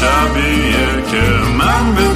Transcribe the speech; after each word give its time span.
شبیه 0.00 1.02
که 1.10 1.22
من 1.58 1.94
بدون 1.94 2.13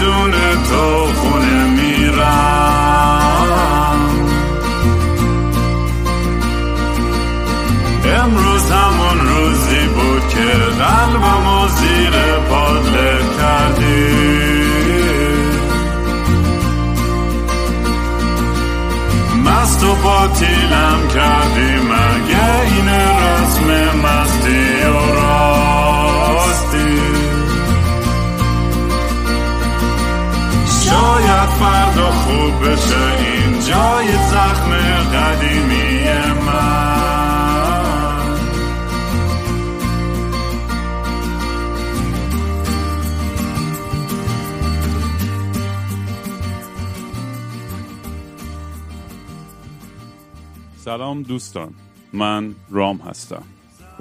سلام 50.88 51.22
دوستان 51.22 51.74
من 52.12 52.54
رام 52.70 52.96
هستم 52.96 53.42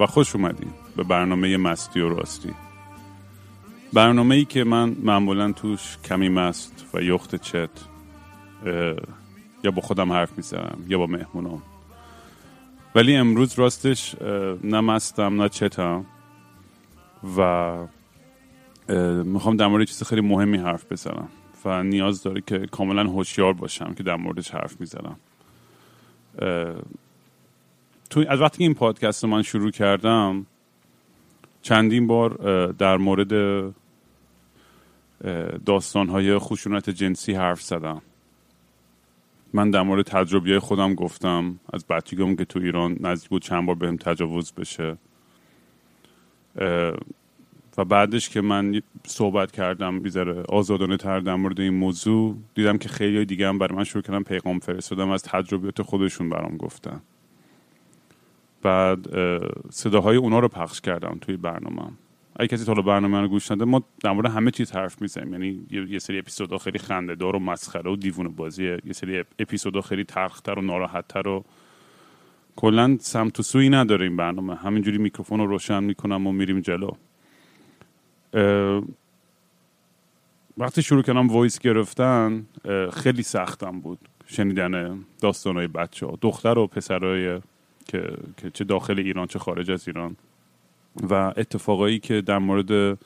و 0.00 0.06
خوش 0.06 0.36
اومدین 0.36 0.70
به 0.96 1.02
برنامه 1.02 1.56
مستی 1.56 2.00
و 2.00 2.08
راستی. 2.08 2.54
برنامه 3.92 4.34
ای 4.34 4.44
که 4.44 4.64
من 4.64 4.96
معمولا 5.02 5.52
توش 5.52 5.98
کمی 6.04 6.28
مست 6.28 6.86
و 6.94 7.02
یخت 7.02 7.34
چت 7.34 7.70
یا 9.64 9.70
با 9.70 9.82
خودم 9.82 10.12
حرف 10.12 10.36
می‌زنم 10.36 10.84
یا 10.88 10.98
با 10.98 11.06
مهمونام. 11.06 11.62
ولی 12.94 13.16
امروز 13.16 13.58
راستش 13.58 14.14
نه 14.64 14.80
مستم 14.80 15.42
نه 15.42 15.48
چتم 15.48 16.06
و 17.38 17.76
می‌خوام 19.24 19.56
در 19.56 19.66
مورد 19.66 19.86
چیز 19.86 20.02
خیلی 20.02 20.20
مهمی 20.20 20.58
حرف 20.58 20.92
بزنم 20.92 21.28
و 21.64 21.82
نیاز 21.82 22.22
داره 22.22 22.40
که 22.40 22.58
کاملا 22.58 23.04
هوشیار 23.04 23.52
باشم 23.52 23.94
که 23.94 24.02
در 24.02 24.16
موردش 24.16 24.50
حرف 24.50 24.80
می‌زنم. 24.80 25.16
تو 28.10 28.24
از 28.28 28.40
وقتی 28.40 28.62
این 28.62 28.74
پادکست 28.74 29.24
من 29.24 29.42
شروع 29.42 29.70
کردم 29.70 30.46
چندین 31.62 32.06
بار 32.06 32.32
در 32.72 32.96
مورد 32.96 33.32
داستانهای 35.66 36.38
خشونت 36.38 36.90
جنسی 36.90 37.32
حرف 37.32 37.62
زدم. 37.62 38.02
من 39.52 39.70
در 39.70 39.82
مورد 39.82 40.06
تجربیه 40.06 40.60
خودم 40.60 40.94
گفتم. 40.94 41.60
از 41.72 41.86
بچگیم 41.86 42.36
که 42.36 42.44
تو 42.44 42.58
ایران 42.58 42.96
نزدیک 43.00 43.28
بود 43.30 43.42
چند 43.42 43.66
بار 43.66 43.74
بهم 43.74 43.96
تجاوز 43.96 44.52
بشه. 44.52 44.96
و 47.78 47.84
بعدش 47.84 48.28
که 48.28 48.40
من 48.40 48.82
صحبت 49.06 49.52
کردم 49.52 50.00
بیزاره 50.00 50.42
آزادانه 50.42 50.96
تر 50.96 51.20
در 51.20 51.34
مورد 51.34 51.60
این 51.60 51.74
موضوع 51.74 52.36
دیدم 52.54 52.78
که 52.78 52.88
خیلی 52.88 53.24
دیگه 53.24 53.48
هم 53.48 53.58
برای 53.58 53.76
من 53.76 53.84
شروع 53.84 54.02
کردم 54.02 54.22
پیغام 54.22 54.58
فرستادم 54.58 55.10
از 55.10 55.22
تجربیات 55.22 55.82
خودشون 55.82 56.30
برام 56.30 56.56
گفتن. 56.56 57.00
بعد 58.62 59.14
اه، 59.14 59.40
صداهای 59.70 60.16
اونا 60.16 60.38
رو 60.38 60.48
پخش 60.48 60.80
کردم 60.80 61.18
توی 61.20 61.36
برنامه 61.36 61.82
اگه 62.36 62.48
کسی 62.48 62.64
تا 62.64 62.74
برنامه 62.74 63.20
رو 63.20 63.28
گوش 63.28 63.52
نده 63.52 63.64
ما 63.64 63.82
در 64.00 64.12
مورد 64.12 64.26
همه 64.26 64.50
چیز 64.50 64.72
حرف 64.72 65.02
می‌زنیم. 65.02 65.32
یعنی 65.32 65.66
یه 65.88 65.98
سری 65.98 66.18
اپیزودها 66.18 66.58
خیلی 66.58 66.78
خنده 66.78 67.14
دار 67.14 67.36
و 67.36 67.38
مسخره 67.38 67.90
و 67.90 67.96
دیوونه 67.96 68.28
بازیه 68.28 68.78
یه 68.84 68.92
سری 68.92 69.24
اپیزودها 69.38 69.80
خیلی 69.80 70.04
تلختر 70.04 70.58
و 70.58 70.62
ناراحتتر 70.62 71.28
و 71.28 71.44
کلا 72.56 72.96
سمت 73.00 73.40
و 73.40 73.42
سویی 73.42 73.68
نداره 73.68 74.06
این 74.06 74.16
برنامه. 74.16 74.54
همینجوری 74.54 74.98
میکروفون 74.98 75.40
رو 75.40 75.46
روشن 75.46 75.84
می‌کنم 75.84 76.26
و 76.26 76.32
میریم 76.32 76.60
جلو. 76.60 76.90
وقتی 80.58 80.82
شروع 80.82 81.02
کردم 81.02 81.28
voice 81.28 81.58
گرفتن 81.58 82.46
خیلی 82.92 83.22
سختم 83.22 83.80
بود. 83.80 83.98
شنیدن 84.26 85.04
داستانهای 85.20 85.66
بچه 85.66 86.06
ها 86.06 86.18
دختر 86.22 86.58
و 86.58 86.66
پسرهای 86.66 87.40
که, 87.88 88.16
که 88.36 88.50
چه 88.50 88.64
داخل 88.64 88.98
ایران 88.98 89.26
چه 89.26 89.38
خارج 89.38 89.70
از 89.70 89.88
ایران. 89.88 90.16
و 91.10 91.14
اتفاقایی 91.14 91.98
که 91.98 92.20
در 92.20 92.38
مورد 92.38 92.98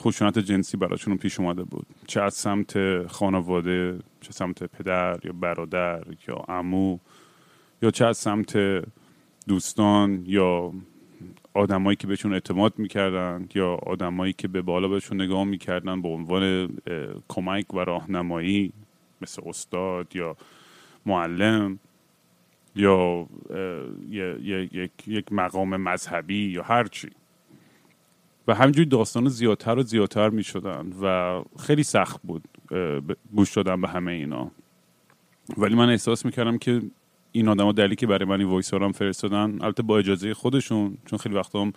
خشونت 0.00 0.38
جنسی 0.38 0.76
براشون 0.76 1.16
پیش 1.16 1.40
اومده 1.40 1.62
بود. 1.64 1.86
چه 2.06 2.22
از 2.22 2.34
سمت 2.34 3.06
خانواده 3.06 3.98
چه 4.20 4.32
سمت 4.32 4.64
پدر 4.64 5.18
یا 5.24 5.32
برادر 5.32 6.04
یا 6.28 6.34
عمو 6.34 6.98
یا 7.82 7.90
چه 7.90 8.06
از 8.06 8.16
سمت 8.16 8.58
دوستان 9.48 10.22
یا 10.26 10.72
آدمایی 11.58 11.96
که 11.96 12.06
بهشون 12.06 12.32
اعتماد 12.32 12.78
می‌کردن 12.78 13.48
یا 13.54 13.74
آدمایی 13.74 14.32
که 14.32 14.48
به 14.48 14.62
بالا 14.62 14.88
بهشون 14.88 15.22
نگاه 15.22 15.44
می‌کردن 15.44 16.02
به 16.02 16.08
عنوان 16.08 16.68
کمک 17.28 17.74
و 17.74 17.78
راهنمایی 17.78 18.72
مثل 19.22 19.42
استاد 19.46 20.16
یا 20.16 20.36
معلم 21.06 21.78
یا 22.74 23.26
یک 25.06 25.32
مقام 25.32 25.76
مذهبی 25.76 26.48
یا 26.48 26.62
هر 26.62 26.84
چی. 26.84 27.08
و 28.48 28.54
همینجوری 28.54 28.88
داستان 28.88 29.28
زیادتر 29.28 29.78
و 29.78 29.82
زیادتر 29.82 30.28
می 30.28 30.44
شدن 30.44 30.92
و 31.02 31.42
خیلی 31.58 31.82
سخت 31.82 32.20
بود 32.22 32.48
گوش 33.34 33.54
دادن 33.54 33.80
به 33.80 33.88
همه 33.88 34.12
اینا. 34.12 34.50
ولی 35.56 35.74
من 35.74 35.90
احساس 35.90 36.24
می‌کردم 36.24 36.58
که 36.58 36.82
این 37.32 37.48
آدما 37.48 37.72
دلیلی 37.72 37.96
که 37.96 38.06
برای 38.06 38.24
من 38.24 38.40
این 38.40 38.48
وایس 38.48 38.74
هم 38.74 38.92
فرستادن 38.92 39.58
البته 39.62 39.82
با 39.82 39.98
اجازه 39.98 40.34
خودشون 40.34 40.98
چون 41.06 41.18
خیلی 41.18 41.34
وقتا 41.34 41.60
هم 41.60 41.72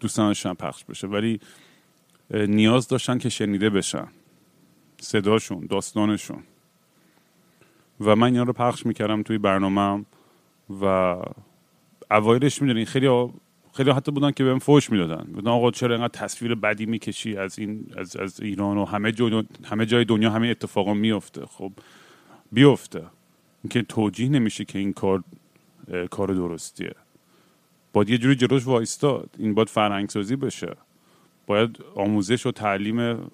دوست 0.00 0.20
پخش 0.54 0.84
بشه 0.84 1.06
ولی 1.06 1.40
نیاز 2.30 2.88
داشتن 2.88 3.18
که 3.18 3.28
شنیده 3.28 3.70
بشن. 3.70 4.08
صداشون 5.00 5.66
داستانشون. 5.66 6.42
و 8.00 8.16
من 8.16 8.26
اینا 8.26 8.42
رو 8.42 8.52
پخش 8.52 8.86
می‌کردم 8.86 9.22
توی 9.22 9.38
برنامهم 9.38 10.06
و 10.80 11.16
اوایلش 12.10 12.62
می‌دونی 12.62 12.84
خیلی 12.84 13.28
خیلی 13.72 13.90
حتی 13.90 14.12
بودن 14.12 14.30
که 14.30 14.44
بهم 14.44 14.58
فوش 14.58 14.90
می‌دادن. 14.90 15.24
بودن 15.32 15.50
آقا 15.50 15.70
چرا 15.70 15.94
اینقدر 15.94 16.20
تصویر 16.20 16.54
بدی 16.54 16.86
می‌کشی 16.86 17.36
از 17.36 17.58
این 17.58 17.86
از, 17.96 18.16
از 18.16 18.40
ایران 18.40 18.78
و 18.78 18.84
همه 18.84 19.12
همه 19.64 19.86
جای 19.86 20.04
دنیا 20.04 20.30
همه 20.30 20.48
اتفاقا 20.48 20.94
میفته 20.94 21.46
خب 21.46 21.72
بیفته. 22.52 23.02
اینکه 23.66 23.82
توجیه 23.82 24.28
نمیشه 24.28 24.64
که 24.64 24.78
این 24.78 24.92
کار 24.92 25.24
کار 26.10 26.28
درستیه. 26.28 26.94
باید 27.92 28.10
یه 28.10 28.18
جوری 28.18 28.34
جلوش 28.34 28.66
وایستاد. 28.66 29.30
این 29.38 29.54
باید 29.54 29.68
فرهنگ 29.68 30.08
سازی 30.08 30.36
بشه. 30.36 30.76
باید 31.46 31.78
آموزش 31.94 32.46
و 32.46 32.50
تعلیم 32.50 33.30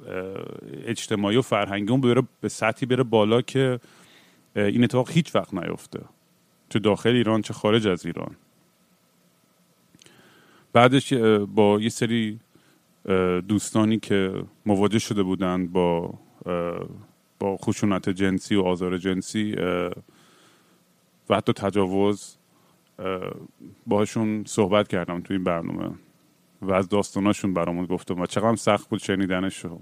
اجتماعی 0.84 1.36
و 1.36 1.42
فرهنگی 1.42 1.90
اون 1.90 2.00
بره 2.00 2.22
به 2.40 2.48
سطحی 2.48 2.86
بره 2.86 3.02
بالا 3.02 3.42
که 3.42 3.80
این 4.56 4.84
اتفاق 4.84 5.10
هیچ 5.10 5.34
وقت 5.34 5.54
نیفته. 5.54 6.00
چه 6.68 6.78
داخل 6.78 7.10
ایران 7.10 7.42
چه 7.42 7.54
خارج 7.54 7.86
از 7.86 8.06
ایران. 8.06 8.36
بعدش 10.72 11.12
با 11.54 11.80
یه 11.80 11.88
سری 11.88 12.40
دوستانی 13.48 13.98
که 13.98 14.44
مواجه 14.66 14.98
شده 14.98 15.22
بودن 15.22 15.66
با 15.66 16.14
با 17.38 17.56
خشونت 17.56 18.08
جنسی 18.08 18.54
و 18.54 18.62
آزار 18.62 18.98
جنسی 18.98 19.56
و 21.30 21.36
حتی 21.36 21.52
تجاوز 21.52 22.36
اه، 22.98 23.20
باهاشون 23.86 24.44
صحبت 24.46 24.88
کردم 24.88 25.20
توی 25.20 25.36
این 25.36 25.44
برنامه 25.44 25.90
و 26.62 26.72
از 26.72 26.88
داستاناشون 26.88 27.54
برامون 27.54 27.86
گفتم 27.86 28.20
و 28.20 28.26
چقدر 28.26 28.56
سخت 28.56 28.88
بود 28.88 29.00
شنیدنشو 29.00 29.80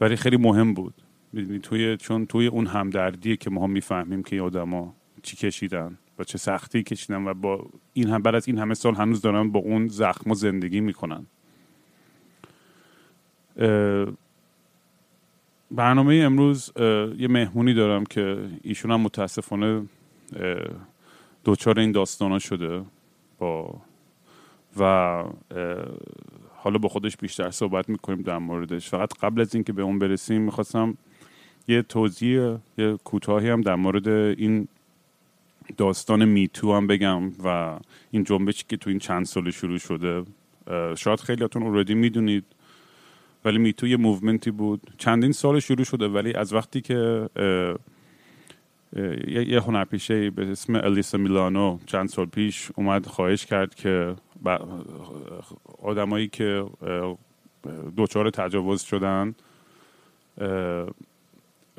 ولی 0.00 0.16
خیلی 0.16 0.36
مهم 0.36 0.74
بود. 0.74 0.94
می‌دونی 1.32 1.58
توی 1.58 1.96
چون 1.96 2.26
توی 2.26 2.46
اون 2.46 2.66
همدردیه 2.66 3.36
که 3.36 3.50
ما 3.50 3.64
هم 3.64 3.70
می‌فهمیم 3.70 4.22
که 4.22 4.36
این 4.36 4.44
آدما 4.44 4.94
چی 5.22 5.36
کشیدن 5.36 5.98
و 6.18 6.24
چه 6.24 6.38
سختی 6.38 6.82
کشیدن 6.82 7.28
و 7.28 7.34
با 7.34 7.66
این 7.92 8.08
هم 8.08 8.22
بعد 8.22 8.34
از 8.34 8.48
این 8.48 8.58
همه 8.58 8.74
سال 8.74 8.94
هنوز 8.94 9.20
دارن 9.20 9.50
با 9.50 9.60
اون 9.60 9.88
زخم 9.88 10.34
زندگی 10.34 10.80
می‌کنن. 10.80 11.26
برنامه 15.70 16.14
امروز 16.14 16.72
یه 17.18 17.28
مهمونی 17.28 17.74
دارم 17.74 18.04
که 18.04 18.48
ایشون 18.62 18.90
هم 18.90 19.00
متاسفانه 19.00 19.82
دوچار 21.44 21.80
این 21.80 21.92
داستانا 21.92 22.38
شده 22.38 22.82
با 23.38 23.74
و 24.78 25.24
حالا 26.56 26.78
با 26.78 26.88
خودش 26.88 27.16
بیشتر 27.16 27.50
صحبت 27.50 27.88
می‌کنیم 27.88 28.22
در 28.22 28.38
موردش. 28.38 28.88
فقط 28.88 29.18
قبل 29.22 29.40
از 29.40 29.54
اینکه 29.54 29.72
به 29.72 29.82
اون 29.82 29.98
برسیم 29.98 30.42
می‌خواستم 30.42 30.96
یه 31.68 31.82
توضیح 31.82 32.56
یه 32.78 32.96
کوتاهی 33.04 33.48
هم 33.48 33.60
در 33.60 33.74
مورد 33.74 34.08
این 34.08 34.68
داستان 35.76 36.24
میتو 36.24 36.74
هم 36.74 36.86
بگم 36.86 37.32
و 37.44 37.78
این 38.10 38.24
جنبشی 38.24 38.64
که 38.68 38.76
تو 38.76 38.90
این 38.90 38.98
چند 38.98 39.26
سال 39.26 39.50
شروع 39.50 39.78
شده. 39.78 40.24
شاید 40.96 41.20
خیلیاتون 41.20 41.62
اوردی 41.62 41.94
می‌دونید 41.94 42.44
ولی 43.44 43.58
میتو 43.58 43.86
یه 43.86 43.96
موومنتی 43.96 44.50
بود. 44.50 44.92
چندین 44.98 45.32
سال 45.32 45.60
شروع 45.60 45.84
شده 45.84 46.08
ولی 46.08 46.34
از 46.34 46.52
وقتی 46.52 46.80
که 46.80 47.28
یه 49.26 49.60
هنرپیشه 49.60 50.30
به 50.30 50.50
اسم 50.50 50.74
الیسا 50.74 51.18
میلانو 51.18 51.78
چند 51.86 52.08
سال 52.08 52.26
پیش 52.26 52.70
اومد 52.76 53.06
خواهش 53.06 53.46
کرد 53.46 53.74
که 53.74 54.14
آدمایی 55.82 56.28
که 56.28 56.64
دوچار 57.96 58.30
تجاوز 58.30 58.82
شدن 58.82 59.34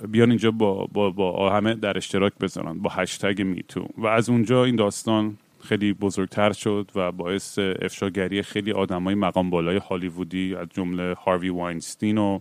بیان 0.08 0.30
اینجا 0.30 0.52
با, 0.52 0.88
با, 0.94 1.10
با 1.10 1.52
همه 1.52 1.74
در 1.74 1.98
اشتراک 1.98 2.34
بذارن 2.42 2.80
با 2.80 2.90
هشتگ 2.90 3.42
میتو 3.42 3.88
و 3.98 4.08
از 4.08 4.30
اونجا 4.30 4.64
این 4.64 4.76
داستان 4.76 5.38
خیلی 5.64 5.94
بزرگتر 5.94 6.52
شد 6.52 6.92
و 6.96 7.12
باعث 7.12 7.60
افشاگری 7.60 8.42
خیلی 8.42 8.72
آدمای 8.72 9.16
مقام 9.16 9.50
بالای 9.50 9.78
هالیوودی 9.78 10.56
از 10.56 10.68
جمله 10.74 11.14
هاروی 11.14 11.50
واینستین 11.50 12.18
و 12.18 12.40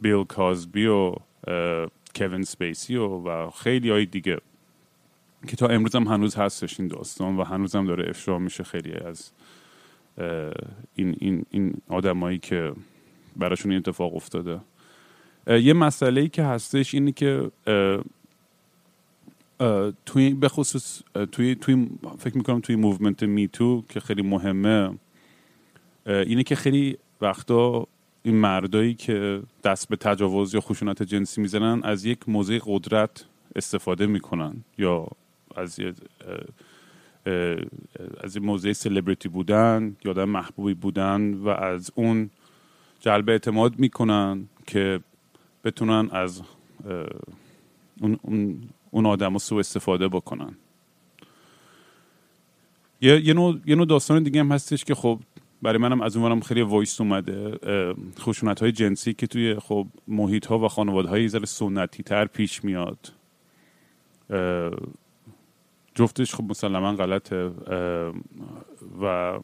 بیل 0.00 0.24
کازبی 0.24 0.86
و 0.86 1.14
کوین 2.16 2.42
سپیسی 2.42 2.96
و, 2.96 3.06
و 3.06 3.50
خیلی 3.50 3.90
های 3.90 4.06
دیگه 4.06 4.38
که 5.48 5.56
تا 5.56 5.66
امروز 5.66 5.94
هم 5.96 6.02
هنوز 6.02 6.34
هستش 6.34 6.80
این 6.80 6.88
داستان 6.88 7.36
و 7.36 7.44
هنوز 7.44 7.76
هم 7.76 7.86
داره 7.86 8.08
افشا 8.08 8.38
میشه 8.38 8.64
خیلی 8.64 8.92
از 8.92 9.30
این, 10.94 11.16
این, 11.18 11.46
این 11.50 11.74
آدمایی 11.88 12.38
که 12.38 12.72
براشون 13.36 13.72
این 13.72 13.78
اتفاق 13.78 14.16
افتاده. 14.16 14.60
یه 15.46 15.72
مسئله 15.72 16.20
ای 16.20 16.28
که 16.28 16.42
هستش 16.42 16.94
اینه 16.94 17.12
که 17.12 17.50
توی 20.06 20.34
به 20.34 20.48
خصوص 20.48 21.02
توی, 21.32 21.54
توی 21.54 21.88
فکر 22.18 22.36
می‌کنم 22.36 22.60
توی 22.60 22.76
movement 22.76 23.22
MeToo 23.22 23.84
که 23.88 24.00
خیلی 24.00 24.22
مهمه 24.22 24.98
اینه 26.06 26.42
که 26.42 26.54
خیلی 26.54 26.98
وقتا 27.20 27.88
این 28.26 28.36
مردایی 28.36 28.94
که 28.94 29.42
دست 29.64 29.88
به 29.88 29.96
تجاوز 29.96 30.54
یا 30.54 30.60
خشونت 30.60 31.02
جنسی 31.02 31.40
می‌زنن 31.40 31.80
از 31.82 32.04
یک 32.04 32.28
موضع 32.28 32.58
قدرت 32.66 33.24
استفاده 33.56 34.06
می‌کنن 34.06 34.64
یا 34.78 35.06
از 35.56 35.80
از 38.20 38.36
این 38.36 38.44
موضع 38.46 38.72
سلبریتی 38.72 39.28
بودن 39.28 39.96
یا 40.04 40.10
آدم 40.10 40.24
محبوبی 40.24 40.74
بودن 40.74 41.34
و 41.34 41.48
از 41.48 41.90
اون 41.94 42.30
جلب 43.00 43.28
اعتماد 43.28 43.78
می‌کنن 43.78 44.48
که 44.66 45.00
بتونن 45.64 46.08
از 46.12 46.42
اون, 48.00 48.18
اون, 48.90 49.06
آدم 49.06 49.38
سو 49.38 49.56
استفاده 49.56 50.08
بکنن. 50.08 50.54
یه, 53.00 53.26
یه, 53.26 53.34
نوع, 53.34 53.60
یه 53.66 53.74
نوع 53.74 53.86
داستان 53.86 54.22
دیگه 54.22 54.40
هم 54.40 54.52
هستش 54.52 54.84
که 54.84 54.94
خب 54.94 55.20
برای 55.64 55.78
منم 55.78 56.00
از 56.00 56.16
اونورم 56.16 56.40
خیلی 56.40 56.62
وایس 56.62 57.00
اومده 57.00 57.58
خشونت 58.18 58.60
های 58.60 58.72
جنسی 58.72 59.14
که 59.14 59.26
توی 59.26 59.54
خب 59.58 59.86
محیط 60.08 60.46
ها 60.46 60.58
و 60.58 60.68
خانواده 60.68 61.08
های 61.08 61.28
زر 61.28 61.44
سنتی 61.44 62.02
تر 62.02 62.24
پیش 62.24 62.64
میاد. 62.64 63.12
جفتش 65.94 66.34
خب 66.34 66.44
مسلما 66.44 66.92
غلطه 66.92 67.50
و 69.02 69.38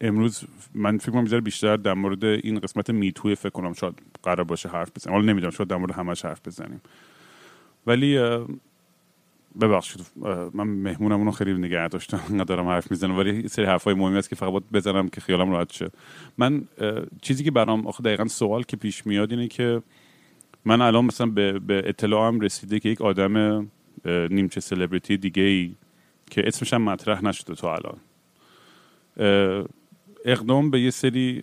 امروز 0.00 0.44
من 0.74 0.98
فکر 0.98 1.12
کنم 1.12 1.40
بیشتر 1.40 1.76
در 1.76 1.94
مورد 1.94 2.24
این 2.24 2.58
قسمت 2.58 2.90
میتوی 2.90 3.34
فکر 3.34 3.50
کنم 3.50 3.72
شاید 3.72 4.02
قرار 4.22 4.44
باشه 4.44 4.68
حرف 4.68 4.90
بزنیم. 4.96 5.16
حالا 5.16 5.32
نمی‌دونم 5.32 5.50
شاید 5.50 5.68
در 5.70 5.76
مورد 5.76 5.92
همش 5.92 6.24
حرف 6.24 6.40
بزنیم. 6.46 6.80
ولی 7.86 8.18
ببخشید 9.60 10.06
من 10.54 10.64
مهمونم 10.64 11.24
رو 11.24 11.30
خیلی 11.30 11.52
نگه 11.52 11.88
داشتم 11.88 12.20
ندارم 12.40 12.68
حرف 12.68 12.90
می‌زنم 12.90 13.18
ولی 13.18 13.48
سری 13.48 13.64
حرفای 13.64 13.94
مهمی 13.94 14.18
است 14.18 14.28
که 14.28 14.36
فقط 14.36 14.50
باید 14.50 14.72
بزنم 14.72 15.08
که 15.08 15.20
خیالم 15.20 15.50
راحت 15.50 15.72
شه. 15.72 15.90
من 16.38 16.64
چیزی 17.22 17.44
که 17.44 17.50
برام 17.50 17.86
آخه 17.86 18.02
دقیقا 18.02 18.24
سوال 18.24 18.62
که 18.62 18.76
پیش 18.76 19.06
میاد 19.06 19.30
اینه 19.30 19.48
که 19.48 19.82
من 20.64 20.80
الان 20.80 21.04
مثلا 21.04 21.26
به, 21.26 21.58
به 21.58 21.82
اطلاعم 21.86 22.40
رسیده 22.40 22.80
که 22.80 22.88
یک 22.88 23.00
آدم 23.00 23.66
نیمچه 24.04 24.60
سلبریتی 24.60 25.16
دیگه 25.16 25.42
ای 25.42 25.74
که 26.30 26.42
اسمش 26.46 26.72
هم 26.72 26.82
مطرح 26.82 27.24
نشده 27.24 27.54
تا 27.54 27.74
الان. 27.74 27.98
اقدام 30.24 30.70
به 30.70 30.80
یه 30.80 30.90
سری 30.90 31.42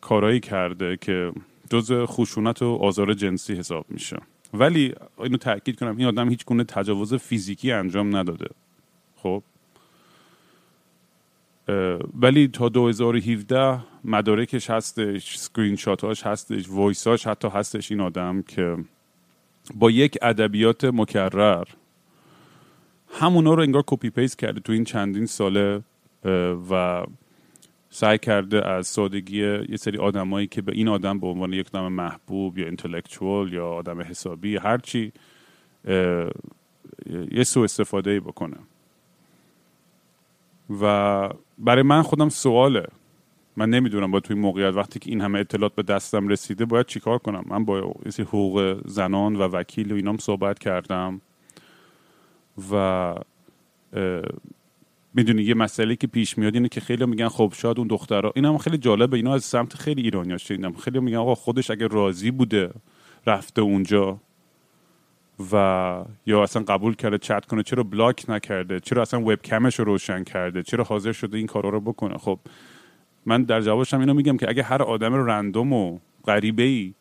کارایی 0.00 0.40
کرده 0.40 0.96
که 0.96 1.32
جز 1.70 1.92
خشونت 1.92 2.62
و 2.62 2.66
آزار 2.66 3.14
جنسی 3.14 3.54
حساب 3.54 3.86
میشه. 3.88 4.16
ولی 4.52 4.94
اینو 5.18 5.36
تاکید 5.36 5.78
کنم 5.78 5.96
این 5.96 6.06
آدم 6.06 6.28
هیچ 6.28 6.44
گونه 6.44 6.64
تجاوز 6.64 7.14
فیزیکی 7.14 7.72
انجام 7.72 8.16
نداده. 8.16 8.48
خب؟ 9.16 9.42
ولی 12.20 12.48
تا 12.48 12.68
2017 12.68 13.80
مدارکش 14.04 14.70
هستش 14.70 15.38
سکرین 15.38 15.76
شاتاش 15.76 16.22
هستش 16.22 16.68
وایساش 16.68 17.26
حتی 17.26 17.48
هستش 17.48 17.90
این 17.90 18.00
آدم 18.00 18.42
که 18.42 18.76
با 19.74 19.90
یک 19.90 20.18
ادبیات 20.22 20.84
مکرر 20.84 21.64
همونا 23.08 23.54
رو 23.54 23.62
انگار 23.62 23.84
copy 23.86 24.10
paste 24.10 24.38
کرده 24.38 24.60
تو 24.60 24.72
این 24.72 24.84
چندین 24.84 25.26
ساله 25.26 25.82
و 26.70 27.04
سعی 27.94 28.18
کرده 28.18 28.68
از 28.68 28.86
سادگی 28.86 29.38
یه 29.68 29.76
سری 29.76 29.98
آدمایی 29.98 30.46
که 30.46 30.62
به 30.62 30.72
این 30.72 30.88
آدم 30.88 31.18
به 31.18 31.26
عنوان 31.26 31.52
یک 31.52 31.66
آدم 31.74 31.92
محبوب 31.92 32.58
یا 32.58 32.66
intellectual 32.66 33.52
یا 33.52 33.68
آدم 33.68 34.00
حسابی 34.00 34.56
هرچی 34.56 35.12
یه 37.30 37.44
سو 37.44 37.60
استفاده 37.60 38.20
بکنه. 38.20 38.56
و 40.80 41.28
برای 41.58 41.82
من 41.82 42.02
خودم 42.02 42.28
سواله. 42.28 42.86
من 43.56 43.70
نمی‌دونم 43.70 44.10
با 44.10 44.20
توی 44.20 44.36
موقعیت 44.36 44.74
وقتی 44.74 44.98
که 44.98 45.10
این 45.10 45.20
همه 45.20 45.38
اطلاعات 45.38 45.74
به 45.74 45.82
دستم 45.82 46.28
رسیده 46.28 46.64
باید 46.64 46.86
چیکار 46.86 47.18
کنم؟ 47.18 47.44
من 47.46 47.64
با 47.64 47.94
حقوق 48.18 48.82
زنان 48.86 49.36
و 49.36 49.42
وکیل 49.42 49.92
و 49.92 49.94
اینام 49.96 50.16
صحبت 50.16 50.58
کردم 50.58 51.20
و 52.72 53.14
می‌دونی 55.14 55.42
یه 55.42 55.54
مسئله 55.54 55.96
که 55.96 56.06
پیش 56.06 56.38
میاد 56.38 56.54
اینه 56.54 56.68
که 56.68 56.80
خیلی 56.80 57.06
میگن 57.06 57.28
خب 57.28 57.52
شاید 57.56 57.78
اون 57.78 57.88
دخترها 57.88 58.32
این 58.36 58.44
هم 58.44 58.58
خیلی 58.58 58.78
جالبه 58.78 59.16
اینا 59.16 59.34
از 59.34 59.44
سمت 59.44 59.74
خیلی 59.74 60.02
ایرانی 60.02 60.38
شنیدم. 60.38 60.72
خیلی 60.72 61.00
میگن 61.00 61.16
آقا 61.16 61.34
خودش 61.34 61.70
اگه 61.70 61.86
راضی 61.86 62.30
بوده 62.30 62.70
رفته 63.26 63.62
اونجا 63.62 64.20
و 65.52 66.04
یا 66.26 66.42
اصلا 66.42 66.62
قبول 66.62 66.94
کرده 66.94 67.18
چت 67.18 67.46
کنه 67.46 67.62
چرا 67.62 67.82
بلاک 67.82 68.24
نکرده؟ 68.28 68.80
چرا 68.80 69.02
اصلا 69.02 69.20
وبکمش 69.20 69.78
رو 69.78 69.84
روشن 69.84 70.24
کرده؟ 70.24 70.62
چرا 70.62 70.84
حاضر 70.84 71.12
شده 71.12 71.38
این 71.38 71.46
کارا 71.46 71.68
رو 71.68 71.80
بکنه؟ 71.80 72.18
خب 72.18 72.38
من 73.26 73.42
در 73.42 73.60
جوابشم 73.60 74.00
اینو 74.00 74.14
میگم 74.14 74.36
که 74.36 74.48
اگه 74.48 74.62
هر 74.62 74.82
آدم 74.82 75.14
رندوم 75.14 75.72
و 75.72 75.98
غریبه 76.26 76.62
ای 76.62 76.94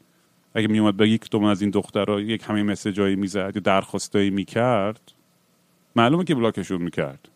اگه 0.54 0.68
میومد 0.68 0.98
به 0.98 1.10
یک 1.10 1.30
دوم 1.30 1.44
از 1.44 1.62
این 1.62 1.70
دخترها 1.70 2.22
یک 2.22 2.44
همه 2.48 2.64
مسیجایی 2.64 3.16
می‌زد 3.16 3.52
یا 3.56 3.62
درخواستایی 3.62 4.30
می‌کرد 4.30 5.12
معلومه 5.96 6.24
که 6.24 6.36
block 6.36 6.62
شون 6.62 6.82
می‌کرد. 6.82 7.31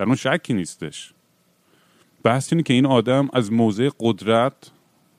در 0.00 0.06
اون 0.06 0.16
شکی 0.16 0.54
نیستش. 0.54 1.12
بحث 2.22 2.52
اینه 2.52 2.62
که 2.62 2.74
این 2.74 2.86
آدم 2.86 3.28
از 3.32 3.52
موضع 3.52 3.90
قدرت 4.00 4.70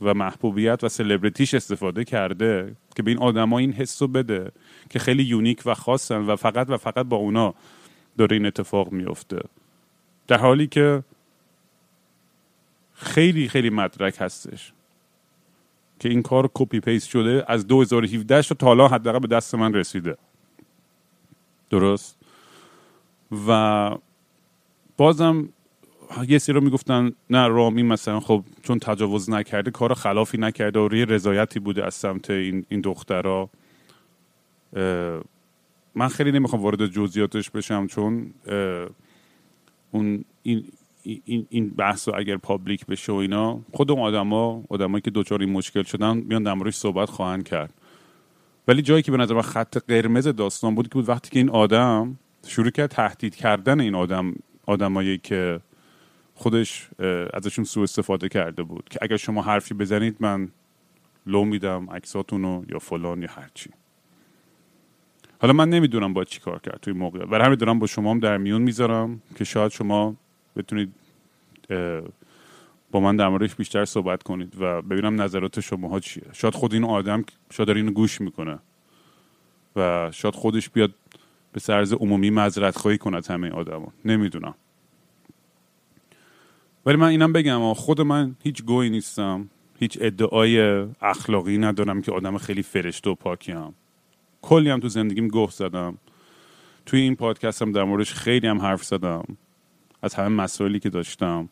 و 0.01 0.13
محبوبیت 0.13 0.83
و 0.83 0.89
سلبریتیش 0.89 1.53
استفاده 1.53 2.03
کرده 2.03 2.75
که 2.95 3.03
به 3.03 3.11
این 3.11 3.19
آدما 3.19 3.57
این 3.57 3.73
حس 3.73 4.01
رو 4.01 4.07
بده 4.07 4.51
که 4.89 4.99
خیلی 4.99 5.23
unique 5.23 5.61
و 5.65 5.73
خاصن 5.73 6.17
و 6.17 6.35
فقط 6.35 6.69
و 6.69 6.77
فقط 6.77 7.05
با 7.05 7.17
اونا 7.17 7.53
داره 8.17 8.37
این 8.37 8.45
اتفاق 8.45 8.91
میفته. 8.91 9.39
در 10.27 10.37
حالی 10.37 10.67
که 10.67 11.03
خیلی 12.93 13.49
خیلی 13.49 13.69
مدرک 13.69 14.17
هستش 14.19 14.73
که 15.99 16.09
این 16.09 16.21
کار 16.21 16.49
copy 16.53 16.79
paste 16.79 17.09
شده 17.09 17.45
از 17.47 17.67
2017 17.67 18.41
تا 18.41 18.67
حالا 18.67 18.87
حداقل 18.87 19.19
به 19.19 19.27
دست 19.27 19.55
من 19.55 19.73
رسیده. 19.73 20.17
درست؟ 21.69 22.17
و 23.47 23.91
بازم 25.01 25.49
یه 26.27 26.37
سری 26.37 26.55
رو 26.55 26.61
می‌گفتن 26.61 27.11
نه 27.29 27.47
رامی 27.47 27.83
مثلا 27.83 28.19
خب 28.19 28.43
چون 28.63 28.79
تجاوز 28.79 29.29
نکرده 29.29 29.71
کار 29.71 29.93
خلافی 29.93 30.37
نکرده 30.37 30.79
و 30.79 30.87
روی 30.87 31.05
رضایتی 31.05 31.59
بوده 31.59 31.85
از 31.85 31.93
سمت 31.93 32.29
این, 32.29 32.65
این 32.69 32.81
دخترها 32.81 33.49
من 35.95 36.07
خیلی 36.07 36.31
نمی‌خوام 36.31 36.61
وارد 36.61 36.87
جزئیاتش 36.87 37.49
بشم 37.49 37.87
چون 37.87 38.33
اون 39.91 40.25
این 40.43 40.63
این 41.03 41.47
این 41.49 41.69
بحث 41.69 42.07
رو 42.07 42.15
اگر 42.17 42.37
پابلیک 42.37 42.85
بشه 42.85 43.11
و 43.11 43.15
اینا 43.15 43.59
خود 43.73 43.91
اون 43.91 44.01
آدما 44.01 44.63
آدمایی 44.69 45.01
که 45.01 45.11
دچار 45.15 45.39
این 45.39 45.51
مشکل 45.51 45.83
شدن 45.83 46.17
میان 46.17 46.43
در 46.43 46.71
صحبت 46.71 47.09
خواهند 47.09 47.43
کرد. 47.43 47.73
ولی 48.67 48.81
جایی 48.81 49.03
که 49.03 49.11
به 49.11 49.17
نظر 49.17 49.33
من 49.33 49.41
خط 49.41 49.77
قرمز 49.77 50.27
داستان 50.27 50.75
بود 50.75 50.87
که 50.87 50.93
بود 50.93 51.09
وقتی 51.09 51.29
که 51.29 51.39
این 51.39 51.49
آدم 51.49 52.17
شروع 52.47 52.69
کرد 52.69 52.89
تهدید 52.89 53.35
کردن 53.35 53.81
این 53.81 53.95
آدم 53.95 54.33
آدمایی 54.65 55.17
که 55.17 55.59
خودش 56.35 56.89
ازشون 57.33 57.65
سوء 57.65 57.83
استفاده 57.83 58.29
کرده 58.29 58.63
بود 58.63 58.89
که 58.89 58.99
اگر 59.01 59.17
شما 59.17 59.41
حرفی 59.41 59.73
بزنید 59.73 60.15
من 60.19 60.49
لو 61.25 61.45
میدم 61.45 61.89
عکساتون 61.89 62.65
یا 62.69 62.79
فلان 62.79 63.21
یا 63.21 63.29
هرچی 63.31 63.69
حالا 65.41 65.53
من 65.53 65.69
نمی‌دونم 65.69 66.13
با 66.13 66.23
چی 66.23 66.39
کار 66.39 66.59
کرد 66.59 66.79
توی 66.81 66.93
موقع. 66.93 67.25
برای 67.25 67.45
همین 67.45 67.57
دارم 67.57 67.79
با 67.79 67.87
شما 67.87 68.11
هم 68.11 68.19
در 68.19 68.37
میون 68.37 68.61
می‌ذارم 68.61 69.21
که 69.35 69.43
شاید 69.43 69.71
شما 69.71 70.15
بتونید 70.55 70.93
با 72.91 72.99
من 72.99 73.15
در 73.15 73.29
موردش 73.29 73.55
بیشتر 73.55 73.85
صحبت 73.85 74.23
کنید 74.23 74.55
و 74.59 74.81
ببینم 74.81 75.21
نظرات 75.21 75.59
شماها 75.59 75.99
چیه. 75.99 76.23
شاید 76.33 76.53
خود 76.53 76.73
این 76.73 76.83
آدم 76.83 77.25
شاید 77.51 77.67
داره 77.67 77.79
اینو 77.79 77.91
گوش 77.91 78.21
می‌کنه 78.21 78.59
و 79.75 80.09
شاید 80.13 80.33
خودش 80.33 80.69
بیاد 80.69 80.93
به 81.51 81.59
سرز 81.59 81.93
عمومی 81.93 82.29
مذرت 82.29 82.77
خواهی 82.77 82.97
کند 82.97 83.27
همه 83.27 83.49
آدما 83.49 83.93
نمی‌دونم. 84.05 84.55
ولی 86.85 86.97
من 86.97 87.07
اینم 87.07 87.33
بگم 87.33 87.73
خود 87.73 88.01
من 88.01 88.35
هیچ 88.43 88.63
گویی 88.63 88.89
نیستم. 88.89 89.49
هیچ 89.79 89.97
ادعای 90.01 90.85
اخلاقی 91.01 91.57
ندارم 91.57 92.01
که 92.01 92.11
آدم 92.11 92.37
خیلی 92.37 92.63
فرشته 92.63 93.09
و 93.09 93.15
پاکیم 93.15 93.75
کلی 94.41 94.69
هم 94.69 94.79
تو 94.79 94.89
زندگیم 94.89 95.27
گفت 95.27 95.55
زدم. 95.55 95.97
توی 96.85 97.01
این 97.01 97.15
پادکست 97.15 97.61
هم 97.61 97.71
در 97.71 97.83
موردش 97.83 98.13
خیلی 98.13 98.47
هم 98.47 98.61
حرف 98.61 98.83
زدم. 98.83 99.23
از 100.01 100.13
همه 100.13 100.27
مسائلی 100.27 100.79
که 100.79 100.89
داشتم. 100.89 101.49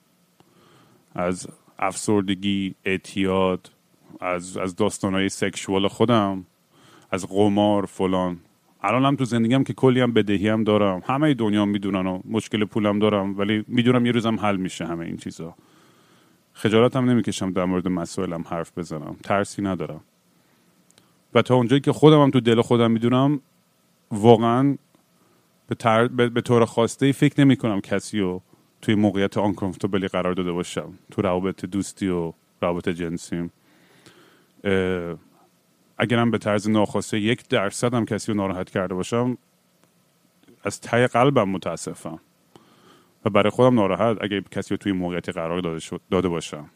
از 1.16 1.48
افسردگی 1.80 2.76
اعتیاد 2.86 3.72
از, 4.22 4.58
از 4.58 4.76
داستانهای 4.76 5.30
سکشوال 5.30 5.88
خودم. 5.88 6.46
از 7.12 7.28
قمار 7.28 7.86
فلان. 7.86 8.38
الان 8.82 9.06
هم 9.06 9.16
تو 9.16 9.26
زندگیم 9.26 9.64
که 9.64 9.74
کلی 9.74 10.02
هم 10.02 10.14
بدهی 10.14 10.50
هم 10.50 10.64
دارم. 10.64 11.02
همه 11.06 11.34
دنیا 11.34 11.66
می‌دونن 11.66 12.08
و 12.08 12.22
مشکل 12.26 12.66
پولم 12.66 13.00
دارم 13.00 13.38
ولی 13.38 13.66
می‌دونم 13.68 14.06
یه 14.06 14.12
روزم 14.12 14.36
حل 14.36 14.56
میشه 14.56 14.86
همه 14.86 15.06
این 15.06 15.18
چیزا. 15.18 15.56
خجالت 16.54 16.96
هم 16.96 17.10
نمی‌کشم 17.10 17.52
در 17.52 17.66
مورد 17.66 17.88
مسائلم 17.88 18.44
حرف 18.50 18.78
بزنم. 18.78 19.16
ترسی 19.24 19.62
ندارم. 19.62 20.02
و 21.34 21.42
تا 21.42 21.56
اونجایی 21.56 21.82
که 21.82 21.92
خودم 21.92 22.22
هم 22.22 22.32
تو 22.32 22.40
دل 22.40 22.62
خودم 22.62 22.92
می‌دونم 22.92 23.42
واقعا 24.12 24.78
به, 25.68 25.76
تر... 25.76 26.08
به... 26.08 26.42
طور 26.42 26.66
خواسته 26.66 27.12
فکر 27.12 27.42
نمی 27.42 27.56
کنم 27.56 27.82
کسی 27.82 28.20
رو 28.20 28.42
توی 28.82 28.96
موقعیت 28.96 29.38
آنکامفتبلی 29.38 30.08
قرار 30.08 30.34
داده 30.34 30.52
باشم. 30.52 30.94
تو 31.12 31.22
روابط 31.22 31.66
دوستی 31.66 32.08
و 32.08 32.34
روابط 32.62 32.90
جنسیم. 32.90 33.52
اگرم 36.00 36.32
به 36.32 36.38
طرز 36.38 36.70
ناخواسته 36.70 37.20
یک 37.20 37.48
درصد 37.48 37.94
هم 37.94 38.06
کسی 38.06 38.32
رو 38.32 38.38
ناراحت 38.38 38.70
کرده 38.70 38.94
باشم 38.94 39.38
از 40.64 40.82
ته 40.82 41.08
قلبم 41.08 41.50
متاسفم. 41.50 42.20
و 43.26 43.30
برای 43.30 43.50
خودم 43.50 43.76
ناراحت 43.76 44.18
اگه 44.22 44.42
کسی 44.52 44.74
رو 44.74 44.78
توی 44.78 44.92
موقعیتی 44.92 45.32
قرار 45.32 45.62
داده, 45.62 45.86
داده 46.12 46.28
باشم. 46.28 46.70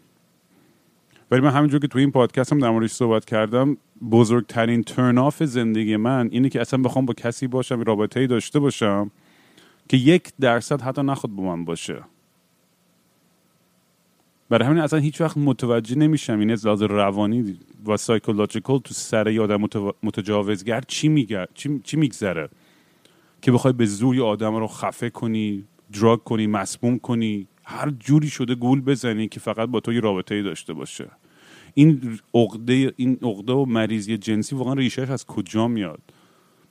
ولی 1.31 1.41
من 1.41 1.51
همینجور 1.51 1.79
که 1.79 1.87
توی 1.87 2.01
این 2.01 2.11
پادکست 2.11 2.53
هم 2.53 2.59
در 2.59 2.69
موردش 2.69 2.91
صحبت 2.91 3.25
کردم 3.25 3.77
بزرگترین 4.11 4.83
ترن 4.83 5.17
آف 5.17 5.43
زندگی 5.43 5.95
من 5.95 6.29
اینه 6.31 6.49
که 6.49 6.61
اصلا 6.61 6.81
بخوام 6.81 7.05
با 7.05 7.13
کسی 7.13 7.47
باشم 7.47 7.81
رابطه 7.81 8.19
ای 8.19 8.27
داشته 8.27 8.59
باشم 8.59 9.11
که 9.89 9.97
یک 9.97 10.31
درصد 10.39 10.81
حتی 10.81 11.01
نخواد 11.01 11.33
با 11.33 11.43
من 11.43 11.65
باشه. 11.65 12.03
برای 14.53 14.67
همین 14.67 14.83
اصلا 14.83 14.99
هیچ 14.99 15.21
وقت 15.21 15.37
متوجه 15.37 15.95
نمیشم 15.95 16.39
این 16.39 16.51
از 16.51 16.65
روانی 16.65 17.57
و 17.85 17.97
سایکولوژیکال 17.97 18.79
تو 18.79 18.93
سر 18.93 19.27
یه 19.27 19.41
آدم 19.41 19.67
متجاوزگر 20.03 20.81
چی 20.87 21.07
میگه 21.07 21.47
چی, 21.53 21.81
چی 21.83 21.97
میگذره؟ 21.97 22.49
که 23.41 23.51
بخوای 23.51 23.73
به 23.73 23.85
زور 23.85 24.15
یه 24.15 24.23
آدم 24.23 24.55
رو 24.55 24.67
خفه 24.67 25.09
کنی 25.09 25.63
دراگ 25.93 26.23
کنی 26.23 26.47
مسموم 26.47 26.99
کنی 26.99 27.47
هر 27.63 27.89
جوری 27.89 28.29
شده 28.29 28.55
گول 28.55 28.81
بزنی 28.81 29.27
که 29.27 29.39
فقط 29.39 29.69
با 29.69 29.79
تو 29.79 29.93
یه 29.93 29.99
رابطه 29.99 30.35
ای 30.35 30.43
داشته 30.43 30.73
باشه. 30.73 31.07
این 31.73 32.19
عقده 32.33 32.93
این 32.95 33.17
عقده 33.21 33.53
و 33.53 33.65
مریضی 33.65 34.17
جنسی 34.17 34.55
واقعا 34.55 34.73
ریشهش 34.73 35.09
از 35.09 35.25
کجا 35.25 35.67
میاد؟ 35.67 36.01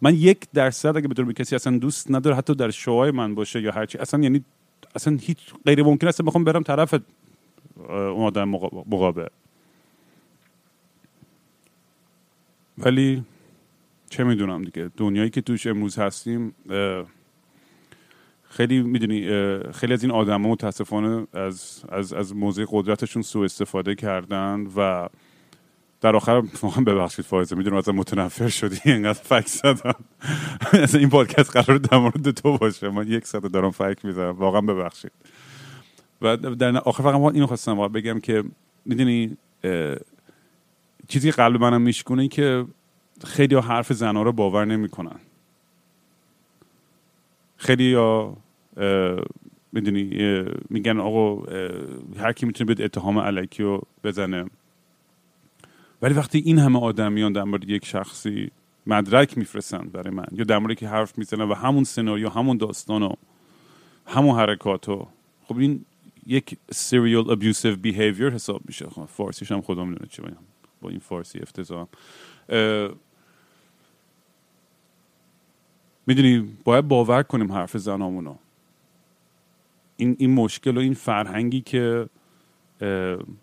من 0.02 0.14
یک 0.14 0.38
درصد 0.54 0.96
اگه 0.96 1.08
بدونم 1.08 1.32
کسی 1.32 1.54
اصلا 1.54 1.78
دوست 1.78 2.10
نداره 2.10 2.36
حتی 2.36 2.54
در 2.54 2.70
شوهای 2.70 3.10
من 3.10 3.34
باشه 3.34 3.62
یا 3.62 3.72
هرچی 3.72 3.98
اصلا 3.98 4.20
یعنی 4.20 4.44
اصلا 4.94 5.18
هیچ 5.20 5.38
غیر 5.66 5.82
ممکن 5.82 6.08
است. 6.08 6.22
بخوام 6.22 6.44
برم 6.44 6.62
طرف 6.62 6.94
اون 7.88 8.26
آدم 8.26 8.48
مقابل. 8.48 9.26
ولی 12.78 13.24
چه 14.10 14.24
می‌دونم 14.24 14.64
دیگه 14.64 14.90
دنیایی 14.96 15.30
که 15.30 15.40
توش 15.40 15.66
امروز 15.66 15.98
هستیم 15.98 16.54
خیلی 18.48 18.82
می‌دونی 18.82 19.20
خیلی 19.72 19.92
از 19.92 20.02
این 20.02 20.12
آدم 20.12 20.40
متاسفانه 20.40 21.26
از, 21.32 21.84
از, 21.88 22.12
از 22.12 22.36
موضع 22.36 22.64
قدرتشون 22.68 23.22
سوء 23.22 23.44
استفاده 23.44 23.94
کردن 23.94 24.66
و 24.76 25.08
در 26.00 26.16
آخر 26.16 26.42
واقعا 26.62 26.84
ببخشید 26.84 27.24
فایزه 27.24 27.56
می‌دونم 27.56 27.76
از 27.76 27.88
متنفر 27.88 28.48
شدی 28.48 28.78
اینقدر 28.84 29.22
فک 29.22 29.46
زدم. 29.46 29.94
این 30.98 31.08
پادکست 31.08 31.56
قرار 31.56 31.78
در 31.78 31.98
مورد 31.98 32.30
تو 32.30 32.58
باشه 32.58 32.88
من 32.90 33.08
یک 33.08 33.26
ساعت 33.26 33.46
دارم 33.46 33.70
فک 33.70 34.04
می‌زنم 34.04 34.30
واقعا 34.30 34.60
ببخشید. 34.60 35.12
و 36.22 36.36
در 36.36 36.76
آخر 36.76 37.02
فقط 37.02 37.34
اینو 37.34 37.46
خواستم 37.46 37.88
بگم 37.88 38.20
که 38.20 38.44
می‌دونی 38.84 39.36
چیزی 41.08 41.30
که 41.30 41.36
قلب 41.36 41.60
منم 41.60 41.80
میشکنه 41.80 42.28
که 42.28 42.66
خیلی 43.24 43.54
حرف 43.54 43.92
زنها 43.92 44.22
رو 44.22 44.32
باور 44.32 44.64
نمی‌کنن. 44.64 45.20
خیلی 47.56 47.84
یا 47.84 48.36
می‌دونی 49.72 50.10
میگن 50.70 51.00
آقا 51.00 51.42
هر 52.16 52.32
کی 52.32 52.46
می‌تونه 52.46 52.74
به 52.74 52.84
اتهام 52.84 53.18
علکی 53.18 53.62
رو 53.62 53.82
بزنه. 54.04 54.44
ولی 56.02 56.14
وقتی 56.14 56.38
این 56.38 56.58
همه 56.58 56.80
آدمیان 56.80 57.32
در 57.32 57.44
مورد 57.44 57.70
یک 57.70 57.86
شخصی 57.86 58.50
مدرک 58.86 59.38
میفرستن 59.38 59.88
برای 59.92 60.14
من 60.14 60.26
یا 60.32 60.44
در 60.44 60.58
مورد 60.58 60.76
که 60.76 60.88
حرف 60.88 61.18
می‌زنن 61.18 61.48
و 61.48 61.54
همون 61.54 61.84
سناریو 61.84 62.28
همون 62.28 62.56
داستان 62.56 63.02
و 63.02 63.12
همون 64.06 64.36
حرکات 64.36 64.88
و 64.88 65.08
خب 65.44 65.58
این 65.58 65.84
یک 66.26 66.58
serial 66.72 67.26
abusive 67.26 67.76
behavior 67.84 68.32
حساب 68.34 68.62
میشه. 68.64 68.86
خب 68.86 69.04
فارسیش 69.04 69.52
هم 69.52 69.60
خودم 69.60 69.82
نمی‌دونه 69.82 70.08
چی 70.10 70.22
با 70.80 70.88
این 70.88 70.98
فارسی 70.98 71.38
افتضاح. 71.38 71.86
می‌دونی 76.06 76.56
باید 76.64 76.88
باور 76.88 77.22
کنیم 77.22 77.52
حرف 77.52 77.76
زنامونو. 77.76 78.34
این 79.96 80.16
این 80.18 80.34
مشکل 80.34 80.76
و 80.76 80.80
این 80.80 80.94
فرهنگی 80.94 81.60
که 81.60 82.08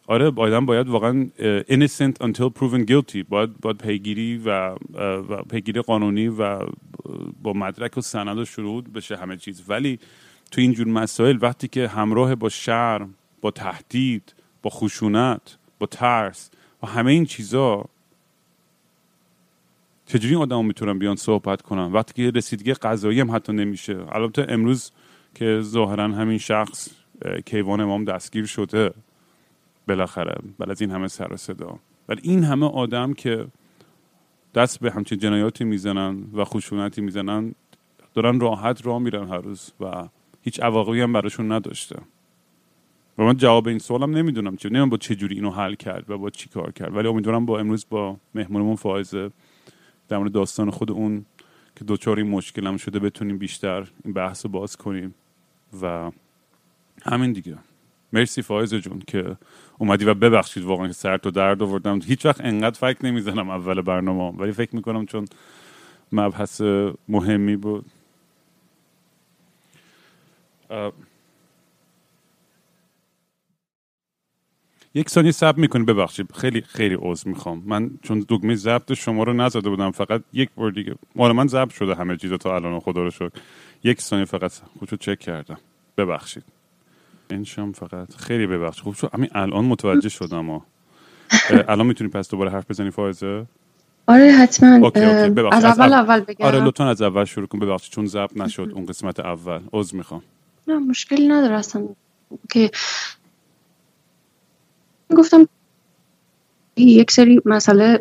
آره 0.08 0.26
آدم 0.36 0.66
باید 0.66 0.88
واقعا 0.88 1.30
innocent 1.70 2.14
until 2.24 2.50
proven 2.60 2.86
guilty. 2.86 3.24
باید, 3.30 3.60
باید 3.60 3.78
پیگیری 3.78 4.38
و, 4.38 4.76
و 4.94 5.44
پیگیری 5.44 5.82
قانونی 5.82 6.28
و 6.28 6.60
با 7.44 7.54
مدرک 7.54 7.98
و 7.98 8.02
سند 8.02 8.38
و 8.38 8.46
شروط 8.46 8.86
بشه 8.86 9.18
همه 9.18 9.38
چیز. 9.38 9.64
ولی 9.68 10.00
تو 10.52 10.62
اینجور 10.62 10.88
مسائل 10.88 11.38
وقتی 11.42 11.68
که 11.68 11.88
همراه 11.88 12.36
با 12.36 12.50
شرم 12.50 13.16
با 13.42 13.52
تهدید 13.52 14.34
با 14.62 14.70
خشونت 14.70 15.58
با 15.80 15.88
ترس 15.88 16.52
و 16.84 16.88
همه 16.88 17.12
این 17.12 17.26
چیزا 17.26 17.86
چجوری 20.06 20.34
این 20.34 20.44
آدم 20.44 20.66
می‌تونن 20.66 21.00
بیان 21.00 21.16
صحبت 21.16 21.62
کنن 21.62 21.92
وقتی 21.92 22.14
که 22.14 22.38
رسیدگی 22.38 22.74
قضایی 22.74 23.20
هم 23.20 23.36
حتی 23.36 23.54
نمیشه. 23.54 24.06
البته 24.12 24.46
امروز 24.50 24.92
که 25.36 25.62
ظاهرا 25.62 26.04
همین 26.04 26.38
شخص 26.38 26.90
کیوان 27.46 27.82
امام 27.82 28.06
دستگیر 28.06 28.46
شده. 28.46 28.94
بالاخره 29.88 30.36
بعد 30.60 30.70
از 30.70 30.82
این 30.82 30.92
همه 30.92 31.08
سر 31.08 31.36
صدا. 31.36 31.80
ولی 32.10 32.22
این 32.24 32.44
همه 32.44 32.66
آدم 32.66 33.14
که 33.14 33.48
دست 34.56 34.80
به 34.80 34.92
همچین 34.92 35.18
جنایاتی 35.18 35.64
می‌زنن 35.64 36.24
و 36.34 36.46
خشونتی 36.46 37.02
می‌زنن 37.02 37.56
دارن 38.14 38.40
راحت 38.40 38.86
راه 38.86 39.00
میرن 39.00 39.28
هر 39.28 39.38
روز 39.38 39.72
و 39.80 40.08
هیچ 40.42 40.60
عواقبی 40.60 41.02
هم 41.02 41.14
براشون 41.14 41.52
نداشته. 41.52 42.00
و 43.18 43.24
من 43.24 43.38
جواب 43.38 43.68
این 43.68 43.80
سوالم 43.80 44.18
نمی‌دونم 44.18 44.56
چه 44.56 44.70
نمی‌دونم 44.70 44.90
با 44.90 44.98
چه 44.98 45.16
جوری 45.16 45.36
اینو 45.36 45.52
حل 45.52 45.74
کرد 45.74 46.10
و 46.10 46.18
با 46.18 46.30
چی 46.30 46.50
کار 46.50 46.72
کرد. 46.72 46.96
ولی 46.96 47.08
امیدوارم 47.08 47.46
با 47.46 47.60
امروز 47.60 47.86
با 47.90 48.18
مهمونمون 48.36 48.76
فائزه 48.76 49.32
در 50.08 50.18
مورد 50.18 50.32
داستان 50.32 50.70
خود 50.70 50.92
اون 50.92 51.26
که 51.76 51.86
دوچار 51.86 52.18
این 52.18 52.28
مشکلم 52.30 52.78
شده 52.78 53.00
بتونیم 53.00 53.38
بیشتر 53.38 53.88
این 54.06 54.14
بحث 54.14 54.46
رو 54.46 54.52
باز 54.52 54.78
کنیم. 54.78 55.16
و 55.82 56.12
همین 57.06 57.32
دیگه. 57.32 57.58
مرسی 58.14 58.42
فایزه 58.42 58.80
جون 58.80 59.02
که 59.08 59.38
اومدی 59.78 60.06
و 60.06 60.14
ببخشید 60.14 60.64
واقعا 60.64 60.88
که 60.88 60.94
سر 60.94 61.18
تو 61.18 61.32
درد 61.32 61.64
آوردم. 61.64 62.00
هیچ 62.02 62.26
وقت 62.26 62.42
انقدر 62.42 62.80
فکر 62.80 63.06
نمی‌زنم 63.06 63.50
اول 63.50 63.82
برنامه 63.82 64.38
ولی 64.38 64.52
فکر 64.52 64.76
می‌کنم 64.76 65.06
چون 65.06 65.26
مبحث 66.12 66.62
مهمی 67.08 67.56
بود. 67.56 67.86
یک 74.94 75.10
ثانیه 75.10 75.32
سب 75.32 75.58
می‌کنی 75.58 75.84
ببخشید. 75.84 76.32
خیلی 76.32 76.62
خیلی 76.62 76.98
عذر 77.02 77.30
می‌خوام. 77.30 77.64
من 77.66 77.92
چون 78.02 78.26
دگمه 78.30 78.56
ضبط 78.56 78.94
شما 78.94 79.24
رو 79.24 79.34
نزده 79.34 79.70
بودم 79.70 79.92
فقط 79.92 80.22
یک 80.34 80.50
بار 80.56 80.72
دیگه. 80.72 80.96
مال 81.16 81.32
من 81.32 81.48
ضبط 81.48 81.74
شده 81.74 81.96
همه 81.96 82.18
چیزا 82.18 82.38
تا 82.38 82.56
الان 82.56 82.80
خدا 82.80 83.04
رو 83.04 83.12
شکر. 83.12 83.32
یک 83.84 84.02
ثانیه 84.02 84.26
فقط 84.26 84.52
خودشو 84.80 84.96
چک 84.96 85.20
کردم. 85.20 85.58
ببخشید. 85.98 86.44
شام 87.44 87.72
فقط. 87.72 88.16
خیلی 88.16 88.48
ببخشید. 88.48 88.84
خوب 88.84 88.94
شد 88.94 89.10
همین 89.14 89.30
الان 89.34 89.66
متوجه 89.66 90.10
شدم 90.10 90.62
الان 91.50 91.86
می‌تونی 91.86 92.10
پس 92.10 92.30
دوباره 92.30 92.52
حرف 92.52 92.66
بزنی 92.70 92.92
فائزه؟ 92.92 93.46
آره 94.08 94.32
حتما. 94.32 94.76
okay 94.88 95.00
okay. 95.00 95.42
از 95.52 95.66
اول. 95.66 95.94
اول 95.94 96.20
بگم. 96.20 96.46
آره 96.46 96.64
لطفا 96.64 96.90
از 96.90 97.02
اول 97.02 97.26
شروع 97.26 97.48
کن. 97.48 97.60
ببخشید 97.60 97.94
چون 97.94 98.06
ضبط 98.06 98.38
نشد 98.38 98.72
اون 98.74 98.86
قسمت 98.86 99.20
اول. 99.20 99.62
عذر 99.74 99.98
می‌خوام. 99.98 100.24
نه 100.70 100.80
مشکلی 100.80 101.28
نداره 101.28 101.56
اصلا. 101.56 101.88
که 102.50 102.72
گفتم 105.18 105.48
یک 106.78 107.12
سری 107.12 107.42
مسئله 107.46 108.00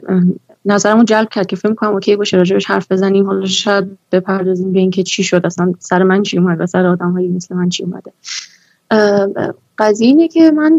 نظرمو 0.64 1.04
جلب 1.04 1.28
کرد 1.28 1.46
که 1.46 1.56
فکر 1.56 1.74
کنم 1.74 1.90
okay 1.90 2.16
باشه 2.16 2.36
راجبش 2.36 2.66
حرف 2.66 2.92
بزنیم. 2.92 3.26
حالا 3.26 3.46
شاید 3.46 3.98
بپردازیم 4.12 4.72
به 4.72 4.78
اینکه 4.78 5.02
چی 5.02 5.22
شد. 5.24 5.40
اصلا 5.44 5.72
سر 5.78 6.02
من 6.02 6.22
چی 6.22 6.38
اومد 6.38 6.60
و 6.60 6.66
سر 6.66 6.86
آدم 6.86 7.12
هایی 7.12 7.28
مثل 7.28 7.54
من 7.54 7.68
چی 7.68 7.84
اومده. 7.84 8.12
قضیه 9.78 10.08
اینه 10.08 10.28
که 10.28 10.50
من 10.50 10.78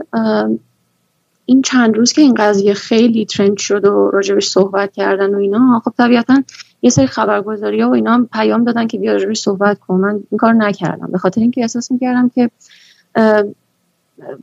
این 1.45 1.61
چند 1.61 1.97
روز 1.97 2.11
که 2.11 2.21
این 2.21 2.33
قضیه 2.33 2.73
خیلی 2.73 3.25
ترند 3.25 3.57
شد 3.57 3.85
و 3.85 4.11
راجبش 4.13 4.47
صحبت 4.47 4.93
کردن 4.93 5.35
و 5.35 5.37
اینا 5.37 5.81
خب 5.85 5.93
طبیعتا 5.97 6.43
یه 6.81 6.89
سری 6.89 7.07
خبرگزاری 7.07 7.81
ها 7.81 7.89
و 7.89 7.93
اینا 7.93 8.27
پیام 8.33 8.63
دادن 8.63 8.87
که 8.87 8.97
بیا 8.97 9.13
راجبش 9.13 9.41
صحبت 9.41 9.79
کن. 9.79 9.95
من 9.95 10.23
این 10.31 10.37
کار 10.37 10.53
نکردم. 10.53 11.09
به 11.11 11.17
خاطر 11.17 11.41
اینکه 11.41 11.61
احساس 11.61 11.91
می‌کردم 11.91 12.29
که 12.29 12.49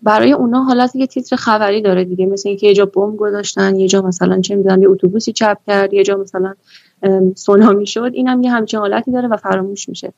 برای 0.03 0.33
اونا 0.33 0.63
حالت 0.63 0.97
یه 0.97 1.07
تیتر 1.07 1.37
خبری 1.37 1.83
داره 1.83 2.05
دیگه. 2.05 2.27
مثل 2.27 2.49
اینکه 2.49 2.67
یه 2.67 2.75
جا 2.75 2.87
بمب 2.87 3.17
گذاشتن 3.17 3.77
یه 3.77 3.89
جا 3.89 4.03
مثلا 4.03 4.41
چه 4.41 4.57
می‌دونم 4.57 4.83
یه 4.83 4.91
اتوبوسی 4.91 5.33
چپ 5.33 5.59
کرد 5.67 5.93
یه 5.95 6.03
جا 6.03 6.17
مثلا 6.17 6.55
سونامی 7.35 7.87
شد. 7.87 8.11
اینم 8.15 8.43
یه 8.43 8.51
همچین 8.51 8.81
حالتی 8.81 9.13
داره 9.13 9.29
و 9.29 9.37
فراموش 9.37 9.89
میشه. 9.89 10.13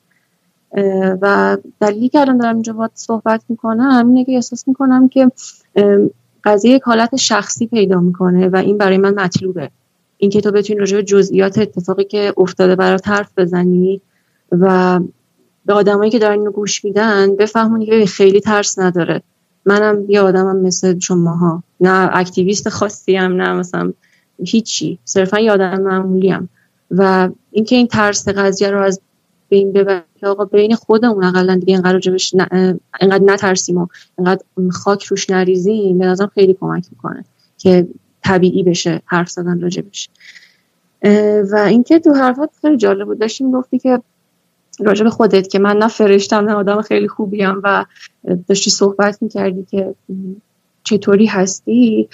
و 1.21 1.57
دلیلی 1.81 2.09
که 2.09 2.19
الان 2.19 2.37
دارم 2.37 2.53
اینجا 2.53 2.73
باید 2.73 2.91
صحبت 2.93 3.41
می‌کنم 3.49 4.07
اینه 4.07 4.25
که 4.25 4.31
احساس 4.31 4.67
می‌کنم 4.67 5.09
که 5.09 5.31
قضیه 6.43 6.71
یک 6.71 6.83
حالت 6.83 7.15
شخصی 7.15 7.67
پیدا 7.67 7.99
می‌کنه 7.99 8.47
و 8.47 8.55
این 8.55 8.77
برای 8.77 8.97
من 8.97 9.13
مطلوبه. 9.13 9.69
اینکه 10.21 10.41
تو 10.41 10.51
بتونی 10.51 10.79
راجع 10.79 10.97
به 10.97 11.03
جزئیات 11.03 11.57
اتفاقی 11.57 12.03
که 12.03 12.33
افتاده 12.37 12.75
برات 12.75 13.07
حرف 13.07 13.31
بزنی 13.37 14.01
و 14.51 14.99
به 15.65 15.73
آدمایی 15.73 16.11
که 16.11 16.19
دارن 16.19 16.39
اینو 16.39 16.51
گوش 16.51 16.85
میدن 16.85 17.35
بفهمونی 17.35 17.85
که 17.85 18.05
خیلی 18.05 18.39
ترس 18.39 18.79
نداره. 18.79 19.21
منم 19.65 20.05
یه 20.09 20.21
آدمم 20.21 20.61
مثل 20.61 20.99
شماها. 20.99 21.63
نه 21.81 22.09
اکتیویست 22.13 22.69
خاصی 22.69 23.15
هم 23.15 23.41
نه 23.41 23.53
مثلا 23.53 23.93
هیچی. 24.43 24.99
صرفا 25.05 25.39
یه 25.39 25.51
آدم 25.51 25.81
معمولی 25.81 26.29
هم. 26.29 26.49
و 26.91 27.29
اینکه 27.51 27.75
این 27.75 27.87
ترس 27.87 28.27
قضیه 28.27 28.71
رو 28.71 28.81
از 28.81 29.01
بین 29.49 29.73
ببریم 29.73 30.01
که 30.19 30.27
آقا 30.27 30.45
بین 30.45 30.75
خودمون 30.75 31.23
اقلا 31.23 31.55
دیگه 31.55 31.73
اینقدر 31.73 31.99
جبش 31.99 32.33
اینقدر 33.01 33.23
نترسیم 33.23 33.77
و 33.77 33.87
اینقدر 34.17 34.41
خاک 34.71 35.03
روش 35.03 35.29
نریزیم 35.29 35.97
به 35.97 36.05
نظرم 36.05 36.31
خیلی 36.33 36.53
کمک 36.53 36.85
می‌کنه 36.91 37.25
که 37.57 37.87
طبیعی 38.23 38.63
بشه 38.63 39.01
حرف 39.05 39.29
زدن 39.29 39.61
راجبش 39.61 40.09
و 41.51 41.55
اینکه 41.55 41.99
تو 41.99 42.13
حرفات 42.13 42.49
خیلی 42.61 42.77
جالب 42.77 43.07
بود. 43.07 43.19
داشتیم 43.19 43.51
گفتی 43.51 43.79
که 43.79 44.01
راجب 44.79 45.09
خودت 45.09 45.47
که 45.47 45.59
من 45.59 45.77
نه 45.77 45.87
فرشتم 45.87 46.45
نه 46.45 46.53
آدم 46.53 46.81
خیلی 46.81 47.07
خوبیم 47.07 47.61
و 47.63 47.85
داشتی 48.47 48.69
صحبت 48.69 49.21
می‌کردی 49.21 49.65
که 49.71 49.95
چطوری 50.83 51.25
هستی. 51.25 52.09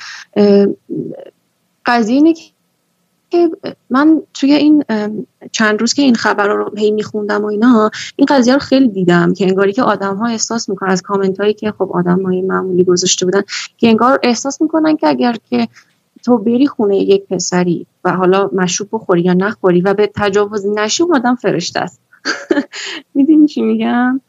قضیه 1.86 2.16
اینه 2.16 2.34
که 2.34 3.50
من 3.90 4.22
توی 4.34 4.54
این 4.54 4.84
چند 5.52 5.82
روز 5.82 5.94
که 5.94 6.02
این 6.02 6.16
خبر 6.16 6.48
رو 6.48 6.72
هی 6.78 6.92
میخوندم 6.92 7.44
و 7.44 7.46
اینا 7.46 7.92
این 8.16 8.26
قضیه 8.30 8.54
رو 8.54 8.60
خیلی 8.60 8.88
دیدم 8.88 9.34
که 9.34 9.46
انگاری 9.46 9.74
که 9.74 9.84
آدم 9.84 10.16
ها 10.16 10.28
احساس 10.28 10.70
می‌کنن 10.70 10.90
از 10.90 11.02
کامنت 11.02 11.40
هایی 11.40 11.54
که 11.54 11.72
خب 11.72 11.92
آدم 11.94 12.24
های 12.24 12.42
معمولی 12.42 12.84
گذاشته 12.84 13.26
بودن 13.26 13.42
که 13.78 13.88
انگار 13.88 14.20
احساس 14.24 14.62
می‌کنن 14.62 14.98
که 14.98 15.08
اگر 15.08 15.36
که 15.50 15.68
تو 16.26 16.38
بری 16.38 16.68
خونه 16.68 16.98
یک 16.98 17.26
پسری 17.26 17.88
و 18.04 18.12
حالا 18.12 18.50
مشروب 18.54 18.90
بخوری 18.92 19.22
یا 19.22 19.34
نخوری 19.34 19.82
و 19.82 19.94
به 19.94 20.12
تجاوز 20.16 20.66
نشی 20.66 21.04
اون 21.04 21.16
آدم 21.16 21.36
فرشته 21.36 21.80
است. 21.80 22.02
می‌دونی 23.16 23.48
چی 23.48 23.62
میگم؟ 23.62 24.22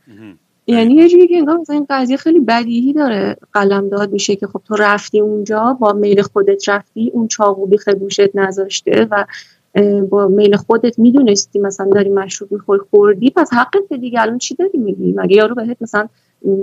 یعنی 0.67 0.95
یه 0.95 1.09
جوری 1.09 1.29
که 1.29 1.37
انگار 1.37 1.57
مثلا 1.57 1.77
این 1.77 1.87
قضیه 1.91 2.17
خیلی 2.17 2.41
بدیهی 2.41 2.93
داره. 2.93 3.37
قلم 3.53 3.89
داد 3.89 4.13
میشه 4.13 4.37
که 4.37 4.47
خب 4.47 4.61
تو 4.65 4.77
رفتی 4.77 5.21
اونجا 5.21 5.77
با 5.81 5.93
میل 5.93 6.23
خودت 6.23 6.69
رفتی 6.69 7.11
اون 7.15 7.29
چاقو 7.29 7.67
بیخ 7.67 7.89
گوشت 7.89 8.37
نذاشته 8.37 9.09
و 9.11 9.25
با 10.11 10.29
میل 10.29 10.57
خودت 10.57 10.99
می‌دونستی 10.99 11.59
مثلا 11.59 11.91
داری 11.91 12.11
مشروب 12.11 12.53
می‌خوری 12.53 12.81
خوردی. 12.91 13.31
پس 13.31 13.53
حقت 13.53 13.93
دیگه 14.01 14.23
الان 14.23 14.39
چی 14.39 14.55
داری 14.55 14.79
میگی؟ 14.79 15.13
مگه 15.17 15.37
یارو 15.37 15.55
بهت 15.55 15.77
مثلا 15.81 16.09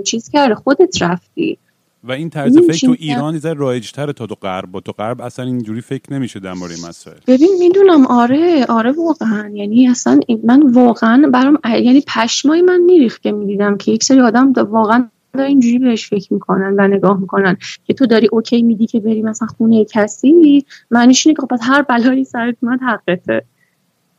چیز 0.04 0.30
کرده 0.30 0.54
خودت 0.54 1.02
رفتی. 1.02 1.58
و 2.04 2.12
این 2.12 2.30
طرز 2.30 2.58
فکر 2.58 2.86
تو 2.86 2.96
ایران 2.98 3.40
یه 3.44 3.52
رایج‌تره 3.52 4.12
تا 4.12 4.26
تو 4.26 4.34
غرب. 4.34 4.72
با 4.72 4.80
تو 4.80 4.92
غرب 4.92 5.20
اصلا 5.20 5.44
اینجوری 5.44 5.80
فکر 5.80 6.12
نمیشه 6.12 6.40
در 6.40 6.52
مورد 6.52 6.72
مسائل. 6.88 7.16
ببین 7.26 7.56
می‌دونم 7.58 8.06
آره 8.06 8.66
آره 8.68 8.92
واقعا. 8.92 9.48
یعنی 9.54 9.88
اصلا 9.88 10.20
من 10.44 10.72
واقعا 10.72 11.30
برام 11.32 11.58
یعنی 11.64 12.02
پشمای 12.14 12.62
من 12.62 12.80
میریخت 12.80 13.22
که 13.22 13.32
می‌دیدم 13.32 13.76
که 13.76 13.92
یک 13.92 14.04
سری 14.04 14.20
آدم 14.20 14.52
واقعا 14.52 15.08
دارن 15.32 15.46
اینجوری 15.46 15.78
بهش 15.78 16.08
فکر 16.08 16.32
می‌کنن 16.32 16.74
و 16.78 16.88
نگاه 16.88 17.20
می‌کنن 17.20 17.56
که 17.84 17.94
تو 17.94 18.06
داری 18.06 18.28
اوکی 18.32 18.62
میدی 18.62 18.86
که 18.86 19.00
بری 19.00 19.22
مثلا 19.22 19.48
خونه 19.48 19.84
کسی؟ 19.84 20.66
معنیش 20.90 21.26
اینه 21.26 21.36
که 21.36 21.42
خب 21.42 21.52
هر 21.62 21.82
بلایی 21.82 22.24
سرت 22.24 22.56
اومد 22.62 22.80
حقته. 22.82 23.44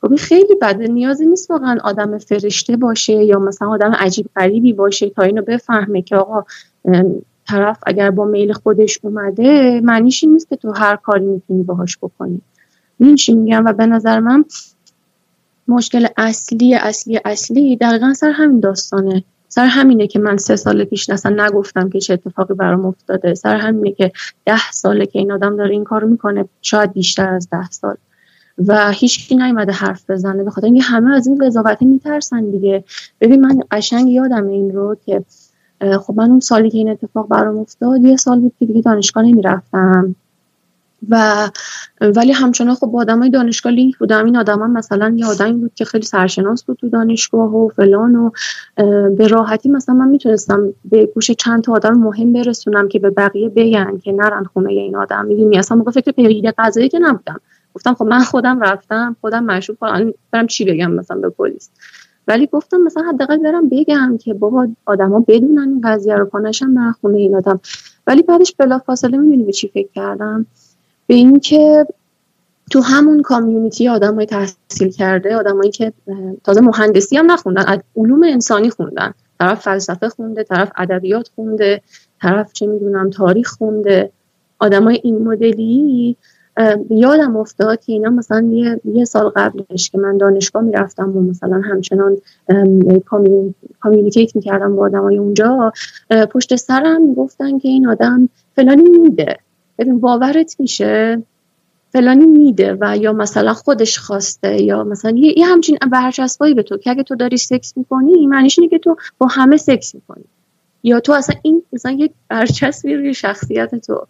خب 0.01 0.15
خیلی 0.15 0.55
بده. 0.61 0.87
نیازی 0.87 1.25
نیست 1.25 1.51
واقعا 1.51 1.77
آدم 1.83 2.17
فرشته 2.17 2.75
باشه 2.77 3.13
یا 3.13 3.39
مثلا 3.39 3.69
آدم 3.69 3.91
عجیب 3.91 4.29
غریبی 4.35 4.73
باشه 4.73 5.09
تا 5.09 5.23
اینو 5.23 5.41
بفهمه 5.41 6.01
که 6.01 6.15
آقا 6.15 6.43
طرف 7.47 7.79
اگر 7.85 8.11
با 8.11 8.25
میل 8.25 8.53
خودش 8.53 8.99
اومده 9.01 9.81
معنیش 9.83 10.23
این 10.23 10.33
نیست 10.33 10.49
که 10.49 10.55
تو 10.55 10.71
هر 10.71 10.95
کاری 10.95 11.25
می‌تونی 11.25 11.63
باهاش 11.63 11.97
بکنی. 11.97 12.41
این 12.99 13.15
چی 13.15 13.35
میگم؟ 13.35 13.65
و 13.65 13.73
به 13.73 13.85
نظر 13.85 14.19
من 14.19 14.45
مشکل 15.67 16.07
اصلی 16.17 16.75
اصلی 16.75 17.19
اصلی 17.25 17.77
دقیقا 17.77 18.13
سر 18.13 18.29
همین 18.29 18.59
داستانه. 18.59 19.23
سر 19.47 19.65
همینه 19.65 20.07
که 20.07 20.19
من 20.19 20.37
سه 20.37 20.55
سال 20.55 20.83
پیش 20.83 21.09
اصلا 21.09 21.45
نگفتم 21.45 21.89
که 21.89 21.99
چه 21.99 22.13
اتفاقی 22.13 22.53
برام 22.53 22.85
افتاده. 22.85 23.33
سر 23.33 23.55
همینه 23.55 23.91
که 23.91 24.11
ده 24.45 24.71
ساله 24.71 25.05
که 25.05 25.19
این 25.19 25.31
آدم 25.31 25.57
داره 25.57 25.71
این 25.71 25.83
کارو 25.83 26.07
می‌کنه 26.07 26.45
شاید 26.61 26.93
بیشتر 26.93 27.29
از 27.29 27.49
ده 27.49 27.69
سال. 27.69 27.95
و 28.67 28.91
هیچکی 28.91 29.35
نیومده 29.35 29.71
حرف 29.71 30.09
بزنه. 30.09 30.43
به 30.43 30.51
خاطر 30.51 30.65
اینکه 30.65 30.83
همه 30.83 31.15
از 31.15 31.27
این 31.27 31.45
قضاوته 31.45 31.85
میترسن 31.85 32.49
دیگه. 32.49 32.83
ببین 33.21 33.41
من 33.41 33.59
قشنگ 33.71 34.09
یادم 34.09 34.47
این 34.47 34.71
رو 34.71 34.97
که 35.05 35.23
خب 35.81 36.13
من 36.17 36.29
اون 36.29 36.39
سالی 36.39 36.69
که 36.69 36.77
این 36.77 36.89
اتفاق 36.89 37.27
برام 37.27 37.57
افتاد 37.57 38.01
یه 38.01 38.17
سال 38.17 38.39
بود 38.39 38.53
که 38.59 38.65
دیگه 38.65 38.81
دانشگاه 38.81 39.23
نمی‌رفتم. 39.23 40.15
و 41.09 41.49
ولی 42.01 42.31
همچنان 42.31 42.75
خب 42.75 42.87
با 42.87 43.05
های 43.09 43.29
دانشگاه 43.29 43.73
لینک 43.73 43.97
بودم. 43.97 44.25
این 44.25 44.37
آدم 44.37 44.71
مثلا 44.71 45.13
یه 45.17 45.25
آدمی 45.25 45.53
بود 45.53 45.71
که 45.75 45.85
خیلی 45.85 46.05
سرشناس 46.05 46.63
بود 46.63 46.77
تو 46.77 46.89
دانشگاه 46.89 47.55
و 47.55 47.69
فلان 47.69 48.15
و 48.15 48.31
به 49.09 49.27
راحتی 49.27 49.69
مثلا 49.69 49.95
من 49.95 50.07
می‌تونستم 50.07 50.73
به 50.85 51.05
گوش 51.05 51.31
چند 51.31 51.63
تا 51.63 51.73
آدم 51.73 51.93
مهم 51.93 52.33
برسونم 52.33 52.87
که 52.87 52.99
به 52.99 53.09
بقیه 53.09 53.49
بگن 53.49 53.97
که 53.97 54.11
نرن 54.11 54.43
خونه 54.43 54.71
این 54.71 54.95
آدم. 54.95 55.25
می‌دونی؟ 55.25 55.57
اصلا 55.57 55.77
موقع 55.77 55.91
فکر 55.91 56.11
پیگیر 56.11 56.53
قضایی 56.57 56.89
که 56.89 56.99
نبودم. 56.99 57.41
گفتم 57.73 57.93
خب 57.93 58.05
من 58.05 58.19
خودم 58.19 58.59
رفتم 58.59 59.15
خودم 59.21 59.43
مشروب 59.43 59.77
برم 60.31 60.47
چی 60.47 60.65
بگم 60.65 60.91
مثلا 60.91 61.17
به 61.17 61.29
پلیس؟ 61.29 61.69
ولی 62.27 62.47
گفتم 62.51 62.77
مثلا 62.77 63.03
حداقل 63.03 63.37
برم 63.37 63.69
بگم 63.69 64.17
که 64.21 64.33
بابا 64.33 64.67
آدما 64.85 65.25
بدونن 65.27 65.69
این 65.69 65.81
قضیه 65.83 66.15
رو 66.15 66.25
پانشم 66.25 66.75
برن 66.75 66.91
خونه 66.91 67.17
این 67.17 67.35
آدم. 67.35 67.59
ولی 68.07 68.21
بعدش 68.21 68.55
بلافاصله 68.59 69.17
می‌دونی 69.17 69.43
به 69.43 69.51
چی 69.51 69.67
فکر 69.67 69.89
کردم؟ 69.95 70.45
به 71.07 71.13
اینکه 71.13 71.87
تو 72.71 72.81
همون 72.81 73.21
کامیونیتی 73.21 73.87
آدمای 73.87 74.25
تحصیل 74.25 74.91
کرده 74.91 75.35
آدمایی 75.35 75.71
که 75.71 75.93
تازه 76.43 76.61
مهندسی 76.61 77.17
هم 77.17 77.31
نخوندن 77.31 77.81
علوم 77.95 78.23
انسانی 78.23 78.69
خوندن. 78.69 79.13
طرف 79.39 79.61
فلسفه 79.61 80.09
خونده 80.09 80.43
طرف 80.43 80.71
ادبیات 80.77 81.31
خونده 81.35 81.81
طرف 82.21 82.53
چه 82.53 82.67
می‌دونم 82.67 83.09
تاریخ 83.09 83.51
خونده. 83.51 84.11
آدمای 84.59 84.99
این 85.03 85.27
مدلی 85.27 86.17
یادم 86.89 87.35
افتاد 87.35 87.79
که 87.83 87.93
اینا 87.93 88.09
مثلا 88.09 88.47
یه, 88.51 88.81
یه 88.85 89.05
سال 89.05 89.29
قبلش 89.29 89.89
که 89.89 89.97
من 89.97 90.17
دانشگاه 90.17 90.63
می‌رفتم 90.63 91.17
و 91.17 91.21
مثلا 91.21 91.61
همچنان 91.61 92.17
communicate 93.79 94.35
می‌کردم 94.35 94.75
با 94.75 94.89
های 94.89 95.17
اونجا 95.17 95.73
پشت 96.31 96.55
سرم 96.55 97.13
گفتن 97.13 97.59
که 97.59 97.67
این 97.67 97.87
آدم 97.87 98.29
فلانی 98.55 98.89
میده. 98.89 99.37
ببین 99.79 99.99
باورت 99.99 100.55
میشه؟ 100.59 101.23
فلانی 101.89 102.25
میده 102.25 102.77
و 102.81 102.97
یا 102.97 103.13
مثلا 103.13 103.53
خودش 103.53 103.99
خواسته 103.99 104.61
یا 104.61 104.83
مثلا 104.83 105.11
یه, 105.11 105.39
یه 105.39 105.45
همچین 105.45 105.77
برچسبایی 105.91 106.53
به 106.53 106.63
تو 106.63 106.77
که 106.77 106.89
اگه 106.89 107.03
تو 107.03 107.15
داری 107.15 107.37
سکس 107.37 107.77
می‌کنی 107.77 108.27
معنیش 108.27 108.59
اینه 108.59 108.69
که 108.69 108.79
تو 108.79 108.95
با 109.17 109.27
همه 109.27 109.57
سکس 109.57 109.95
می‌کنی. 109.95 110.23
یا 110.83 110.99
تو 110.99 111.13
اصلا 111.13 111.35
این 111.41 111.63
مثلا 111.73 111.91
یک 111.91 112.11
برچسبی 112.29 112.95
روی 112.95 113.13
شخصیت 113.13 113.75
تو. 113.75 114.07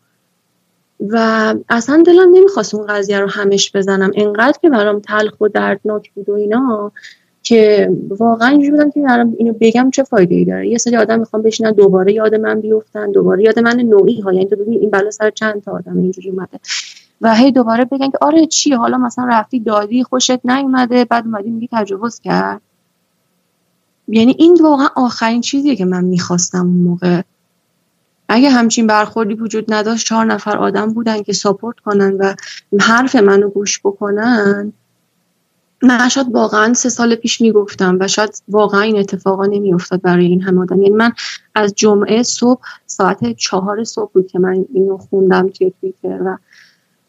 و 0.99 1.55
اصلا 1.69 2.03
دلم 2.05 2.35
نمی‌خواست 2.35 2.75
اون 2.75 2.87
قضیه 2.87 3.19
رو 3.19 3.29
همش 3.29 3.75
بزنم. 3.75 4.11
انقدر 4.15 4.57
که 4.61 4.69
برام 4.69 4.99
تلخ 4.99 5.41
و 5.41 5.47
دردناک 5.47 6.11
بود 6.11 6.29
و 6.29 6.33
اینا 6.33 6.91
که 7.43 7.91
واقعا 8.09 8.47
اینجوری 8.47 8.71
بودم 8.71 8.91
که 8.91 9.01
برام 9.01 9.35
اینو 9.37 9.53
بگم 9.59 9.89
چه 9.91 10.03
فایده 10.03 10.35
ای 10.35 10.45
داره. 10.45 10.67
یه 10.67 10.77
سری 10.77 10.97
آدم 10.97 11.19
می‌خوام 11.19 11.41
بشینن 11.41 11.71
دوباره 11.71 12.13
یاد 12.13 12.35
من 12.35 12.61
بیفتن 12.61 13.11
دوباره 13.11 13.43
یاد 13.43 13.59
من 13.59 13.75
نوعی 13.75 14.21
ها. 14.21 14.33
یعنی 14.33 14.45
تو 14.45 14.55
ببین 14.55 14.79
این 14.79 14.89
بلا 14.89 15.11
سر 15.11 15.29
چند 15.29 15.63
تا 15.63 15.71
آدم 15.71 15.97
اینجوری 15.97 16.29
اومده. 16.29 16.59
و 17.21 17.35
هی 17.35 17.51
دوباره 17.51 17.85
بگن 17.85 18.09
که 18.09 18.17
آره 18.21 18.45
چی؟ 18.45 18.73
حالا 18.73 18.97
مثلا 18.97 19.25
رفتی 19.25 19.59
دادی 19.59 20.03
خوشت 20.03 20.45
نیومده 20.45 21.05
بعد 21.05 21.25
اومدی 21.25 21.49
میگی 21.49 21.69
تجاوز 21.71 22.19
کرد. 22.19 22.61
یعنی 24.07 24.35
این 24.39 24.57
واقعا 24.61 24.87
آخرین 24.95 25.41
چیزیه 25.41 25.75
که 25.75 25.85
من 25.85 26.03
می‌خواستم 26.03 26.65
اون 26.65 26.77
موقع. 26.77 27.21
اگه 28.29 28.49
همچین 28.49 28.87
برخوردی 28.87 29.33
وجود 29.33 29.73
نداشت 29.73 30.07
چهار 30.07 30.25
نفر 30.25 30.57
آدم 30.57 30.93
بودن 30.93 31.23
که 31.23 31.33
ساپورت 31.33 31.79
کنن 31.79 32.13
و 32.13 32.35
حرف 32.79 33.15
منو 33.15 33.49
گوش 33.49 33.79
بکنن. 33.79 34.73
من 35.83 36.09
شاید 36.09 36.27
واقعا 36.31 36.73
سه 36.73 36.89
سال 36.89 37.15
پیش 37.15 37.41
می‌گفتم 37.41 37.97
و 37.99 38.07
شاید 38.07 38.41
واقعا 38.49 38.81
این 38.81 38.97
اتفاقا 38.97 39.45
نمیافتاد 39.45 40.01
برای 40.01 40.25
این 40.25 40.41
همه 40.41 40.61
آدم. 40.61 40.81
یعنی 40.81 40.95
من 40.95 41.11
از 41.55 41.73
جمعه 41.75 42.23
صبح 42.23 42.61
ساعت 42.85 43.31
چهار 43.31 43.83
صبح 43.83 44.11
بود 44.13 44.27
که 44.27 44.39
من 44.39 44.65
اینو 44.73 44.97
خوندم 44.97 45.49
توی 45.49 45.73
تویتر 45.81 46.21
و 46.25 46.37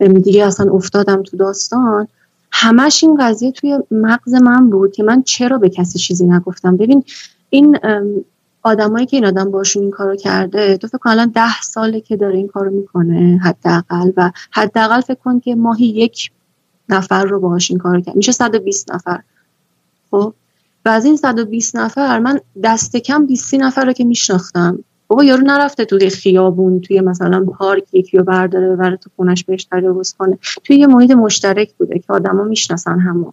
دیگه 0.08 0.46
اصلا 0.46 0.72
افتادم 0.72 1.22
تو 1.22 1.36
داستان. 1.36 2.08
همش 2.52 3.04
این 3.04 3.16
قضیه 3.20 3.52
توی 3.52 3.78
مغز 3.90 4.34
من 4.34 4.70
بود 4.70 4.92
که 4.92 5.02
من 5.02 5.22
چرا 5.22 5.58
به 5.58 5.68
کسی 5.68 5.98
چیزی 5.98 6.26
نگفتم. 6.26 6.76
ببین 6.76 7.04
این 7.50 7.78
آدمایی 8.66 9.06
که 9.06 9.16
این 9.16 9.26
آدم 9.26 9.50
باشون 9.50 9.82
این 9.82 9.90
کارو 9.90 10.16
کرده 10.16 10.76
تو 10.76 10.86
فکر 10.86 10.98
کن 10.98 11.10
الان 11.10 11.28
ده 11.28 11.60
ساله 11.62 12.00
که 12.00 12.16
داره 12.16 12.36
این 12.36 12.48
کارو 12.48 12.70
می‌کنه 12.70 13.40
حداقل 13.44 14.12
و 14.16 14.30
حداقل 14.50 15.00
فکر 15.00 15.18
کن 15.24 15.40
که 15.40 15.54
ماهی 15.54 15.86
یک 15.86 16.30
نفر 16.88 17.24
رو 17.24 17.40
باهاش 17.40 17.70
این 17.70 17.78
کارو 17.78 18.00
کرد. 18.00 18.16
میشه 18.16 18.32
120 18.32 18.92
نفر. 18.92 19.20
خب؟ 20.10 20.34
و 20.84 20.88
از 20.88 21.04
این 21.04 21.16
120 21.16 21.76
نفر 21.76 22.18
من 22.18 22.40
دست 22.62 22.96
کم 22.96 23.26
20 23.26 23.54
نفر 23.54 23.84
رو 23.84 23.92
که 23.92 24.04
میشناختم. 24.04 24.78
بابا 25.08 25.24
یارو 25.24 25.42
نرفته 25.42 25.84
توی 25.84 26.10
خیابون 26.10 26.80
توی 26.80 27.00
مثلا 27.00 27.44
پارک 27.44 27.94
یکی 27.94 28.18
رو 28.18 28.24
برداره 28.24 28.68
ببره 28.68 28.96
تو 28.96 29.10
خونش 29.16 29.44
بهش 29.44 29.66
تجاوز 29.70 30.14
کنه. 30.18 30.38
توی 30.64 30.76
یه 30.76 30.86
محیط 30.86 31.10
مشترک 31.10 31.74
بوده 31.74 31.98
که 31.98 32.12
آدما 32.12 32.44
می‌شناسن 32.44 32.98
همو. 32.98 33.32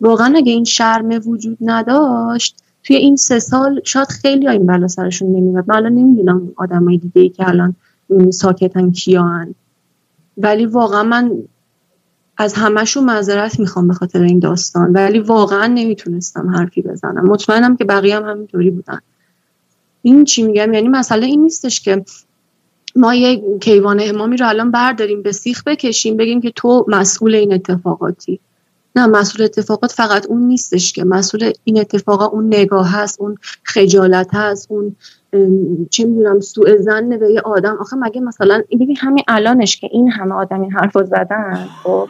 واقعا 0.00 0.34
اگه 0.36 0.52
این 0.52 0.64
شرم 0.64 1.08
وجود 1.26 1.58
نداشت 1.60 2.61
توی 2.84 2.96
این 2.96 3.16
سه 3.16 3.38
سال 3.38 3.80
شاید 3.84 4.08
خیلی 4.08 4.48
این 4.48 4.66
بلا 4.66 4.88
سرشون 4.88 5.36
نمیاد 5.36 5.64
من 5.68 5.76
الان 5.76 5.92
نمی‌دونم 5.92 6.52
آدمای 6.56 6.98
دیگه 6.98 7.20
ای 7.20 7.28
که 7.28 7.48
الان 7.48 7.76
ساکتن 8.30 8.90
کیان. 8.90 9.54
ولی 10.36 10.66
واقعا 10.66 11.02
من 11.02 11.32
از 12.36 12.54
همشون 12.54 13.04
معذرت 13.04 13.60
می‌خوام 13.60 13.88
به 13.88 13.94
خاطر 13.94 14.22
این 14.22 14.38
داستان. 14.38 14.92
ولی 14.92 15.18
واقعا 15.18 15.66
نمی‌تونستم 15.66 16.48
حرفی 16.48 16.82
بزنم. 16.82 17.24
مطمئنم 17.24 17.76
که 17.76 17.84
بقیه 17.84 18.16
هم 18.16 18.24
همینطوری 18.24 18.70
بودن. 18.70 18.98
این 20.02 20.24
چی 20.24 20.42
میگم؟ 20.42 20.74
یعنی 20.74 20.88
مسئله 20.88 21.26
این 21.26 21.42
نیستش 21.42 21.80
که 21.80 22.04
ما 22.96 23.14
یه 23.14 23.58
کیوان 23.60 24.00
امامی 24.02 24.36
رو 24.36 24.48
الان 24.48 24.70
برداریم 24.70 25.22
به 25.22 25.32
سیخ 25.32 25.64
بکشیم 25.64 26.16
بگیم 26.16 26.40
که 26.40 26.50
تو 26.50 26.84
مسئول 26.88 27.34
این 27.34 27.52
اتفاقاتی. 27.52 28.40
نه 28.96 29.06
مسئول 29.06 29.44
اتفاقات 29.44 29.92
فقط 29.92 30.26
اون 30.26 30.42
نیستش 30.42 30.92
که. 30.92 31.04
مسئول 31.04 31.52
این 31.64 31.80
اتفاقا 31.80 32.26
اون 32.26 32.46
نگاه 32.46 32.88
هست 32.88 33.20
اون 33.20 33.36
خجالت 33.64 34.28
هست 34.32 34.70
اون 34.70 34.96
چه 35.90 36.04
می‌دونم 36.04 36.40
سوء 36.40 36.76
زن 36.76 37.18
به 37.18 37.32
یه 37.32 37.40
آدم. 37.40 37.76
آخه 37.80 37.96
مگه 37.96 38.20
مثلا 38.20 38.62
ببین 38.72 38.96
همین 38.96 39.24
الانش 39.28 39.76
که 39.76 39.88
این 39.92 40.10
همه 40.10 40.34
آدم 40.34 40.60
این 40.60 40.72
حرف 40.72 40.96
زدن 41.04 41.68
خب؟ 41.82 42.08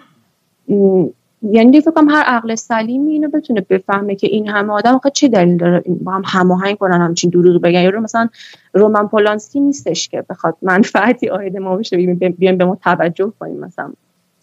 یعنی 1.43 1.83
کنم 1.83 2.09
هر 2.09 2.23
عقل 2.23 2.55
سلیمی 2.55 3.13
اینو 3.13 3.29
بتونه 3.29 3.61
بفهمه 3.61 4.15
که 4.15 4.27
این 4.27 4.49
همه 4.49 4.73
آدم 4.73 4.95
آخه 4.95 5.11
چه 5.11 5.29
دلیل 5.29 5.57
داره 5.57 5.83
با 5.87 6.13
هم 6.13 6.23
هماهنگ 6.27 6.79
کنن 6.79 7.01
همچین 7.01 7.31
دروغ 7.31 7.63
بگن. 7.63 7.81
یا 7.81 8.01
مثلا 8.01 8.29
رومن 8.75 9.09
پولانسکی 9.09 9.61
نیستش 9.61 10.09
که 10.09 10.25
بخواد 10.31 10.57
منفعتی 10.63 11.29
آید 11.29 11.57
ما 11.57 11.77
بشه 11.77 11.97
بیایم 12.39 12.59
به 12.59 12.65
ما 12.65 12.79
توجه 12.85 13.33
کنیم 13.41 13.61
مثلا. 13.61 13.93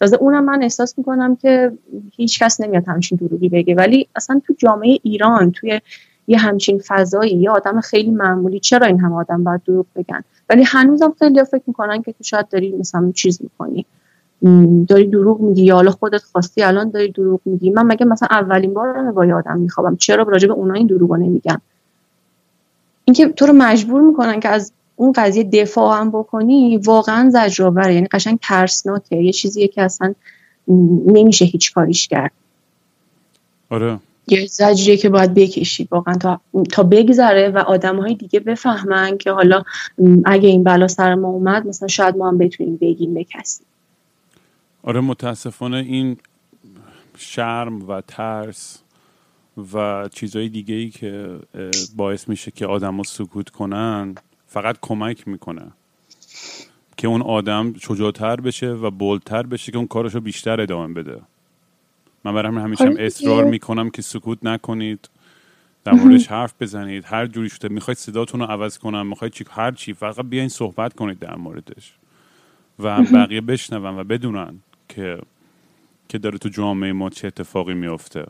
تازه 0.00 0.16
اونم 0.16 0.44
من 0.44 0.62
احساس 0.62 0.98
می‌کنم 0.98 1.36
که 1.36 1.72
هیچ 2.16 2.42
کس 2.42 2.60
نمیاد 2.60 2.88
همچین 2.88 3.18
دروغی 3.18 3.48
بگه. 3.48 3.74
ولی 3.74 4.08
اصلا 4.16 4.40
تو 4.46 4.54
جامعه 4.58 4.98
ایران 5.02 5.50
توی 5.52 5.80
یه 6.26 6.38
همچین 6.38 6.82
فضایی 6.86 7.32
یه 7.32 7.50
آدم 7.50 7.80
خیلی 7.80 8.10
معمولی 8.10 8.60
چرا 8.60 8.86
این 8.86 9.00
همه 9.00 9.16
آدم 9.16 9.44
باید 9.44 9.60
دروغ 9.66 9.86
بگن؟ 9.96 10.24
ولی 10.50 10.62
هنوزم 10.62 11.14
خیلی 11.18 11.44
فکر 11.44 11.62
می‌کنن 11.66 12.02
که 12.02 12.12
تو 12.12 12.24
شاید 12.24 12.48
داری 12.48 12.72
مثلا 12.72 13.12
چیز 13.14 13.38
می‌کنی. 13.42 13.86
داری 14.88 15.06
دروغ 15.06 15.40
میگی. 15.40 15.62
یا 15.62 15.74
حالا 15.74 15.90
خودت 15.90 16.22
خواستی 16.22 16.62
الان 16.62 16.90
داری 16.90 17.12
دروغ 17.12 17.40
میگی. 17.44 17.70
من 17.70 17.82
مگه 17.82 18.06
مثلا 18.06 18.28
اولین 18.30 18.74
بار 18.74 19.12
با 19.12 19.34
آدم 19.36 19.58
میخوابم؟ 19.58 19.96
چرا 19.96 20.22
راجع 20.22 20.48
به 20.48 20.54
اونا 20.54 20.74
این 20.74 20.86
دروغو 20.86 21.16
نمیگم؟ 21.16 21.60
اینکه 23.04 23.28
تو 23.28 23.46
رو 23.46 23.52
مجبور 23.52 24.02
می‌کنن 24.02 24.40
که 24.40 24.48
از 24.48 24.72
اون 25.00 25.12
قضیه 25.12 25.44
دفاع 25.44 26.00
هم 26.00 26.10
بکنی 26.10 26.76
واقعا 26.76 27.30
زجرآوره. 27.30 27.94
یعنی 27.94 28.06
قشنگ 28.06 28.38
ترسناکه. 28.42 29.16
یه 29.16 29.32
چیزیه 29.32 29.68
که 29.68 29.82
اصلا 29.82 30.14
نمیشه 31.06 31.44
هیچ 31.44 31.72
کاریش 31.72 32.08
کرد. 32.08 32.32
آره. 33.70 33.98
یه 34.28 34.46
زجریه 34.46 34.96
که 34.96 35.08
باید 35.08 35.34
بکشید. 35.34 35.88
واقعا 35.90 36.14
تا, 36.14 36.40
تا 36.72 36.82
بگذره 36.82 37.48
و 37.48 37.58
آدم 37.58 38.00
های 38.00 38.14
دیگه 38.14 38.40
بفهمن 38.40 39.18
که 39.18 39.32
حالا 39.32 39.62
اگه 40.24 40.48
این 40.48 40.64
بلا 40.64 40.88
سر 40.88 41.14
ما 41.14 41.28
اومد 41.28 41.66
مثلا 41.66 41.88
شاید 41.88 42.16
ما 42.16 42.28
هم 42.28 42.38
بتونیم 42.38 42.76
بگیم 42.76 43.14
به 43.14 43.24
کسی. 43.24 43.64
آره 44.82 45.00
متاسفانه 45.00 45.76
این 45.76 46.16
شرم 47.18 47.88
و 47.88 48.00
ترس 48.00 48.78
و 49.74 50.08
چیزهای 50.12 50.48
دیگه 50.48 50.74
ای 50.74 50.90
که 50.90 51.38
باعث 51.96 52.28
میشه 52.28 52.50
که 52.50 52.66
آدم 52.66 52.96
ها 52.96 53.02
سکوت 53.02 53.48
کنن 53.48 54.14
فقط 54.52 54.76
کمک 54.82 55.28
می‌کنه 55.28 55.72
که 56.96 57.08
اون 57.08 57.22
آدم 57.22 57.74
شجاعتر 57.78 58.40
بشه 58.40 58.70
و 58.70 58.90
بولتر 58.90 59.42
بشه 59.42 59.72
که 59.72 59.78
اون 59.78 59.86
کارشو 59.86 60.20
بیشتر 60.20 60.60
ادامه 60.60 60.94
بده. 60.94 61.20
من 62.24 62.34
برای 62.34 62.56
همیشه 62.56 62.84
هم 62.84 62.96
اصرار 62.98 63.44
می‌کنم 63.44 63.90
که 63.90 64.02
سکوت 64.02 64.38
نکنید 64.42 65.08
در 65.84 65.92
موردش 65.92 66.26
حرف 66.26 66.54
بزنید 66.60 67.04
هر 67.06 67.26
جوری 67.26 67.48
شده 67.48 67.68
می‌خواید 67.68 67.98
صداتون 67.98 68.40
رو 68.40 68.46
عوض 68.46 68.78
کنم 68.78 69.06
می‌خواید 69.06 69.32
چی 69.32 69.44
هر 69.50 69.72
چی 69.72 69.92
فقط 69.92 70.24
بیاین 70.24 70.48
صحبت 70.48 70.94
کنید 70.94 71.18
در 71.18 71.36
موردش 71.36 71.94
و 72.78 73.02
بقیه 73.02 73.40
بشنون 73.40 73.98
و 73.98 74.04
بدونن 74.04 74.58
که 74.88 75.18
که 76.08 76.18
داره 76.18 76.38
تو 76.38 76.48
جامعه 76.48 76.92
ما 76.92 77.10
چه 77.10 77.26
اتفاقی 77.26 77.74
میافته. 77.74 78.26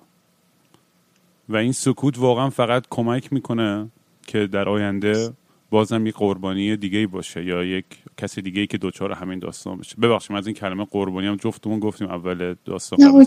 و 1.48 1.56
این 1.56 1.72
سکوت 1.72 2.18
واقعا 2.18 2.50
فقط 2.50 2.86
کمک 2.90 3.32
می‌کنه 3.32 3.90
که 4.26 4.46
در 4.46 4.68
آینده 4.68 5.32
بازم 5.70 6.06
یک 6.06 6.14
قربانی 6.14 6.76
دیگه 6.76 7.06
باشه 7.06 7.44
یا 7.44 7.64
یک 7.64 7.84
کسی 8.16 8.42
دیگه 8.42 8.60
ای 8.60 8.66
که 8.66 8.78
دوچار 8.78 9.12
همین 9.12 9.38
داستان 9.38 9.78
بشه 9.78 9.96
ببخشیم 9.96 10.36
از 10.36 10.46
این 10.46 10.56
کلمه 10.56 10.84
قربانی 10.90 11.26
هم 11.26 11.36
جفتمون 11.36 11.80
گفتیم. 11.80 12.08
اول 12.08 12.54
داستان 12.64 13.26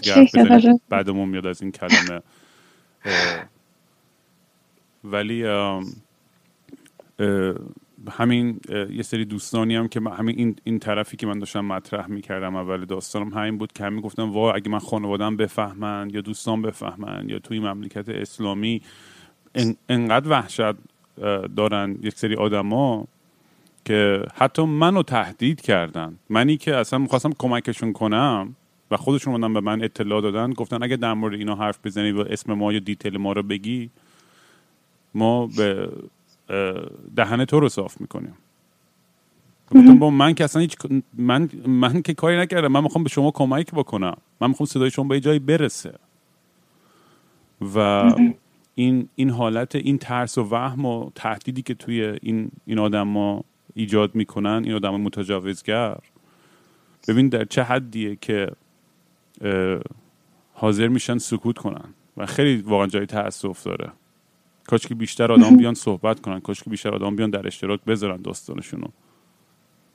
بعدمون 0.89 1.29
میاد 1.29 1.45
از 1.45 1.61
این 1.61 1.71
کلمه. 1.71 2.21
ولی 5.03 5.43
همین 8.11 8.59
یه 8.69 9.01
سری 9.03 9.25
دوستانی 9.25 9.75
هم 9.75 9.87
که 9.87 10.01
همین 10.17 10.35
این, 10.37 10.55
این 10.63 10.79
طرفی 10.79 11.17
که 11.17 11.27
من 11.27 11.39
داشتم 11.39 11.65
مطرح 11.65 12.07
می‌کردم 12.07 12.55
اول 12.55 12.85
داستانم 12.85 13.33
همین 13.33 13.57
بود 13.57 13.73
که 13.73 13.83
همین 13.83 14.01
گفتم 14.01 14.31
وا 14.31 14.53
اگه 14.53 14.69
من 14.69 14.79
خانوادم 14.79 15.37
بفهمن 15.37 16.09
یا 16.13 16.21
دوستان 16.21 16.61
بفهمن 16.61 17.29
یا 17.29 17.39
توی 17.39 17.59
مملکت 17.59 18.09
اسلامی 18.09 18.81
انقدر 19.89 20.29
وحشت 20.29 20.92
دارن 21.55 21.97
یک 22.01 22.17
سری 22.17 22.35
آدما 22.35 23.05
که 23.85 24.23
حتی 24.35 24.65
منو 24.65 25.03
تهدید 25.03 25.61
کردن. 25.61 26.15
منی 26.29 26.57
که 26.57 26.75
اصلا 26.75 26.99
می‌خواستم 26.99 27.33
کمکشون 27.39 27.93
کنم 27.93 28.55
و 28.91 28.97
خودشون 28.97 29.33
اومدن 29.33 29.53
به 29.53 29.61
من 29.61 29.83
اطلاع 29.83 30.21
دادن 30.21 30.53
گفتن 30.53 30.83
اگه 30.83 30.95
در 30.95 31.13
مورد 31.13 31.33
اینا 31.33 31.55
حرف 31.55 31.79
بزنی 31.83 32.11
و 32.11 32.19
اسم 32.19 32.53
ما 32.53 32.73
یا 32.73 32.79
دیتیل 32.79 33.17
ما 33.17 33.33
رو 33.33 33.43
بگی 33.43 33.89
ما 35.15 35.47
به 35.47 35.89
دهن 37.15 37.45
تو 37.45 37.59
رو 37.59 37.69
صاف 37.69 38.01
می‌کنیم. 38.01 38.33
گفتم 39.71 39.99
با 39.99 40.09
من 40.09 40.33
که 40.33 40.43
اصلا 40.43 40.61
هیچ 40.61 40.77
من 41.17 41.49
من 41.67 42.01
که 42.01 42.13
کاری 42.13 42.37
نکردم. 42.37 42.67
من 42.67 42.83
می‌خوام 42.83 43.03
به 43.03 43.09
شما 43.09 43.31
کمک 43.31 43.71
بکنم. 43.71 44.17
من 44.41 44.47
می‌خوام 44.47 44.67
صدای 44.67 44.91
شما 44.91 45.05
به 45.07 45.19
جایی 45.19 45.39
برسه. 45.39 45.93
و 47.75 48.11
این 48.75 49.09
این 49.15 49.29
حالت 49.29 49.75
این 49.75 49.97
ترس 49.97 50.37
و 50.37 50.43
وهم 50.51 50.85
و 50.85 51.11
تهدیدی 51.15 51.61
که 51.61 51.73
توی 51.73 52.17
این 52.21 52.51
این 52.65 52.79
آدما 52.79 53.43
ایجاد 53.73 54.15
می‌کنن 54.15 54.61
این 54.65 54.73
آدم 54.73 55.01
متجاوزگر. 55.01 55.97
ببین 57.07 57.29
در 57.29 57.45
چه 57.45 57.63
حدیه 57.63 58.15
که 58.15 58.51
حاضر 60.53 60.87
میشن 60.87 61.17
سکوت 61.17 61.57
کنن 61.57 61.93
و 62.17 62.25
خیلی 62.25 62.61
واقعا 62.61 62.87
جای 62.87 63.05
تاسف 63.05 63.63
داره. 63.63 63.91
کاش 64.67 64.87
که 64.87 64.95
بیشتر 64.95 65.31
آدم 65.31 65.57
بیان 65.61 65.73
صحبت 65.73 66.19
کنن 66.19 66.39
کاش 66.39 66.63
که 66.63 66.69
بیشتر 66.69 66.95
آدم 66.95 67.15
بیان 67.15 67.29
در 67.29 67.47
اشتراک 67.47 67.79
بذارن 67.83 68.21
داستانشونو. 68.21 68.87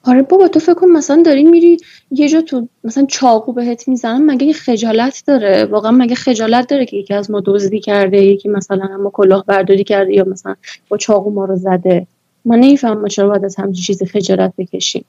آره 0.03 0.23
بابا 0.23 0.49
تو 0.49 0.61
فکر 0.61 0.75
کن 0.75 0.87
مثلا 0.87 1.23
داری 1.23 1.45
میری 1.45 1.79
یه 2.11 2.29
جا 2.29 2.41
تو 2.41 2.69
مثلا 2.85 3.07
چاقو 3.07 3.53
بهت 3.53 3.89
می‌زنن 3.89 4.31
مگه 4.31 4.47
یه 4.47 4.53
خجالت 4.53 5.23
داره؟ 5.27 5.65
واقعا 5.65 5.91
مگه 5.91 6.15
خجالت 6.15 6.69
داره 6.69 6.87
که 6.87 6.97
یکی 6.97 7.15
از 7.15 7.31
ما 7.31 7.43
دزدی 7.47 7.81
کرده 7.81 8.25
یکی 8.25 8.49
مثلا 8.49 8.97
ما 8.97 9.11
کلاه 9.11 9.45
برداری 9.47 9.85
کرده 9.85 10.15
یا 10.15 10.25
مثلا 10.25 10.55
با 10.89 10.97
چاقو 10.97 11.31
ما 11.31 11.45
رو 11.45 11.57
زده؟ 11.57 12.07
من 12.45 12.57
نمی‌فهمم 12.57 13.09
چرا 13.09 13.29
باید 13.29 13.45
از 13.45 13.57
همچین 13.57 13.83
چیزی 13.85 14.07
خجالت 14.07 14.53
بکشیم. 14.59 15.05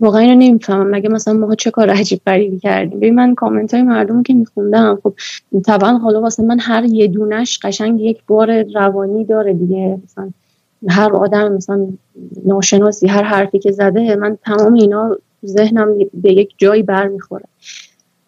واقعا 0.00 0.20
اینو 0.20 0.34
نمی‌فهمم. 0.34 0.90
مگه 0.90 1.08
مثلا 1.08 1.34
ما 1.34 1.54
چه 1.54 1.70
کار 1.70 1.90
عجیب 1.90 2.20
غریبی 2.26 2.58
کردیم؟ 2.58 2.98
ببین 2.98 3.14
من 3.14 3.34
کامنت 3.34 3.74
های 3.74 3.82
مردم 3.82 4.22
که 4.22 4.34
میخوندم 4.34 4.98
خب 5.02 5.14
طبعا 5.66 5.98
حالا 5.98 6.20
واسه 6.20 6.42
من 6.42 6.58
هر 6.60 6.84
یه 6.84 7.06
دونش 7.06 7.58
قشنگ 7.62 8.00
یک 8.00 8.18
بار 8.26 8.62
روانی 8.62 9.24
داره 9.24 9.52
دیگه. 9.54 9.98
مثلا 10.04 10.30
هر 10.88 11.16
آدم 11.16 11.52
مثلا 11.52 11.88
ناشناسی 12.44 13.06
هر 13.06 13.22
حرفی 13.22 13.58
که 13.58 13.72
زده 13.72 14.16
من 14.16 14.38
تمام 14.44 14.74
اینا 14.74 15.16
ذهنم 15.46 15.98
به 16.14 16.32
یک 16.32 16.54
جایی 16.58 16.82
برمیخوره. 16.82 17.44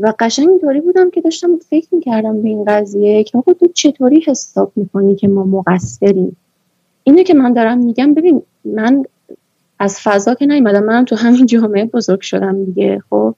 و 0.00 0.14
قشنگ 0.18 0.48
اینطوری 0.48 0.80
بودم 0.80 1.10
که 1.10 1.20
داشتم 1.20 1.58
فکر 1.70 1.88
می‌کردم 1.92 2.42
به 2.42 2.48
این 2.48 2.64
قضیه 2.64 3.24
که 3.24 3.38
آقا 3.38 3.52
تو 3.52 3.66
چطوری 3.74 4.24
حساب 4.26 4.72
می‌کنی 4.76 5.16
که 5.16 5.28
ما 5.28 5.44
مقصریم؟ 5.44 6.36
اینه 7.04 7.24
که 7.24 7.34
من 7.34 7.52
دارم 7.52 7.78
میگم 7.78 8.14
ببین 8.14 8.42
من 8.64 9.04
از 9.78 10.00
فضا 10.00 10.34
که 10.34 10.46
نیومدم 10.46 10.84
من 10.84 11.04
تو 11.04 11.16
همین 11.16 11.46
جامعه 11.46 11.84
بزرگ 11.84 12.20
شدم 12.20 12.64
دیگه 12.64 13.02
خب؟ 13.10 13.34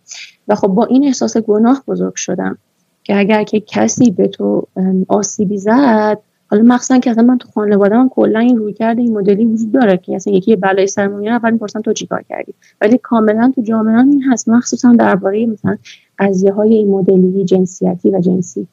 و 0.49 0.55
خب 0.55 0.69
با 0.69 0.85
این 0.85 1.05
احساس 1.05 1.37
گناه 1.37 1.83
بزرگ 1.89 2.15
شدم 2.15 2.59
که 3.05 3.19
اگر 3.19 3.45
که 3.45 3.61
کسی 3.61 4.11
به 4.11 4.29
تو 4.29 4.67
آسیبی 5.09 5.59
زد 5.59 6.19
حالا 6.53 6.65
مخصوصا 6.65 6.99
که 6.99 7.11
اصلا 7.11 7.23
من 7.23 7.39
تو 7.39 7.49
خانواده 7.55 7.97
من 7.97 8.09
کلا 8.09 8.39
این 8.39 8.57
روی 8.57 8.73
کرده 8.73 9.03
این 9.03 9.13
مدلی 9.13 9.45
وجود 9.45 9.73
داره 9.73 9.97
که 9.97 10.15
اصلا 10.15 10.33
یکی 10.33 10.57
بلای 10.57 10.87
سرمون 10.87 11.21
میاره 11.21 11.37
اول 11.37 11.51
می‌پرسن 11.51 11.81
تو 11.81 11.93
چیکار 11.93 12.23
کردی؟ 12.29 12.55
ولی 12.81 12.99
کاملا 12.99 13.53
تو 13.55 13.63
جامعه 13.63 13.99
این 13.99 14.23
هست. 14.23 14.49
مخصوصا 14.49 14.93
درباره 14.93 15.47
مثلا 15.47 15.77
قضیه 16.19 16.53
های 16.53 16.75
این 16.75 16.91
مدلی 16.91 17.45
جنسیتی 17.45 18.11
و 18.11 18.21
جنسی. 18.21 18.67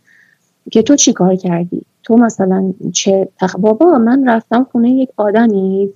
که 0.72 0.82
تو 0.82 0.96
چیکار 0.96 1.36
کردی؟ 1.36 1.82
تو 2.04 2.18
مثلا 2.18 2.74
چه. 2.94 3.28
بابا 3.60 3.98
من 3.98 4.30
رفتم 4.30 4.68
خونه 4.72 4.92
یک 4.92 5.10
آدمی 5.18 5.90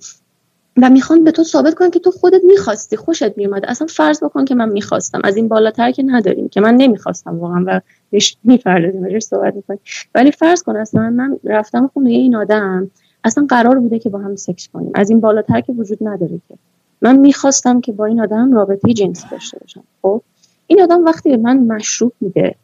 و 0.82 0.90
می‌خوان 0.90 1.24
به 1.24 1.30
تو 1.30 1.44
ثابت 1.44 1.74
کنن 1.74 1.90
که 1.90 1.98
تو 1.98 2.10
خودت 2.10 2.40
می‌خواستی 2.44 2.96
خوشت 2.96 3.38
میومده 3.38 3.70
اصلا 3.70 3.86
فرض 3.86 4.24
بکن 4.24 4.44
که 4.44 4.54
من 4.54 4.68
می‌خواستم. 4.68 5.20
از 5.24 5.36
این 5.36 5.48
بالاتر 5.48 5.90
که 5.90 6.02
نداریم 6.02 6.48
که 6.48 6.60
من 6.60 6.74
نمی‌خواستم 6.74 7.38
واقعا. 7.38 7.64
و 7.66 7.80
بهش 8.14 8.36
می‌پردازیم 8.44 9.02
بهش 9.02 9.22
صحبت 9.22 9.54
می‌کنیم. 9.54 9.80
ولی 10.14 10.30
فرض 10.30 10.62
کن 10.62 10.76
اصلا 10.76 11.10
من 11.10 11.38
رفتم 11.44 11.90
خونه 11.94 12.10
این 12.10 12.36
آدم 12.36 12.90
اصلا 13.24 13.46
قرار 13.48 13.78
بوده 13.78 13.98
که 13.98 14.10
با 14.10 14.18
هم 14.18 14.36
سکس 14.36 14.68
کنیم. 14.72 14.90
از 14.94 15.10
این 15.10 15.20
بالاتر 15.20 15.60
که 15.60 15.72
وجود 15.72 15.98
نداره 16.00 16.40
که. 16.48 16.54
من 17.02 17.16
می‌خواستم 17.16 17.80
که 17.80 17.92
با 17.92 18.04
این 18.04 18.20
آدم 18.20 18.52
رابطه 18.52 18.92
جنسی 18.92 19.26
داشته 19.30 19.58
باشم. 19.58 19.84
خب؟ 20.02 20.22
این 20.66 20.82
آدم 20.82 21.04
وقتی 21.04 21.30
به 21.30 21.36
من 21.36 21.58
مشروب 21.58 22.12
میده 22.20 22.54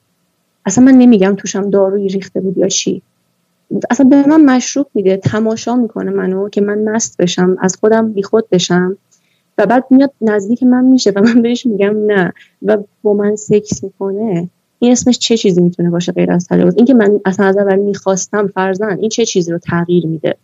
اصلا 0.66 0.84
من 0.84 0.92
نمیگم 0.92 1.34
توشم 1.34 1.70
دارویی 1.70 2.08
ریخته 2.08 2.40
بود 2.40 2.58
یا 2.58 2.68
چی. 2.68 3.02
اصلا 3.90 4.08
به 4.08 4.28
من 4.28 4.44
مشروب 4.44 4.86
میده 4.94 5.16
تماشا 5.16 5.76
می‌کنه 5.76 6.10
منو 6.10 6.48
که 6.48 6.60
من 6.60 6.78
مست 6.78 7.16
بشم 7.16 7.56
از 7.60 7.76
خودم 7.76 8.12
بیخود 8.12 8.48
بشم. 8.50 8.96
و 9.58 9.66
بعد 9.66 9.84
میاد 9.90 10.12
نزدیک 10.20 10.62
من 10.62 10.84
میشه 10.84 11.10
و 11.10 11.20
من 11.22 11.42
بهش 11.42 11.66
میگم 11.66 12.06
نه. 12.06 12.32
و 12.62 12.78
با 13.02 13.14
من 13.14 13.36
سکس 13.36 13.84
می‌کنه. 13.84 14.50
این 14.83 14.93
اسمش 14.93 15.19
چه 15.19 15.37
چیزی 15.37 15.61
می‌تونه 15.61 15.90
باشه 15.90 16.12
غیر 16.12 16.33
از 16.33 16.49
تجاوز 16.49 16.77
اینکه 16.77 16.95
من 16.95 17.21
اصلا 17.25 17.47
از 17.47 17.57
اول 17.57 17.77
می‌خواستم 17.77 18.47
فرزن 18.47 18.99
این 18.99 19.09
چه 19.09 19.25
چیزی 19.25 19.53
رو 19.53 19.59
تغییر 19.59 20.07
میده؟ 20.07 20.37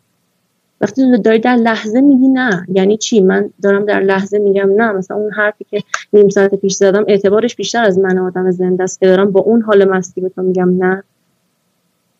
وقتی 0.81 1.18
داری 1.18 1.38
در 1.38 1.57
لحظه 1.57 2.01
میگی 2.01 2.29
نه 2.29 2.66
یعنی 2.68 2.96
چی؟ 2.96 3.20
من 3.20 3.51
دارم 3.62 3.85
در 3.85 4.01
لحظه 4.01 4.38
میگم 4.38 4.70
نه. 4.77 4.92
مثلا 4.92 5.16
اون 5.16 5.33
حرفی 5.33 5.66
که 5.70 5.83
نیم 6.12 6.29
ساعت 6.29 6.55
پیش 6.55 6.75
زدم 6.75 7.05
اعتبارش 7.09 7.57
بیشتر 7.57 7.85
از 7.85 7.99
من 7.99 8.18
آدم 8.18 8.51
زنده 8.51 8.85
است 8.85 9.01
که 9.01 9.07
دارم 9.07 9.31
با 9.31 9.40
اون 9.40 9.62
حال 9.62 9.85
مستی 9.90 10.20
به 10.20 10.29
تو 10.29 10.42
میگم 10.42 10.85
نه. 10.85 11.03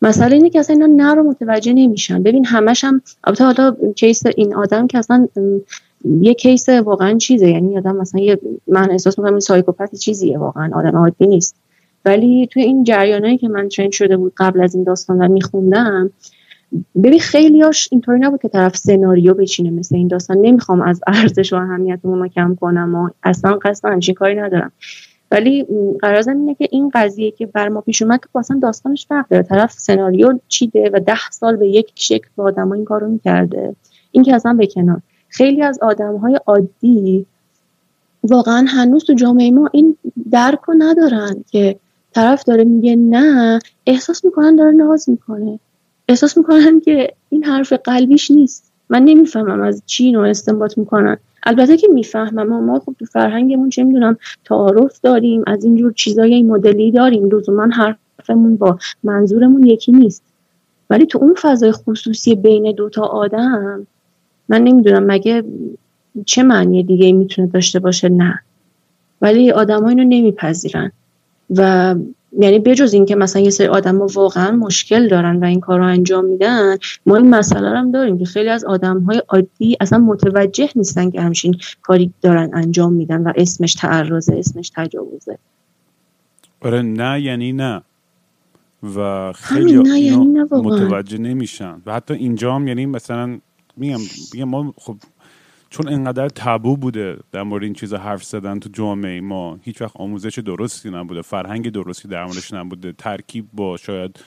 مسئله 0.01 0.35
اینه 0.35 0.49
که 0.49 0.59
اصلا 0.59 0.73
اینا 0.73 0.85
نه 0.85 1.13
رو 1.13 1.23
متوجه 1.23 1.73
نمیشن. 1.73 2.23
ببین 2.23 2.45
همش 2.45 2.83
هم 2.83 3.01
البته 3.23 3.43
حالا 3.45 3.75
case 3.95 4.23
این 4.25 4.55
آدم 4.55 4.87
که 4.87 4.97
اصلا 4.97 5.27
یه 6.21 6.33
case 6.33 6.69
واقعا 6.69 7.17
چیزه. 7.17 7.49
یعنی 7.49 7.77
آدم 7.77 7.95
مثلا 7.95 8.21
یه 8.21 8.39
من 8.67 8.91
احساس 8.91 9.19
می‌کنم 9.19 9.39
psychopath 9.39 9.95
چیزیه 9.95 10.37
واقعا. 10.37 10.71
آدم 10.75 10.97
عادی 10.97 11.27
نیست. 11.27 11.55
ولی 12.07 12.47
توی 12.47 12.63
این 12.63 12.83
جریانایی 12.83 13.37
که 13.37 13.47
من 13.47 13.69
trend 13.69 13.91
شده 13.91 14.17
بود 14.17 14.33
قبل 14.37 14.63
از 14.63 14.75
این 14.75 14.83
داستان 14.83 15.21
و 15.21 15.27
میخوندم 15.27 16.09
ببین 17.03 17.19
خیلیاش 17.19 17.89
اینطوری 17.91 18.19
نبود 18.19 18.41
که 18.41 18.47
طرف 18.47 18.77
سناریو 18.77 19.33
بچینه 19.33 19.69
مثل 19.69 19.95
این 19.95 20.07
داستان. 20.07 20.37
نمی‌خوام 20.37 20.81
از 20.81 21.01
ارزش 21.07 21.53
و 21.53 21.55
اهمیت 21.55 21.99
ماجرا 22.03 22.27
کم 22.27 22.55
کنم 22.61 22.95
و 22.95 23.09
اصلا 23.23 23.53
قصد 23.53 23.89
همچین 23.89 24.15
کاری 24.15 24.35
ندارم. 24.35 24.71
ولی 25.31 25.65
قرارم 26.01 26.39
اینه 26.39 26.55
که 26.55 26.67
این 26.71 26.91
قضیه 26.93 27.31
که 27.31 27.45
بر 27.45 27.69
ما 27.69 27.81
پیش 27.81 28.01
اومد 28.01 28.19
که 28.19 28.39
اصلا 28.39 28.59
داستانش 28.59 29.05
فرق 29.07 29.27
داره. 29.29 29.43
طرف 29.43 29.71
سناریو 29.71 30.39
چیده 30.47 30.89
و 30.93 30.99
ده 30.99 31.29
سال 31.31 31.55
به 31.55 31.67
یک 31.67 31.91
شکل 31.95 32.27
با 32.35 32.43
آدم 32.43 32.71
این 32.71 32.85
کارو 32.85 33.07
می‌کرده. 33.07 33.75
این 34.11 34.23
که 34.23 34.35
اصلا 34.35 34.53
به 34.53 34.67
کنار. 34.67 35.01
خیلی 35.29 35.61
از 35.61 35.79
آدم 35.81 36.15
های 36.15 36.39
عادی 36.45 37.25
واقعا 38.23 38.65
هنوز 38.69 39.03
تو 39.03 39.13
جامعه 39.13 39.51
ما 39.51 39.69
این 39.73 39.97
درک 40.31 40.59
رو 40.67 40.73
ندارن 40.77 41.43
که 41.51 41.75
طرف 42.13 42.43
داره 42.43 42.63
میگه 42.63 42.95
نه 42.95 43.59
احساس 43.85 44.25
می‌کنن 44.25 44.55
داره 44.55 44.71
ناز 44.71 45.09
می‌کنه. 45.09 45.59
احساس 46.07 46.37
می‌کنن 46.37 46.79
که 46.79 47.13
این 47.29 47.43
حرف 47.43 47.73
قلبیش 47.73 48.31
نیست. 48.31 48.71
من 48.89 49.03
نمی‌فهمم 49.03 49.61
از 49.61 49.83
چی 49.85 50.05
اینو 50.05 50.19
استنباط 50.21 50.77
می‌کنن. 50.77 51.17
البته 51.43 51.77
که 51.77 51.87
می‌فهمم 51.87 52.65
ما 52.65 52.79
خب 52.79 52.95
تو 52.99 53.05
فرهنگمون 53.05 53.69
چه 53.69 53.83
می‌دونم 53.83 54.17
تعارف 54.45 54.99
داریم 55.03 55.43
از 55.47 55.63
اینجور 55.63 55.93
چیزای 55.93 56.33
این 56.33 56.47
مدلی 56.47 56.91
داریم. 56.91 57.29
لزوما 57.29 57.67
حرفمون 57.67 58.55
با 58.55 58.79
منظورمون 59.03 59.63
یکی 59.63 59.91
نیست. 59.91 60.23
ولی 60.89 61.05
تو 61.05 61.19
اون 61.19 61.35
فضای 61.37 61.71
خصوصی 61.71 62.35
بین 62.35 62.71
دوتا 62.71 63.01
آدم 63.03 63.87
من 64.49 64.63
نمی‌دونم 64.63 65.03
مگه 65.03 65.43
چه 66.25 66.43
معنی 66.43 66.83
دیگه 66.83 67.11
می‌تونه 67.11 67.47
داشته 67.47 67.79
باشه؟ 67.79 68.09
نه. 68.09 68.39
ولی 69.21 69.51
آدم 69.51 69.83
ها 69.83 69.89
اینو 69.89 70.03
نمیپذیرن. 70.03 70.91
و 71.49 71.95
یعنی 72.39 72.59
بجز 72.59 72.93
اینکه 72.93 73.15
مثلا 73.15 73.41
یه 73.41 73.49
سری 73.49 73.67
آدم 73.67 73.97
ها 73.97 74.07
واقعا 74.13 74.51
مشکل 74.51 75.07
دارن 75.07 75.43
و 75.43 75.45
این 75.45 75.59
کار 75.59 75.79
رو 75.79 75.85
انجام 75.85 76.25
میدن 76.25 76.77
ما 77.05 77.15
این 77.15 77.29
مسئله 77.29 77.69
هم 77.69 77.91
داریم 77.91 78.17
که 78.17 78.25
خیلی 78.25 78.49
از 78.49 78.65
آدم 78.65 78.99
های 78.99 79.21
عادی 79.29 79.77
اصلا 79.81 79.99
متوجه 79.99 80.69
نیستن 80.75 81.11
که 81.11 81.21
همچین 81.21 81.55
کاری 81.81 82.13
دارن 82.21 82.49
انجام 82.53 82.93
میدن 82.93 83.21
و 83.21 83.33
اسمش 83.35 83.73
تعرضه 83.73 84.35
اسمش 84.37 84.71
تجاوزه. 84.75 85.37
آره 86.61 86.81
نه 86.81 87.21
یعنی 87.21 87.53
نه. 87.53 87.81
و 88.95 89.33
خیلی 89.33 89.73
نه 89.73 89.99
یعنی 89.99 90.25
نه 90.25 90.43
متوجه 90.51 91.17
نمیشن. 91.17 91.81
و 91.85 91.93
حتی 91.93 92.13
اینجام 92.13 92.67
یعنی 92.67 92.85
مثلا 92.85 93.39
میگم 93.77 93.99
ما 94.43 94.73
خب 94.77 94.95
چون 95.69 95.87
انقدر 95.87 96.29
تابو 96.29 96.77
بوده 96.77 97.17
در 97.31 97.43
مورد 97.43 97.63
این 97.63 97.73
چیزا 97.73 97.97
حرف 97.97 98.23
زدن 98.23 98.59
تو 98.59 98.69
جامعه 98.73 99.21
ما 99.21 99.59
هیچ 99.63 99.81
وقت 99.81 99.95
آموزش 99.95 100.39
درستی 100.39 100.89
نبوده 100.89 101.21
فرهنگ 101.21 101.69
درستی 101.69 102.07
در 102.07 102.25
موردش 102.25 102.53
نبوده. 102.53 102.91
ترکیب 102.91 103.45
با 103.53 103.77
شاید 103.77 104.19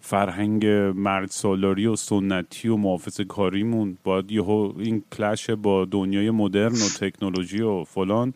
فرهنگ 0.00 0.66
مرد 0.94 1.30
سالاری 1.30 1.86
و 1.86 1.96
سنتی 1.96 2.68
و 2.68 2.76
محافظ 2.76 3.20
کاریمون 3.20 3.98
باید 4.04 4.32
یهو 4.32 4.72
این 4.78 5.02
کلش 5.12 5.50
با 5.50 5.84
دنیای 5.84 6.30
مدرن 6.30 6.72
و 6.72 6.88
تکنولوژی 7.00 7.60
و 7.60 7.84
فلان 7.84 8.34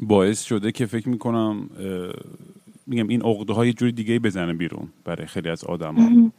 باعث 0.00 0.42
شده 0.42 0.72
که 0.72 0.86
فکر 0.86 1.08
می‌کنم 1.08 1.70
میگم 2.86 3.08
این 3.08 3.22
عقده 3.22 3.52
های 3.52 3.72
جوری 3.72 3.92
دیگه 3.92 4.18
بزنه 4.18 4.54
بیرون 4.54 4.88
برای 5.04 5.26
خیلی 5.26 5.48
از 5.48 5.64
آدم 5.64 6.32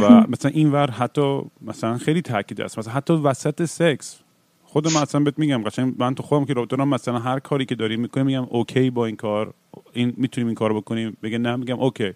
و 0.00 0.20
مثلا 0.32 0.50
این 0.54 0.72
ور 0.72 0.90
حتی 0.90 1.42
مثلا 1.60 1.98
خیلی 1.98 2.22
تاکید 2.22 2.60
است. 2.60 2.78
مثلا 2.78 2.92
حتی 2.92 3.12
وسط 3.12 3.64
سکس. 3.64 4.18
خود 4.64 4.92
من 4.92 5.02
اصلا 5.02 5.20
بهت 5.20 5.38
میگم 5.38 5.62
قشنگ 5.62 5.94
من 5.98 6.14
تو 6.14 6.22
خودم 6.22 6.44
که 6.44 6.52
رابطه 6.52 6.76
مثلا 6.76 7.18
هر 7.18 7.38
کاری 7.38 7.64
که 7.64 7.74
داریم 7.74 8.00
می‌کنیم 8.00 8.26
میگم 8.26 8.46
اوکی 8.50 8.90
با 8.90 9.06
این 9.06 9.16
کار. 9.16 9.54
این 9.92 10.14
می‌تونیم 10.16 10.46
این 10.46 10.54
کارو 10.54 10.80
بکنیم. 10.80 11.16
بگه 11.22 11.38
نه 11.38 11.56
میگم 11.56 11.80
اوکی. 11.80 12.12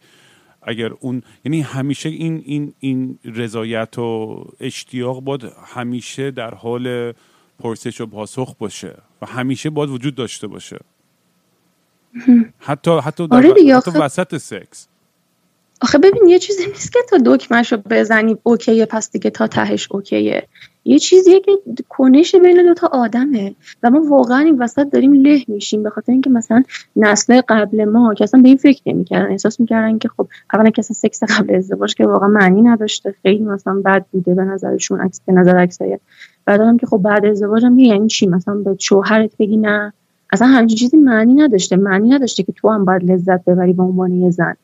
اگر 0.63 0.91
اون 1.01 1.23
یعنی 1.45 1.61
همیشه 1.61 2.09
این 2.09 2.43
این 2.47 2.75
این 2.81 3.19
رضایت 3.25 3.99
و 3.99 4.45
اشتیاق 4.61 5.21
باید 5.21 5.53
همیشه 5.67 6.31
در 6.31 6.55
حال 6.55 7.13
پرسش 7.59 8.01
و 8.01 8.07
پاسخ 8.07 8.55
باشه 8.59 8.97
و 9.23 9.27
همیشه 9.27 9.71
باید 9.71 9.91
وجود 9.91 10.15
داشته 10.15 10.47
باشه. 10.47 10.79
حتی 12.59 12.99
حتی, 12.99 13.29
در 13.29 13.37
آره 13.37 13.77
حتی 13.77 13.91
وسط 13.91 14.37
سکس. 14.37 14.89
آخه 15.83 15.99
ببین 15.99 16.29
یه 16.29 16.39
چیزی 16.39 16.67
نیست 16.67 16.93
که 16.93 16.99
تا 17.11 17.19
دکمش 17.27 17.73
رو 17.73 17.79
بزنی 17.91 18.37
اوکیه 18.43 18.87
پس 18.87 19.11
دیگه 19.11 19.31
تا 19.31 19.47
تهش 19.47 19.89
اوکیه. 19.91 20.49
یه 20.85 20.99
چیزیه 20.99 21.41
که 21.41 21.53
کنش 21.89 22.35
بین 22.35 22.67
دو 22.67 22.75
تا 22.75 22.87
آدمه. 22.87 23.55
و 23.83 23.91
ما 23.91 24.03
واقعا 24.09 24.39
این 24.39 24.59
وسط 24.59 24.91
داریم 24.91 25.13
له 25.13 25.45
میشیم 25.49 25.83
به 25.83 25.91
خاطر 25.91 26.13
اینکه 26.13 26.31
مثلا 26.31 26.63
نسل 26.97 27.41
قبل 27.49 27.85
ما 27.85 28.15
که 28.15 28.25
اصلا 28.25 28.43
به 28.43 28.49
این 28.49 28.57
فکر 28.57 28.83
نمی‌کردن. 28.87 29.31
احساس 29.31 29.61
می‌کردن 29.61 29.99
که 29.99 30.09
خب 30.09 30.29
اولا 30.53 30.71
که 30.71 30.81
اصلا 30.81 30.95
سکس 30.95 31.23
قبل 31.23 31.55
ازدواج 31.55 31.95
که 31.95 32.07
واقعا 32.07 32.29
معنی 32.29 32.63
نداشته. 32.63 33.15
خیلی 33.23 33.45
مثلا 33.45 33.83
بد 33.85 34.05
بوده 34.13 34.35
به 34.35 34.45
نظرشون 34.45 35.01
عکس 35.01 35.21
به 35.27 35.33
نظر 35.33 35.57
اکثریت 35.57 36.01
بعد 36.45 36.61
هم 36.61 36.79
که 36.79 36.87
خب 36.87 36.99
بعد 36.99 37.25
ازدواج 37.25 37.65
هم 37.65 37.79
یعنی 37.79 38.09
چی؟ 38.09 38.27
مثلا 38.27 38.55
به 38.55 38.77
شوهرت 38.79 39.31
بگی 39.39 39.57
نه. 39.57 39.93
اصلا 40.33 40.49
همچین 40.49 40.79
چیزی 40.79 40.97
معنی 40.97 41.35
نداشته. 41.35 41.77
معنی 41.77 42.09
نداشته 42.09 42.43
که 42.43 42.53
تو 42.53 42.71
هم 42.71 42.85
باید 42.85 43.11
لذت 43.11 43.45
ببری 43.45 43.73
به 43.73 43.83
عنوان 43.83 44.13
یه 44.13 44.31
زن. 44.31 44.57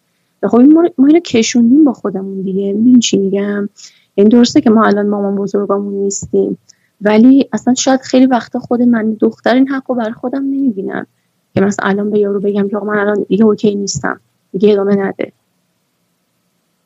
خب 0.48 0.60
ما, 0.60 0.88
ما 0.98 1.06
اینو 1.06 1.20
کشوندیم 1.20 1.84
با 1.84 1.92
خودمون 1.92 2.42
دیگه. 2.42 2.72
می‌دونی 2.72 2.98
چی 2.98 3.16
میگم؟ 3.16 3.68
این 4.14 4.28
درسته 4.28 4.60
که 4.60 4.70
ما 4.70 4.86
الان 4.86 5.08
مامان 5.08 5.36
بزرگامون 5.36 5.94
نیستیم 5.94 6.58
ولی 7.00 7.48
اصلا 7.52 7.74
شاید 7.74 8.00
خیلی 8.00 8.26
وقتا 8.26 8.58
خود 8.58 8.82
من 8.82 9.16
دختر 9.20 9.54
این 9.54 9.68
حق 9.68 9.90
رو 9.90 9.94
برای 9.94 10.12
خودم 10.12 10.42
نمی‌بینم. 10.42 11.06
که 11.54 11.60
مثلا 11.60 11.88
الان 11.88 12.10
به 12.10 12.18
یارو 12.18 12.40
بگم 12.40 12.68
که 12.68 12.76
من 12.76 12.98
الان 12.98 13.26
دیگه 13.28 13.44
اوکی 13.44 13.74
نیستم. 13.74 14.20
دیگه 14.52 14.72
ادامه 14.72 14.96
نده. 14.96 15.32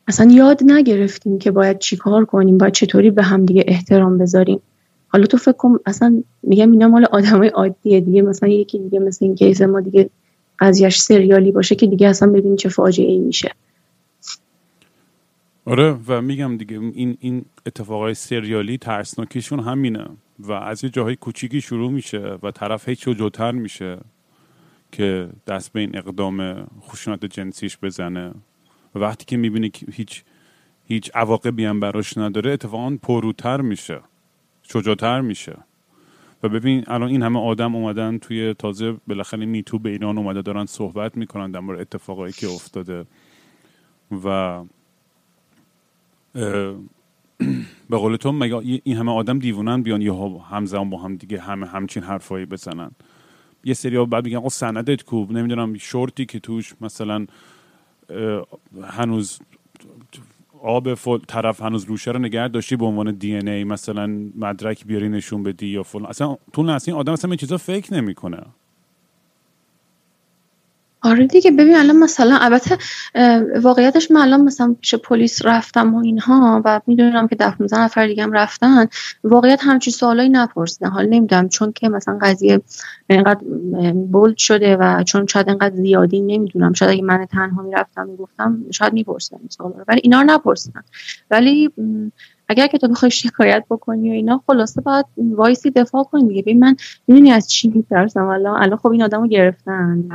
اصلا 0.07 0.31
یاد 0.31 0.59
نگرفتیم 0.65 1.39
که 1.39 1.51
باید 1.51 1.79
چیکار 1.79 2.25
کنیم 2.25 2.57
باید 2.57 2.73
چطوری 2.73 3.11
به 3.11 3.23
هم 3.23 3.45
دیگه 3.45 3.63
احترام 3.67 4.17
بذاریم. 4.17 4.59
حالا 5.07 5.25
تو 5.25 5.37
فکر 5.37 5.51
کن 5.51 5.79
اصلا 5.85 6.23
میگم 6.43 6.71
اینا 6.71 6.87
مال 6.87 7.05
آدمای 7.05 7.47
عادیه 7.49 7.99
دیگه. 8.01 8.21
مثلا 8.21 8.49
یکی 8.49 8.79
دیگه 8.79 8.99
مثل 8.99 9.25
این 9.25 9.35
کیس 9.35 9.61
ما 9.61 9.81
دیگه 9.81 10.09
قضیهش 10.59 11.01
سریالی 11.01 11.51
باشه 11.51 11.75
که 11.75 11.87
دیگه 11.87 12.07
اصلا 12.07 12.31
ببین 12.31 12.55
چه 12.55 12.69
فاجعه 12.69 13.07
ای 13.07 13.19
میشه. 13.19 13.51
آره 15.65 15.97
و 16.07 16.21
میگم 16.21 16.57
دیگه 16.57 16.79
این 16.79 17.17
این 17.19 17.45
اتفاقای 17.65 18.13
سریالی 18.13 18.77
ترسناکیشون 18.77 19.59
همینه 19.59 20.05
و 20.39 20.51
از 20.51 20.83
یه 20.83 20.89
جاهای 20.89 21.15
کوچیکی 21.15 21.61
شروع 21.61 21.91
میشه 21.91 22.37
و 22.43 22.51
طرف 22.51 22.89
هیچ 22.89 23.09
جوتر 23.09 23.51
میشه 23.51 23.97
که 24.91 25.29
دست 25.47 25.73
به 25.73 25.79
این 25.79 25.97
اقدام 25.97 26.67
خشونت 26.81 27.25
جنسیش 27.25 27.77
بزنه. 27.77 28.31
و 28.95 28.99
وقتی 28.99 29.25
که 29.25 29.37
می‌بینه 29.37 29.69
که 29.69 29.85
هیچ 29.91 30.23
هیچ 30.85 31.11
عواقبی 31.15 31.65
هم 31.65 31.79
براش 31.79 32.17
نداره 32.17 32.51
اتفاقا 32.51 32.97
پروتر 33.01 33.61
میشه 33.61 33.99
شجاعتر 34.63 35.21
میشه. 35.21 35.57
و 36.43 36.49
ببین 36.49 36.83
الان 36.87 37.09
این 37.09 37.23
همه 37.23 37.39
آدم 37.39 37.75
اومدن 37.75 38.17
توی 38.17 38.53
تازه 38.53 38.95
بالاخره 39.07 39.45
میتو 39.45 39.79
به 39.79 39.89
ایران 39.89 40.17
اومده 40.17 40.41
دارن 40.41 40.65
صحبت 40.65 41.17
می‌کنن 41.17 41.51
در 41.51 41.59
مورد 41.59 41.79
اتفاقایی 41.79 42.33
که 42.33 42.47
افتاده. 42.47 43.05
و 44.23 44.63
به 47.89 47.97
قول 47.97 48.15
تو 48.15 48.31
مگه 48.31 48.81
این 48.83 48.97
همه 48.97 49.11
آدم 49.11 49.39
دیوونن 49.39 49.81
بیان 49.81 50.01
یه 50.01 50.13
همزمان 50.49 50.89
با 50.89 50.97
هم 50.97 51.15
دیگه 51.15 51.39
همه 51.39 51.67
همچین 51.67 52.03
حرفایی 52.03 52.45
بزنن؟ 52.45 52.91
یه 53.63 53.73
سری 53.73 54.05
بعد 54.05 54.25
میگن 54.25 54.37
آقا 54.37 54.49
سندت 54.49 55.03
کوب 55.03 55.31
نمی‌دونم 55.31 55.77
شورتی 55.77 56.25
که 56.25 56.39
توش 56.39 56.73
مثلا 56.81 57.27
هنوز 58.83 59.39
آب 60.63 60.93
فل... 60.93 61.17
طرف 61.27 61.61
هنوز 61.61 61.85
روشه 61.85 62.11
رو 62.11 62.19
نگه 62.19 62.47
داشتی 62.47 62.75
به 62.75 62.85
عنوان 62.85 63.11
دی 63.11 63.35
ای 63.35 63.63
مثلا 63.63 64.07
مدرک 64.35 64.85
بیاری 64.85 65.09
نشون 65.09 65.43
بدی 65.43 65.67
یا 65.67 65.83
فلان. 65.83 66.05
اصلا 66.05 66.37
تو 66.53 66.61
این 66.61 66.95
آدم 66.95 67.13
اصلا 67.13 67.31
این 67.31 67.37
چیزا 67.37 67.57
فکر 67.57 67.93
نمی‌کنه. 67.93 68.43
آره 71.07 71.27
دیگه 71.27 71.51
ببین 71.51 71.75
الان 71.75 71.95
مثلا 71.95 72.37
البته 72.37 72.77
واقعیتش 73.59 74.11
من 74.11 74.21
الان 74.21 74.41
مثلا 74.41 74.75
پیش 74.81 74.95
پلیس 74.95 75.45
رفتم 75.45 75.95
و 75.95 75.97
اینها 76.03 76.61
و 76.65 76.81
می‌دونم 76.87 77.27
که 77.27 77.35
ده 77.35 77.51
15 77.51 77.79
نفر 77.79 78.07
دیگه 78.07 78.23
هم 78.23 78.31
رفتن 78.31 78.85
واقعیت 79.23 79.59
همچین 79.63 79.93
سوالایی 79.93 80.29
نپرسیدن. 80.29 80.89
حال 80.89 81.05
نمی‌دونم 81.05 81.49
چون 81.49 81.71
که 81.71 81.89
مثلا 81.89 82.19
قضیه 82.21 82.61
اینقدر 83.09 83.43
بولد 83.93 84.37
شده 84.37 84.75
و 84.75 85.03
چون 85.03 85.25
شاید 85.27 85.49
اینقدر 85.49 85.75
زیادی 85.75 86.21
نمی‌دونم. 86.21 86.73
شاید 86.73 86.91
اگه 86.91 87.03
من 87.03 87.25
تنها 87.25 87.61
می‌رفتم 87.61 88.07
می‌گفتم 88.07 88.65
شاید 88.71 88.93
میپرسیدم 88.93 89.39
این 89.39 89.49
سوالا 89.49 89.83
ولی 89.87 89.99
اینا 90.03 90.21
رو 90.21 90.27
نپرسیدن. 90.27 90.81
ولی 91.31 91.69
اگر 92.49 92.67
که 92.67 92.77
تو 92.77 92.87
بخوای 92.87 93.11
شکایت 93.11 93.65
بکنی 93.69 94.09
و 94.09 94.13
اینا 94.13 94.43
خلاصه 94.47 94.81
باید 94.81 95.05
وایسی 95.17 95.71
دفاع 95.71 96.03
کنی 96.03 96.27
دیگه. 96.27 96.41
ببین 96.41 96.59
من 96.59 96.75
می‌دونی 97.07 97.31
از 97.31 97.49
چی 97.49 97.67
میترسم. 97.75 98.25
الان 98.25 98.63
الان 98.63 98.77
خب 98.77 98.91
این 98.91 99.03
آدمو 99.03 99.27
گرفتن 99.27 100.09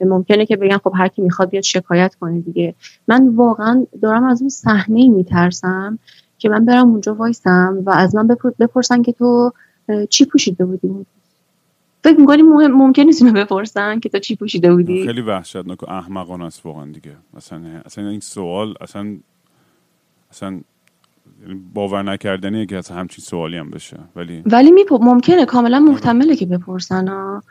ممکنه 0.00 0.46
که 0.46 0.56
بگن 0.56 0.78
خب 0.78 0.92
هر 0.96 1.08
کی 1.08 1.22
می‌خواد 1.22 1.50
بیاد 1.50 1.64
شکایت 1.64 2.14
کنه 2.14 2.40
دیگه. 2.40 2.74
من 3.08 3.28
واقعا 3.28 3.86
دارم 4.02 4.24
از 4.24 4.40
اون 4.40 4.48
صحنه 4.48 5.08
میترسم 5.08 5.98
که 6.38 6.48
من 6.48 6.64
برم 6.64 6.88
اونجا 6.88 7.14
وایسم 7.14 7.82
و 7.86 7.90
از 7.90 8.14
من 8.14 8.26
بپرسن 8.58 9.02
که 9.02 9.12
تو 9.12 9.52
چی 10.10 10.24
پوشیده 10.24 10.64
بودی؟ 10.64 11.06
فکر 12.04 12.20
می‌کنی 12.20 12.42
مهم 12.42 12.72
ممکن 12.72 13.02
نیست 13.02 13.24
بپرسن 13.24 14.00
که 14.00 14.08
تو 14.08 14.18
چی 14.18 14.36
پوشیده 14.36 14.74
بودی؟ 14.74 15.06
خیلی 15.06 15.20
وحشتناک 15.20 15.82
و 15.82 15.90
احمقانه 15.90 16.44
است 16.44 16.66
واقعا 16.66 16.84
دیگه. 16.84 17.16
اصلا 17.36 17.60
اصلا 17.84 18.08
این 18.08 18.20
سوال 18.20 18.74
اصلا 18.80 19.16
اصلا 20.30 20.60
باور 21.74 22.02
نکردنیه 22.02 22.66
که 22.66 22.76
از 22.76 22.88
همچین 22.88 23.24
سوالی 23.24 23.56
هم 23.56 23.70
بشه. 23.70 23.98
ولی 24.16 24.42
ولی 24.46 24.70
ممکنه 24.90 25.44
کاملا 25.44 25.80
محتمله 25.80 26.36
که 26.36 26.46
بپرسن 26.46 27.08
ها 27.08 27.42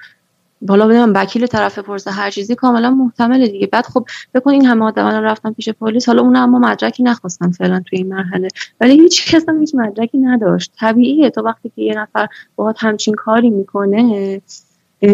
بالا 0.62 0.88
بدم 0.88 1.14
وکیل 1.16 1.48
طرف 1.48 1.80
پرسه 1.80 2.12
هر 2.12 2.30
چیزی 2.32 2.56
کاملا 2.56 2.90
محتمله 2.90 3.48
دیگه. 3.48 3.68
بعد 3.68 3.86
خب 3.86 4.06
بکن 4.34 4.52
این 4.52 4.66
همه 4.66 4.86
آدم 4.86 5.06
رفتن 5.06 5.54
پیش 5.54 5.70
پلیس 5.70 6.08
حالا 6.08 6.22
اون 6.22 6.36
اما 6.36 6.60
مدرکی 6.60 7.04
نخواستن 7.04 7.52
فعلا 7.52 7.82
توی 7.90 7.98
این 7.98 8.08
مرحله. 8.08 8.48
ولی 8.82 9.02
هیچ 9.02 9.36
کس 9.36 9.50
هم 9.50 9.60
هیچ 9.60 9.76
مدرکی 9.76 10.18
نداشت. 10.18 10.74
طبیعیه 10.80 11.30
تو 11.30 11.42
وقتی 11.42 11.72
که 11.76 11.82
یه 11.82 11.96
نفر 12.00 12.28
باهات 12.56 12.76
همچین 12.80 13.14
کاری 13.14 13.50
می‌کنه 13.50 14.42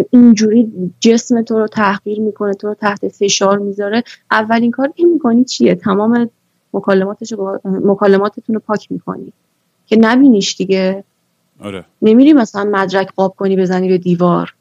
اینجوری 0.10 0.72
جسم 1.00 1.42
تو 1.42 1.60
رو 1.60 1.68
تحقیر 1.68 2.20
می‌کنه 2.20 2.54
تو 2.54 2.68
رو 2.68 2.74
تحت 2.74 3.08
فشار 3.08 3.58
می‌ذاره. 3.58 4.04
اولین 4.32 4.72
کار 4.72 4.92
این 4.96 5.14
می‌کنی 5.14 5.44
چیه؟ 5.44 5.76
تمام 5.76 6.30
مکالماتش 6.74 7.34
با 7.34 7.60
مکالماتتون 7.66 8.56
رو 8.56 8.62
پاک 8.68 8.92
می‌کنی. 8.92 9.34
که 9.86 9.98
نبینیش 10.00 10.56
دیگه. 10.56 11.04
آره. 11.60 11.86
نمیری 12.02 12.34
مثلا 12.34 12.64
مدرک 12.64 13.14
قاب 13.16 13.36
کنی 13.38 13.56
بزنی 13.56 13.88
به 13.88 13.98
دیوار. 13.98 14.54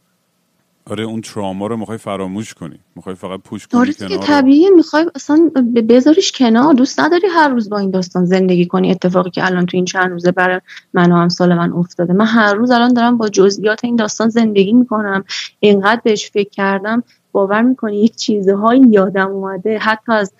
آره 0.91 1.05
اون 1.05 1.21
تراما 1.21 1.67
رو 1.67 1.77
می‌خوای 1.77 1.99
فراموش 1.99 2.55
کنی. 2.55 2.79
می‌خوای 2.97 3.15
فقط 3.15 3.41
پوش 3.41 3.67
کنی 3.67 3.81
آره 3.81 3.93
کنار 3.93 4.19
طبیعیه. 4.19 4.71
می‌خوای 4.71 5.07
اصلا 5.15 5.51
بذاریش 5.89 6.33
کنار. 6.33 6.75
دوست 6.75 7.01
نداری 7.01 7.27
هر 7.27 7.49
روز 7.49 7.71
با 7.71 7.79
این 7.79 7.91
داستان 7.91 8.25
زندگی 8.25 8.67
کنی. 8.67 8.91
اتفاقی 8.91 9.31
که 9.31 9.47
الان 9.47 9.67
تو 9.67 9.77
این 9.77 9.85
چند 9.85 10.11
روزه 10.11 10.33
برای 10.33 10.61
من 10.95 11.13
و 11.13 11.17
همسال 11.17 11.55
من 11.55 11.73
افتاده. 11.73 12.13
من 12.13 12.27
هر 12.27 12.55
روز 12.55 12.71
الان 12.71 12.95
دارم 12.95 13.19
با 13.19 13.29
جزئیات 13.29 13.85
این 13.85 13.97
داستان 13.97 14.29
زندگی 14.29 14.73
می‌کنم. 14.73 15.25
اینقدر 15.61 16.01
بهش 16.05 16.31
فکر 16.31 16.51
کردم. 16.51 17.03
باور 17.33 17.63
می‌کنی 17.63 18.03
یک 18.03 18.17
چیزهایی 18.17 18.83
یادم 18.91 19.31
اومده. 19.31 19.79
حتی 19.79 20.13
از 20.13 20.33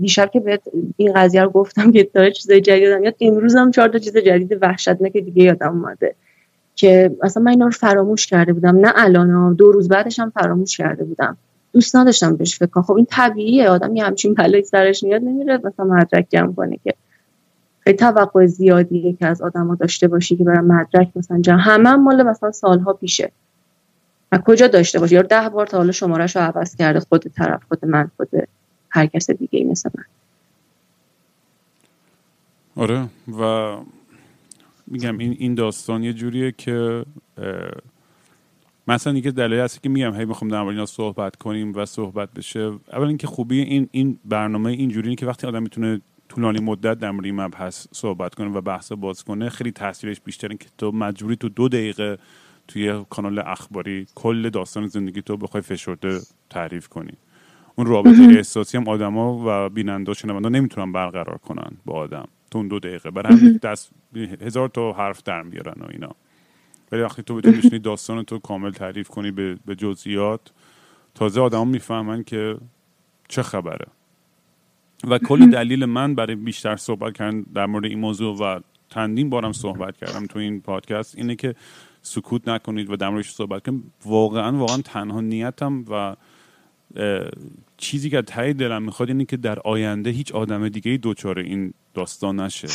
دیشب 0.00 0.30
که 0.30 0.40
بهت 0.40 0.62
این 0.96 1.12
قضیه 1.12 1.42
رو 1.42 1.50
گفتم 1.50 1.92
که 1.92 2.10
داره 2.14 2.30
چیزای 2.30 2.60
جدید 2.60 2.82
یادم 2.82 3.04
یاد 3.04 3.14
امروز 3.20 3.56
هم 3.56 3.70
چهار 3.70 3.88
تا 3.88 3.98
چیز 3.98 4.16
جدید 4.16 4.58
وحشتناک 4.62 5.12
دیگه 5.12 5.42
یادم 5.42 5.68
اومده. 5.68 6.14
که 6.76 7.16
اصلا 7.22 7.42
من 7.42 7.50
اینا 7.50 7.64
رو 7.64 7.70
فراموش 7.70 8.26
کرده 8.26 8.52
بودم. 8.52 8.76
نه 8.76 8.92
الان 8.96 9.54
دو 9.54 9.72
روز 9.72 9.88
بعدش 9.88 10.18
هم 10.18 10.30
فراموش 10.30 10.76
کرده 10.76 11.04
بودم. 11.04 11.36
دوست 11.72 11.96
نداشتم 11.96 12.36
بهش 12.36 12.58
فکر 12.58 12.80
خب 12.80 12.92
این 12.92 13.06
طبیعیه. 13.10 13.68
آدم 13.68 13.96
یه 13.96 14.04
همچین 14.04 14.34
بلایی 14.34 14.64
سرش 14.64 15.02
میاد 15.02 15.22
نمیره 15.22 15.60
مثلا 15.64 15.86
مدرک 15.86 16.26
جمع 16.30 16.52
کنه 16.52 16.78
که. 16.84 16.94
خیلی 17.80 17.96
توقع 17.96 18.46
زیادیه 18.46 19.12
که 19.12 19.26
از 19.26 19.42
آدما 19.42 19.74
داشته 19.74 20.08
باشی 20.08 20.36
که 20.36 20.44
برن 20.44 20.64
مدرک 20.64 21.08
مثلا 21.16 21.40
جمع. 21.40 21.60
همه 21.60 21.88
هم 21.88 22.02
مال 22.02 22.22
مثلا 22.22 22.50
سالها 22.50 22.92
پیشه. 22.92 23.32
و 24.32 24.38
کجا 24.38 24.66
داشته 24.66 24.98
باشی؟ 24.98 25.14
یا 25.14 25.22
ده 25.22 25.48
بار 25.48 25.66
تا 25.66 25.76
حالا 25.76 25.92
شمارش 25.92 26.36
رو 26.36 26.42
عوض 26.42 26.76
کرده. 26.76 27.00
خود 27.00 27.24
طرف 27.36 27.62
خود 27.68 27.84
من 27.84 28.10
خود 28.16 28.28
هر 28.90 29.06
کس 29.06 29.30
دیگه 29.30 29.64
مثل 29.64 29.90
من. 29.94 30.04
آره 32.76 33.08
و 33.38 33.76
میگم 34.86 35.18
این 35.18 35.36
این 35.38 35.54
داستان 35.54 36.02
یه 36.02 36.12
جوریه 36.12 36.52
که 36.52 37.04
مثلا 38.88 39.12
دیگه 39.12 39.30
دلیل 39.30 39.60
هست 39.60 39.82
که 39.82 39.88
میگم 39.88 40.14
هی 40.14 40.24
می‌خوام 40.24 40.50
در 40.50 40.64
اینا 40.64 40.86
صحبت 40.86 41.36
کنیم 41.36 41.72
و 41.74 41.86
صحبت 41.86 42.32
بشه. 42.32 42.72
اول 42.92 43.06
اینکه 43.06 43.26
خوبی 43.26 43.60
این 43.60 43.88
این 43.92 44.18
برنامه 44.24 44.70
اینجوریه 44.70 45.14
که 45.14 45.26
وقتی 45.26 45.46
آدم 45.46 45.62
می‌تونه 45.62 46.00
طولانی 46.28 46.60
مدت 46.60 46.98
در 46.98 47.10
مورد 47.10 47.24
این 47.24 47.40
مبحث 47.40 47.86
صحبت 47.92 48.34
کنه 48.34 48.48
و 48.48 48.60
بحث 48.60 48.92
باز 48.92 49.24
کنه 49.24 49.48
خیلی 49.48 49.70
تاثیرش 49.70 50.20
بیشتره 50.20 50.56
که 50.56 50.66
تو 50.78 50.92
مجبوری 50.92 51.36
تو 51.36 51.48
دو 51.48 51.68
دقیقه 51.68 52.18
توی 52.68 53.04
کانال 53.10 53.38
اخباری 53.38 54.06
کل 54.14 54.50
داستان 54.50 54.86
زندگی 54.86 55.22
تو 55.22 55.36
بخوای 55.36 55.62
فشرده 55.62 56.20
تعریف 56.50 56.88
کنی. 56.88 57.12
اون 57.76 57.86
رابطه 57.86 58.22
احساسی 58.36 58.76
هم 58.76 58.88
آدما 58.88 59.42
و 59.46 59.68
بیننده 59.68 60.10
و 60.10 60.14
شنونده 60.14 60.48
نمی‌تونن 60.48 60.92
برقرار 60.92 61.38
کنن 61.38 61.76
با 61.84 61.94
آدم. 61.94 62.28
تو 62.54 62.58
اون 62.58 62.68
دو 62.68 62.78
دقیقه. 62.78 63.10
برای 63.10 63.36
همین 63.36 63.56
دست 63.62 63.90
هزار 64.40 64.68
تا 64.68 64.92
حرف 64.92 65.22
در 65.22 65.42
میارن 65.42 65.82
و 65.82 65.86
اینا. 65.90 66.10
ولی 66.92 67.02
وقتی 67.02 67.22
تو 67.22 67.34
بتونی 67.34 67.78
داستان 67.78 68.22
تو 68.22 68.38
کامل 68.38 68.70
تعریف 68.70 69.08
کنی 69.08 69.30
به, 69.30 69.58
به 69.66 69.74
جزئیات 69.74 70.40
تازه 71.14 71.40
آدم 71.40 71.68
می‌فهمن 71.68 72.24
که 72.24 72.56
چه 73.28 73.42
خبره. 73.42 73.86
و 75.08 75.18
کل 75.18 75.50
دلیل 75.50 75.84
من 75.84 76.14
برای 76.14 76.34
بیشتر 76.34 76.76
صحبت 76.76 77.14
کردن 77.14 77.42
در 77.42 77.66
مورد 77.66 77.84
این 77.84 77.98
موضوع 77.98 78.36
و 78.36 78.60
چندین 78.88 79.30
بارم 79.30 79.52
صحبت 79.52 79.96
کردم 79.96 80.26
تو 80.26 80.38
این 80.38 80.60
پادکست 80.60 81.18
اینه 81.18 81.36
که 81.36 81.54
سکوت 82.02 82.48
نکنید 82.48 82.90
و 82.90 82.96
در 82.96 83.08
موردش 83.08 83.30
صحبت 83.30 83.66
کنید. 83.66 83.82
واقعا 84.04 84.58
واقعا 84.58 84.78
تنها 84.78 85.20
نیتم 85.20 85.84
و 85.90 86.16
چیزی 87.76 88.10
که 88.10 88.22
تای 88.22 88.52
دلم 88.52 88.82
می‌خواد 88.82 89.08
اینه 89.08 89.24
که 89.24 89.36
در 89.36 89.58
آینده 89.58 90.10
هیچ 90.10 90.32
آدم 90.32 90.68
دیگه 90.68 90.96
دوچاره 90.96 91.42
این 91.42 91.72
داستان 91.94 92.40
نشه. 92.40 92.68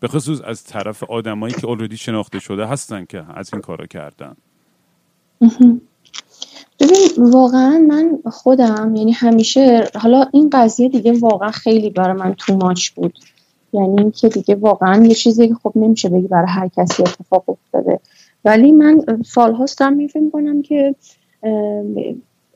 به 0.00 0.08
خصوص 0.08 0.40
از 0.44 0.64
طرف 0.64 1.04
آدمایی 1.04 1.54
که 1.54 1.66
اوردی 1.66 1.96
شناخته 1.96 2.38
شده 2.38 2.66
هستن 2.66 3.04
که 3.04 3.24
از 3.34 3.50
این 3.52 3.62
کارا 3.62 3.86
کردن. 3.86 4.36
ببین 6.80 7.30
واقعا 7.30 7.78
من 7.88 8.18
خودم 8.30 8.96
یعنی 8.96 9.12
همیشه 9.12 9.90
حالا 9.94 10.26
این 10.32 10.50
قضیه 10.52 10.88
دیگه 10.88 11.12
واقعا 11.12 11.50
خیلی 11.50 11.90
برای 11.90 12.16
من 12.16 12.34
تو 12.34 12.56
ماچ 12.56 12.90
بود. 12.90 13.18
یعنی 13.72 14.00
اینکه 14.00 14.28
دیگه 14.28 14.54
واقعا 14.54 15.06
یه 15.06 15.14
چیزی 15.14 15.48
که 15.48 15.54
خب 15.54 15.72
نمیشه 15.76 16.08
بگی 16.08 16.28
برای 16.28 16.48
هر 16.48 16.68
کسی 16.68 17.02
اتفاق 17.02 17.48
افتاده. 17.48 18.00
ولی 18.44 18.72
من 18.72 19.00
سالهاست 19.26 19.78
دارم 19.78 19.92
میفهم 19.92 20.30
کنم 20.30 20.62
که 20.62 20.94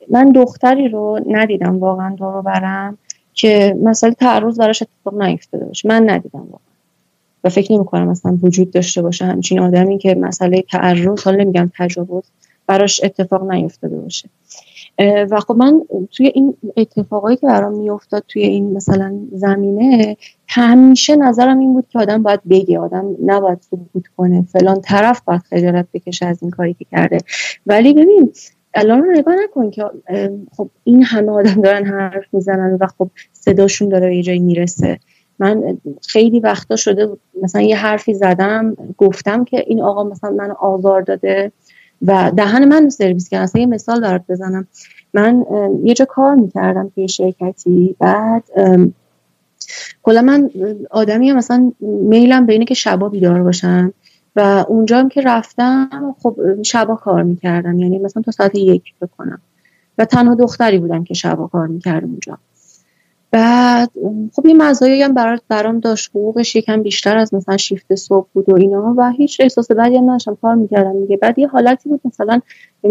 من 0.09 0.31
دختری 0.31 0.89
رو 0.89 1.19
ندیدم 1.27 1.79
واقعا 1.79 2.15
دارو 2.15 2.41
برم 2.41 2.97
که 3.33 3.77
مسئله 3.83 4.13
تعرض 4.13 4.59
براش 4.59 4.81
اتفاق 4.81 5.21
نیفتاده 5.21 5.65
باشه. 5.65 5.89
من 5.89 6.09
ندیدم 6.09 6.39
واقعا. 6.39 6.69
و 7.43 7.49
فکر 7.49 7.73
نمی 7.73 7.85
کنم 7.85 8.07
مثلا 8.07 8.37
وجود 8.41 8.71
داشته 8.71 9.01
باشه 9.01 9.25
همچین 9.25 9.59
آدمی 9.59 9.97
که 9.97 10.15
مسئله 10.15 10.61
تعرض 10.61 11.23
حالا 11.23 11.43
نمیگم 11.43 11.71
تجاوز 11.77 12.23
براش 12.67 13.03
اتفاق 13.03 13.51
نیفتاده 13.51 13.99
باشه. 13.99 14.29
و 15.29 15.39
خب 15.39 15.55
من 15.55 15.81
توی 16.11 16.31
این 16.35 16.53
اتفاقایی 16.77 17.37
که 17.37 17.47
برام 17.47 17.73
میافتاد 17.73 18.23
توی 18.27 18.41
این 18.41 18.73
مثلا 18.73 19.19
زمینه 19.31 20.17
همیشه 20.47 21.15
نظرم 21.15 21.59
این 21.59 21.73
بود 21.73 21.85
که 21.89 21.99
آدم 21.99 22.23
باید 22.23 22.39
بگه 22.49 22.79
آدم 22.79 23.05
نباید 23.25 23.61
سکوت 23.61 24.07
کنه. 24.17 24.41
فلان 24.41 24.81
طرف 24.81 25.21
باید 25.21 25.41
خجالت 25.41 25.87
بکشه 25.93 26.25
از 26.25 26.37
این 26.41 26.51
کاری 26.51 26.73
که 26.73 26.85
کرده. 26.91 27.17
ولی 27.65 27.93
ببین 27.93 28.31
الان 28.73 29.03
رو 29.03 29.11
نگاه 29.11 29.35
نکن 29.43 29.71
که 29.71 29.83
خب 30.57 30.69
این 30.83 31.03
همه 31.03 31.31
آدم 31.31 31.61
دارن 31.61 31.85
حرف 31.85 32.25
می‌زنن 32.33 32.77
و 32.81 32.87
خب 32.97 33.09
صداشون 33.33 33.89
داره 33.89 34.15
یه 34.15 34.23
جایی 34.23 34.39
می‌رسه. 34.39 34.99
من 35.39 35.77
خیلی 36.07 36.39
وقتا 36.39 36.75
شده 36.75 37.09
مثلا 37.43 37.61
یه 37.61 37.77
حرفی 37.77 38.13
زدم 38.13 38.77
گفتم 38.97 39.43
که 39.43 39.63
این 39.67 39.81
آقا 39.81 40.03
مثلا 40.03 40.31
منو 40.31 40.53
آزار 40.53 41.01
داده 41.01 41.51
و 42.01 42.31
دهن 42.37 42.65
من 42.65 42.89
سرویس 42.89 43.29
کردن 43.29 43.43
اصلا 43.43 43.61
یه 43.61 43.67
مثال 43.67 44.01
برات 44.01 44.21
بزنم. 44.29 44.67
من 45.13 45.45
یه 45.83 45.93
جا 45.93 46.05
کار 46.05 46.35
می‌کردم 46.35 46.91
توی 46.95 47.07
شرکتی 47.07 47.95
بعد 47.99 48.43
کلا 50.03 50.21
من 50.21 50.49
آدمی 50.91 51.29
هم 51.29 51.37
مثلا 51.37 51.71
میلم 51.81 52.45
به 52.45 52.53
اینه 52.53 52.65
که 52.65 52.73
شبا 52.73 53.09
بیدار 53.09 53.43
باشم. 53.43 53.93
و 54.35 54.65
اونجا 54.67 54.99
هم 54.99 55.09
که 55.09 55.21
رفتم 55.21 56.15
خب 56.23 56.35
شبا 56.63 56.95
کار 56.95 57.23
می‌کردم. 57.23 57.79
یعنی 57.79 57.99
مثلا 57.99 58.23
تا 58.23 58.31
ساعت 58.31 58.55
یک 58.55 58.93
بکنم 59.01 59.41
و 59.97 60.05
تنها 60.05 60.35
دختری 60.35 60.79
بودم 60.79 61.03
که 61.03 61.13
شبا 61.13 61.47
کار 61.47 61.67
می‌کردم 61.67 62.07
اونجا. 62.07 62.37
بعد 63.31 63.91
خب 64.33 64.45
یه 64.45 64.53
مزایایی 64.53 65.01
هم 65.01 65.39
برام 65.49 65.79
داشت. 65.79 66.09
حقوقش 66.09 66.55
یکم 66.55 66.83
بیشتر 66.83 67.17
از 67.17 67.33
مثلا 67.33 67.57
شیفت 67.57 67.95
صبح 67.95 68.27
بود 68.33 68.49
و 68.49 68.55
اینا. 68.55 68.93
و 68.97 69.09
هیچ 69.09 69.41
احساس 69.41 69.71
بدی 69.71 69.97
هم 69.97 70.11
نشم 70.11 70.37
کار 70.41 70.55
می‌کردم 70.55 71.01
دیگه. 71.01 71.17
بعد 71.17 71.39
یه 71.39 71.47
حالتی 71.47 71.89
بود 71.89 72.01
مثلا 72.05 72.41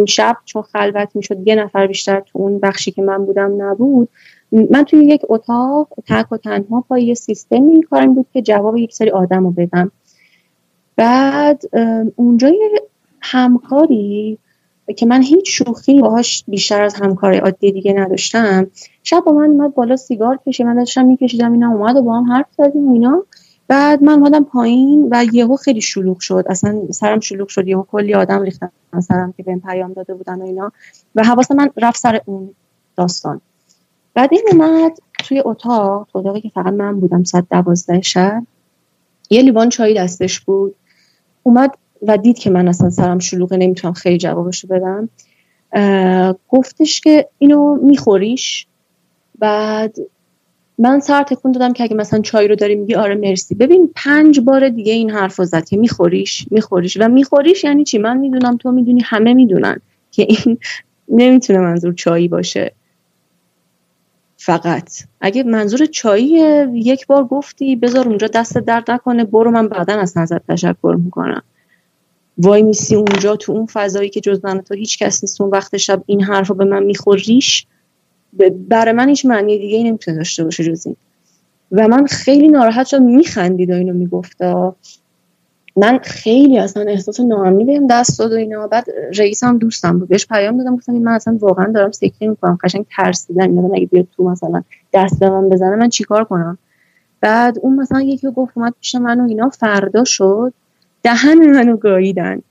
شب 0.08 0.36
چون 0.44 0.62
خلوت 0.62 1.08
می‌شد 1.14 1.48
یه 1.48 1.54
نفر 1.54 1.86
بیشتر 1.86 2.20
تو 2.20 2.38
اون 2.38 2.58
بخشی 2.58 2.90
که 2.90 3.02
من 3.02 3.24
بودم 3.24 3.62
نبود. 3.62 4.08
من 4.52 4.82
توی 4.84 5.04
یک 5.04 5.22
اتاق 5.28 5.88
تک 6.06 6.32
و 6.32 6.36
تنها 6.36 6.84
پای 6.88 7.02
یه 7.04 7.14
سیستمی 7.14 7.82
کارم 7.82 8.14
بود 8.14 8.26
که 8.32 8.42
جواب 8.42 8.76
یک 8.76 8.94
سری 8.94 9.10
آدم 9.10 9.44
رو 9.44 9.50
بدم. 9.50 9.90
بعد 10.98 11.62
اونجا 12.16 12.48
یه 12.48 12.82
همکاری 13.20 14.38
که 14.96 15.06
من 15.06 15.22
هیچ 15.22 15.50
شوخی 15.50 16.00
باهاش 16.00 16.44
بیشتر 16.48 16.82
از 16.82 16.94
همکار 16.94 17.40
عادی 17.40 17.72
دیگه 17.72 17.92
نداشتم. 17.92 18.66
شب 19.02 19.20
با 19.26 19.32
من 19.32 19.50
اومد 19.50 19.74
بالا 19.74 19.96
سیگار 19.96 20.38
کشید 20.46 20.66
من 20.66 20.76
داشتم 20.76 21.04
میکشیدم 21.04 21.52
اینا 21.52 21.68
اومد 21.68 21.96
و 21.96 22.02
با 22.02 22.20
هم 22.20 22.32
حرف 22.32 22.46
زدیم 22.58 22.88
و 22.88 22.92
اینا. 22.92 23.22
بعد 23.68 24.02
من 24.02 24.12
اومدم 24.12 24.44
پایین 24.44 25.08
و 25.10 25.24
یهو 25.32 25.56
خیلی 25.56 25.80
شلوغ 25.80 26.20
شد. 26.20 26.44
اصلا 26.48 26.80
سرم 26.90 27.20
شلوغ 27.20 27.48
شد 27.48 27.68
یهو 27.68 27.82
کلی 27.82 28.14
آدم 28.14 28.42
ریختن 28.42 28.70
سرم 29.00 29.34
که 29.36 29.42
بهم 29.42 29.60
پیام 29.60 29.92
داده 29.92 30.14
بودن 30.14 30.42
و 30.42 30.44
اینا. 30.44 30.72
و 31.14 31.24
حواس 31.24 31.50
من 31.50 31.70
رفت 31.76 32.00
سر 32.00 32.20
اون 32.24 32.50
داستان. 32.96 33.40
بعد 34.14 34.30
این 34.32 34.44
اومد 34.52 34.98
توی 35.18 35.42
اتاق 35.44 36.08
اتاقی 36.14 36.40
که 36.40 36.48
فقط 36.48 36.72
من 36.72 37.00
بودم 37.00 37.24
ساعت 37.24 37.44
دوازده 37.50 38.00
شب. 38.00 38.42
یه 39.30 39.42
لیوان 39.42 39.68
چای 39.68 39.94
دستش 39.94 40.40
بود. 40.40 40.74
اومد 41.42 41.70
و 42.02 42.16
دید 42.16 42.38
که 42.38 42.50
من 42.50 42.68
اصلا 42.68 42.90
سرم 42.90 43.18
شلوغه 43.18 43.56
نمی‌تونم 43.56 43.94
خیلی 43.94 44.18
جوابشو 44.18 44.68
بدم. 44.68 45.08
گفتش 46.48 47.00
که 47.00 47.28
اینو 47.38 47.76
میخوریش. 47.82 48.66
بعد 49.38 49.96
من 50.78 51.00
سر 51.00 51.22
تکون 51.22 51.52
دادم 51.52 51.72
که 51.72 51.84
اگه 51.84 51.96
مثلا 51.96 52.20
چای 52.20 52.48
رو 52.48 52.54
داری 52.54 52.74
میگی 52.74 52.94
آره 52.94 53.14
مرسی. 53.14 53.54
ببین 53.54 53.90
پنج 53.94 54.40
بار 54.40 54.68
دیگه 54.68 54.92
این 54.92 55.10
حرف 55.10 55.40
زد 55.44 55.64
که 55.64 55.76
میخوریش 55.76 56.46
میخوریش. 56.50 56.96
و 57.00 57.08
میخوریش 57.08 57.64
یعنی 57.64 57.84
چی؟ 57.84 57.98
من 57.98 58.16
می‌دونم 58.16 58.56
تو 58.56 58.72
می‌دونی 58.72 59.00
همه 59.04 59.34
می‌دونن 59.34 59.80
که 60.10 60.26
این 60.28 60.58
نمی‌تونه 61.08 61.58
منظور 61.58 61.94
چایی 61.94 62.28
باشه. 62.28 62.72
فقط. 64.40 65.02
اگه 65.20 65.42
منظور 65.42 65.86
چایی 65.86 66.28
یک 66.72 67.06
بار 67.06 67.24
گفتی 67.24 67.76
بذار 67.76 68.08
اونجا 68.08 68.26
دست 68.26 68.58
درد 68.58 68.90
نکنه 68.90 69.24
برو 69.24 69.50
من 69.50 69.68
بعدا 69.68 69.94
از 69.94 70.18
نظر 70.18 70.38
تشکر 70.48 70.96
می‌کنم. 71.04 71.42
وای 72.38 72.62
میسی 72.62 72.94
اونجا 72.94 73.36
تو 73.36 73.52
اون 73.52 73.66
فضایی 73.66 74.10
که 74.10 74.20
جز 74.20 74.44
من 74.44 74.60
تو 74.60 74.74
هیچ 74.74 74.98
کس 74.98 75.24
نیست 75.24 75.40
اون 75.40 75.50
وقت 75.50 75.76
شب 75.76 76.02
این 76.06 76.22
حرف 76.22 76.48
رو 76.48 76.54
به 76.54 76.64
من 76.64 76.82
میخوریش 76.82 77.66
برای 78.68 78.92
من 78.92 79.08
هیچ 79.08 79.26
معنی 79.26 79.58
دیگه 79.58 79.76
ای 79.76 79.84
نمی‌تونه 79.84 80.16
داشته 80.16 80.44
باشه 80.44 80.64
جز 80.64 80.86
این. 80.86 80.96
و 81.72 81.88
من 81.88 82.06
خیلی 82.06 82.48
ناراحت 82.48 82.86
شدم 82.86 83.02
میخندید 83.02 83.70
و 83.70 83.74
اینو 83.74 83.92
میگفتا. 83.92 84.76
من 85.78 85.98
خیلی 86.02 86.58
اصلا 86.58 86.82
احساس 86.82 87.20
ناامنی 87.20 87.64
بهم 87.64 87.86
دست 87.86 88.18
داد 88.18 88.32
و 88.32 88.36
اینا. 88.36 88.66
بعد 88.66 88.86
رئیسم 89.18 89.58
دوستم 89.58 89.98
بود. 89.98 90.08
بهش 90.08 90.26
پیام 90.26 90.58
دادم 90.58 90.76
گفتم 90.76 90.92
من 90.92 91.12
اصلا 91.12 91.38
واقعا 91.40 91.72
دارم 91.72 91.90
سکته 91.90 92.26
می‌کنم. 92.28 92.58
قشنگ 92.62 92.86
ترسیدم. 92.96 93.42
اینا 93.42 93.74
اگه 93.74 93.86
بیاد 93.86 94.06
تو 94.16 94.30
مثلا 94.30 94.62
دست 94.92 95.20
به 95.20 95.30
من 95.30 95.48
بزنه 95.48 95.76
من 95.76 95.88
چیکار 95.88 96.24
کنم؟ 96.24 96.58
بعد 97.20 97.58
اون 97.62 97.76
مثلا 97.76 98.00
یکی 98.00 98.30
گفت 98.30 98.52
اومد 98.56 98.74
پیش 98.80 98.94
من 98.94 99.20
و 99.20 99.28
اینا. 99.28 99.48
فردا 99.48 100.04
شد. 100.04 100.52
دهن 101.02 101.50
منو 101.50 101.76
گاییدن 101.76 102.42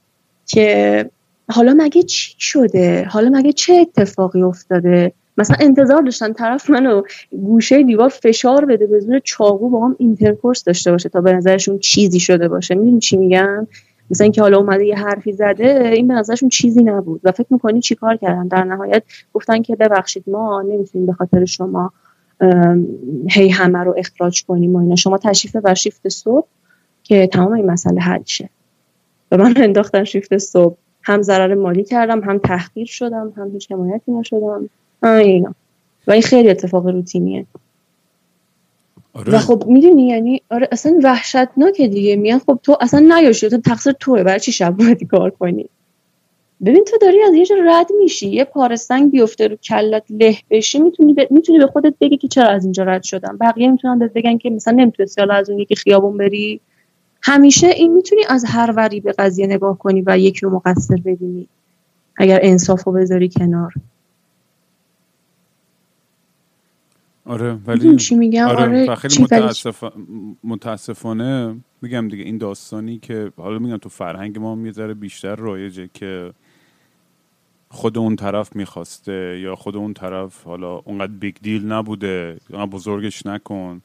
که 0.46 1.10
حالا 1.52 1.74
مگه 1.78 2.04
چی 2.04 2.36
شده؟ 2.40 3.06
حالا 3.10 3.30
مگه 3.30 3.54
چه 3.54 3.74
اتفاقی 3.74 4.42
افتاده؟ 4.42 5.12
مثلا 5.38 5.58
انتظار 5.60 6.02
داشتن 6.02 6.34
طرف 6.34 6.70
منو 6.70 7.02
گوشه 7.32 7.84
دیوار 7.84 8.10
فشار 8.10 8.66
بده 8.66 8.88
به 8.88 9.00
زور 9.00 9.20
چاقو 9.20 9.70
با 9.70 9.86
هم 9.86 9.96
intercourse 10.00 10.64
داشته 10.64 10.92
باشه 10.92 11.10
تا 11.10 11.22
به 11.22 11.34
نظرشون 11.34 11.80
چیزی 11.80 12.20
شده 12.20 12.48
باشه. 12.48 12.76
می‌دونی 12.76 13.00
چی 13.00 13.18
میگم؟ 13.18 13.68
مثلا 14.12 14.26
اینکه 14.26 14.42
حالا 14.42 14.58
اومده 14.58 14.86
یه 14.86 14.96
حرفی 14.96 15.34
زده 15.34 15.92
این 15.94 16.08
به 16.08 16.14
نظرشون 16.14 16.50
چیزی 16.50 16.84
نبود 16.84 17.22
و 17.24 17.32
فکر 17.32 17.48
می‌کنی 17.50 17.82
چیکار 17.82 18.18
کردن؟ 18.18 18.48
در 18.48 18.64
نهایت 18.64 19.04
گفتن 19.34 19.62
که 19.62 19.76
ببخشید 19.76 20.24
ما 20.28 20.62
نمی‌تونیم 20.62 21.08
به 21.08 21.14
خاطر 21.14 21.46
شما 21.46 21.94
هی 23.30 23.50
همه 23.50 23.80
رو 23.80 23.96
اخراج 23.98 24.46
کنیم 24.46 24.76
و 24.76 24.80
اینا. 24.80 24.96
شما 24.96 25.18
تشریف 25.18 25.56
بر 25.56 25.74
شیفت 25.74 26.10
صبح 26.10 26.48
که 27.04 27.28
تمام 27.28 27.54
این 27.54 27.66
مسئله 27.66 28.02
حل 28.02 28.24
شه. 28.26 28.50
و 29.32 29.38
من 29.38 29.54
انداختن 29.58 30.04
شیفت 30.04 30.38
صبح. 30.38 30.76
هم 31.04 31.22
ضرر 31.22 31.56
مالی 31.56 31.84
کردم 31.84 32.20
هم 32.20 32.38
تحقیر 32.38 32.88
شدم 32.88 33.34
هم 33.38 33.52
هیچ 33.52 33.72
حمایتی 33.72 34.12
نشدم. 34.12 34.70
اینا. 35.04 35.56
و 36.08 36.12
این 36.12 36.22
خیلی 36.22 36.50
اتفاق 36.50 36.88
روتینیه. 36.88 37.46
آره. 39.14 39.36
و 39.36 39.38
خب 39.38 39.64
می‌دونی 39.68 40.08
یعنی 40.08 40.42
آره 40.52 40.68
اصلا 40.72 41.00
وحشتناکه 41.04 41.88
دیگه. 41.88 42.16
میان 42.16 42.40
خب 42.40 42.60
تو 42.64 42.78
اصلا 42.82 43.00
نیاشی 43.00 43.50
تو 43.50 43.58
تقصیر 43.58 43.94
توه 43.94 44.24
برای 44.24 44.40
چی 44.40 44.52
شب 44.52 44.72
باید 44.72 45.08
کار 45.08 45.30
کنی؟ 45.30 45.70
ببین 46.66 46.84
تو 46.84 46.98
داری 47.02 47.22
از 47.22 47.34
یه 47.34 47.46
جا 47.46 47.56
رد 47.66 47.88
میشی 48.00 48.30
یه 48.30 48.44
پارستنگ 48.44 49.12
بیفته 49.12 49.48
رو 49.48 49.56
کلت 49.56 50.04
له 50.10 50.38
بشی 50.50 50.80
می‌تونی 50.80 51.14
ب... 51.14 51.28
می‌تونی 51.30 51.60
به 51.60 51.68
خودت 51.68 51.94
بگی 52.02 52.18
که 52.18 52.28
چرا 52.28 52.48
از 52.48 52.64
اینجا 52.64 52.84
رد 52.84 53.04
شدم. 53.04 53.38
بقیه 53.42 53.72
می‌تونن 53.72 54.00
بهت 54.00 54.14
بگن 54.14 54.38
که 54.38 54.50
مثلا 54.50 54.74
نمی‌تونستی 54.74 55.22
حالا 55.22 55.34
از 55.34 55.50
اون 55.50 55.60
یکی 55.60 55.76
خیابون 55.76 56.18
بری. 56.18 56.60
همیشه 57.22 57.68
این 57.68 57.94
می‌تونی 57.94 58.22
از 58.30 58.46
هر 58.48 58.74
وری 58.76 59.00
به 59.00 59.12
قضیه 59.12 59.48
نگاه 59.48 59.78
کنی 59.78 60.04
و 60.06 60.18
یکی 60.18 60.40
رو 60.40 60.56
مقصر 60.56 60.96
ببینی. 61.06 61.48
اگر 62.18 62.40
انصاف 62.42 62.84
رو 62.84 62.92
بذاری 62.92 63.30
کنار. 63.30 63.74
آره 67.28 67.54
ولی 67.54 67.96
چی 67.96 68.16
میگم؟ 68.16 68.48
آره, 68.48 68.62
آره 68.62 68.96
خیلی 68.96 69.24
متاسف... 69.24 69.84
متاسفانه 70.44 71.56
میگم 71.82 72.08
دیگه 72.08 72.24
این 72.24 72.38
داستانی 72.38 73.00
که 73.00 73.32
حالا 73.38 73.60
میگم 73.60 73.78
تو 73.78 73.90
فرهنگ 73.90 74.40
ما 74.40 74.58
یه 74.66 74.72
ذره 74.72 74.94
بیشتر 74.94 75.36
رایجه 75.36 75.90
که 75.94 76.34
خود 77.70 77.98
اون 77.98 78.16
طرف 78.16 78.56
می‌خواسته 78.56 79.40
یا 79.44 79.56
خود 79.56 79.76
اون 79.76 79.94
طرف 79.94 80.44
حالا 80.44 80.76
اونقدر 80.76 81.12
big 81.12 81.36
deal 81.42 81.66
نبوده 81.66 82.38
یا 82.50 82.66
بزرگش 82.66 83.26
نکن 83.26 83.82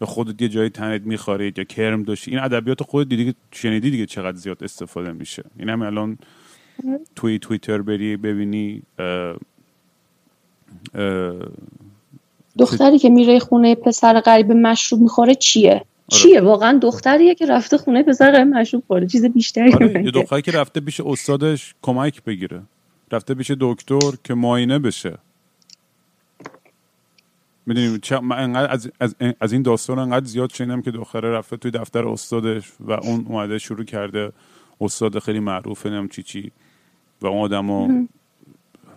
یا 0.00 0.06
خودت 0.06 0.42
یه 0.42 0.48
جایی 0.48 0.70
تنت 0.70 1.02
می‌خارید 1.02 1.58
یا 1.58 1.64
کرم 1.64 2.02
داشتی. 2.02 2.30
این 2.30 2.40
ادبیات 2.40 2.82
خودت 2.82 3.08
دیگه 3.08 3.34
شنیدی 3.50 3.90
دیگه 3.90 4.06
چقدر 4.06 4.36
زیاد 4.36 4.64
استفاده 4.64 5.12
میشه. 5.12 5.44
این 5.58 5.68
هم 5.68 5.82
الان 5.82 6.18
توی 7.16 7.38
توییتر 7.38 7.82
بری 7.82 8.16
ببینی 8.16 8.82
اه 8.98 9.36
دختری 12.58 12.98
که 12.98 13.10
میره 13.10 13.38
خونه 13.38 13.74
پسر 13.74 14.20
غریب 14.20 14.52
مشروب 14.52 15.00
می‌خوره 15.00 15.34
چیه؟ 15.34 15.72
آره. 15.72 15.84
چیه؟ 16.08 16.40
واقعا 16.40 16.78
دختریه 16.78 17.34
که 17.34 17.46
رفته 17.46 17.78
خونه 17.78 18.02
پسر 18.02 18.32
غریب 18.32 18.48
مشروب 18.48 18.84
خوره 18.86 19.06
چیز 19.06 19.24
بیشتری 19.24 19.72
آره. 19.72 20.04
یه 20.04 20.10
دختری 20.10 20.42
که 20.42 20.52
رفته 20.52 20.80
پیش 20.80 21.00
استادش 21.00 21.74
کمک 21.82 22.24
بگیره. 22.24 22.62
رفته 23.12 23.34
پیش 23.34 23.50
دکتر 23.60 24.10
که 24.24 24.34
معاینه 24.34 24.78
بشه. 24.78 25.18
می‌دونیم 27.66 28.00
از, 28.54 28.90
از, 29.00 29.14
از 29.40 29.52
این 29.52 29.62
داستان 29.62 29.98
انقدر 29.98 30.26
زیاد 30.26 30.52
شنیدم 30.52 30.82
که 30.82 30.90
دختره 30.90 31.30
رفته 31.30 31.56
توی 31.56 31.70
دفتر 31.70 32.08
استادش 32.08 32.72
و 32.80 32.92
اون 32.92 33.26
اومده 33.28 33.58
شروع 33.58 33.84
کرده 33.84 34.32
استاد 34.80 35.18
خیلی 35.18 35.40
معروفه 35.40 35.90
نم 35.90 36.08
چی 36.08 36.22
چی. 36.22 36.52
و 37.20 37.26
اون 37.26 37.42
آدم 37.42 38.08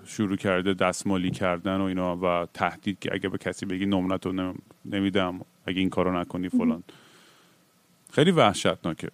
شروع 0.06 0.36
کرده 0.36 0.74
دستمالی 0.74 1.32
کردن 1.32 1.78
و 1.78 1.84
اینا 1.84 2.18
و 2.18 2.48
تهدید 2.54 3.00
که 3.00 3.14
اگه 3.14 3.30
به 3.30 3.38
کسی 3.38 3.66
بگی 3.66 3.86
نمرت 3.86 4.26
رو 4.26 4.54
نمیدم 4.86 5.40
اگه 5.66 5.80
این 5.80 5.90
کارو 5.90 6.20
نکنی 6.20 6.50
فلان. 6.50 6.84
خیلی 8.12 8.32
وحشتناکه 8.32 9.08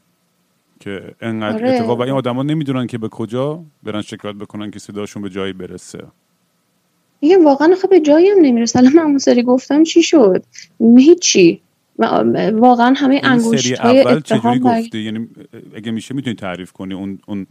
که 0.80 1.16
انقدر 1.22 1.56
آره. 1.56 1.70
اتفاق 1.70 2.00
و 2.00 2.02
این 2.02 2.14
آدما 2.14 2.44
نمی‌دونن 2.44 2.88
که 2.88 2.98
به 2.98 3.10
کجا 3.10 3.64
برن 3.84 4.02
شکایت 4.02 4.36
بکنن 4.36 4.72
که 4.72 4.80
صداشون 4.80 5.24
به 5.24 5.30
جایی 5.30 5.54
برسه. 5.54 6.04
دیگه 7.20 7.38
واقعا 7.38 7.76
خب 7.82 7.90
به 7.90 8.00
جایی 8.00 8.30
هم 8.30 8.38
نمی‌رسه. 8.42 8.80
الان 8.80 8.94
من 8.94 9.04
اون 9.04 9.18
سری 9.18 9.44
گفتم 9.44 9.84
چی 9.84 10.04
شد؟ 10.04 10.44
هیچی. 10.98 11.62
واقعا 12.54 12.94
همه 12.98 13.16
این 13.16 13.40
سری 13.40 13.50
انگشت 13.50 13.80
های 13.80 14.02
اول 14.02 14.20
چجوری 14.20 14.60
بر- 14.60 14.82
گفتی؟ 14.82 15.00
یعنی 15.00 15.30
اگه 15.76 15.92
میشه 15.92 16.16
می‌تونی 16.16 16.36
تعریف 16.36 16.72
کنی 16.72 16.94
اون 16.94 17.20
اون 17.28 17.48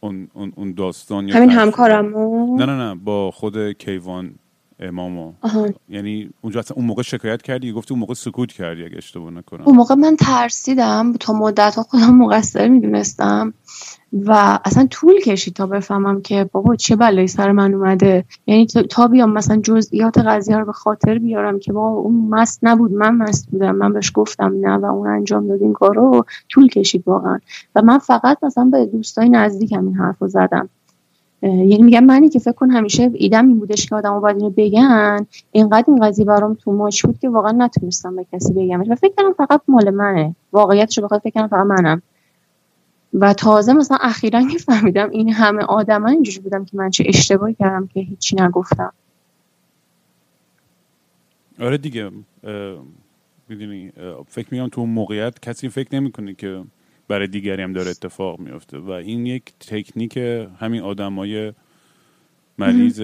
اون 0.00 0.28
اون, 0.34 0.52
اون 0.56 0.74
داستان 0.74 1.28
یا 1.28 1.36
همین؟ 1.36 1.50
همکارمو 1.50 2.56
نه 2.56 2.66
نه 2.66 2.72
نه 2.72 2.94
با 2.94 3.30
خود 3.30 3.72
کیوان 3.72 4.34
امامو. 4.80 5.32
آها. 5.40 5.68
یعنی 5.88 6.30
اونجا 6.40 6.60
اصلا 6.60 6.76
اون 6.76 6.86
موقع 6.86 7.02
شکایت 7.02 7.42
کردی؟ 7.42 7.72
گفتی 7.72 7.94
اون 7.94 8.00
موقع 8.00 8.14
سکوت 8.14 8.52
کردی 8.52 8.84
اگه 8.84 8.96
اشتباه 8.96 9.30
نکنم. 9.30 9.64
اون 9.64 9.76
موقع 9.76 9.94
من 9.94 10.16
ترسیدم. 10.16 11.12
تا 11.20 11.32
مدت 11.32 11.74
ها 11.74 11.82
خودم 11.82 12.14
مقصر 12.14 12.68
می‌دونستم. 12.68 13.54
و 14.24 14.58
اصلا 14.64 14.86
طول 14.90 15.20
کشید 15.20 15.54
تا 15.54 15.66
بفهمم 15.66 16.22
که 16.22 16.50
بابا 16.52 16.76
چه 16.76 16.96
بلایی 16.96 17.28
سر 17.28 17.52
من 17.52 17.74
اومده. 17.74 18.24
یعنی 18.46 18.66
تا- 18.66 19.08
بیام 19.08 19.32
مثلا 19.32 19.56
جزئیات 19.56 20.18
قضیه 20.18 20.56
رو 20.58 20.64
به 20.64 20.72
خاطر 20.72 21.18
بیارم 21.18 21.58
که 21.58 21.72
بابا 21.72 21.98
اون 21.98 22.28
مست 22.28 22.58
نبود 22.62 22.92
من 22.92 23.14
مست 23.14 23.48
بودم 23.50 23.74
من 23.76 23.92
بهش 23.92 24.12
گفتم 24.14 24.52
نه 24.60 24.76
و 24.76 24.84
اون 24.84 25.08
انجام 25.08 25.48
داد 25.48 25.62
این 25.62 25.72
کارو 25.72 26.24
طول 26.48 26.68
کشید 26.68 27.02
واقعا. 27.06 27.38
و 27.74 27.82
من 27.82 27.98
فقط 27.98 28.38
مثلا 28.44 28.64
به 28.64 28.86
دوستای 28.86 29.28
نزدیکم 29.28 29.84
این 29.86 29.94
حرف 29.94 30.18
رو 30.18 30.28
زدم 30.28 30.68
یعنی 31.42 31.82
میگم 31.82 32.04
منی 32.04 32.28
که 32.28 32.38
فکر 32.38 32.52
کن 32.52 32.70
همیشه 32.70 33.10
ایدم 33.14 33.48
این 33.48 33.58
بودش 33.58 33.86
که 33.86 33.94
آدم‌ها 33.94 34.20
باید 34.20 34.36
اینو 34.36 34.50
بگن. 34.56 35.26
اینقدر 35.52 35.84
این 35.88 36.00
قضیه 36.06 36.24
برام 36.24 36.54
تو 36.54 36.72
ماچ 36.72 37.06
بود 37.06 37.18
که 37.18 37.28
واقعا 37.28 37.52
نتونستم 37.52 38.16
به 38.16 38.26
کسی 38.32 38.52
بگم 38.52 38.80
و 38.90 38.94
فکر 38.94 39.12
کردم 39.16 39.32
فقط 39.32 39.60
مال 39.68 39.90
منه. 39.90 40.34
واقعیتش 40.52 40.98
رو 40.98 41.04
بخواد 41.04 41.20
فکر 41.20 41.30
کردم 41.32 41.48
فقط 41.48 41.66
منم. 41.66 42.02
و 43.20 43.34
تازه 43.34 43.72
مثلا 43.72 43.98
اخیرا 44.00 44.48
که 44.48 44.58
فهمیدم 44.58 45.10
این 45.10 45.32
همه 45.32 45.62
آدما 45.62 46.08
اینجوری 46.08 46.40
بودم 46.40 46.64
که 46.64 46.76
من 46.76 46.90
چه 46.90 47.04
اشتباهی 47.06 47.54
کردم 47.54 47.86
که 47.86 48.00
هیچی 48.00 48.36
نگفتم. 48.36 48.92
آره 51.60 51.78
دیگه 51.78 52.10
می‌دونی 53.48 53.92
فکر 54.28 54.46
میگم 54.50 54.68
تو 54.68 54.80
اون 54.80 54.90
موقعیت 54.90 55.40
کسی 55.40 55.68
فکر 55.68 55.94
نمی‌کنه 55.94 56.34
که 56.34 56.64
برای 57.08 57.26
دیگری 57.26 57.62
هم 57.62 57.72
داره 57.72 57.90
اتفاق 57.90 58.38
میفته 58.38 58.78
و 58.78 58.90
این 58.90 59.26
یک 59.26 59.42
تکنیک 59.60 60.16
همین 60.60 60.82
آدمای 60.82 61.52
مریض 62.58 63.00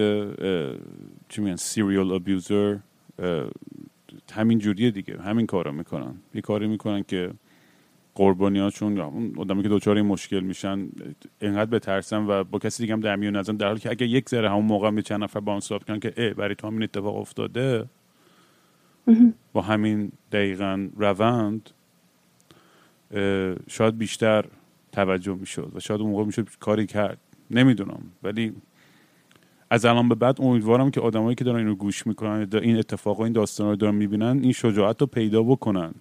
چی 1.29 1.41
میگن 1.41 1.55
سیریال 1.55 2.11
ابیوزر 2.11 2.77
همین 4.31 4.59
جوریه 4.59 4.91
دیگه 4.91 5.21
همین 5.21 5.45
کارو 5.45 5.71
می‌کنن. 5.71 6.15
یه 6.33 6.41
کاری 6.41 6.67
می‌کنن 6.67 7.03
که 7.03 7.31
قربانیاشون 8.15 8.97
یا 8.97 9.05
اون 9.05 9.33
آدمی 9.37 9.63
که 9.63 9.69
دچار 9.69 9.95
این 9.95 10.05
مشکل 10.05 10.39
میشن 10.39 10.87
اینقدر 11.41 11.69
بترسن 11.71 12.25
و 12.27 12.43
با 12.43 12.59
کسی 12.59 12.83
دیگه 12.83 12.93
هم 12.93 12.99
در 12.99 13.15
میون 13.15 13.35
نزن 13.35 13.55
در 13.55 13.67
حالی 13.67 13.79
که 13.79 13.89
اگه 13.89 14.07
یک 14.07 14.29
ذره 14.29 14.49
همون 14.49 14.65
موقع 14.65 14.91
به 14.91 15.01
چند 15.01 15.23
نفر 15.23 15.39
با 15.39 15.51
اون 15.51 15.61
صحبت 15.61 15.83
کنن 15.83 15.99
که 15.99 16.13
اه 16.17 16.33
برای 16.33 16.55
تو 16.55 16.67
همین 16.67 16.83
اتفاق 16.83 17.15
افتاده 17.15 17.85
با 19.53 19.61
همین 19.61 20.11
دقیقا 20.31 20.89
روند 20.97 21.69
شاید 23.67 23.97
بیشتر 23.97 24.45
توجه 24.91 25.35
می‌شد 25.35 25.71
و 25.75 25.79
شاید 25.79 26.01
اون 26.01 26.11
موقع 26.11 26.25
می‌شد 26.25 26.47
کاری 26.59 26.85
کرد. 26.85 27.17
نمی‌دونم. 27.51 28.03
ولی 28.23 28.53
از 29.69 29.85
الان 29.85 30.09
به 30.09 30.15
بعد 30.15 30.41
امیدوارم 30.41 30.91
که 30.91 31.01
آدمایی 31.01 31.35
که 31.35 31.43
دارن 31.43 31.57
اینو 31.57 31.75
گوش 31.75 32.07
می‌کنن 32.07 32.47
این 32.53 32.77
اتفاق 32.77 33.19
و 33.19 33.23
این 33.23 33.33
داستان 33.33 33.69
رو 33.69 33.75
دارن 33.75 33.95
می‌بینن 33.95 34.39
این 34.43 34.51
شجاعت 34.51 35.01
رو 35.01 35.07
پیدا 35.07 35.43
بکنن. 35.43 35.93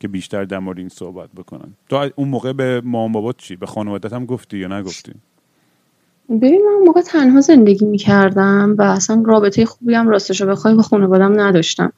که 0.00 0.08
بیشتر 0.08 0.44
در 0.44 0.58
مورد 0.58 0.78
این 0.78 0.88
صحبت 0.88 1.28
بکنن. 1.36 1.68
تو 1.88 2.10
اون 2.16 2.28
موقع 2.28 2.52
به 2.52 2.82
مامان 2.84 3.12
بابات 3.12 3.36
چی؟ 3.36 3.56
به 3.56 3.66
خانوادت 3.66 4.12
هم 4.12 4.26
گفتی 4.26 4.58
یا 4.58 4.78
نگفتی؟ 4.78 5.12
ببین 6.28 6.62
من 6.66 6.86
موقع 6.86 7.00
تنها 7.00 7.40
زندگی 7.40 7.86
می‌کردم 7.86 8.74
و 8.78 8.82
اصلا 8.82 9.22
رابطه 9.26 9.64
خوبی 9.64 9.94
هم 9.94 10.08
راستش 10.08 10.42
بخوای 10.42 10.74
با 10.74 10.82
خانوادم 10.82 11.40
نداشتم. 11.40 11.92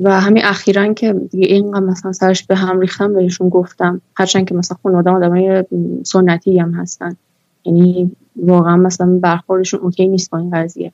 و 0.00 0.20
همین 0.20 0.44
اخیرا 0.44 0.92
که 0.92 1.12
دیگه 1.12 1.46
اینقدر 1.46 1.80
مثلا 1.80 2.12
سرش 2.12 2.46
به 2.46 2.56
هم 2.56 2.80
ریختم 2.80 3.14
بهشون 3.14 3.48
گفتم. 3.48 4.00
هرچند 4.16 4.48
که 4.48 4.54
مثلا 4.54 4.76
خانوادم 4.82 5.14
آدمای 5.14 5.64
سنتی 6.02 6.58
هم 6.58 6.74
هستن. 6.74 7.16
یعنی 7.64 8.10
واقعا 8.36 8.76
مثلا 8.76 9.18
برخوردشون 9.22 9.80
اوکی 9.80 10.08
نیست 10.08 10.30
با 10.30 10.38
این 10.38 10.50
قضیه. 10.50 10.92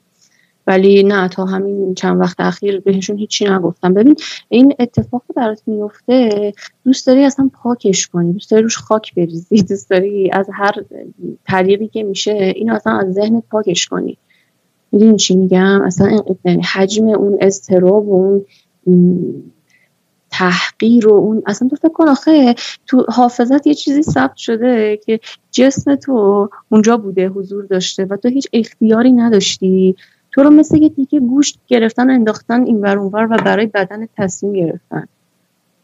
ولی 0.66 1.02
نه 1.02 1.28
تا 1.28 1.44
همین 1.44 1.94
چند 1.94 2.20
وقت 2.20 2.36
اخیر 2.40 2.80
بهشون 2.80 3.18
هیچی 3.18 3.44
نگفتم. 3.44 3.94
ببین 3.94 4.16
این 4.48 4.74
اتفاق 4.78 5.22
برات 5.36 5.62
میفته 5.66 6.52
دوست 6.84 7.06
داری 7.06 7.24
اصلا 7.24 7.50
پاکش 7.62 8.06
کنی 8.06 8.32
دوست 8.32 8.50
داری 8.50 8.62
روش 8.62 8.78
خاک 8.78 9.14
بریزی 9.14 9.62
دوست 9.62 9.90
داری 9.90 10.30
از 10.30 10.46
هر 10.52 10.72
طریقی 11.44 11.88
که 11.88 12.02
میشه 12.02 12.52
اینو 12.56 12.74
اصلا 12.74 12.98
از 12.98 13.12
ذهنت 13.12 13.44
پاکش 13.50 13.86
کنی. 13.86 14.18
می‌دونی 14.92 15.16
چی 15.16 15.36
میگم؟ 15.36 15.82
اصلا 15.82 16.06
این- 16.06 16.38
یعنی 16.44 16.62
حجم 16.62 17.08
اون 17.08 17.38
اضطراب 17.40 18.08
و 18.08 18.42
اون 18.84 19.42
تحقیر 20.30 21.08
و 21.08 21.12
اون 21.12 21.42
اصلا 21.46 21.68
تو 21.68 21.76
فکر 21.76 21.88
کن 21.92 22.08
آخه 22.08 22.54
تو 22.86 23.04
حافظت 23.08 23.66
یه 23.66 23.74
چیزی 23.74 24.02
ثبت 24.02 24.36
شده 24.36 25.00
که 25.06 25.20
جسم 25.50 25.94
تو 25.96 26.48
اونجا 26.68 26.96
بوده 26.96 27.28
حضور 27.28 27.64
داشته 27.64 28.04
و 28.04 28.16
تو 28.16 28.28
هیچ 28.28 28.48
اختیاری 28.52 29.12
نداشتی. 29.12 29.96
تو 30.32 30.42
رو 30.42 30.50
مثل 30.50 30.76
یه 30.76 30.88
تیکه 30.88 31.20
گوشت 31.20 31.58
گرفتن 31.66 32.10
و 32.10 32.12
انداختن 32.12 32.64
این 32.64 32.80
ور 32.80 32.98
اونور 32.98 33.28
و 33.30 33.36
برای 33.36 33.66
بدن 33.66 34.08
تصمیم 34.16 34.52
گرفتن. 34.52 35.06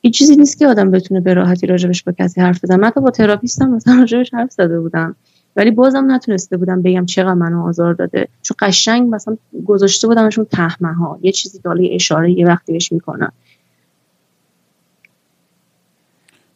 هیچ 0.02 0.18
چیزی 0.18 0.36
نیست 0.36 0.58
که 0.58 0.66
آدم 0.66 0.90
بتونه 0.90 1.20
به 1.20 1.34
راحتی 1.34 1.66
راجبش 1.66 2.02
با 2.02 2.12
کسی 2.12 2.40
حرف 2.40 2.64
بزنه. 2.64 2.76
من 2.76 2.86
حتی 2.88 3.00
با 3.00 3.10
تراپیستم 3.10 3.70
مثلا 3.70 3.94
راجبش 3.94 4.34
حرف 4.34 4.52
زده 4.52 4.80
بودم. 4.80 5.16
ولی 5.56 5.70
بازم 5.70 6.04
نتونسته 6.10 6.56
بودم 6.56 6.82
بگم 6.82 7.06
چقدر 7.06 7.34
منو 7.34 7.62
آزار 7.62 7.94
داده. 7.94 8.28
چون 8.42 8.56
قشنگ 8.60 9.14
مثلا 9.14 9.36
گذاشته 9.66 10.06
بودمشون 10.06 10.44
تهمه 10.44 10.92
ها 10.92 11.18
یه 11.22 11.32
چیزی 11.32 11.60
یه 11.80 11.94
اشاره 11.94 12.32
یه 12.32 12.46
وقتی 12.46 12.72
بهش 12.72 12.92
می‌کنم. 12.92 13.32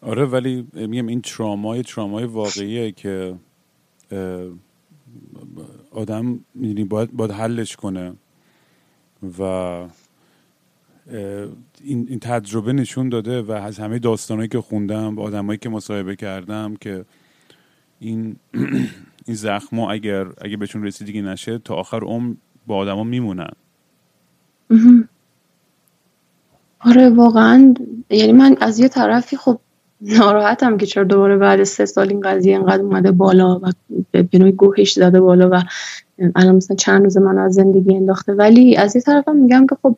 آره 0.02 0.24
ولی 0.24 0.66
میگم 0.74 1.06
این 1.06 1.20
ترامای 1.20 1.82
ترامای 1.82 2.24
واقعیه 2.24 2.92
که 2.92 3.34
آدم 5.94 6.40
می‌دونی 6.54 6.84
باید, 6.84 7.12
باید 7.12 7.30
حلش 7.30 7.76
کنه 7.76 8.14
و 9.38 9.42
این, 11.84 12.06
این 12.08 12.18
تجربه 12.20 12.72
نشون 12.72 13.08
داده 13.08 13.42
و 13.42 13.52
از 13.52 13.78
همه 13.78 13.98
داستانهایی 13.98 14.48
که 14.48 14.60
خوندم 14.60 15.14
با 15.14 15.22
آدمایی 15.22 15.58
که 15.58 15.68
مصاحبه 15.68 16.16
کردم 16.16 16.76
که 16.76 17.04
این 18.00 18.36
این 19.26 19.36
زخما 19.36 19.92
اگر 19.92 20.26
اگه 20.40 20.56
بهشون 20.56 20.84
رسیدگی 20.84 21.22
نشه 21.22 21.58
تا 21.58 21.74
آخر 21.74 22.00
عمر 22.00 22.34
با 22.66 22.76
آدما 22.76 23.04
میمونن. 23.04 23.50
آره 26.80 27.10
واقعا. 27.10 27.74
یعنی 28.10 28.32
من 28.32 28.56
از 28.60 28.78
یه 28.78 28.88
طرفی 28.88 29.36
خب 29.36 29.60
ناراحتم 30.02 30.76
که 30.76 30.86
چرا 30.86 31.04
دوباره 31.04 31.36
بعد 31.36 31.64
سه 31.64 31.86
سال 31.86 32.08
این 32.08 32.20
قضیه 32.20 32.56
انقدر 32.56 32.82
اومده 32.82 33.12
بالا 33.12 33.60
و 33.62 33.72
به 34.10 34.38
نوعی 34.38 34.52
گوهش 34.52 34.92
زده 34.92 35.20
بالا 35.20 35.48
و 35.52 35.62
الان 36.36 36.54
مثلا 36.54 36.76
چند 36.76 37.02
روز 37.02 37.16
من 37.16 37.38
از 37.38 37.54
زندگی 37.54 37.96
انداخته. 37.96 38.32
ولی 38.32 38.76
از 38.76 38.96
یه 38.96 39.02
طرفم 39.02 39.36
میگم 39.36 39.66
که 39.66 39.76
خب 39.82 39.96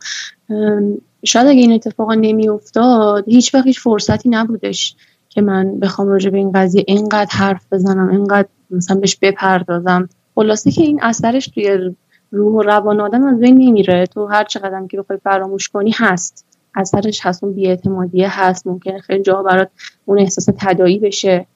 شاید 1.24 1.46
اگه 1.46 1.60
این 1.60 1.72
اتفاقا 1.72 2.14
نمیافتاد 2.14 3.28
هیچ 3.28 3.54
وقت 3.54 3.66
هیچ 3.66 3.80
فرصتی 3.80 4.28
نبودش 4.28 4.96
که 5.28 5.42
من 5.42 5.78
بخوام 5.78 6.08
راجع 6.08 6.30
به 6.30 6.38
این 6.38 6.52
قضیه 6.52 6.84
اینقدر 6.86 7.30
حرف 7.30 7.72
بزنم 7.72 8.08
اینقدر 8.08 8.48
مثلا 8.70 8.96
بهش 8.96 9.16
بپردازم. 9.22 10.08
خلاصه 10.34 10.70
که 10.70 10.82
این 10.82 10.98
اثرش 11.02 11.46
توی 11.46 11.90
روح 12.30 12.52
و 12.52 12.62
روان 12.62 13.00
آدم 13.00 13.24
از 13.24 13.40
بین 13.40 13.58
نمیره. 13.58 14.06
تو 14.06 14.26
هر 14.26 14.44
چقدر 14.44 14.86
که 14.90 14.96
بخوای 14.96 15.18
فراموش 15.24 15.68
کنی 15.68 15.90
هست. 15.96 16.53
اثرش 16.74 17.26
هست 17.26 17.44
اون 17.44 17.54
بیاعتمادیه 17.54 18.40
هست 18.40 18.66
ممکنه 18.66 18.98
خیلی 18.98 19.22
جا 19.22 19.42
برات 19.42 19.70
اون 20.04 20.18
احساس 20.18 20.48
تدایی 20.58 20.98
بشه. 20.98 21.46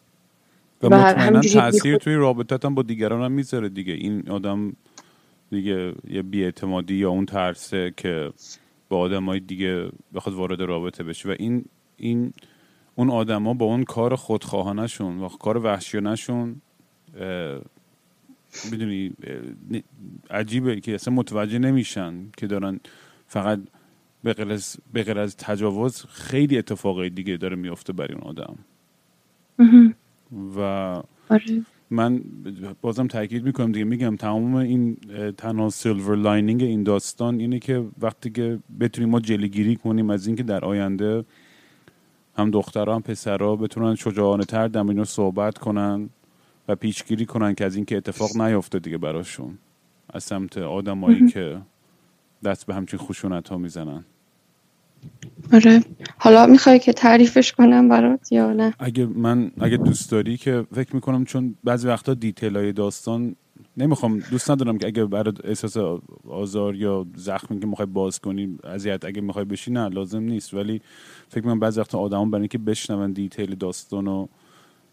و 0.82 0.86
و 0.86 0.94
همینجوری 0.94 1.54
تاثیر 1.54 1.96
توی 1.96 2.14
رابطت 2.14 2.64
هم 2.64 2.74
با 2.74 2.82
دیگران 2.82 3.22
هم 3.24 3.32
می‌ذاره 3.32 3.68
دیگه. 3.68 3.92
این 3.92 4.30
آدم 4.30 4.72
دیگه 5.50 5.94
یه 6.10 6.22
بیاعتمادی 6.22 6.94
یا 6.94 7.10
اون 7.10 7.26
ترسه 7.26 7.92
که 7.96 8.30
با 8.88 8.98
آدمای 8.98 9.40
دیگه 9.40 9.88
بخواد 10.14 10.34
وارد 10.34 10.60
رابطه 10.60 11.04
بشه. 11.04 11.28
و 11.28 11.34
این 11.38 11.64
این 11.96 12.32
اون 12.94 13.10
آدما 13.10 13.54
با 13.54 13.66
اون 13.66 13.84
کار 13.84 14.16
خودخواهانشون 14.16 15.18
و 15.20 15.28
کار 15.28 15.56
وحشیانشون 15.58 16.56
می‌دونی 18.70 19.12
عجیبه 20.30 20.80
که 20.80 20.94
اصلا 20.94 21.14
متوجه 21.14 21.58
نمیشن 21.58 22.14
که 22.36 22.46
دارن 22.46 22.80
فقط 23.26 23.58
به 24.24 24.32
غیر 25.02 25.18
از, 25.18 25.36
تجاوز 25.36 26.04
خیلی 26.04 26.58
اتفاقای 26.58 27.10
دیگه 27.10 27.36
داره 27.36 27.56
میفته 27.56 27.92
برای 27.92 28.14
اون 28.14 28.22
آدم. 28.22 28.58
و 30.56 30.60
آره. 31.30 31.64
من 31.90 32.20
بازم 32.80 33.06
تاکید 33.06 33.44
می‌کنم 33.44 33.72
دیگه. 33.72 33.84
میگم 33.84 34.16
تمام 34.16 34.54
این 34.54 34.96
تنها 35.36 35.70
silver 35.70 36.16
lining 36.16 36.62
این 36.62 36.82
داستان 36.82 37.40
اینه 37.40 37.58
که 37.58 37.84
وقتی 38.00 38.30
که 38.30 38.58
بتونیم 38.80 39.10
ما 39.10 39.20
جلوگیری 39.20 39.76
کنیم 39.76 40.10
از 40.10 40.26
اینکه 40.26 40.42
در 40.42 40.64
آینده 40.64 41.24
هم 42.36 42.50
دخترها 42.50 42.94
هم 42.94 43.02
پسرها 43.02 43.56
بتونن 43.56 43.94
شجاعانه 43.94 44.44
تر 44.44 44.68
در 44.68 44.80
اینو 44.80 45.04
صحبت 45.04 45.58
کنن 45.58 46.08
و 46.68 46.74
پیشگیری 46.74 47.26
کنن 47.26 47.54
که 47.54 47.64
از 47.64 47.76
اینکه 47.76 47.96
اتفاق 47.96 48.36
نیفته 48.36 48.78
دیگه 48.78 48.98
براشون. 48.98 49.58
از 50.10 50.24
سمت 50.24 50.58
آدمایی 50.58 51.28
که 51.28 51.60
دست 52.44 52.66
به 52.66 52.74
همچین 52.74 52.98
خشونت 52.98 53.48
ها 53.48 53.58
می‌زنن. 53.58 54.04
آره. 55.52 55.84
حالا 56.18 56.46
می‌خوای 56.46 56.78
که 56.78 56.92
تعریفش 56.92 57.52
کنم 57.52 57.88
برات 57.88 58.32
یا 58.32 58.52
نه؟ 58.52 58.74
اگه 58.78 59.06
من 59.06 59.50
اگه 59.60 59.76
دوست 59.76 60.10
داری 60.10 60.36
که 60.36 60.66
فکر 60.74 60.94
می‌کنم 60.94 61.24
چون 61.24 61.54
بعضی 61.64 61.88
وقتا 61.88 62.14
detail 62.14 62.56
های 62.56 62.72
داستان 62.72 63.36
نمی‌خوام 63.76 64.18
دوست 64.18 64.50
ندارم 64.50 64.78
که 64.78 64.86
اگه 64.86 65.04
برات 65.04 65.44
احساس 65.44 65.76
آزار 66.28 66.76
یا 66.76 67.06
زخمی 67.14 67.60
که 67.60 67.66
می‌خوای 67.66 67.86
باز 67.86 68.20
کنی 68.20 68.58
اذیت 68.64 69.04
اگه 69.04 69.20
می‌خوای 69.20 69.44
بشی 69.44 69.70
نه 69.70 69.88
لازم 69.88 70.22
نیست. 70.22 70.54
ولی 70.54 70.80
فکر 71.28 71.40
می‌کنم 71.40 71.60
بعضی 71.60 71.80
وقتا 71.80 71.98
آدما 71.98 72.24
برای 72.24 72.40
اینکه 72.40 72.58
بشنون 72.58 73.12
دیتیل 73.12 73.54
داستان 73.54 74.06
و 74.06 74.26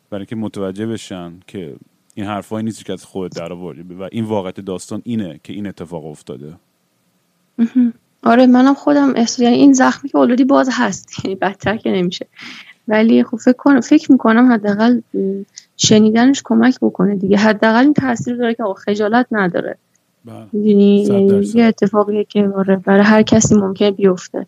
برای 0.09 0.21
اینکه 0.21 0.35
متوجه 0.35 0.87
بشن 0.87 1.39
که 1.47 1.75
این 2.15 2.25
حرفایی 2.25 2.65
نیست 2.65 2.85
که 2.85 2.93
از 2.93 3.05
خودت 3.05 3.35
در 3.35 3.53
و 3.53 4.09
این 4.11 4.23
واقعیت 4.23 4.59
داستان 4.59 5.01
اینه 5.05 5.39
که 5.43 5.53
این 5.53 5.67
اتفاق 5.67 6.05
افتاده. 6.05 6.53
آره 8.24 8.45
منم 8.45 8.74
خودم 8.74 9.14
احساس 9.16 9.39
یعنی 9.39 9.56
این 9.56 9.74
زخمی 9.74 10.10
که 10.10 10.18
اولادی 10.18 10.43
باز 10.43 10.70
هست. 10.72 11.10
یعنی 11.24 11.36
بدتر 11.36 11.78
که 11.78 11.91
نمیشه. 11.91 12.28
ولی 12.88 13.24
خب 13.24 13.38
فکر 13.38 13.58
کنم 13.58 13.82
فکر 13.82 14.12
می‌کنم 14.12 14.51
حداقل 14.51 15.01
شنیدنش 15.78 16.41
کمک 16.45 16.80
بکنه 16.82 17.16
دیگه. 17.16 17.38
حداقل 17.38 17.84
این 17.84 17.93
تاثیر 17.93 18.36
داره 18.36 18.53
که 18.53 18.64
خجالت 18.78 19.28
نداره. 19.32 19.78
بله. 20.26 20.64
یعنی 20.66 21.03
یه 21.53 21.66
اتفاقیه 21.66 22.24
که 22.24 22.49
آره 22.56 22.76
برای 22.76 23.01
هر 23.01 23.22
کسی 23.22 23.56
ممکنه 23.56 23.91
بیفته. 23.91 24.47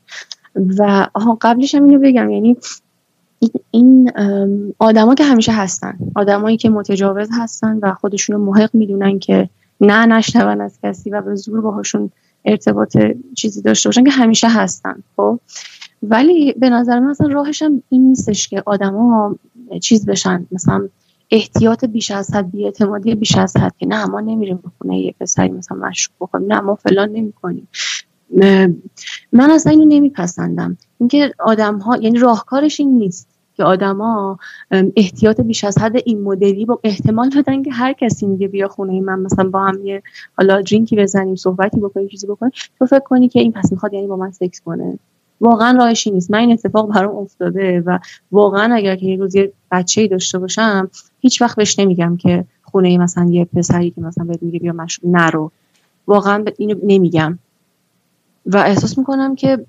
و 0.56 1.08
آها 1.14 1.38
قبلش 1.42 1.76
هم 1.76 1.84
اینو 1.84 2.00
بگم. 2.00 2.30
یعنی 2.30 2.58
این 3.72 4.12
آدما 4.80 5.16
که 5.16 5.24
همیشه 5.24 5.52
هستن. 5.52 5.98
آدمایی 6.16 6.58
که 6.58 6.70
متجاوز 6.70 7.30
هستن 7.32 7.80
و 7.82 7.94
خودشونو 7.94 8.40
محق 8.40 8.70
می‌دونن 8.74 9.20
که 9.20 9.50
نه 9.82 10.06
نشنون 10.06 10.62
از 10.62 10.80
کسی 10.84 11.10
و 11.10 11.22
به 11.22 11.36
زور 11.36 11.62
باهاشون 11.62 12.12
ارتباط 12.48 12.98
چیزی 13.36 13.62
داشته 13.62 13.90
باشن 13.90 14.04
که 14.04 14.12
همیشه 14.12 14.50
هستن 14.50 15.04
خب؟ 15.16 15.40
ولی 16.04 16.54
به 16.54 16.70
نظر 16.70 17.00
من 17.00 17.10
اصلا 17.10 17.28
راهش 17.28 17.62
هم 17.62 17.84
این 17.90 18.08
نیستش 18.08 18.48
که 18.48 18.64
آدما 18.66 19.36
چیز 19.82 20.06
بشن 20.06 20.48
مثلا 20.52 20.90
احتیاط 21.32 21.86
بیش 21.86 22.12
از 22.12 22.34
حد 22.34 22.52
بی 22.52 22.66
اعتمادی 22.66 23.16
بیش 23.16 23.38
از 23.38 23.58
حد 23.58 23.74
که 23.78 23.86
نه 23.86 24.06
ما 24.06 24.20
نمیریم 24.20 24.58
به 24.58 24.70
خونه 24.78 25.00
یه 25.00 25.16
پسری 25.20 25.50
مثلا 25.50 25.78
مشروب 25.78 26.16
بخوریم 26.20 26.54
نه 26.54 26.60
ما 26.60 26.76
فلان 26.76 27.10
نمی‌کنیم. 27.10 27.68
من 29.32 29.52
اصلا 29.52 29.72
اینو 29.72 29.86
نمیپسندم. 29.86 30.78
اینکه 31.00 31.34
آدم 31.40 31.78
ها 31.78 31.98
یعنی 31.98 32.20
راهکارش 32.20 32.80
این 32.80 32.96
نیست. 32.96 33.37
که 33.58 33.64
آدما 33.64 34.40
احتیاط 34.96 35.42
بیش 35.42 35.64
از 35.64 35.78
حد 35.78 35.96
این 36.06 36.22
مدلی 36.22 36.66
با 36.66 36.80
احتمال 36.84 37.30
بدن 37.30 37.64
که 37.64 37.72
هر 37.72 37.94
کسی 37.94 38.26
میگه 38.26 38.48
بیا 38.48 38.68
خونه 38.68 39.02
من 39.02 39.20
مثلا 39.20 39.50
با 39.50 39.66
هم 39.66 39.86
یه 39.86 40.04
حالا 40.38 40.62
درینکی 40.62 40.96
بزنیم 40.96 41.36
صحبتی 41.36 41.80
بکنیم 41.80 42.08
چیزی 42.08 42.28
بکنیم 42.28 42.52
تو 42.80 42.86
فکر 42.86 43.00
کنی 43.00 43.30
که 43.30 43.40
این 43.40 43.52
پس 43.52 43.72
می‌خواد 43.72 43.94
یعنی 43.94 44.08
با 44.08 44.16
من 44.16 44.32
سکس 44.32 44.62
کنه. 44.62 45.00
واقعا 45.42 45.78
راهشی 45.78 46.12
نیست. 46.12 46.32
من 46.32 46.40
این 46.40 46.52
اتفاق 46.52 46.90
برام 46.94 47.16
افتاده 47.16 47.84
و 47.86 48.00
واقعا 48.32 48.76
اگر 48.76 48.96
که 48.96 49.06
یه 49.06 49.18
روز 49.18 49.36
یه 49.36 49.52
بچه 49.72 50.08
داشته 50.08 50.40
باشم 50.40 50.90
هیچ 51.20 51.42
وقت 51.42 51.58
بهش 51.58 51.80
نمیگم 51.80 52.18
که 52.18 52.46
خونه 52.64 52.98
مثلا 52.98 53.26
یه 53.30 53.46
پسری 53.46 53.92
که 53.92 54.02
مثلا 54.02 54.24
بهت 54.24 54.44
میگه 54.44 54.60
بیا 54.60 54.74
مشروب 54.74 55.16
نرو. 55.16 55.52
واقعا 56.08 56.46
اینو 56.58 56.76
نمیگم. 56.84 57.40
و 58.46 58.58
احساس 58.58 58.98
می‌کنم 58.98 59.36
که 59.36 59.66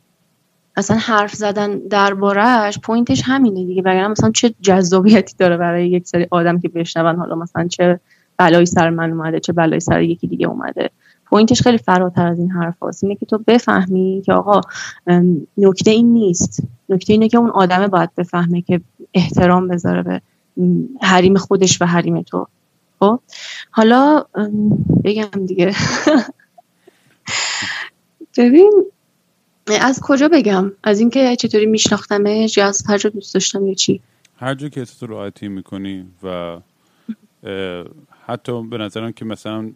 اصلا 0.78 0.96
حرف 0.96 1.34
زدن 1.34 1.78
دربارهش 1.78 2.78
پوینتش 2.78 3.22
همینه 3.24 3.64
دیگه. 3.64 3.82
وگرنه 3.82 4.08
مثلا 4.08 4.30
چه 4.30 4.54
جذابیتی 4.60 5.34
داره 5.38 5.56
برای 5.56 5.88
یک 5.88 6.06
سری 6.06 6.26
آدم 6.30 6.60
که 6.60 6.68
بشنون. 6.68 7.16
حالا 7.16 7.34
مثلا 7.34 7.68
چه 7.68 8.00
بلایی 8.36 8.66
سر 8.66 8.90
من 8.90 9.10
اومده 9.10 9.40
چه 9.40 9.52
بلایی 9.52 9.80
سر 9.80 10.02
یکی 10.02 10.26
دیگه 10.26 10.46
اومده. 10.46 10.90
پوینتش 11.26 11.62
خیلی 11.62 11.78
فراتر 11.78 12.26
از 12.26 12.38
این 12.38 12.50
حرف 12.50 12.82
هست 12.82 13.04
اینه 13.04 13.16
که 13.16 13.26
تو 13.26 13.38
بفهمی 13.46 14.22
که 14.26 14.32
آقا 14.32 14.60
نکته 15.58 15.90
این 15.90 16.12
نیست. 16.12 16.62
نکته 16.88 17.12
اینه 17.12 17.28
که 17.28 17.38
اون 17.38 17.50
آدمه 17.50 17.88
باید 17.88 18.14
بفهمه 18.14 18.62
که 18.62 18.80
احترام 19.14 19.68
بذاره 19.68 20.02
به 20.02 20.20
حریم 21.02 21.36
خودش 21.36 21.82
و 21.82 21.84
حریم 21.84 22.22
تو. 22.22 22.46
خب؟ 23.00 23.20
حالا 23.70 24.24
بگم 25.04 25.46
دیگه. 25.46 25.74
ببین 28.36 28.72
از 29.76 30.00
کجا 30.02 30.28
بگم؟ 30.28 30.72
از 30.82 31.00
اینکه 31.00 31.36
چطوری 31.36 31.66
میشناختمش 31.66 32.56
یا 32.56 32.66
از 32.66 32.86
هر 32.86 32.98
جا 32.98 33.10
دوست 33.10 33.34
داشتم 33.34 33.66
یا 33.66 33.74
چی؟ 33.74 34.00
هر 34.36 34.54
جا 34.54 34.68
که 34.68 34.84
تو 34.84 35.06
رو 35.06 35.30
می‌کنی 35.42 36.06
و 36.22 36.60
حتی 38.26 38.62
به 38.62 38.78
نظرم 38.78 39.12
که 39.12 39.24
مثلا 39.24 39.70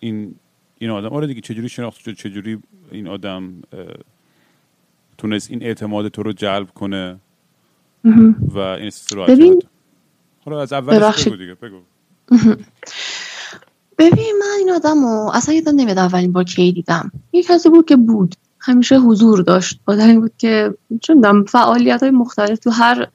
این 0.00 0.34
این 0.78 0.90
آدم 0.90 1.08
آره 1.08 1.26
دیگه 1.26 1.40
چجوری 1.40 1.68
شناخت 1.68 2.00
شد 2.00 2.12
چجوری 2.12 2.58
این 2.90 3.08
آدم 3.08 3.54
تونست 5.18 5.50
این 5.50 5.62
اعتماد 5.62 6.08
تو 6.08 6.22
رو 6.22 6.32
جلب 6.32 6.70
کنه 6.70 7.16
و 8.54 8.58
این 8.58 8.90
رو 9.12 9.26
ببین 9.26 9.62
حالا 10.44 10.62
از 10.62 10.72
اولش 10.72 11.28
بگو 11.28 11.36
دیگه 11.36 11.54
بگو. 11.54 11.80
ببین 13.98 14.34
من 14.40 14.56
این 14.58 14.70
آدم 14.70 15.02
رو 15.02 15.30
اصلا 15.34 15.54
یادم 15.54 15.74
نمیاد 15.80 15.98
اولین 15.98 16.32
بار 16.32 16.44
کی 16.44 16.72
دیدم. 16.72 17.12
یه 17.32 17.42
کسی 17.42 17.68
بود 17.68 17.86
که 17.86 17.96
بود. 17.96 18.34
همیشه 18.60 18.98
حضور 18.98 19.42
داشت. 19.42 19.80
آدمی 19.86 20.18
بود 20.18 20.32
که 20.38 20.74
چون 21.00 21.44
فعالیت 21.44 22.02
های 22.02 22.10
مختلف 22.10 22.58
تو 22.58 22.70
هر 22.70 23.08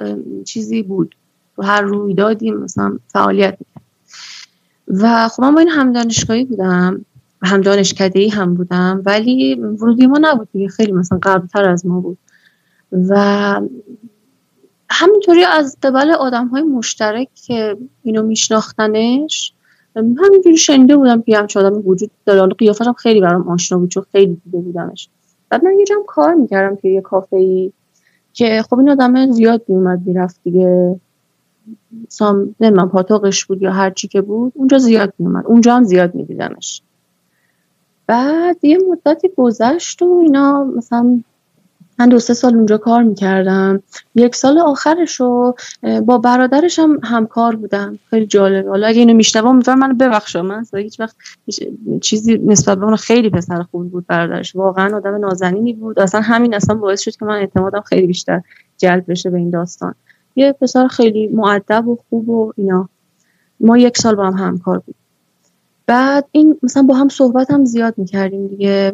چیزی 0.45 0.83
بود. 0.83 1.15
تو 1.55 1.61
هر 1.61 1.81
رویدادی 1.81 2.51
مثلا 2.51 2.97
فعالیت 3.07 3.57
می‌کرد. 3.59 3.83
و 4.87 5.27
خب 5.27 5.41
من 5.43 5.53
با 5.53 5.59
این 5.59 5.69
همدانشگاهی 5.69 6.45
بودم. 6.45 7.05
هم 7.43 7.61
دانشکده 7.61 8.29
هم 8.29 8.55
بودم. 8.55 9.01
ولی 9.05 9.55
ورودی 9.55 10.07
ما 10.07 10.17
نبود 10.21 10.47
دیگه. 10.51 10.67
خیلی 10.67 10.91
مثلا 10.91 11.19
قبلتر 11.23 11.69
از 11.69 11.85
ما 11.85 11.99
بود. 11.99 12.17
و 12.91 13.15
همینطوری 14.89 15.43
از 15.43 15.77
قبل 15.83 16.11
آدم 16.11 16.47
های 16.47 16.63
مشترک 16.63 17.27
که 17.47 17.77
اینو 18.03 18.23
میشناختنش 18.23 19.53
همینجوری 19.95 20.57
شنیده 20.57 20.97
بودم 20.97 21.21
که 21.21 21.37
همچه 21.37 21.59
آدمی 21.59 21.81
وجود 21.81 22.11
داره. 22.25 22.53
قیافش 22.53 22.87
هم 22.87 22.93
خیلی 22.93 23.21
برام 23.21 23.49
آشنا 23.49 23.77
بود 23.77 23.89
چون 23.89 24.05
خیلی 24.11 24.41
دیده 24.45 24.57
بودمش. 24.57 25.09
بعد 25.55 25.65
من 25.65 25.79
یه 25.79 25.85
جام 25.85 26.03
کار 26.07 26.33
می‌کردم 26.33 26.75
توی 26.75 26.93
یه 26.93 27.01
کافه 27.01 27.35
ای 27.37 27.71
که 28.33 28.63
خب 28.69 28.79
این 28.79 28.89
آدم 28.89 29.31
زیاد 29.31 29.61
میومد 29.67 30.01
می‌رفت 30.05 30.39
دیگه. 30.43 30.99
سام 32.09 32.55
نمی‌دونم 32.59 32.89
پاتاقش 32.89 33.45
بود 33.45 33.61
یا 33.61 33.71
هر 33.71 33.89
چی 33.89 34.07
که 34.07 34.21
بود 34.21 34.53
اونجا 34.55 34.77
زیاد 34.77 35.13
میومد 35.19 35.45
اونجا 35.45 35.75
هم 35.75 35.83
زیاد 35.83 36.15
میدیدمش. 36.15 36.81
بعد 38.07 38.65
یه 38.65 38.77
مدتی 38.89 39.29
گذشت 39.37 40.01
و 40.01 40.19
اینا 40.23 40.63
مثلا 40.63 41.23
من 41.99 42.09
دو 42.09 42.19
سه 42.19 42.33
سال 42.33 42.55
اونجا 42.55 42.77
کار 42.77 43.03
می‌کردم. 43.03 43.83
یک 44.15 44.35
سال 44.35 44.59
آخرش 44.59 45.19
رو 45.19 45.55
با 46.05 46.17
برادرش 46.17 46.79
هم 46.79 46.99
همکار 47.03 47.55
بودم. 47.55 47.99
خیلی 48.09 48.25
جالب 48.25 48.67
حالا 48.67 48.87
اگه 48.87 48.99
اینو 48.99 49.13
میشنوم 49.13 49.47
امیدوارم 49.47 49.79
منو 49.79 49.93
ببخشه. 49.93 50.41
من 50.41 50.65
هیچ 50.73 50.99
وقت 50.99 51.15
چیزی 52.01 52.37
نسبت 52.37 52.77
به 52.77 52.85
اون 52.85 52.95
خیلی 52.95 53.29
پسر 53.29 53.63
خوبی 53.63 53.89
بود 53.89 54.07
برادرش. 54.07 54.55
واقعا 54.55 54.97
آدم 54.97 55.15
نازنینی 55.15 55.73
بود. 55.73 55.99
اصلا 55.99 56.21
همین 56.21 56.53
اصلا 56.53 56.75
باعث 56.75 57.01
شد 57.01 57.15
که 57.15 57.25
من 57.25 57.35
اعتمادم 57.35 57.81
خیلی 57.81 58.07
بیشتر 58.07 58.41
جلب 58.77 59.03
بشه 59.07 59.29
به 59.29 59.37
این 59.37 59.49
داستان. 59.49 59.95
یه 60.35 60.51
پسر 60.51 60.87
خیلی 60.87 61.27
معدب 61.27 61.87
و 61.87 61.97
خوب 62.09 62.29
و 62.29 62.53
اینا. 62.57 62.89
ما 63.59 63.77
یک 63.77 63.97
سال 63.97 64.15
با 64.15 64.25
هم 64.25 64.33
همکار 64.33 64.79
بود 64.79 64.95
بعد 65.87 66.25
این 66.31 66.57
مثلا 66.63 66.83
با 66.83 66.95
هم 66.95 67.09
صحبت 67.09 67.51
هم 67.51 67.65
زیاد 67.65 67.93
می‌کردیم 67.97 68.47
دیگه. 68.47 68.93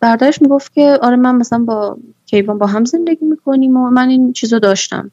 برادرش 0.00 0.42
می‌گفت 0.42 0.74
که 0.74 0.98
آره 1.02 1.16
من 1.16 1.34
مثلا 1.34 1.58
با 1.58 1.96
کیوان 2.30 2.58
با 2.58 2.66
هم 2.66 2.84
زندگی 2.84 3.24
می‌کنیم 3.24 3.76
و 3.76 3.90
من 3.90 4.08
این 4.08 4.32
چیزو 4.32 4.58
داشتم 4.58 5.10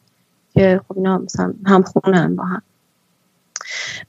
که 0.54 0.80
خب 0.88 0.96
اینا 0.96 1.18
مثلا 1.18 1.54
هم 1.66 1.82
خونه 1.82 2.28
با 2.28 2.44
هم. 2.44 2.62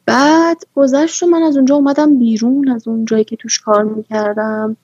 بعد 0.05 0.57
گذشت 0.76 1.24
و 1.24 1.28
من 1.28 1.43
از 1.43 1.55
اونجا 1.57 1.76
اومدم 1.76 2.20
بیرون 2.20 2.70
از 2.70 2.88
اون 2.88 3.05
جایی 3.05 3.24
که 3.24 3.36
توش 3.36 3.60
کار 3.60 3.84
می‌کردم. 3.84 4.78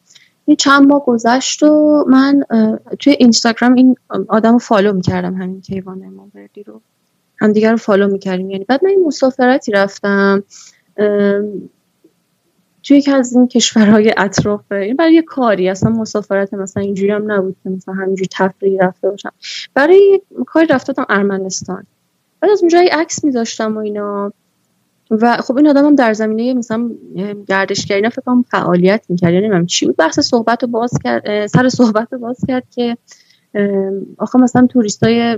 یه 0.47 0.55
چند 0.55 0.88
ماه 0.88 1.05
گذشت 1.05 1.63
و 1.63 2.05
من 2.07 2.43
توی 2.99 3.15
اینستاگرام 3.19 3.73
این 3.73 3.95
آدم 4.28 4.53
رو 4.53 4.59
follow 4.60 4.93
می‌کردم 4.93 5.34
همین 5.36 5.61
کیوان 5.61 6.03
اماموردی 6.03 6.63
رو. 6.63 6.82
همدیگر 7.39 7.71
رو 7.71 7.78
follow 7.78 8.08
می‌کردیم. 8.07 8.49
یعنی 8.49 8.65
بعد 8.65 8.84
من 8.84 8.89
این 8.89 9.03
مسافرتی 9.07 9.71
رفتم 9.71 10.43
توی 12.86 12.98
یکی 12.98 13.12
از 13.12 13.34
این 13.34 13.48
کشورهای 13.48 14.14
اطرافه 14.18 14.76
این 14.76 14.96
برای 14.96 15.14
یه 15.14 15.22
کاری 15.22 15.70
اصلا 15.70 15.92
مسافرت 15.92 16.54
مثلا 16.54 16.84
اینجوری 16.84 17.12
هم 17.12 17.32
نبود 17.32 17.56
که 17.64 17.70
مثلا 17.70 17.94
همینجوری 17.94 18.30
تفریحی 18.32 18.78
رفته 18.78 19.10
باشم. 19.10 19.32
برای 19.74 20.22
کاری 20.46 20.68
رفته 20.68 20.94
بودم 20.94 21.06
ارمنستان. 21.10 21.84
بعد 22.40 22.52
از 22.52 22.62
اونجا 22.62 22.80
عکس 22.92 23.24
میذاشتم 23.24 23.78
و 23.78 23.80
اینا. 23.80 24.34
و 25.12 25.38
خب 25.38 25.58
این 25.58 25.68
آدم 25.68 25.86
هم 25.86 25.96
در 25.96 26.14
زمینه 26.14 26.54
مثلا 26.54 26.92
گردشگری 27.48 28.02
نه 28.02 28.10
فکر 28.10 28.44
فعالیت 28.52 29.06
می‌کرد 29.10 29.34
یعنی 29.34 29.66
چی 29.66 29.86
بود. 29.86 29.96
بحث 29.96 30.20
صحبت 30.20 30.64
رو 30.64 30.70
باز 30.70 30.92
کرد 31.04 31.48
سر 31.48 31.70
صحبت 31.70 32.08
رو 32.12 32.20
باز 32.20 32.38
کرد 32.48 32.64
که 32.76 32.98
آخه 34.18 34.40
مثلا 34.40 34.68
توریستای 34.68 35.38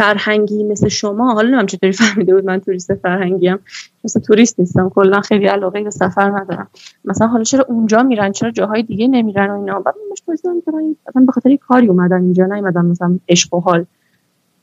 فرهنگی 0.00 0.64
مثل 0.64 0.88
شما 0.88 1.34
حالا 1.34 1.48
نمیم 1.48 1.66
چطوری 1.66 1.92
فهمیده 1.92 2.34
بود 2.34 2.44
من 2.44 2.60
توریست 2.60 2.94
فرهنگی 2.94 3.48
هم 3.48 3.58
مثلا 4.04 4.22
توریست 4.22 4.60
نیستم 4.60 4.88
کلا 4.88 5.20
خیلی 5.20 5.46
علاقه 5.46 5.82
به 5.82 5.90
سفر 5.90 6.30
ندارم. 6.30 6.68
مثلا 7.04 7.26
حالا 7.26 7.44
چرا 7.44 7.64
اونجا 7.68 8.02
میرن 8.02 8.32
چرا 8.32 8.50
جاهای 8.50 8.82
دیگه 8.82 9.08
نمیرن 9.08 9.50
و 9.50 9.54
اینا؟ 9.54 9.80
بعد 9.80 9.94
مش 10.12 10.22
پرسیدم 10.26 10.60
که 10.60 10.70
من 10.70 10.96
مثلا 11.08 11.24
به 11.26 11.32
خاطر 11.32 11.56
کاری 11.56 11.88
اومدم 11.88 12.22
اینجا 12.22 12.46
نیومدم 12.46 12.86
مثلا 12.86 13.18
عشق 13.28 13.54
و 13.54 13.60
حال. 13.60 13.86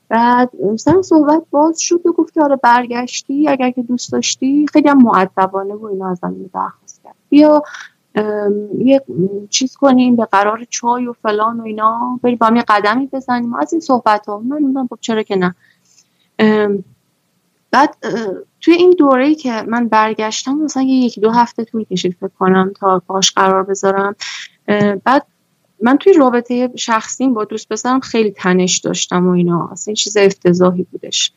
بعد 0.08 0.50
مثلا 0.72 1.02
صحبت 1.02 1.42
باز 1.50 1.80
شد 1.80 2.06
و 2.06 2.12
گفت 2.12 2.34
که 2.34 2.42
آره 2.42 2.56
برگشتی 2.56 3.48
اگر 3.48 3.70
که 3.70 3.82
دوست 3.82 4.12
داشتی. 4.12 4.66
خیلی 4.72 4.88
هم 4.88 5.02
معدبانه 5.02 5.74
و 5.74 5.84
اینا 5.84 6.10
ازم 6.10 6.34
درخواست 6.54 7.00
کرد. 7.04 7.14
بیا 7.28 7.62
یه 8.78 9.02
چیز 9.50 9.76
کنیم 9.76 10.16
به 10.16 10.24
قرار 10.24 10.64
چای 10.70 11.06
و 11.06 11.12
فلان 11.12 11.60
و 11.60 11.64
اینا. 11.64 12.20
بریم 12.22 12.36
با 12.36 12.46
هم 12.46 12.56
یه 12.56 12.64
قدمی 12.68 13.06
بزنیم. 13.06 13.54
از 13.54 13.72
این 13.72 13.80
صحبت 13.80 14.26
ها 14.26 14.38
من 14.38 14.62
میگم 14.62 14.86
خب 14.86 14.98
چرا 15.00 15.22
که 15.22 15.36
نه. 15.36 15.54
بعد 17.70 17.96
توی 18.60 18.74
این 18.74 18.94
دوره 18.98 19.26
ای 19.26 19.34
که 19.34 19.62
من 19.62 19.88
برگشتم 19.88 20.54
مثلا 20.54 20.82
یکی 20.82 21.20
دو 21.20 21.30
هفته 21.30 21.64
طول 21.64 21.84
کشید 21.84 22.16
فکر 22.20 22.30
کنم 22.38 22.72
تا 22.76 23.02
باش 23.06 23.32
قرار 23.32 23.62
بذارم. 23.62 24.16
بعد 25.04 25.26
من 25.82 25.96
توی 25.96 26.12
رابطه 26.12 26.70
شخصیم 26.76 27.34
با 27.34 27.44
دوست 27.44 27.68
پسرم 27.68 28.00
خیلی 28.00 28.30
تنش 28.30 28.78
داشتم 28.78 29.28
و 29.28 29.30
اینا. 29.30 29.68
اصلا 29.72 29.94
چیز 29.94 30.16
افتضاحی 30.16 30.86
بودش. 30.92 31.32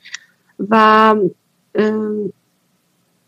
و 0.70 1.16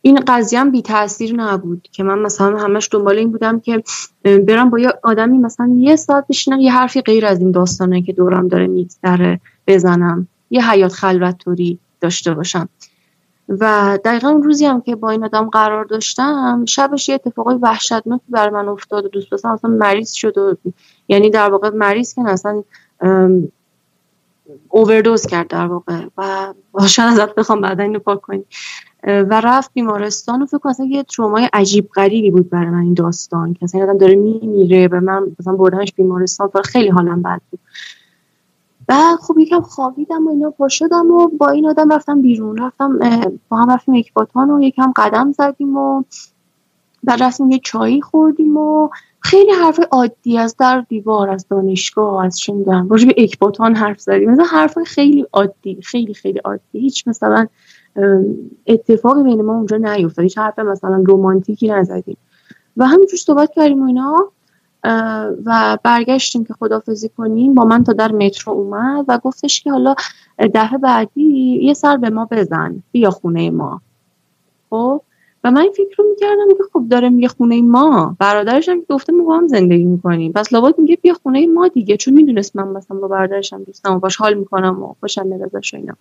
این 0.06 0.20
قضیه 0.28 0.60
هم 0.60 0.72
بی 0.72 0.82
تاثیر 0.82 1.36
نبود 1.36 1.88
که 1.92 2.04
من 2.04 2.20
مثلا 2.20 2.58
همش 2.58 2.90
دنبال 2.92 3.18
این 3.18 3.32
بودم 3.32 3.60
که 3.60 3.84
برم 4.24 4.70
با 4.70 4.80
یه 4.80 4.94
آدمی 5.04 5.38
مثلا 5.38 5.76
یه 5.78 5.96
ساعت 5.96 6.26
بشینم 6.30 6.60
یه 6.60 6.74
حرفی 6.74 7.02
غیر 7.02 7.26
از 7.26 7.40
این 7.40 7.52
داستانه 7.52 8.02
که 8.02 8.14
دورم 8.14 8.48
داره 8.48 8.68
میگذره 8.68 9.40
بزنم 9.68 10.28
یه 10.50 10.70
حیات 10.70 10.94
خلوت 10.94 11.38
توری 11.38 11.80
داشته 12.02 12.34
باشم. 12.34 12.70
و 13.50 13.98
دقیقا 14.06 14.30
اون 14.30 14.44
روزی 14.44 14.66
هم 14.66 14.82
که 14.82 14.96
با 14.96 15.10
این 15.10 15.24
آدم 15.24 15.50
قرار 15.50 15.86
داشتم 15.86 16.66
شبش 16.68 17.10
یه 17.10 17.16
اتفاقای 17.16 17.56
وحشتناکی 17.56 18.26
بر 18.30 18.50
من 18.50 18.68
افتاد 18.68 19.06
و 19.06 19.08
دوست 19.08 19.34
مثلا 19.34 19.58
مریض 19.70 20.12
شد 20.12 20.38
و 20.38 20.58
یعنی 21.08 21.30
در 21.30 21.50
واقع 21.50 21.70
مریض 21.70 22.14
که 22.14 22.22
اصلا 22.22 22.64
اووردوز 24.70 25.26
کرد 25.26 25.48
در 25.48 25.66
واقع 25.66 26.06
و 26.18 26.54
شاید 26.88 27.20
ازت 27.20 27.36
بخوام 27.36 27.62
بعدا 27.62 27.84
اینو 27.84 28.00
پاک 28.00 28.22
کنی. 28.22 28.46
و 29.08 29.42
رفت 29.42 29.72
بیمارستان 29.74 30.42
و 30.42 30.46
فکر 30.46 30.58
کنم 30.58 30.74
یه 30.90 31.04
ترومای 31.04 31.50
عجیب 31.54 31.90
غریبی 31.96 32.32
بود 32.32 32.50
برای 32.50 32.70
من 32.70 32.80
این 32.80 32.94
داستان 32.94 33.54
که 33.54 33.64
اصلا 33.64 33.84
آدم 33.84 33.98
داره 33.98 34.16
میمیره 34.16 34.88
به 34.88 35.00
من 35.00 35.24
مثلا 35.40 35.54
بردنش 35.54 35.94
بیمارستان 35.94 36.50
خیلی 36.66 36.90
حالم 36.90 37.22
بد 37.22 37.42
بود. 37.52 37.60
بعد 38.88 39.20
خب 39.20 39.38
یکم 39.38 39.62
خوابیدم 39.62 40.28
و 40.28 40.30
اینا 40.30 40.50
پا 40.50 40.68
و 40.92 41.28
با 41.28 41.50
این 41.50 41.68
آدم 41.68 41.94
رفتم 41.94 42.22
بیرون. 42.22 42.58
رفتم 42.58 43.00
با 43.50 43.58
هم 43.58 43.72
رفتیم 43.72 43.96
یک 43.96 44.14
باتان 44.14 44.50
و 44.50 44.62
یکم 44.62 44.94
قدم 44.96 45.32
زدیم 45.32 45.78
و 45.78 46.04
بعد 47.04 47.24
رفتیم 47.24 47.52
یه 47.52 47.60
چایی 47.64 48.02
خوردیم 48.02 48.58
و 48.58 48.90
خیلی 49.20 49.52
حرف 49.52 49.80
عادی 49.92 50.38
از 50.38 50.56
در 50.60 50.82
دیوار 50.90 51.30
از 51.30 51.48
دانشگاه 51.48 52.26
از 52.26 52.40
می‌دونم 52.50 52.90
راجع 52.90 53.08
به 53.08 53.16
اکباتان 53.18 53.76
حرف 53.76 54.00
زدیم. 54.00 54.32
مثلا 54.32 54.46
حرف 54.46 54.78
خیلی 54.86 55.26
عادی 55.34 55.82
خیلی 55.82 56.14
خیلی 56.14 56.40
عادی. 56.40 56.80
هیچ 56.80 57.08
مثلا 57.08 57.48
اتفاقی 58.68 59.24
بین 59.24 59.42
ما 59.42 59.56
اونجا 59.56 59.78
نیفتاد. 59.78 60.24
هیچ 60.24 60.38
حرف 60.38 60.60
مثلا 60.60 61.04
رومانتیکی 61.06 61.68
نزدیم. 61.68 62.18
و 62.78 62.88
همینجور 62.88 63.20
صحبت 63.20 63.52
کردیم 63.56 63.84
و 63.84 63.86
اینا 63.86 64.32
و 65.46 65.78
برگشتیم 65.84 66.44
که 66.46 66.54
خدافزی 66.54 67.10
کنیم. 67.10 67.56
با 67.56 67.66
من 67.66 67.84
تا 67.84 67.94
در 67.94 68.12
مترو 68.12 68.54
اومد 68.54 69.06
و 69.08 69.18
گفتش 69.18 69.62
که 69.62 69.72
حالا 69.72 69.96
دهه 70.54 70.78
بعدی 70.78 71.60
یه 71.64 71.74
سر 71.74 71.98
به 71.98 72.10
ما 72.10 72.28
بزن 72.32 72.84
بیا 72.92 73.10
خونه 73.10 73.50
ما. 73.50 73.82
خب؟ 74.70 75.02
و 75.44 75.52
من 75.52 75.68
فکر 75.76 75.96
رو 75.98 76.10
می‌کردم 76.10 76.48
که 76.58 76.64
خب 76.74 76.88
داره 76.90 77.10
میگه 77.10 77.28
خونه 77.28 77.62
ما. 77.62 78.16
برادرش 78.20 78.70
هم 78.70 78.82
گفته 78.90 79.14
ما 79.14 79.38
هم 79.38 79.48
زندگی 79.48 79.86
می‌کنیم. 79.86 80.32
پس 80.32 80.54
لابد 80.54 80.80
میگه 80.80 80.96
بیا 80.96 81.14
خونه 81.14 81.48
ما 81.48 81.68
دیگه. 81.68 81.98
چون 81.98 82.14
می‌دونست 82.14 82.56
من 82.56 82.68
مثلا 82.68 82.98
با 82.98 83.08
برادرشم 83.08 83.64
دوستم 83.64 83.96
و 83.96 84.00
باش 84.00 84.16
حال 84.16 84.34
می‌کنم 84.34 84.84
و 84.84 84.94
خوشم 85.00 85.28
میاد 85.28 85.56
ازش 85.56 85.74
اینا. 85.74 85.94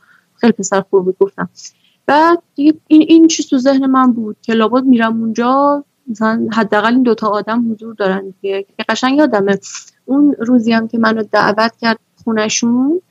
خیلی 0.43 0.53
پسر 0.53 0.81
خوب 0.81 1.17
گفتم. 1.21 1.49
بعد 2.07 2.43
این 2.57 2.81
این 2.89 3.29
چیز 3.29 3.49
تو 3.49 3.59
ذهن 3.59 3.87
من 3.87 4.13
بود. 4.13 4.37
که 4.43 4.53
لابد 4.53 4.85
میرم 4.85 5.21
اونجا 5.21 5.85
مثلا 6.07 6.49
حداقل 6.53 6.93
این 6.93 7.03
دوتا 7.03 7.29
آدم 7.29 7.73
حضور 7.73 7.95
دارن 7.95 8.35
که 8.43 8.67
قشنگ 8.89 9.19
یادمه. 9.19 9.59
اون 10.05 10.35
روزی 10.39 10.73
هم 10.73 10.89
که 10.89 10.99
منو 10.99 11.23
دعوت 11.23 11.77
کرد 11.81 11.99
خونشون 12.25 13.03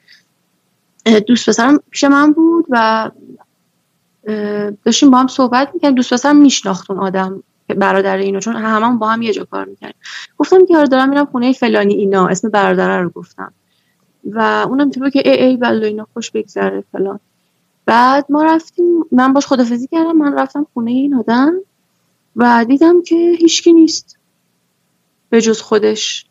دوست 1.27 1.49
پسرم 1.49 1.79
پیش 1.89 2.03
من 2.03 2.31
بود 2.31 2.65
و 2.69 3.11
داشتیم 4.85 5.11
با 5.11 5.17
هم 5.17 5.27
صحبت 5.27 5.69
می‌کنیم 5.73 5.95
دوست 5.95 6.13
پسرم 6.13 6.35
میشناخت 6.35 6.91
اون 6.91 6.99
آدم 6.99 7.43
برادر 7.67 8.17
اینو 8.17 8.39
چون 8.39 8.55
همه 8.55 8.97
با 8.97 9.09
هم 9.09 9.21
یه 9.21 9.33
جا 9.33 9.45
کار 9.45 9.65
می‌کنیم 9.65 9.93
گفتم 10.37 10.65
که 10.65 10.77
آره 10.77 10.87
دارم 10.87 11.09
میرم 11.09 11.25
خونه 11.25 11.53
فلانی 11.53 11.93
اینا 11.93 12.27
اسم 12.27 12.49
برادره 12.49 13.01
رو 13.01 13.09
گفتم. 13.09 13.53
و 14.25 14.65
اونم 14.69 14.89
تو 14.89 15.09
که 15.09 15.21
ای 15.25 15.45
ای 15.45 15.57
بله 15.57 15.87
اینا 15.87 16.07
خوش 16.13 16.31
بگذره 16.31 16.83
فلان. 16.91 17.19
بعد 17.85 18.25
ما 18.29 18.43
رفتیم 18.43 19.05
من 19.11 19.33
باش 19.33 19.45
خدافزی 19.45 19.87
کردم 19.87 20.11
من 20.11 20.33
رفتم 20.33 20.67
خونه 20.73 20.91
این 20.91 21.15
آدم 21.15 21.53
و 22.35 22.65
دیدم 22.67 23.01
که 23.01 23.35
هیچکی 23.39 23.73
نیست 23.73 24.17
به 25.29 25.41
جز 25.41 25.61
خودش. 25.61 26.25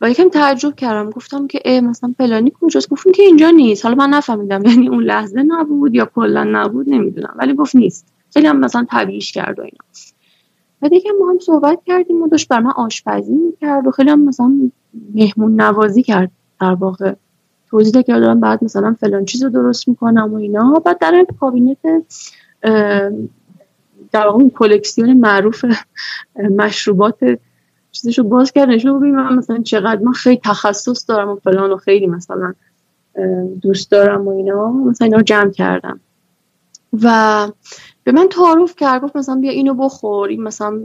و 0.00 0.10
یکم 0.10 0.28
تعجب 0.28 0.74
کردم 0.74 1.10
گفتم 1.10 1.46
که 1.46 1.60
ای 1.64 1.80
مثلا 1.80 2.14
پلانی 2.18 2.52
کجاست؟ 2.60 2.88
گفتم 2.88 3.12
که 3.12 3.22
اینجا 3.22 3.50
نیست. 3.50 3.84
حالا 3.84 3.96
من 3.96 4.10
نفهمیدم 4.10 4.64
یعنی 4.64 4.88
اون 4.88 5.04
لحظه 5.04 5.42
نبود 5.42 5.94
یا 5.94 6.10
کلا 6.14 6.44
نبود 6.44 6.88
نمی‌دونم. 6.88 7.34
ولی 7.36 7.54
گفت 7.54 7.76
نیست. 7.76 8.06
خیلی 8.34 8.46
هم 8.46 8.60
مثلا 8.60 8.86
طبیعیش 8.90 9.32
کرد 9.32 9.58
و 9.58 9.62
اینا. 9.62 9.84
و 10.82 10.88
دیگه 10.88 11.10
ما 11.20 11.30
هم 11.30 11.38
صحبت 11.38 11.78
کردیم 11.86 12.22
و 12.22 12.28
داشت 12.28 12.48
بر 12.48 12.60
من 12.60 12.70
آشپزی 12.70 13.34
می‌کرد 13.34 13.86
و 13.86 13.90
خیلی 13.90 14.10
هم 14.10 14.20
مثلا 14.20 14.70
مهمون 15.14 15.60
نوازی 15.60 16.02
کرد 16.02 16.30
در 16.60 16.74
واقع. 16.74 17.14
توضیح 17.70 18.02
که 18.02 18.12
دارم 18.12 18.40
بعد 18.40 18.64
مثلا 18.64 18.96
فلان 19.00 19.24
چیز 19.24 19.42
رو 19.42 19.50
درست 19.50 19.88
می‌کنم 19.88 20.34
و 20.34 20.36
اینا. 20.36 20.82
بعد 20.84 20.98
در 20.98 21.26
کابینت 21.40 21.78
در 24.12 24.26
واقع 24.26 24.48
کلکسیون 24.48 25.12
معروف 25.12 25.64
مشروبات 26.36 27.38
چیزشو 27.92 28.22
باز 28.22 28.52
کرد 28.52 28.68
نشون 28.68 28.98
ببینیم 28.98 29.16
من 29.16 29.34
مثلا 29.34 29.62
چقدر 29.62 30.00
من 30.00 30.12
خیلی 30.12 30.40
تخصص 30.44 31.08
دارم 31.08 31.28
و 31.28 31.36
فلان 31.36 31.70
و 31.70 31.76
خیلی 31.76 32.06
مثلا 32.06 32.54
دوست 33.62 33.90
دارم 33.90 34.28
و 34.28 34.30
اینا. 34.30 34.70
مثلا 34.72 35.04
اینا 35.04 35.22
جمع 35.22 35.50
کردم. 35.50 36.00
و 37.02 37.48
به 38.04 38.12
من 38.12 38.28
تعارف 38.28 38.76
کرد. 38.76 39.02
گفت 39.02 39.16
مثلا 39.16 39.34
بیا 39.34 39.50
اینو 39.50 39.74
بخور. 39.74 40.28
این 40.28 40.42
مثلا 40.42 40.80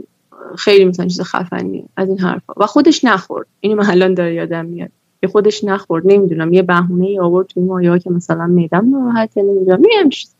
خیلی 0.58 0.84
مثلا 0.84 1.06
چیز 1.06 1.20
خفنیه. 1.20 1.84
از 1.96 2.08
این 2.08 2.18
حرفا. 2.18 2.52
و 2.56 2.66
خودش 2.66 3.04
نخورد. 3.04 3.46
اینو 3.60 3.76
من 3.82 3.90
الان 3.90 4.14
داره 4.14 4.34
یادم 4.34 4.64
میاد. 4.64 4.90
که 5.26 5.32
خودش 5.32 5.64
نخورد 5.64 6.02
نمی‌دونم. 6.06 6.52
یه 6.52 6.62
بهونه 6.62 7.06
ای 7.06 7.18
آورد 7.18 7.46
توی 7.46 7.62
مایا 7.62 7.98
که 7.98 8.10
مثلا 8.10 8.46
میدم 8.46 8.90
ناراحته 8.90 9.42
نمی‌دونم. 9.42 9.80
میگم 9.80 10.08
چیز 10.08 10.34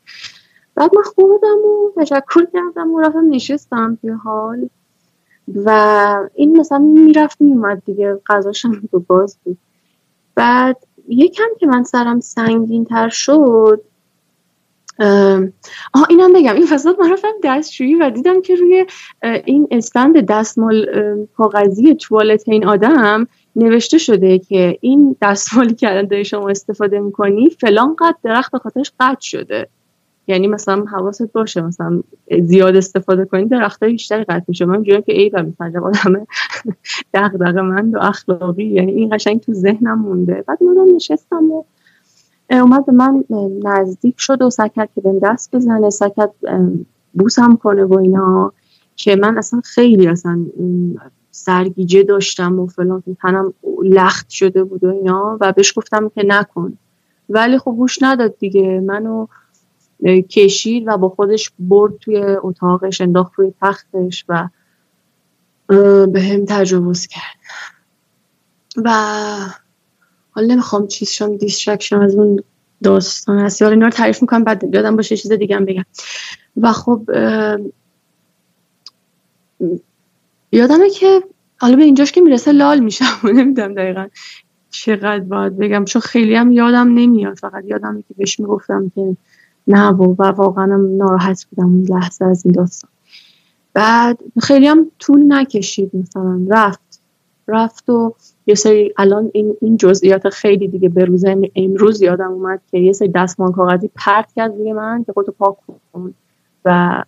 بعد 0.74 0.94
من 0.96 1.02
خوردم 1.02 1.58
و 1.58 2.00
تشکر 2.00 2.46
کردم 2.52 2.90
و 2.90 3.00
رفتم 3.00 3.30
نشستم 3.30 3.98
توی 4.00 4.10
حال. 4.10 4.68
و 5.64 6.28
این 6.34 6.56
مثلا 6.56 6.78
می‌رفت 6.78 7.40
میومد 7.40 7.82
دیگه. 7.86 8.20
غذاشم 8.28 8.80
تو 8.90 8.98
باز 8.98 9.38
بود. 9.44 9.58
بعد 10.34 10.76
یکم 11.08 11.48
که 11.60 11.66
من 11.66 11.82
سرم 11.82 12.20
سنگین 12.20 12.84
تر 12.84 13.08
شد 13.08 13.80
آها 15.94 16.06
اینم 16.10 16.32
بگم. 16.32 16.54
این 16.54 16.66
فساد 16.66 17.00
من 17.00 17.12
رفتم 17.12 17.32
دستشویی 17.44 17.94
و 17.94 18.10
دیدم 18.10 18.42
که 18.42 18.54
روی 18.54 18.86
این 19.44 19.68
استند 19.70 20.26
دستمال 20.26 20.86
کاغذی 21.36 21.94
توالت 21.94 22.48
این 22.48 22.66
آدم 22.66 23.26
نوشته 23.56 23.98
شده 23.98 24.38
که 24.38 24.78
این 24.80 25.16
دستمالی 25.22 25.74
که 25.74 25.90
الان 25.90 26.06
داری 26.06 26.24
شما 26.24 26.48
استفاده 26.48 27.00
می‌کنی 27.00 27.50
فلان 27.50 27.96
قد 27.98 28.14
درخت 28.22 28.52
به 28.52 28.58
خاطرش 28.58 28.92
قطع 29.00 29.20
شده. 29.20 29.68
یعنی 30.28 30.48
مثلا 30.48 30.84
حواست 30.84 31.32
باشه 31.32 31.60
مثلا 31.60 32.02
زیاد 32.42 32.76
استفاده 32.76 33.24
کنید 33.24 33.48
درختای 33.48 33.92
بیشتری 33.92 34.24
قطع 34.24 34.44
میشه. 34.48 34.64
من 34.64 34.84
که 34.84 35.02
ای 35.06 35.28
و 35.28 35.42
مثلا 35.42 35.82
آدم 35.82 36.26
دغدغه 37.14 37.60
من 37.62 37.90
و 37.90 37.98
اخلاقی 37.98 38.64
یعنی 38.64 38.92
این 38.92 39.08
قشنگ 39.16 39.40
تو 39.40 39.52
ذهنم 39.52 39.98
مونده. 39.98 40.44
بعد 40.46 40.62
من 40.62 40.94
نشستم 40.94 41.50
و 41.50 41.64
اومد 42.50 42.86
به 42.86 42.92
من 42.92 43.24
نزدیک 43.64 44.14
شد 44.18 44.42
و 44.42 44.50
سکت 44.50 44.88
که 44.94 45.00
بهم 45.00 45.18
دست 45.18 45.56
بزنه 45.56 45.90
سکت 45.90 46.30
بوسم 47.14 47.56
کنه 47.56 47.84
و 47.84 47.98
اینا 47.98 48.52
که 48.96 49.16
من 49.16 49.38
اصلا 49.38 49.60
خیلی 49.64 50.06
اصلا 50.06 50.46
سرگیجه 51.36 52.02
داشتم 52.02 52.60
و 52.60 52.66
فلان 52.66 53.02
تنم 53.22 53.54
لخت 53.82 54.30
شده 54.30 54.64
بود 54.64 54.84
و 54.84 54.88
اینا 54.88 55.38
و 55.40 55.52
بهش 55.52 55.78
گفتم 55.78 56.08
که 56.08 56.22
نکن. 56.26 56.78
ولی 57.28 57.58
خب 57.58 57.70
گوش 57.70 57.98
نداد 58.02 58.38
دیگه. 58.38 58.80
منو 58.80 59.26
کشید 60.30 60.84
و 60.86 60.96
با 60.96 61.08
خودش 61.08 61.52
برد 61.58 61.98
توی 61.98 62.22
اتاقش 62.22 63.00
انداخت 63.00 63.32
توی 63.36 63.52
تختش 63.60 64.24
و 64.28 64.48
به 66.06 66.20
هم 66.22 66.44
تجاوز 66.48 67.06
کرد. 67.06 67.36
و 68.84 68.90
حالا 70.30 70.46
نمی‌خوام 70.54 70.86
چیز 70.86 71.08
شم 71.08 71.36
distraction 71.36 71.96
از 71.96 72.14
اون 72.14 72.42
داستان 72.82 73.38
هست 73.38 73.62
حالا 73.62 73.74
اینا 73.74 73.86
رو 73.86 73.92
تعریف 73.92 74.22
می‌کنم 74.22 74.44
بعد 74.44 74.74
یادم 74.74 74.96
باشه 74.96 75.16
چیز 75.16 75.32
دیگه 75.32 75.58
بگم. 75.58 75.84
و 76.56 76.72
خب 76.72 77.10
یادمه 80.56 80.90
که 80.90 81.22
حالا 81.58 81.76
به 81.76 81.84
اینجاش 81.84 82.12
که 82.12 82.20
می‌رسه 82.20 82.52
لال 82.52 82.80
میشم. 82.80 83.04
نمی‌دونم 83.34 83.74
دقیقا 83.74 84.06
چقدر 84.70 85.20
باید 85.20 85.58
بگم. 85.58 85.84
چون 85.84 86.02
خیلی 86.02 86.34
هم 86.34 86.52
یادم 86.52 86.94
نمیاد. 86.94 87.38
فقط 87.38 87.64
یادم 87.64 88.04
که 88.08 88.14
بهش 88.16 88.40
می‌گفتم 88.40 88.92
که 88.94 89.16
نه 89.66 89.88
و, 89.88 90.14
و 90.18 90.22
واقعا 90.22 90.76
ناراحت 90.76 91.46
بودم 91.50 91.68
اون 91.68 91.86
لحظه 91.88 92.24
از 92.24 92.46
این 92.46 92.54
داستان. 92.54 92.90
بعد 93.74 94.18
خیلی 94.42 94.66
هم 94.66 94.90
طول 94.98 95.32
نکشید 95.32 95.90
مثلا. 95.94 96.46
رفت. 96.48 97.00
رفت 97.48 97.90
و 97.90 98.14
یه 98.46 98.54
سری 98.54 98.94
الان 98.96 99.30
این, 99.34 99.56
این 99.60 99.76
جزئیات 99.76 100.28
خیلی 100.28 100.68
دیگه 100.68 100.88
به 100.88 101.04
روز 101.04 101.24
امروز 101.56 102.02
یادم 102.02 102.32
اومد 102.32 102.60
که 102.70 102.78
یه 102.78 102.92
سری 102.92 103.08
دستمان 103.08 103.52
کاغذی 103.52 103.90
پرت 103.94 104.32
کرد 104.36 104.54
روی 104.54 104.72
من 104.72 105.04
که 105.04 105.12
خودتو 105.12 105.32
پاک 105.32 105.56
کن. 105.92 106.14
و 106.64 107.02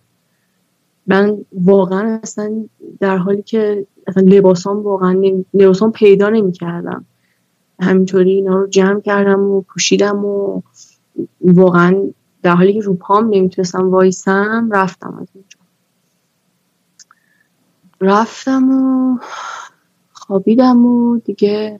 من 1.09 1.37
واقعا 1.51 2.19
اصلا 2.23 2.65
در 2.99 3.17
حالی 3.17 3.41
که 3.41 3.85
اصلا 4.07 4.23
لباسام 4.23 4.77
واقعا 4.77 5.21
لباسام 5.53 5.91
پیدا 5.91 6.29
نمی 6.29 6.51
کردم 6.51 7.05
همینطوری 7.81 8.31
اینا 8.31 8.57
رو 8.57 8.67
جمع 8.67 9.01
کردم 9.01 9.39
و 9.39 9.61
پوشیدم 9.61 10.25
و 10.25 10.61
واقعا 11.41 12.09
در 12.43 12.55
حالی 12.55 12.73
که 12.73 12.81
رو 12.81 12.93
پام 12.93 13.29
نمی‌تونستم 13.29 13.89
وایسم 13.91 14.69
رفتم 14.71 15.17
از 15.21 15.27
اونجا. 15.33 15.59
رفتم 18.01 18.69
و 18.71 19.17
خوابیدم 20.11 20.85
و 20.85 21.17
دیگه 21.17 21.79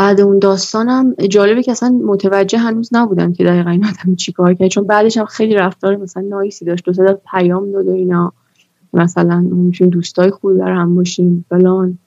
بعد 0.00 0.20
اون 0.20 0.38
داستانم 0.38 1.14
جالبه 1.14 1.62
که 1.62 1.72
اصلا 1.72 1.88
متوجه 1.88 2.58
هنوز 2.58 2.90
نبودم 2.92 3.32
که 3.32 3.44
دقیقا 3.44 3.70
این 3.70 3.84
آدم 3.84 4.14
چی 4.14 4.32
کار 4.32 4.54
کرد. 4.54 4.68
چون 4.68 4.84
بعدش 4.84 5.16
هم 5.16 5.24
خیلی 5.24 5.54
رفتار 5.54 5.96
مثلا 5.96 6.22
نایسی 6.22 6.64
داشت. 6.64 6.84
دو 6.84 6.92
سه 6.92 7.20
پیام 7.30 7.72
داد 7.72 7.88
و 7.88 7.92
اینا. 7.92 8.32
مثلا 8.92 9.46
دوستای 9.90 10.30
خوبی 10.30 10.54
بر 10.54 10.72
هم 10.72 10.94
باشیم 10.94 11.44
فلان. 11.48 11.98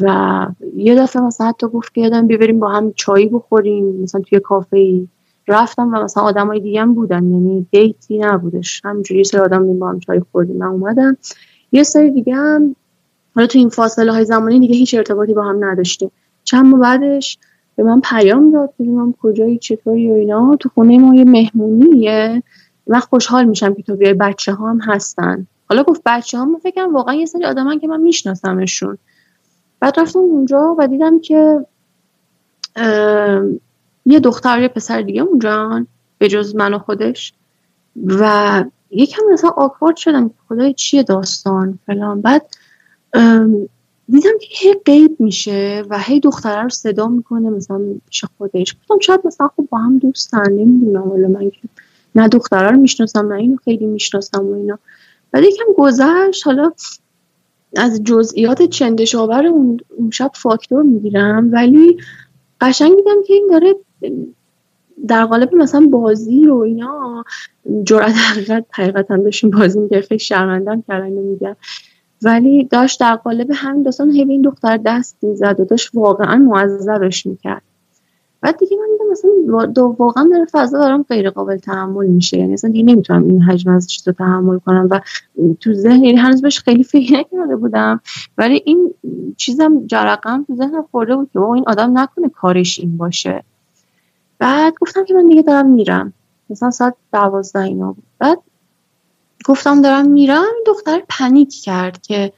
و 0.00 0.46
یه 0.76 0.94
دفعه 0.94 1.22
مثلا 1.22 1.46
حتی 1.46 1.66
گفت 1.66 1.94
که 1.94 2.00
یادم 2.00 2.26
بیبریم 2.26 2.60
با 2.60 2.68
هم 2.68 2.92
چایی 2.92 3.28
بخوریم. 3.28 4.02
مثلا 4.02 4.20
توی 4.20 4.40
کافه 4.40 4.76
ای 4.76 5.08
رفتم 5.48 5.94
و 5.94 6.04
مثلا 6.04 6.22
آدمای 6.22 6.60
دیگه 6.60 6.80
هم 6.80 6.94
بودن. 6.94 7.32
یعنی 7.32 7.66
دیتی 7.70 8.18
نبودش. 8.18 8.80
همینجوری 8.84 9.24
سری 9.24 9.40
آدم 9.40 9.78
با 9.78 9.88
هم 9.88 10.00
چای 10.00 10.22
خوردیم. 10.32 10.56
من 10.56 10.66
اومدم. 10.66 11.16
یه 11.72 11.82
سری 11.82 12.10
دیگه 12.10 12.34
هم 12.34 12.76
حالا 13.34 13.46
تو 13.46 13.58
این 13.58 13.68
فاصله 13.68 14.12
های 14.12 14.24
زمانی 14.24 14.60
دیگه 14.60 14.74
هیچ 14.74 14.94
ارتباطی 14.94 15.34
با 15.34 15.42
هم 15.42 15.64
نداشتیم. 15.64 16.10
چند 16.48 16.66
ماه 16.66 16.80
بعدش 16.80 17.38
به 17.76 17.82
من 17.82 18.00
پیام 18.00 18.52
داد 18.52 18.74
من 18.78 19.14
کجایی 19.22 19.58
چطوری 19.58 20.10
و 20.10 20.14
اینا. 20.14 20.56
تو 20.60 20.68
خونه 20.68 20.98
ما 20.98 21.14
یه 21.14 21.24
مهمونیه. 21.24 22.42
من 22.86 23.00
خوشحال 23.00 23.44
میشم 23.44 23.74
که 23.74 23.82
تو 23.82 23.96
بیای. 23.96 24.14
بچه 24.14 24.52
ها 24.52 24.70
هم 24.70 24.80
هستن. 24.80 25.46
حالا 25.68 25.82
گفت 25.82 26.02
بچه 26.06 26.38
ها 26.38 26.48
فکرم 26.62 26.94
واقعا 26.94 27.14
یه 27.14 27.26
سری 27.26 27.44
آدمن 27.44 27.78
که 27.78 27.88
من 27.88 28.00
میشناسمشون. 28.00 28.98
بعد 29.80 30.00
رفتم 30.00 30.18
اونجا 30.18 30.76
و 30.78 30.86
دیدم 30.86 31.20
که 31.20 31.66
یه 34.06 34.20
دختر 34.20 34.62
یه 34.62 34.68
پسر 34.68 35.02
دیگه 35.02 35.22
اونجا 35.22 35.86
به 36.18 36.28
جز 36.28 36.56
من 36.56 36.74
و 36.74 36.78
خودش. 36.78 37.32
و 38.06 38.64
یکم 38.90 39.22
مثلا 39.32 39.50
آکوارد 39.50 39.96
شدم 39.96 40.30
خدای 40.48 40.74
چیه 40.74 41.02
داستان 41.02 41.78
فلان. 41.86 42.20
بعد 42.20 42.46
دیدم 44.08 44.38
که 44.40 44.46
هی 44.50 44.74
قیب 44.84 45.20
میشه 45.20 45.84
و 45.90 45.98
هی 45.98 46.20
دختره 46.20 46.62
رو 46.62 46.68
صدا 46.68 47.08
می‌کنه 47.08 47.50
مثلا 47.50 47.80
پیش 48.08 48.24
خودش. 48.38 48.74
گفتم 48.74 48.98
شاید 48.98 49.20
مثلا 49.24 49.48
خب 49.56 49.68
با 49.70 49.78
هم 49.78 49.98
دوستن 49.98 50.52
نمی‌دونم. 50.52 51.08
حالا 51.08 51.28
من 51.28 51.50
که 51.50 51.58
نه 52.14 52.28
دختره 52.28 52.70
رو 52.70 52.76
می‌شناسم 52.76 53.32
نه 53.32 53.34
اینو 53.34 53.56
خیلی 53.56 53.86
می‌شناسم 53.86 54.46
و 54.46 54.52
اینا. 54.52 54.78
بعد 55.32 55.44
یکم 55.44 55.64
گذشت 55.78 56.46
حالا 56.46 56.72
از 57.76 58.04
جزئیات 58.04 58.62
چندشاور 58.62 59.46
اون 59.46 59.80
شب 60.12 60.30
فاکتور 60.34 60.82
می‌گیرم. 60.82 61.52
ولی 61.52 61.96
قشنگ 62.60 62.96
دیدم 62.96 63.22
که 63.26 63.34
این 63.34 63.48
داره 63.50 63.74
در 65.08 65.24
قالب 65.24 65.54
مثلا 65.54 65.86
بازی 65.86 66.44
رو 66.44 66.58
اینا 66.58 67.24
جرأت 67.84 68.14
حقیقت 68.14 68.64
حقیقتا 68.72 69.16
داشتیم 69.16 69.50
بازی 69.50 70.00
خیلی 70.08 70.18
شرمندم 70.18 70.84
کردن 70.88 71.08
میگم. 71.08 71.56
ولی 72.22 72.64
داشت 72.64 73.00
در 73.00 73.16
قالب 73.16 73.50
همین 73.54 73.82
داستان 73.82 74.10
هی 74.10 74.22
این 74.22 74.42
دختر 74.42 74.76
دست 74.76 75.16
می‌زد 75.22 75.60
و 75.60 75.64
داشت 75.64 75.90
واقعا 75.94 76.36
معذبش 76.36 77.26
می‌کرد. 77.26 77.62
بعد 78.40 78.58
دیگه 78.58 78.76
من 78.76 78.86
دیدم 78.92 79.10
مثلا 79.10 79.92
واقعا 79.98 80.28
در 80.32 80.46
فضا 80.52 80.78
دارم 80.78 81.02
غیر 81.02 81.30
قابل 81.30 81.56
تحمل 81.56 82.06
میشه. 82.06 82.38
یعنی 82.38 82.52
اصلا 82.52 82.70
دیگه 82.70 82.84
نمی‌تونم 82.84 83.28
این 83.28 83.42
حجم 83.42 83.70
از 83.70 83.90
چیز 83.90 84.08
رو 84.08 84.14
تحمل 84.14 84.58
کنم 84.58 84.88
و 84.90 85.00
تو 85.60 85.74
ذهن 85.74 86.04
یعنی 86.04 86.18
هنوز 86.18 86.42
بهش 86.42 86.58
خیلی 86.58 86.84
فکر 86.84 87.12
نکرده 87.12 87.56
بودم. 87.56 88.00
ولی 88.38 88.62
این 88.64 88.94
چیزم 89.36 89.86
جرقم 89.86 90.44
تو 90.44 90.56
ذهنم 90.56 90.84
خورده 90.90 91.16
بود 91.16 91.30
که 91.32 91.40
این 91.40 91.64
آدم 91.66 91.98
نکنه 91.98 92.28
کارش 92.28 92.80
این 92.80 92.96
باشه. 92.96 93.44
بعد 94.38 94.74
گفتم 94.80 95.04
که 95.04 95.14
من 95.14 95.26
دیگه 95.26 95.42
دارم 95.42 95.66
میرم. 95.66 96.12
مثلا 96.50 96.70
ساعت 96.70 96.94
دوازده 97.12 97.62
اینا 97.62 97.92
بود. 97.92 98.04
بعد 98.18 98.38
گفتم 99.48 99.82
دارم 99.82 100.08
میرم 100.08 100.44
دختر 100.66 101.02
پنیک 101.08 101.54
کرد 101.62 102.02
که 102.02 102.32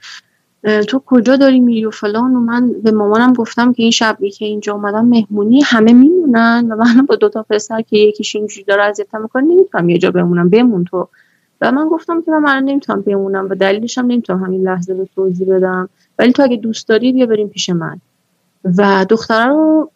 تو 0.89 1.03
کجا 1.07 1.37
داری 1.37 1.61
میری 1.61 1.85
و 1.85 1.91
فلان؟ 1.91 2.35
و 2.37 2.41
من 2.41 2.73
به 2.73 2.91
مامانم 2.91 3.33
گفتم 3.33 3.73
که 3.73 3.83
این 3.83 3.93
شبی 3.93 4.31
که 4.31 4.45
اینجا 4.45 4.73
اومدم 4.75 5.05
مهمونی 5.05 5.61
همه 5.61 5.93
میمونن 5.93 6.69
و 6.73 6.77
من 6.77 7.07
با 7.07 7.17
دوتا 7.17 7.43
پسر 7.51 7.83
که 7.83 7.99
یکیش 7.99 8.37
اینجوری 8.37 8.65
داره 8.65 8.83
اذیتم 8.83 9.23
می‌کنه 9.23 9.43
نمی‌تونم 9.43 9.89
یه 9.89 9.99
جا 9.99 10.11
بمونم 10.11 10.49
بمون 10.49 10.85
تو. 10.85 11.09
و 11.61 11.73
من 11.73 11.89
گفتم 11.89 12.23
که 12.23 12.31
من 12.31 12.39
من 12.39 12.63
نمی‌تونم 12.65 13.01
بمونم 13.01 13.47
و 13.51 13.55
دلیلش 13.55 13.99
هم 13.99 14.07
نمی‌تونم 14.07 14.45
همین 14.45 14.63
لحظه 14.63 14.93
رو 14.93 15.09
توضیح 15.15 15.55
بدم. 15.57 15.89
ولی 16.19 16.33
تو 16.33 16.43
اگه 16.43 16.57
دوست 16.57 16.89
داری 16.89 17.13
بیا 17.13 17.27
بریم 17.27 17.49
پیش 17.49 17.71
من. 17.71 18.01
و 18.65 19.07
دختره 19.09 19.47
رو 19.47 19.91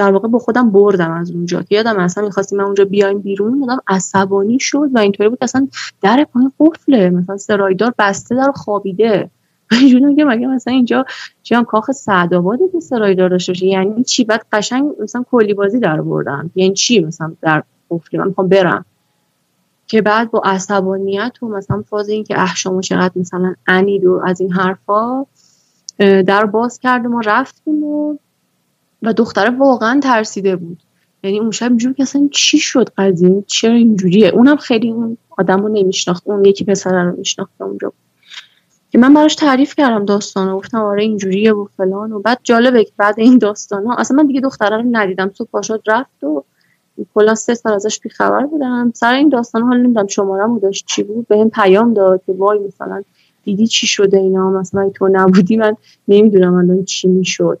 در 0.00 0.12
واقع 0.12 0.28
با 0.28 0.38
خودم 0.38 0.70
بردم 0.70 1.12
از 1.12 1.30
اونجا. 1.30 1.62
که 1.62 1.74
یادم 1.74 1.98
اصلا 1.98 2.24
می‌خواستیم 2.24 2.58
من 2.58 2.64
اونجا 2.64 2.84
بیایم 2.84 3.18
بیرون 3.18 3.60
یادم 3.60 3.80
عصبانی 3.88 4.58
شد 4.58 4.88
و 4.94 4.98
اینطوری 4.98 5.28
بود 5.28 5.38
اصلا 5.40 5.68
در 6.02 6.26
پایین 6.32 6.52
قفله 6.60 7.10
مثلا 7.10 7.36
سرایدار 7.36 7.94
بسته 7.98 8.34
در 8.34 8.52
خوابیده. 8.54 9.30
اینجوری 9.72 10.16
که 10.16 10.24
مگه 10.24 10.46
مثلا 10.46 10.74
اینجا 10.74 11.04
چی 11.42 11.54
هم 11.54 11.64
کاخ 11.64 11.90
سعدآباده 11.90 12.64
که 12.72 12.80
سرایدار 12.80 13.28
داشته 13.28 13.52
باشه؟ 13.52 13.66
یعنی 13.66 14.04
چی؟ 14.04 14.24
بعد 14.24 14.46
قشنگ 14.52 14.90
مثلا 15.02 15.24
کلی 15.30 15.54
بازی 15.54 15.78
در 15.78 16.00
بردم. 16.00 16.50
یعنی 16.54 16.74
چی 16.74 17.00
مثلا 17.00 17.32
در 17.42 17.62
قفله؟ 17.90 18.20
من 18.20 18.28
می‌خوام 18.28 18.48
برم. 18.48 18.84
که 19.86 20.02
بعد 20.02 20.30
با 20.30 20.42
عصبانیت 20.44 21.32
و 21.42 21.48
مثلا 21.48 21.82
فاز 21.82 22.08
این 22.08 22.24
که 22.24 22.40
احشامو 22.40 22.80
چقدر 22.80 23.12
مثلا 23.16 23.54
انید 23.66 24.04
و 24.04 24.20
از 24.24 24.40
این 24.40 24.52
حرفا 24.52 25.26
در 25.98 26.46
باز 26.46 26.78
کرد 26.78 27.06
ما 27.06 27.20
رفتیم 27.20 27.84
و 27.84 28.18
و 29.02 29.12
دختره 29.12 29.50
واقعا 29.50 30.00
ترسیده 30.02 30.56
بود. 30.56 30.82
یعنی 31.24 31.38
اون 31.38 31.50
شب 31.50 31.68
اینجوری 31.68 31.94
که 31.94 32.02
اصلا 32.02 32.28
چی 32.32 32.58
شد 32.58 32.90
قضیه؟ 32.98 33.44
چرا 33.46 33.74
اینجوریه؟ 33.74 34.28
اونم 34.28 34.56
خیلی 34.56 34.90
اون 34.90 35.16
آدم 35.38 35.62
رو 35.62 35.68
نمیشناخت. 35.68 36.22
اون 36.26 36.44
یکی 36.44 36.64
پسر 36.64 37.04
رو 37.04 37.16
میشناخت 37.16 37.52
اونجا 37.60 37.92
که 38.90 38.98
من 38.98 39.14
براش 39.14 39.34
تعریف 39.34 39.74
کردم 39.74 40.04
داستان 40.04 40.48
و 40.48 40.56
گفتم 40.56 40.78
آره 40.78 41.02
اینجوریه 41.02 41.52
و 41.52 41.66
فلان 41.76 42.12
و 42.12 42.18
بعد 42.18 42.38
جالبه 42.42 42.84
که 42.84 42.92
بعد 42.96 43.14
این 43.18 43.38
داستان 43.38 43.86
ها 43.86 43.94
اصلا 43.94 44.16
من 44.16 44.26
دیگه 44.26 44.40
دختره 44.40 44.76
رو 44.76 44.84
ندیدم. 44.90 45.28
تو 45.28 45.44
پاشد 45.44 45.82
رفت 45.86 46.24
و 46.24 46.44
کلا 47.14 47.34
سه 47.34 47.54
سال 47.54 47.72
ازش 47.72 48.00
بیخبر 48.00 48.46
بودم. 48.46 48.92
سر 48.94 49.14
این 49.14 49.28
داستان 49.28 49.62
حال 49.62 49.80
نمی‌دونم 49.80 50.06
شمارم 50.06 50.58
داشت 50.58 50.86
چی 50.86 51.02
بود. 51.02 51.28
به 51.28 51.34
این 51.34 51.50
پیام 51.50 51.94
داد 51.94 52.22
که 52.26 52.32
وای 52.32 52.58
مثلا 52.58 53.02
دیدی 53.44 53.66
چی 53.66 53.86
شده 53.86 54.18
اینا؟ 54.18 54.50
مثلا 54.50 54.90
تو 54.94 55.08
نبودی. 55.12 55.56
من 55.56 55.76
نمی‌دونم 56.08 56.54
الان 56.54 56.84
چی 56.84 57.08
می‌شد. 57.08 57.58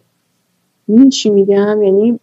این 0.96 1.10
چی 1.10 1.30
میگم؟ 1.30 1.82
یعنی 1.82 2.20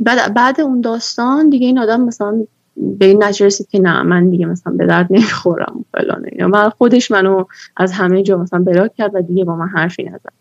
بعد 0.00 0.34
بعد 0.34 0.60
اون 0.60 0.80
داستان 0.80 1.50
دیگه 1.50 1.66
این 1.66 1.78
آدم 1.78 2.00
مثلا 2.00 2.46
به 2.76 3.06
این 3.06 3.24
نتیجه 3.24 3.46
رسید 3.46 3.68
که 3.68 3.78
نه 3.78 4.02
من 4.02 4.30
دیگه 4.30 4.46
مثلا 4.46 4.72
به 4.72 4.86
درد 4.86 5.06
نمی‌خورم 5.10 5.84
فلانه. 5.92 6.30
یا 6.38 6.48
من 6.48 6.68
خودش 6.68 7.10
منو 7.10 7.44
از 7.76 7.92
همه 7.92 8.22
جا 8.22 8.36
مثلا 8.36 8.62
بلاک 8.62 8.94
کرد 8.94 9.14
و 9.14 9.22
دیگه 9.22 9.44
با 9.44 9.56
من 9.56 9.68
حرفی 9.68 10.02
نزد. 10.04 10.32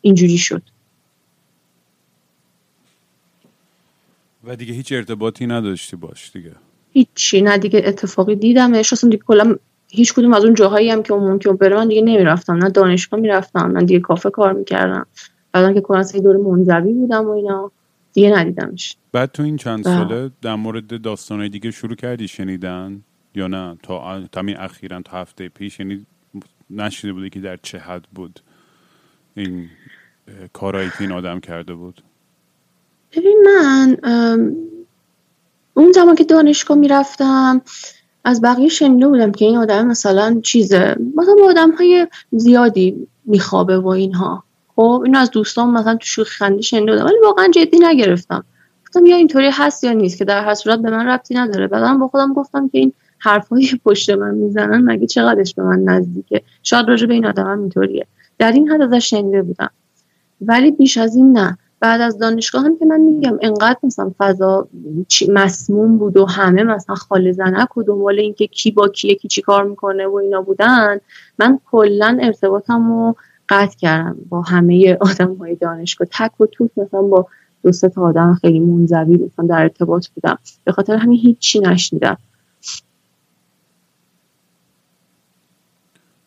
اینجوری 0.00 0.38
شد. 0.38 0.62
و 4.44 4.56
دیگه 4.56 4.72
هیچ 4.72 4.92
ارتباطی 4.92 5.46
نداشتی 5.46 5.96
باش 5.96 6.30
دیگه. 6.32 6.52
هیچی 6.92 7.42
نه 7.42 7.58
دیگه 7.58 7.82
اتفاقی 7.84 8.36
دیدمش 8.36 8.92
اصلا 8.92 9.10
دیگه 9.10 9.22
کلا 9.26 9.56
هیچ 9.88 10.14
کدوم 10.14 10.32
از 10.34 10.44
اون 10.44 10.54
جاهایی 10.54 10.90
هم 10.90 11.02
که 11.02 11.12
اون 11.12 11.30
ممکن 11.30 11.56
بره 11.56 11.76
من 11.76 11.88
دیگه 11.88 12.02
نمی‌رفتم. 12.02 12.52
نه 12.52 12.70
دانشگاه 12.70 13.20
می‌رفتم 13.20 13.70
نه 13.76 13.84
دیگه 13.84 14.00
کافه 14.00 14.30
کار 14.30 14.52
می‌کردم. 14.52 15.06
بعدم 15.52 15.74
که 15.74 15.80
کلا 15.80 16.02
دور 16.02 16.36
منزوی 16.36 16.92
بودم 16.92 17.24
و 17.24 17.30
اینا 17.30 17.72
دیگه 18.12 18.30
ندیدمش. 18.30 18.96
بعد 19.12 19.32
تو 19.32 19.42
این 19.42 19.56
چند 19.56 19.84
ساله 19.84 20.30
در 20.42 20.54
مورد 20.54 21.02
داستانهای 21.02 21.48
دیگه 21.48 21.70
شروع 21.70 21.94
کردی 21.94 22.28
شنیدن؟ 22.28 23.02
یا 23.34 23.46
نه؟ 23.46 23.76
تا 23.82 24.22
همین 24.36 24.56
اخیرا 24.56 25.02
تا 25.02 25.16
هفته 25.16 25.48
پیش؟ 25.48 25.80
یعنی 25.80 26.06
نشیده 26.70 27.12
بودی 27.12 27.30
که 27.30 27.40
در 27.40 27.58
چه 27.62 27.78
حد 27.78 28.04
بود 28.14 28.40
این 29.34 29.68
کارهایی 30.52 30.88
که 30.88 31.00
این 31.00 31.12
آدم 31.12 31.40
کرده 31.40 31.74
بود؟ 31.74 32.02
ببین 33.16 33.44
من 33.46 33.96
اون 35.74 35.92
زمان 35.92 36.14
که 36.14 36.24
دانشگاه 36.24 36.76
می‌رفتم 36.76 37.62
از 38.24 38.42
بقیه 38.42 38.68
شنیده 38.68 39.08
بودم 39.08 39.32
که 39.32 39.44
این 39.44 39.56
آدم 39.56 39.86
مثلا 39.86 40.40
چیزه 40.42 40.96
مثلا 41.16 41.34
با 41.38 41.46
آدم 41.48 41.70
های 41.70 42.08
زیادی 42.30 43.06
میخوابه 43.24 43.78
و 43.78 43.88
اینها. 43.88 44.44
خب 44.78 45.02
اینو 45.04 45.18
از 45.18 45.30
دوستان 45.30 45.70
مثلا 45.70 45.94
تو 45.94 46.06
شوخی 46.06 46.30
خنده 46.30 46.62
شنیده 46.62 46.92
بودم 46.92 47.04
ولی 47.04 47.16
واقعا 47.24 47.48
جدی 47.48 47.78
نگرفتم. 47.78 48.44
گفتم 48.86 49.06
یا 49.06 49.16
اینطوری 49.16 49.50
هست 49.52 49.84
یا 49.84 49.92
نیست 49.92 50.18
که 50.18 50.24
در 50.24 50.44
هر 50.44 50.54
صورت 50.54 50.78
به 50.78 50.90
من 50.90 51.06
ربطی 51.06 51.34
نداره. 51.34 51.66
بعدم 51.66 51.98
با 51.98 52.08
خودم 52.08 52.32
گفتم 52.32 52.68
که 52.68 52.78
این 52.78 52.92
حرفای 53.18 53.68
پشت 53.84 54.10
من 54.10 54.34
می‌زنن 54.34 54.84
مگه 54.84 55.06
چقدرش 55.06 55.54
به 55.54 55.62
من 55.62 55.82
نزدیکه؟ 55.82 56.42
شاید 56.62 56.88
راجع 56.88 57.06
به 57.06 57.14
این 57.14 57.26
آدم 57.26 57.46
هم 57.46 57.60
اینطوریه. 57.60 58.06
در 58.38 58.52
این 58.52 58.68
حد 58.68 58.82
ازش 58.82 59.10
شنیده 59.10 59.42
بودم. 59.42 59.70
ولی 60.40 60.70
بیش 60.70 60.96
از 60.96 61.16
این 61.16 61.38
نه. 61.38 61.58
بعد 61.80 62.00
از 62.00 62.18
دانشگاه 62.18 62.64
هم 62.64 62.78
که 62.78 62.86
من 62.86 63.00
میگم 63.00 63.38
انقدر 63.42 63.78
مثلا 63.82 64.12
فضا 64.18 64.68
مسموم 65.28 65.98
بود 65.98 66.16
و 66.16 66.26
همه 66.26 66.62
مثلا 66.62 66.94
خاله 66.94 67.32
زنک 67.32 67.76
و 67.76 67.82
دنبال 67.82 68.18
اینکه 68.18 68.46
کی 68.46 68.70
با 68.70 68.88
کیه 68.88 69.14
کی 69.14 69.28
چی 69.28 69.42
کار 69.42 69.64
می‌کنه 69.64 70.06
و 70.06 70.14
اینا 70.14 70.42
بودن 70.42 71.00
من 71.38 71.58
کلا 71.70 72.18
ارتباطم 72.22 72.88
رو 72.88 73.16
قطع 73.48 73.76
کردم. 73.76 74.16
با 74.28 74.42
همه 74.42 74.96
آدم 75.00 75.34
های 75.34 75.54
دانشگاه 75.54 76.08
تک 76.10 76.40
و 76.40 76.46
توک 76.46 76.70
مثلا 76.76 77.02
با 77.02 77.26
دو 77.62 77.70
تا 77.72 78.02
آدم 78.02 78.38
خیلی 78.40 78.60
منزوی 78.60 79.16
مثلا 79.16 79.46
در 79.46 79.62
ارتباط 79.62 80.08
بودم. 80.08 80.38
به 80.64 80.72
خاطر 80.72 80.96
همین 80.96 81.18
هیچی 81.18 81.60
نشنیدم. 81.60 82.18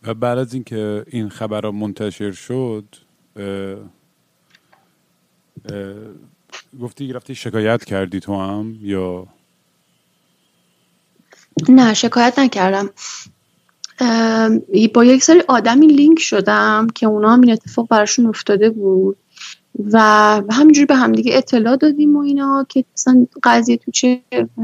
و 0.03 0.13
بعد 0.13 0.37
از 0.37 0.53
اینکه 0.53 1.05
این 1.07 1.29
خبر 1.29 1.69
منتشر 1.69 2.31
شد 2.31 2.85
گفتی 6.81 7.13
رفتی 7.13 7.35
شکایت 7.35 7.83
کردی 7.83 8.19
تو 8.19 8.35
هم 8.35 8.77
یا؟ 8.81 9.27
نه 11.69 11.93
شکایت 11.93 12.39
نکردم. 12.39 12.89
با 14.93 15.05
یک 15.05 15.23
سری 15.23 15.41
آدمی 15.47 15.87
لینک 15.87 16.19
شدم 16.19 16.87
که 16.95 17.05
اونا 17.07 17.29
هم 17.29 17.41
این 17.41 17.51
اتفاق 17.51 17.87
براشون 17.87 18.25
افتاده 18.25 18.69
بود. 18.69 19.17
و 19.91 19.99
همینجوری 20.51 20.85
به 20.85 20.95
همدیگه 20.95 21.37
اطلاع 21.37 21.75
دادیم 21.75 22.15
و 22.15 22.19
اینا 22.19 22.65
که 22.69 22.85
مثلا 22.93 23.27
قضیه 23.43 23.77
تو 23.77 23.91
چه 23.91 24.21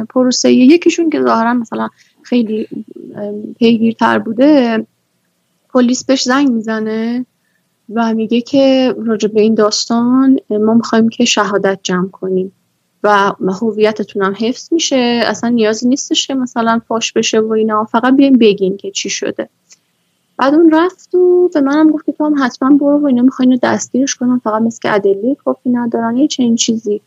پروسه 0.10 0.52
یکیشون 0.52 1.10
که 1.10 1.22
ظاهرا 1.22 1.54
مثلا 1.54 1.90
خیلی 2.24 2.68
پیگیرتر 3.60 4.20
بوده 4.20 4.86
پلیس 5.74 6.06
بهش 6.06 6.24
زنگ 6.24 6.50
می‌زنه 6.50 7.26
و 7.94 8.14
میگه 8.14 8.42
که 8.42 8.96
راجع 9.06 9.28
به 9.28 9.42
این 9.42 9.56
داستان 9.56 10.40
ما 10.50 10.74
می‌خوایم 10.74 11.10
که 11.10 11.26
شهادت 11.26 11.80
جمع 11.84 12.10
کنیم. 12.10 12.52
و 13.04 13.34
هویتتون 13.62 14.24
هم 14.24 14.36
حفظ 14.40 14.74
میشه. 14.74 15.22
اصلا 15.26 15.50
نیازی 15.50 15.88
نیستش 15.88 16.28
که 16.28 16.36
مثلا 16.36 16.82
فاش 16.88 17.14
بشه 17.14 17.40
و 17.40 17.52
اینا. 17.52 17.84
فقط 17.84 18.16
بیایم 18.16 18.38
بگین 18.38 18.78
که 18.78 18.92
چی 18.92 19.10
شده. 19.10 19.50
بعد 20.38 20.54
اون 20.54 20.72
رفت 20.72 21.16
و 21.16 21.50
به 21.54 21.62
منم 21.62 21.92
گفت 21.92 22.06
که 22.06 22.12
تو 22.12 22.26
هم 22.26 22.36
حتما 22.44 22.78
برو 22.78 23.00
و 23.00 23.06
اینا 23.06 23.22
می‌خواین 23.22 23.60
دستگیرش 23.64 24.16
کنم 24.16 24.42
فقط 24.44 24.62
مثل 24.62 24.80
که 24.82 24.96
ادله 24.96 25.36
کافی 25.46 25.70
ندارن. 25.70 26.18
یه 26.18 26.28
چنین 26.28 26.56
چیزی 26.56 27.02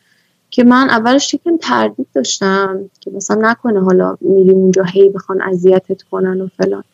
که 0.51 0.65
من 0.65 0.91
اولش 0.91 1.35
یکم 1.35 1.57
تردید 1.57 2.07
داشتم 2.15 2.91
که 3.01 3.11
مثلا 3.11 3.51
نکنه 3.51 3.81
حالا 3.85 4.17
میری 4.21 4.51
اونجا 4.51 4.83
هی 4.83 5.09
بخوان 5.09 5.43
اذیتت 5.43 6.03
کنن 6.03 6.41
و 6.41 6.49
فلان. 6.57 6.85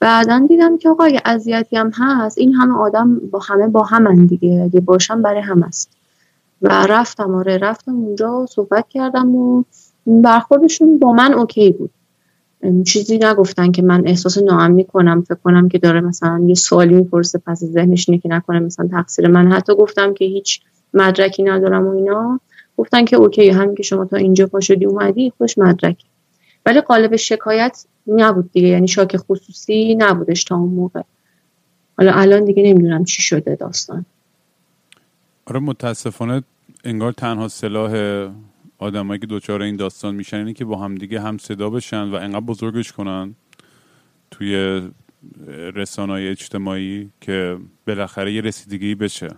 بعدا 0.00 0.46
دیدم 0.48 0.78
که 0.78 0.88
آقا 0.88 1.08
اذیتی 1.24 1.76
هم 1.76 1.90
هست 1.94 2.38
این 2.38 2.52
همه 2.52 2.78
آدم 2.78 3.18
با 3.18 3.38
همه 3.38 3.68
با 3.68 3.82
همن 3.82 4.26
دیگه. 4.26 4.62
اگه 4.64 4.80
باشم 4.80 5.22
برای 5.22 5.40
هم 5.40 5.62
است 5.62 5.90
و 6.62 6.86
رفتم 6.86 7.34
آره 7.34 7.58
رفتم 7.58 7.92
اونجا 7.92 8.46
صحبت 8.50 8.88
کردم 8.88 9.36
و 9.36 9.64
برخوردشون 10.06 10.98
با 10.98 11.12
من 11.12 11.32
اوکی 11.34 11.72
بود. 11.72 11.90
چیزی 12.86 13.18
نگفتن 13.18 13.72
که 13.72 13.82
من 13.82 14.02
احساس 14.06 14.38
ناامنی 14.38 14.84
کنم 14.84 15.22
فکر 15.22 15.38
کنم 15.44 15.68
که 15.68 15.78
داره 15.78 16.00
مثلا 16.00 16.44
یه 16.46 16.54
سوالی 16.54 16.94
می‌پرسه 16.94 17.38
پس 17.46 17.64
ذهنش 17.64 18.08
اینه 18.08 18.20
که 18.20 18.28
نکنه 18.28 18.60
مثلا 18.60 18.88
تقصیر 18.88 19.28
من. 19.28 19.52
حتی 19.52 19.74
گفتم 19.74 20.14
که 20.14 20.24
هیچ 20.24 20.60
مدرکی 20.94 21.42
ندارم 21.42 21.86
و 21.86 21.90
اینا. 21.90 22.40
گفتن 22.76 23.04
که 23.04 23.16
اوکی 23.16 23.48
همین 23.48 23.74
که 23.74 23.82
شما 23.82 24.04
تا 24.04 24.16
اینجا 24.16 24.46
پا 24.46 24.60
شدی 24.60 24.86
اومدی 24.86 25.32
خوش 25.38 25.58
مدرک 25.58 25.96
ولی 26.66 26.80
قالب 26.80 27.16
شکایت 27.16 27.84
نبود 28.06 28.52
دیگه 28.52 28.68
یعنی 28.68 28.88
شاک 28.88 29.16
خصوصی 29.16 29.94
نبودش 29.94 30.44
تا 30.44 30.56
اون 30.56 30.68
موقع. 30.68 31.02
حالا 31.98 32.12
الان 32.12 32.44
دیگه 32.44 32.62
نمی‌دونم 32.62 33.04
چی 33.04 33.22
شده 33.22 33.54
داستان. 33.56 34.06
آره 35.46 35.60
متاسفانه 35.60 36.42
انگار 36.84 37.12
تنها 37.12 37.48
سلاح 37.48 37.92
آدمایی 38.78 39.20
که 39.20 39.26
دوچار 39.26 39.62
این 39.62 39.76
داستان 39.76 40.14
میشن 40.14 40.36
اینه 40.36 40.52
که 40.52 40.64
با 40.64 40.76
هم 40.76 40.94
دیگه 40.94 41.20
هم 41.20 41.38
صدا 41.38 41.70
بشن 41.70 42.10
و 42.10 42.14
انقدر 42.14 42.40
بزرگش 42.40 42.92
کنن 42.92 43.34
توی 44.30 44.82
رسانه 45.74 46.12
اجتماعی 46.12 47.10
که 47.20 47.56
بالاخره 47.86 48.32
یه 48.32 48.40
رسیدگی 48.40 48.94
بشه. 48.94 49.28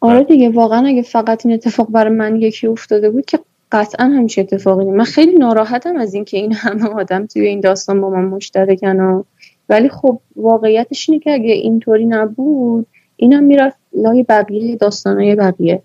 آره 0.00 0.24
دیگه 0.24 0.50
واقعا 0.50 0.86
اگه 0.86 1.02
فقط 1.02 1.46
این 1.46 1.54
اتفاق 1.54 1.90
برای 1.90 2.14
من 2.14 2.36
یکی 2.36 2.66
افتاده 2.66 3.10
بود 3.10 3.24
که 3.24 3.38
قطعا 3.72 4.06
همیشه 4.06 4.40
اتفاقی 4.40 4.84
من 4.84 5.04
خیلی 5.04 5.36
ناراحتم 5.36 5.96
از 5.96 6.14
اینکه 6.14 6.36
این 6.36 6.52
همه 6.52 6.88
آدم 6.88 7.26
توی 7.26 7.46
این 7.46 7.60
داستان 7.60 8.00
با 8.00 8.10
من 8.10 8.24
مشترکن 8.24 9.24
ولی 9.68 9.88
خب 9.88 10.20
واقعیتش 10.36 11.10
اینه 11.10 11.20
که 11.22 11.32
اگه 11.32 11.52
اینطوری 11.52 12.04
نبود 12.04 12.86
اینم 13.16 13.44
می‌رفت 13.44 13.78
لای 13.92 14.22
بقیه 14.22 14.76
داستانهای 14.76 15.34
بقیه. 15.34 15.82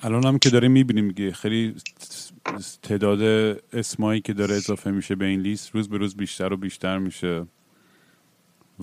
الان 0.00 0.26
هم 0.26 0.38
که 0.38 0.50
داریم 0.50 0.72
می‌بینیم 0.72 1.14
که 1.14 1.32
خیلی 1.32 1.74
تعداد 2.82 3.22
اسمایی 3.72 4.20
که 4.20 4.32
داره 4.32 4.54
اضافه 4.54 4.90
میشه 4.90 5.14
به 5.14 5.24
این 5.24 5.40
لیست 5.40 5.74
روز 5.74 5.88
به 5.88 5.98
روز 5.98 6.16
بیشتر 6.16 6.52
و 6.52 6.56
بیشتر 6.56 6.98
میشه. 6.98 7.46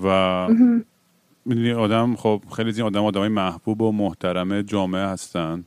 و 0.03 0.47
می‌دونی 1.45 1.71
آدم 1.71 2.15
خب 2.15 2.41
خیلی 2.55 2.69
از 2.69 2.77
این 2.77 2.87
آدم 2.87 3.05
آدمای 3.05 3.29
محبوب 3.29 3.81
و 3.81 3.91
محترم 3.91 4.61
جامعه 4.61 5.05
هستن. 5.05 5.63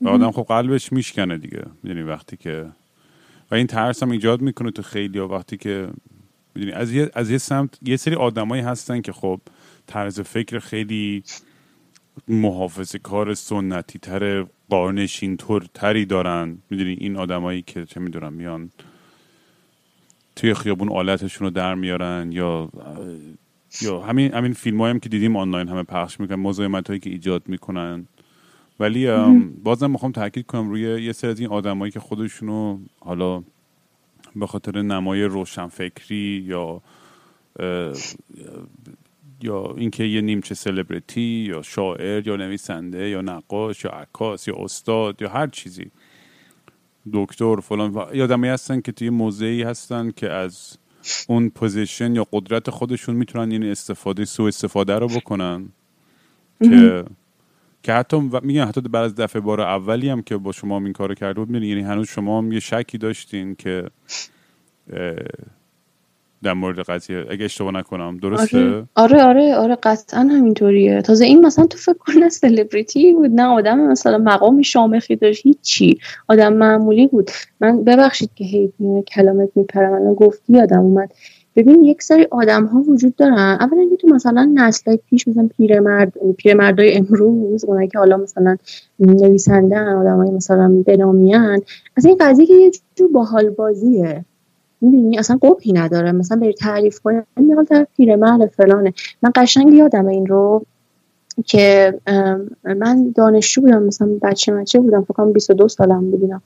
و 0.00 0.08
آدم 0.08 0.30
خب 0.30 0.42
قلبش 0.42 0.92
میشکنه 0.92 1.38
دیگه. 1.38 1.62
می‌دونی 1.82 2.02
وقتی 2.02 2.36
که 2.36 2.66
و 3.50 3.54
این 3.54 3.66
ترس 3.66 4.02
هم 4.02 4.10
ایجاد 4.10 4.40
می‌کنه 4.40 4.70
تو 4.70 4.82
خیلی 4.82 5.18
وقتی 5.18 5.56
که 5.56 5.88
می‌دونی؟ 6.58 6.76
از 6.76 6.92
یه 6.92 7.10
از 7.14 7.30
یه 7.30 7.38
سمت 7.38 7.78
یه 7.82 7.96
سری 7.96 8.14
آدمایی 8.14 8.62
هستن 8.62 9.00
که 9.00 9.12
خب 9.12 9.40
طرز 9.86 10.20
فکر 10.20 10.58
خیلی 10.58 11.22
محافظ 12.28 12.96
کار 12.96 13.34
سنتی 13.34 13.98
تر 13.98 14.46
قارنشین 14.68 15.36
تر 15.36 15.60
تری 15.74 16.06
دارن. 16.06 16.58
می‌دونی؟ 16.70 16.92
این 17.00 17.16
آدمایی 17.16 17.62
که 17.62 17.84
چه 17.84 18.00
می‌دونم 18.00 18.32
میان 18.32 18.70
توی 20.36 20.54
خیابون 20.54 20.88
آلتشون 20.88 21.44
رو 21.44 21.50
در 21.50 21.74
میارن 21.74 22.32
یا 22.32 22.68
یا 23.82 24.00
همین 24.00 24.34
همین 24.34 24.52
فیلم 24.52 24.82
هم 24.82 25.00
که 25.00 25.08
دیدیم 25.08 25.36
آنلاین 25.36 25.68
همه 25.68 25.82
پخش 25.82 26.20
می‌کنن 26.20 26.36
مزاحمت 26.36 26.88
هایی 26.88 27.00
که 27.00 27.10
ایجاد 27.10 27.42
می‌کنن. 27.48 28.06
ولی 28.80 29.08
بازم 29.64 29.90
می‌خوام 29.90 30.12
تاکید 30.12 30.46
کنم 30.46 30.70
روی 30.70 31.02
یه 31.02 31.12
سری 31.12 31.30
از 31.30 31.40
این 31.40 31.48
آدمایی 31.48 31.92
که 31.92 32.00
خودشونو 32.00 32.78
حالا 33.00 33.42
به 34.36 34.46
خاطر 34.46 34.82
نمای 34.82 35.24
روشنفکری 35.24 36.44
یا 36.46 36.82
یا 39.42 39.74
اینکه 39.76 40.04
یه 40.04 40.20
نیمچه 40.20 40.54
سلبریتی 40.54 41.20
یا 41.20 41.62
شاعر 41.62 42.28
یا 42.28 42.36
نویسنده 42.36 43.08
یا 43.08 43.20
نقاش 43.20 43.84
یا 43.84 43.90
عکاس 43.90 44.48
یا 44.48 44.54
استاد 44.58 45.22
یا 45.22 45.28
هر 45.28 45.46
چیزی. 45.46 45.90
دکتر 47.12 47.60
فلان. 47.60 47.90
و 47.90 47.98
آدمایی 47.98 48.52
هستن 48.52 48.80
که 48.80 48.92
توی 48.92 49.10
موضعی 49.10 49.62
هستن 49.62 50.10
که 50.10 50.30
از 50.30 50.78
اون 51.28 51.48
position 51.48 52.14
یا 52.14 52.26
قدرت 52.32 52.70
خودشون 52.70 53.16
می‌تونن 53.16 53.52
این 53.52 53.64
استفاده 53.64 54.24
سو 54.24 54.42
استفاده 54.42 54.94
رو 54.98 55.08
بکنن 55.08 55.68
که 56.62 57.04
که 57.82 57.92
حتی 57.92 58.30
میگن 58.42 58.64
حتی 58.64 58.80
بعد 58.80 59.04
از 59.04 59.14
دفعه 59.14 59.42
بار 59.42 59.60
اولی 59.60 60.08
هم 60.08 60.22
که 60.22 60.36
با 60.36 60.52
شما 60.52 60.78
این 60.78 60.92
کارو 60.92 61.14
کرده 61.14 61.44
بود 61.44 61.50
یعنی 61.50 61.80
هنوز 61.82 62.08
شما 62.08 62.38
هم 62.38 62.52
یه 62.52 62.60
شکی 62.60 62.98
داشتین 62.98 63.54
که 63.54 63.90
در 66.42 66.52
مورد 66.52 66.80
قضیه. 66.80 67.24
اگه 67.30 67.44
اشتباه 67.44 67.72
نکنم 67.72 68.16
درسته؟ 68.16 68.58
آره 68.58 68.86
آره 68.94 69.22
آره, 69.22 69.54
آره 69.54 69.76
قطعا 69.82 70.20
همینطوریه. 70.20 71.02
تازه 71.02 71.24
این 71.24 71.46
مثلا 71.46 71.66
تو 71.66 71.78
فکر 71.78 71.98
کن 71.98 72.28
سلبریتی 72.28 73.12
بود 73.12 73.30
نه 73.30 73.42
آدم 73.42 73.78
مثلا 73.78 74.18
مقام 74.18 74.62
شامخی 74.62 75.16
داشت 75.16 75.46
هیچی. 75.46 75.98
آدم 76.28 76.52
معمولی 76.52 77.06
بود. 77.06 77.30
من 77.60 77.84
ببخشید 77.84 78.30
که 78.34 78.44
هی 78.44 78.72
کلامت 79.08 79.48
میپرم 79.54 79.92
الان 79.92 80.14
گفتی 80.14 80.60
آدم 80.60 80.80
اومد. 80.80 81.12
ببین 81.58 81.84
یک 81.84 82.02
سری 82.02 82.26
آدم 82.30 82.64
ها 82.64 82.80
وجود 82.80 83.16
دارن. 83.16 83.38
اولا 83.60 83.88
که 83.90 83.96
تو 83.96 84.08
مثلا 84.08 84.52
نسل 84.54 84.96
پیش 84.96 85.28
مثلا 85.28 85.48
پیرمرد 85.56 86.12
پیرمردای 86.36 86.96
امروز 86.96 87.64
اونایی 87.64 87.88
که 87.88 87.98
حالا 87.98 88.16
مثلا 88.16 88.56
نویسندن 89.00 89.88
آدمای 89.88 90.30
مثلا 90.30 90.82
بنامیان 90.86 91.60
از 91.96 92.04
این 92.04 92.16
قضیه 92.20 92.46
که 92.46 92.54
یه 92.54 92.70
جور 92.94 93.08
باحال 93.12 93.50
بازیه 93.50 94.24
می‌بینی 94.80 95.18
اصلا 95.18 95.38
قبحی 95.42 95.72
نداره. 95.72 96.12
مثلا 96.12 96.38
بری 96.38 96.52
تعریف 96.52 97.00
کنی 97.00 97.20
میگم 97.36 97.64
طرف 97.64 97.86
پیرمرد 97.96 98.46
فلانه. 98.46 98.92
من 99.22 99.32
قشنگ 99.34 99.72
یادم 99.72 100.06
این 100.06 100.26
رو 100.26 100.64
که 101.46 101.94
من 102.64 103.12
دانشجو 103.16 103.60
بودم 103.60 103.82
مثلا 103.82 104.08
بچه 104.22 104.52
مچه 104.52 104.80
بودم 104.80 105.02
فکر 105.02 105.14
کنم 105.14 105.32
22 105.32 105.68
سالم 105.68 106.10
بودم 106.10 106.42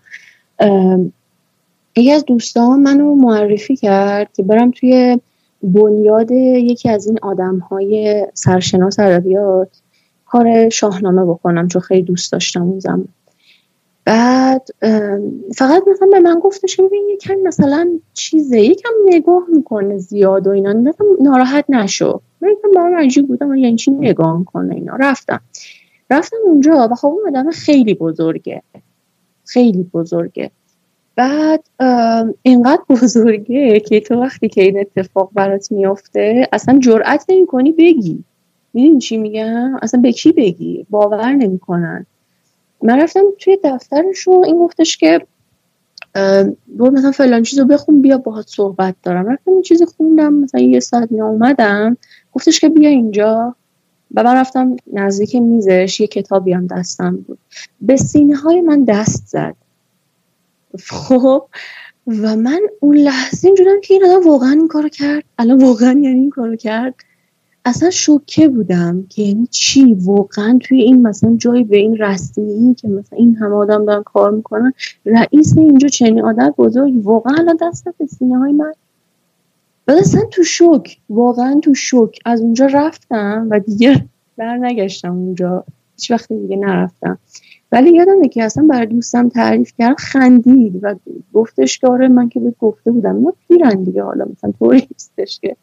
یکی 1.97 2.13
از 2.13 2.25
دوستان 2.25 2.81
منو 2.81 3.15
معرفی 3.15 3.77
کرد 3.77 4.33
که 4.33 4.43
برم 4.43 4.71
توی 4.71 5.19
بنیاد 5.63 6.31
یکی 6.31 6.89
از 6.89 7.07
این 7.07 7.19
آدم 7.23 7.59
های 7.59 8.27
سرشناس 8.35 8.99
ادبیات 8.99 9.69
کار 10.27 10.69
شاهنامه 10.69 11.25
بکنم 11.25 11.69
چون 11.69 11.83
خیلی 11.83 12.03
دوست 12.03 12.33
داشتم 12.33 12.63
اون 12.63 12.81
زمان. 12.81 13.09
بعد 14.05 14.69
فقط 15.57 15.83
مثلا 15.89 16.09
به 16.13 16.21
من 16.21 16.39
گفتش 16.39 16.77
که 16.77 16.83
ببین 16.83 17.09
یکم 17.13 17.35
مثلا 17.35 17.89
چیزه 18.13 18.61
یکم 18.61 18.91
نگاه 19.07 19.43
می‌کنه 19.49 19.99
زیاد 19.99 20.47
و 20.47 20.51
اینا. 20.51 20.73
مثلا 20.73 21.07
ناراحت 21.21 21.65
نشو. 21.69 22.21
من 22.41 22.49
یکم 22.49 22.71
برام 22.75 22.95
عجیب 22.95 23.29
بودم 23.29 23.55
یعنی 23.55 23.77
چی 23.77 23.91
نگاه 23.91 24.39
می‌کنه 24.39 24.75
اینا؟ 24.75 24.97
رفتم. 24.97 25.41
رفتم 26.11 26.37
اونجا 26.45 26.89
و 26.91 26.95
خب 26.95 27.07
اون 27.07 27.29
آدم 27.29 27.51
خیلی 27.51 27.95
بزرگه. 27.95 28.63
خیلی 29.45 29.83
بزرگه. 29.95 30.51
بعد 31.17 31.65
اینقدر 32.43 32.83
بزرگه 32.89 33.81
که 33.81 34.01
تو 34.01 34.21
وقتی 34.21 34.49
که 34.49 34.63
این 34.63 34.81
اتفاق 34.81 35.31
برات 35.35 35.73
میافته 35.73 36.49
اصلا 36.53 36.79
جرأت 36.79 37.25
نمی 37.29 37.47
کنی 37.47 37.73
بگی. 37.73 38.25
می‌دونی 38.75 38.99
چی 38.99 39.17
میگم؟ 39.17 39.77
اصلا 39.83 40.01
به 40.01 40.13
کی 40.13 40.33
بگی؟ 40.33 40.87
باور 40.91 41.33
نمی‌کنن. 41.33 42.07
من 42.83 43.01
رفتم 43.01 43.23
توی 43.39 43.59
دفترش 43.65 44.29
و 44.29 44.43
این 44.47 44.59
گفتش 44.59 44.97
که 44.97 45.21
برو 46.69 46.91
مثلا 46.91 47.13
فلان 47.13 47.43
چیزو 47.43 47.65
بخون 47.65 48.03
بیا 48.03 48.19
باهات 48.19 48.47
صحبت 48.49 48.95
دارم. 49.03 49.27
رفتم 49.27 49.51
این 49.51 49.63
چیزی 49.63 49.85
خوندم 49.85 50.35
مثلا 50.35 50.61
یه 50.61 50.81
ساعت 50.81 51.13
می 51.13 51.21
اومدم 51.21 51.97
گفتش 52.33 52.61
که 52.61 52.69
بیا 52.69 52.89
اینجا. 52.89 53.55
و 54.15 54.23
من 54.23 54.37
رفتم 54.37 54.77
نزدیک 54.93 55.37
میزش 55.37 56.01
یه 56.01 56.07
کتابی 56.07 56.53
هم 56.53 56.67
دستم 56.67 57.17
بود. 57.17 57.39
به 57.81 57.97
سینه 57.97 58.37
های 58.37 58.61
من 58.61 58.85
دست 58.85 59.27
زد. 59.27 59.57
خب 60.81 61.45
و 62.07 62.37
من 62.37 62.61
اون 62.81 62.97
لحظه 62.97 63.49
اینجورم 63.49 63.81
که 63.81 63.95
این 63.95 64.05
آدم 64.05 64.29
واقعا 64.29 64.51
این 64.51 64.69
کارو 64.69 64.89
کرد. 64.89 65.25
الان 65.39 65.65
واقعا 65.65 65.91
یعنی 65.91 66.21
این 66.21 66.31
کارو 66.31 66.57
کرد. 66.57 66.95
اصلا 67.65 67.91
شوکه 67.91 68.49
بودم 68.49 69.07
که 69.09 69.23
یعنی 69.23 69.47
چی؟ 69.51 69.95
واقعا 69.95 70.59
توی 70.63 70.83
این 70.83 71.03
مثلا 71.03 71.37
جایی 71.37 71.65
به 71.65 71.77
این 71.77 71.97
رسمی 71.97 72.75
که 72.75 72.89
مثلا 72.89 73.19
این 73.19 73.37
همه 73.37 73.55
آدم 73.55 73.85
دارن 73.85 74.03
کار 74.03 74.31
می‌کنن 74.31 74.73
رئیس 75.07 75.59
اینجا 75.59 75.89
چنین 75.89 76.23
آدم 76.23 76.55
بزرگ 76.59 77.07
واقعا 77.07 77.35
الان 77.39 77.59
دست 77.61 77.89
به 77.99 78.07
سینه 78.07 78.39
های 78.39 78.53
من. 78.53 78.73
بعد 79.87 79.99
اصلا 79.99 80.21
تو 80.31 80.43
شوک 80.43 80.99
واقعا 81.11 81.61
تو 81.63 81.75
شوک. 81.75 82.19
از 82.25 82.41
اونجا 82.41 82.67
رفتم 82.67 83.49
و 83.51 83.61
دیگه 83.61 84.05
بر 84.37 84.57
نگشتم 84.57 85.13
اونجا. 85.17 85.65
هیچ 85.97 86.11
وقت 86.11 86.33
دیگه 86.33 86.57
نرفتم. 86.57 87.19
ولی 87.73 87.93
یادمه 87.93 88.29
که 88.29 88.45
اصلا 88.45 88.67
برای 88.67 88.87
دوستم 88.87 89.29
تعریف 89.29 89.73
کرد 89.79 89.99
خندید 89.99 90.79
و 90.83 90.95
گفتش 91.35 91.79
که 91.79 91.87
آره 91.87 92.09
من 92.09 92.29
که 92.29 92.41
به 92.41 92.55
گفته 92.61 92.91
بودم. 92.91 93.17
اینا 93.17 93.33
پیرن 93.49 93.83
دیگه 93.83 94.03
حالا 94.03 94.25
مثلا 94.25 94.53
طوری 94.59 94.89
نیستش 94.91 95.41
که. 95.41 95.57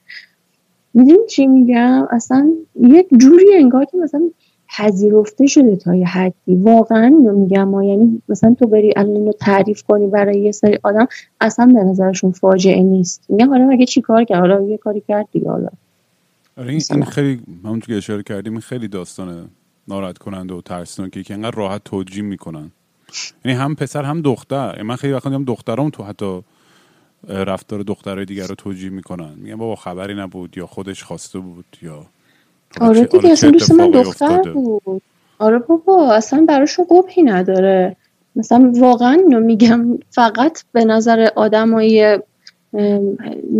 می‌دونی 0.93 1.25
چی 1.29 1.47
میگم؟ 1.47 2.07
اصلا 2.11 2.53
یک 2.81 3.07
جوری 3.17 3.55
انگار 3.55 3.85
که 3.85 3.97
مثلا 3.97 4.29
پذیرفته 4.77 5.47
شده 5.47 5.75
تا 5.75 5.95
یه 5.95 6.07
حدی. 6.07 6.55
واقعا 6.55 7.05
اینو 7.05 7.39
میگم 7.39 7.67
ما. 7.67 7.83
یعنی 7.83 8.21
مثلا 8.29 8.55
تو 8.59 8.67
بری 8.67 8.93
الان 8.95 9.15
اینو 9.15 9.31
تعریف 9.31 9.83
کنی 9.83 10.07
برای 10.07 10.39
یه 10.39 10.51
سری 10.51 10.79
آدم 10.83 11.07
اصلا 11.41 11.65
به 11.65 11.83
نظرشون 11.83 12.31
فاجعه 12.31 12.83
نیست. 12.83 13.25
میگم 13.29 13.49
حالا 13.49 13.65
مگه 13.65 13.85
چی 13.85 14.01
کار 14.01 14.23
کرد؟ 14.23 14.39
حالا 14.39 14.61
یه 14.61 14.77
کاری 14.77 15.03
کرد 15.07 15.27
دیگه 15.31 15.49
حالا. 15.49 15.69
آره 16.57 16.69
این, 16.69 17.03
خیلی 17.03 17.41
همون 17.63 17.79
که 17.79 17.97
اشاره 17.97 18.23
کردیم 18.23 18.59
خیلی 18.59 18.87
داستانه. 18.87 19.43
ناراحت 19.89 20.17
کننده 20.17 20.53
و 20.53 20.61
ترسناکی 20.61 21.23
که 21.23 21.33
انقدر 21.33 21.55
راحت 21.55 21.83
توجیه 21.83 22.23
می‌کنن. 22.23 22.71
یعنی 23.45 23.57
هم 23.57 23.75
پسر 23.75 24.03
هم 24.03 24.21
دختر. 24.21 24.73
یعنی 24.75 24.87
من 24.87 24.95
خیلی 24.95 25.13
وقت 25.13 25.27
دیدم 25.27 25.43
دخترام 25.43 25.89
تو 25.89 26.03
حتی 26.03 26.41
رفتار 27.27 27.83
دخترای 27.83 28.25
دیگر 28.25 28.47
رو 28.47 28.55
توجیه 28.55 28.89
می‌کنن. 28.89 29.33
میگن 29.37 29.55
بابا 29.55 29.75
خبری 29.75 30.15
نبود 30.15 30.57
یا 30.57 30.67
خودش 30.67 31.03
خواسته 31.03 31.39
بود 31.39 31.65
یا 31.81 32.05
آره 32.81 33.05
دیگه 33.05 33.29
اصلا 33.29 33.51
دوست 33.51 33.71
من 33.71 33.91
دختر 33.91 34.41
بود. 34.41 35.01
آره 35.39 35.59
بابا 35.59 36.13
اصلا 36.13 36.45
براشون 36.47 36.85
قبحی 36.89 37.23
نداره. 37.23 37.95
مثلا 38.35 38.71
واقعا 38.75 39.11
اینو 39.11 39.39
میگم 39.39 39.99
فقط 40.09 40.63
به 40.71 40.85
نظر 40.85 41.29
آدمای 41.35 42.19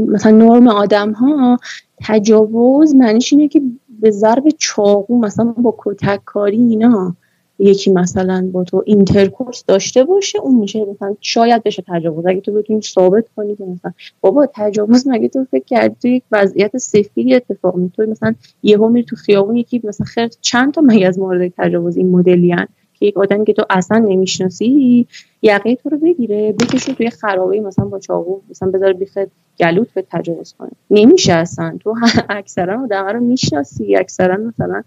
مثلا 0.07 0.31
نرم 0.31 0.67
آدم 0.67 1.11
ها 1.11 1.59
تجاوز 2.01 2.95
معنیش 2.95 3.33
اینه 3.33 3.47
که 3.47 3.61
به 4.01 4.11
ضرب 4.11 4.43
چاقو 4.57 5.19
مثلا 5.19 5.45
با 5.45 5.75
کتک 5.77 6.21
کاری 6.25 6.57
اینا. 6.57 7.15
یکی 7.59 7.91
مثلا 7.91 8.49
با 8.53 8.63
تو 8.63 8.83
intercourse 8.85 9.63
داشته 9.67 10.03
باشه 10.03 10.39
اون 10.39 10.55
میشه 10.55 10.85
مثلا 10.85 11.15
شاید 11.21 11.63
بشه 11.63 11.83
تجاوز. 11.87 12.25
اگه 12.25 12.41
تو 12.41 12.53
بتونی 12.53 12.81
ثابت 12.81 13.25
کنی 13.35 13.55
که 13.55 13.63
مثلا 13.63 13.91
بابا 14.21 14.47
تجاوز 14.53 15.07
مگه 15.07 15.27
تو 15.27 15.45
فکر 15.51 15.63
کردی 15.63 15.95
تو 16.01 16.07
یک 16.07 16.23
وضعیت 16.31 16.77
سفیری 16.77 17.35
اتفاق 17.35 17.75
میفته 17.75 18.05
مثلا 18.05 18.35
یهو 18.63 18.89
میری 18.89 19.05
تو 19.05 19.15
خیابون 19.15 19.55
یکی 19.55 19.81
مثلا 19.83 20.05
خیر 20.05 20.27
چند 20.41 20.73
تا 20.73 20.81
مگه 20.81 21.07
از 21.07 21.19
مورد 21.19 21.53
تجاوز 21.57 21.97
این 21.97 22.09
مدلیان 22.09 22.67
که 22.99 23.05
یک 23.05 23.17
آدمی 23.17 23.45
که 23.45 23.53
تو 23.53 23.65
اصلا 23.69 23.97
نمی‌شناسی 23.97 25.07
یقه 25.41 25.75
تو 25.75 25.89
رو 25.89 25.97
بگیره 25.97 26.51
بکشه 26.51 26.93
توی 26.93 27.09
خرابه 27.09 27.59
مثلا 27.59 27.85
با 27.85 27.99
چاقو 27.99 28.39
مثلا 28.49 28.71
بذار 28.71 28.93
بیخ 28.93 29.17
گلوت 29.59 29.93
به 29.93 30.05
تجاوز 30.11 30.53
کنه. 30.59 30.71
نمیشه 30.91 31.33
اصلا. 31.33 31.77
تو 31.79 31.95
اکثرا 32.29 32.83
آدم 32.83 33.05
رو 33.05 33.19
می‌شناسی 33.19 33.95
اکثرا 33.95 34.37
مثلا 34.37 34.83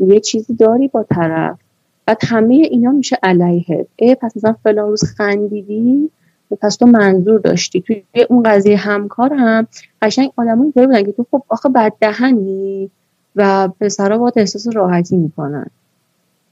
یه 0.00 0.20
چیزی 0.20 0.54
داری 0.54 0.88
با 0.88 1.02
طرف. 1.02 1.58
بعد 2.06 2.18
همه 2.28 2.54
اینا 2.54 2.90
میشه 2.90 3.18
علیه. 3.22 3.86
ای 3.96 4.14
پس 4.14 4.36
مثلا 4.36 4.52
فلان 4.64 4.88
روز 4.88 5.04
خندیدی؟ 5.04 6.10
پس 6.60 6.76
تو 6.76 6.86
منظور 6.86 7.40
داشتی. 7.40 7.80
توی 7.80 8.02
اون 8.30 8.42
قضیه 8.42 8.76
همکار 8.76 9.32
هم 9.32 9.66
قشنگ 10.02 10.32
آدمایی 10.36 10.70
بودن 10.70 11.02
که 11.02 11.12
تو 11.12 11.26
خب 11.30 11.42
آخه 11.48 11.68
بد 11.68 11.92
دهنی 12.00 12.90
و 13.36 13.68
پسرا 13.80 14.18
باید 14.18 14.34
احساس 14.36 14.76
راحتی 14.76 15.16
می‌کنن. 15.16 15.66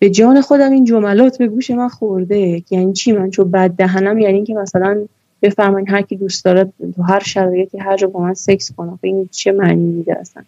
به 0.03 0.11
جان 0.11 0.41
خودم 0.41 0.73
این 0.73 0.85
جملات 0.85 1.39
به 1.39 1.49
گوش 1.49 1.71
من 1.71 1.89
خورده. 1.89 2.63
یعنی 2.71 2.93
چی؟ 2.93 3.13
من 3.13 3.31
چون 3.31 3.51
بد 3.51 3.71
دهنم 3.71 4.19
یعنی 4.19 4.35
اینکه 4.35 4.55
مثلا 4.55 5.07
بفرمایید 5.43 5.91
هر 5.91 6.03
کی 6.03 6.17
دوست 6.17 6.45
داره 6.45 6.73
تو 6.97 7.03
هر 7.03 7.21
شرایطی 7.21 7.79
هر 7.79 7.97
جا 7.97 8.07
با 8.07 8.21
من 8.21 8.35
سکس 8.35 8.73
کنه. 8.73 8.99
این 9.03 9.29
چه 9.33 9.53
معنی 9.53 9.93
میده 9.93 10.19
اصلا؟ 10.21 10.43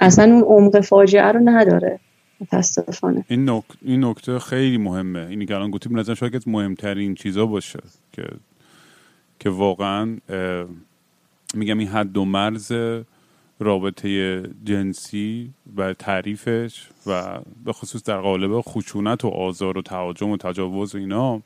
اصلا 0.00 0.24
اون 0.24 0.42
عمق 0.42 0.80
فاجعه 0.80 1.32
رو 1.32 1.40
نداره. 1.44 1.98
متاسفانه. 2.40 3.24
این, 3.28 3.50
نک... 3.50 3.64
این 3.82 4.04
نکته 4.04 4.38
خیلی 4.38 4.78
مهمه. 4.78 5.26
اینی 5.30 5.46
که 5.46 5.54
الان 5.54 5.70
گفتی 5.70 5.88
به 5.88 6.14
شاید 6.14 6.42
مهمترین 6.46 7.14
چیزا 7.14 7.46
باشه 7.46 7.80
که 8.12 8.22
که 9.38 9.50
واقعا 9.50 10.16
میگم 11.54 11.78
این 11.78 11.88
حد 11.88 12.16
و 12.16 12.24
مرز 12.24 12.72
رابطه 13.58 14.42
جنسی 14.64 15.50
و 15.76 15.92
تعریفش 15.92 16.88
و 17.06 17.38
به 17.64 17.72
خصوص 17.72 18.02
در 18.02 18.20
قالب 18.20 18.60
خشونت 18.60 19.24
و 19.24 19.28
آزار 19.28 19.78
و 19.78 19.82
تهاجم 19.82 20.30
و 20.30 20.36
تجاوز 20.36 20.94
و 20.94 20.98
اینا 20.98 21.42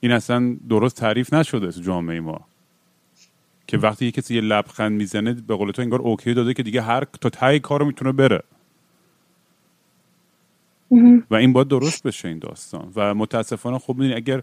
این 0.00 0.12
اصلا 0.12 0.56
درست 0.68 0.96
تعریف 0.96 1.34
نشده 1.34 1.70
تو 1.72 1.80
جامعه 1.80 2.20
ما. 2.20 2.40
که 3.66 3.78
وقتی 3.78 4.04
یه 4.04 4.10
کسی 4.10 4.34
یه 4.34 4.40
لبخند 4.40 4.92
می‌زنه 4.92 5.32
به 5.32 5.56
قول 5.56 5.70
تو 5.70 5.82
انگار 5.82 6.00
اوکی 6.00 6.34
داده 6.34 6.54
که 6.54 6.62
دیگه 6.62 6.82
هر 6.82 7.04
تا 7.20 7.30
تای 7.30 7.60
کارو 7.60 7.86
می‌تونه 7.86 8.12
بره. 8.12 8.42
و 11.30 11.34
این 11.34 11.52
باید 11.52 11.68
درست 11.68 12.02
بشه 12.02 12.28
این 12.28 12.38
داستان. 12.38 12.92
و 12.96 13.14
متاسفانه 13.14 13.78
خب 13.78 13.94
می‌دونی 13.94 14.14
اگر 14.14 14.42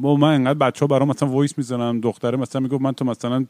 من 0.00 0.34
انقدر 0.34 0.58
بچه 0.58 0.80
ها 0.80 0.86
برام 0.86 1.08
مثلا 1.08 1.28
voice 1.28 1.58
می‌زنم 1.58 2.00
دختره 2.00 2.36
مثلا 2.36 2.60
می‌گفت 2.60 2.82
من 2.82 2.92
تو 2.92 3.04
مثلا 3.04 3.46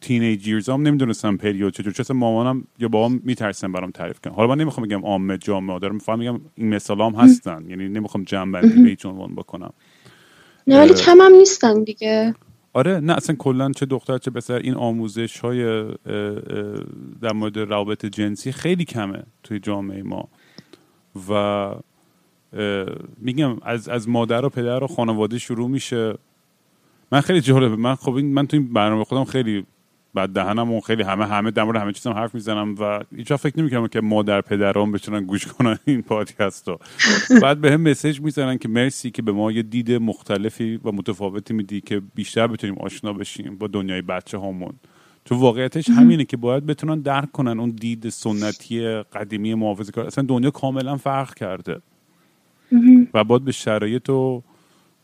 teenagers 0.00 0.68
هم 0.68 0.82
نمی‌دونستم 0.82 1.36
پریود 1.36 1.74
چجور 1.74 1.92
چه 1.92 2.14
مامانم 2.14 2.64
یا 2.78 2.88
بابام 2.88 3.20
میترسن 3.24 3.72
برام 3.72 3.90
تعریف 3.90 4.20
کنم 4.20 4.32
حالا 4.32 4.48
من 4.48 4.58
نمی‌خوام 4.58 4.86
بگم 4.86 5.04
عامه 5.04 5.38
جامعه 5.38 5.78
دارم 5.78 5.94
میفهم 5.94 6.18
میگم 6.18 6.40
این 6.54 6.68
مثال 6.68 7.00
هم 7.00 7.14
هستن. 7.14 7.64
یعنی 7.68 7.88
نمی‌خوام 7.88 8.24
جمع 8.24 8.52
بندی 8.52 8.82
به 8.82 8.88
هیچ 8.88 9.06
عنوان 9.06 9.34
بکنم. 9.34 9.72
نه 10.66 10.78
ولی 10.78 10.94
کم 10.94 11.20
هم 11.20 11.32
نیستن 11.32 11.84
دیگه. 11.84 12.34
آره 12.72 13.00
نه 13.00 13.12
اصلا 13.12 13.36
کلا 13.36 13.72
چه 13.72 13.86
دختر 13.86 14.18
چه 14.18 14.30
پسر 14.30 14.54
این 14.54 14.74
آموزش 14.74 15.40
های 15.40 15.84
در 17.20 17.32
مورد 17.34 17.58
روابط 17.58 18.06
جنسی 18.06 18.52
خیلی 18.52 18.84
کمه 18.84 19.22
توی 19.42 19.58
جامعه 19.58 20.02
ما. 20.02 20.28
و 21.30 21.70
میگم 23.18 23.56
از 23.62 23.88
از 23.88 24.08
مادر 24.08 24.44
و 24.44 24.48
پدر 24.48 24.84
و 24.84 24.86
خانواده 24.86 25.38
شروع 25.38 25.68
میشه. 25.68 26.14
من 27.12 27.20
خیلی 27.20 27.40
جالبه. 27.40 27.76
من 27.76 27.94
خب 27.94 28.14
این 28.14 28.34
من 28.34 28.46
تو 28.46 28.56
این 28.56 28.72
برنامه 28.72 29.04
خودم 29.04 29.24
خیلی 29.24 29.66
بعد 30.14 30.30
دهنم 30.30 30.70
اون 30.70 30.80
خیلی 30.80 31.02
همه 31.02 31.26
همه 31.26 31.50
در 31.50 31.64
مورد 31.64 31.80
همه 31.80 31.92
چیزم 31.92 32.10
حرف 32.10 32.34
می‌زنم 32.34 32.74
و 32.78 33.00
هیچ 33.16 33.32
فکر 33.32 33.60
نمی‌کنم 33.60 33.86
که 33.88 34.00
مادر 34.00 34.40
پدرام 34.40 34.92
بتونن 34.92 35.24
گوش 35.24 35.46
کنن 35.46 35.78
این 35.84 36.02
پادکست 36.02 36.68
رو. 36.68 36.78
بعد 37.42 37.60
به 37.60 37.72
هم 37.72 37.80
مسیج 37.80 38.20
می‌زنن 38.20 38.58
که 38.58 38.68
مرسی 38.68 39.10
که 39.10 39.22
به 39.22 39.32
ما 39.32 39.52
یه 39.52 39.62
دید 39.62 39.92
مختلفی 39.92 40.80
و 40.84 40.92
متفاوتی 40.92 41.54
میدی 41.54 41.80
که 41.80 42.02
بیشتر 42.14 42.46
بتونیم 42.46 42.78
آشنا 42.78 43.12
بشیم 43.12 43.56
با 43.56 43.66
دنیای 43.66 44.02
بچه 44.02 44.38
هامون 44.38 44.72
تو 45.24 45.34
واقعیتش 45.34 45.90
همینه 45.90 46.24
که 46.24 46.36
باید 46.36 46.66
بتونن 46.66 47.00
درک 47.00 47.32
کنن 47.32 47.60
اون 47.60 47.70
دید 47.70 48.08
سنتی 48.08 49.02
قدیمی 49.02 49.54
محافظه 49.54 49.92
کار 49.92 50.06
اصلا 50.06 50.24
دنیا 50.24 50.50
کاملا 50.50 50.96
فرق 50.96 51.34
کرده. 51.34 51.80
و 53.14 53.24
باید 53.24 53.44
به 53.44 53.52
شرایط 53.52 54.10
و 54.10 54.42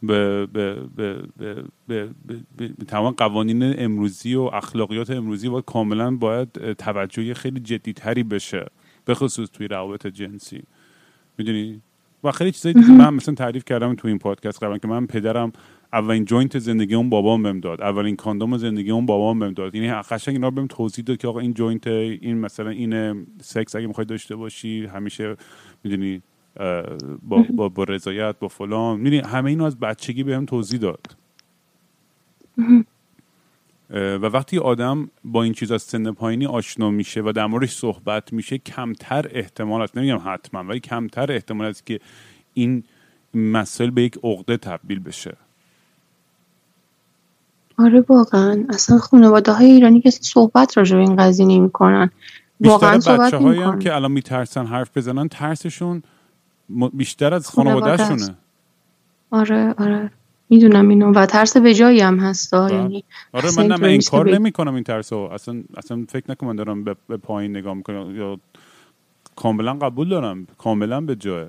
به, 0.07 0.47
به, 0.47 0.75
به, 0.97 1.23
به, 1.37 1.63
به, 1.89 2.09
به, 2.57 2.69
تمام 2.89 3.13
قوانین 3.13 3.75
امروزی 3.79 4.35
و 4.35 4.41
اخلاقیات 4.41 5.11
امروزی 5.11 5.49
باید 5.49 5.65
کاملا 5.65 6.17
باید 6.17 6.73
توجهی 6.73 7.35
خیلی 7.35 7.61
جدیتری 7.61 8.23
بشه 8.23 8.67
به 9.05 9.15
خصوص 9.15 9.49
توی 9.51 9.69
روابط 9.69 10.07
جنسی. 10.07 10.63
می‌دونی؟ 11.39 11.81
و 12.25 12.33
خیلی 12.33 12.53
چیزایی 12.53 12.75
من 12.99 13.15
مثلا 13.15 13.35
تعریف 13.35 13.65
کردم 13.65 13.95
تو 13.95 14.09
این 14.09 14.19
پادکست 14.19 14.63
قبلا 14.63 14.79
که 14.79 14.89
من 14.89 15.07
پدرم 15.07 15.53
اولین 15.93 16.25
joint 16.25 16.59
زندگی 16.59 16.95
اون 16.95 17.11
بابام 17.11 17.43
بهم 17.43 17.61
داد 17.61 17.81
اولین 17.81 18.17
کاندوم 18.17 18.57
زندگی 18.57 18.91
اون 18.91 19.07
بابام 19.07 19.39
بهم 19.39 19.53
داد. 19.53 19.75
یعنی 19.75 19.93
قشنگ 19.93 20.35
اینا 20.35 20.51
بهم 20.51 20.67
توضیح 20.67 21.05
داد 21.05 21.17
که 21.17 21.29
آقا 21.29 21.41
این 21.41 21.55
joint 21.55 21.87
این 21.87 22.39
مثلا 22.39 22.71
این 22.71 23.27
سکس 23.41 23.77
اگه 23.77 23.87
می‌خوای 23.87 24.05
داشته 24.05 24.37
باشی 24.37 24.87
همیشه 24.87 25.37
می‌دونی 25.85 26.23
با, 27.23 27.45
با, 27.51 27.69
با 27.69 27.85
رضایت 27.85 28.39
با 28.39 28.49
فلان. 28.49 29.01
می‌دونی 29.01 29.23
همه 29.23 29.51
اینو 29.51 29.65
از 29.65 29.79
بچگی 29.81 30.23
بهم 30.23 30.47
توضیح 30.47 30.81
داد. 30.81 31.17
و 33.91 34.27
وقتی 34.27 34.59
آدم 34.59 35.11
با 35.25 35.43
این 35.43 35.53
چیز 35.53 35.73
از 35.73 35.83
سن 35.83 36.13
پایینی 36.13 36.47
آشنا 36.47 36.91
میشه 36.91 37.21
و 37.21 37.33
در 37.33 37.47
موردش 37.47 37.73
صحبت 37.73 38.33
میشه 38.33 38.59
کمتر 38.59 39.27
احتمال 39.31 39.83
است 39.83 39.97
نمیگم 39.97 40.21
حتما 40.25 40.65
ولی 40.65 40.81
کمتر 40.81 41.33
احتمال 41.33 41.67
است 41.67 41.87
که 41.87 42.01
این 42.55 42.85
مسائل 43.35 43.91
به 43.91 44.03
یک 44.03 44.19
عقده 44.25 44.57
تبدیل 44.57 44.99
بشه. 44.99 45.37
آره 47.79 48.05
واقعا. 48.09 48.65
اصلا 48.69 48.99
خانواده 48.99 49.53
های 49.53 49.67
ایرانی 49.67 50.01
که 50.01 50.11
صحبت 50.11 50.79
راجع 50.79 50.97
به 50.97 51.03
این 51.03 51.17
قضیه 51.17 51.47
نمی‌کنن 51.47 52.11
واقعا 52.61 53.01
صحبت 53.01 53.35
هم 53.35 53.79
که 53.79 53.95
الان 53.95 54.13
میترسن 54.13 54.67
حرف 54.67 54.97
بزنن 54.97 55.29
ترسشون 55.29 56.03
بیشتر 56.93 57.35
از 57.35 57.49
خانوادهشونه. 57.51 58.37
آره 59.31 59.75
آره. 59.79 60.11
می‌دونم 60.51 60.89
اینو. 60.89 61.13
و 61.13 61.27
ترس 61.27 61.57
به 61.57 61.75
جایی 61.75 62.01
هم 62.01 62.19
هست 62.19 62.55
بله. 62.55 62.75
یعنی 62.75 63.05
آره 63.33 63.49
من 63.57 63.67
نه 63.67 63.87
این 63.87 64.01
کار 64.11 64.31
نمی 64.31 64.53
کنم 64.53 64.75
این 64.75 64.85
ترس 64.85 65.13
اصلا 65.13 65.63
اصلا 65.77 66.05
فکر 66.09 66.31
نکنم 66.31 66.49
من 66.49 66.57
دارم 66.57 66.85
به, 66.85 66.97
به 67.09 67.17
پایین 67.17 67.57
نگاه 67.57 67.75
می‌کنم. 67.75 68.17
یا 68.17 68.39
کاملا 69.37 69.75
قبول 69.75 70.09
دارم. 70.09 70.47
کاملا 70.59 71.01
به 71.01 71.17
جای. 71.17 71.47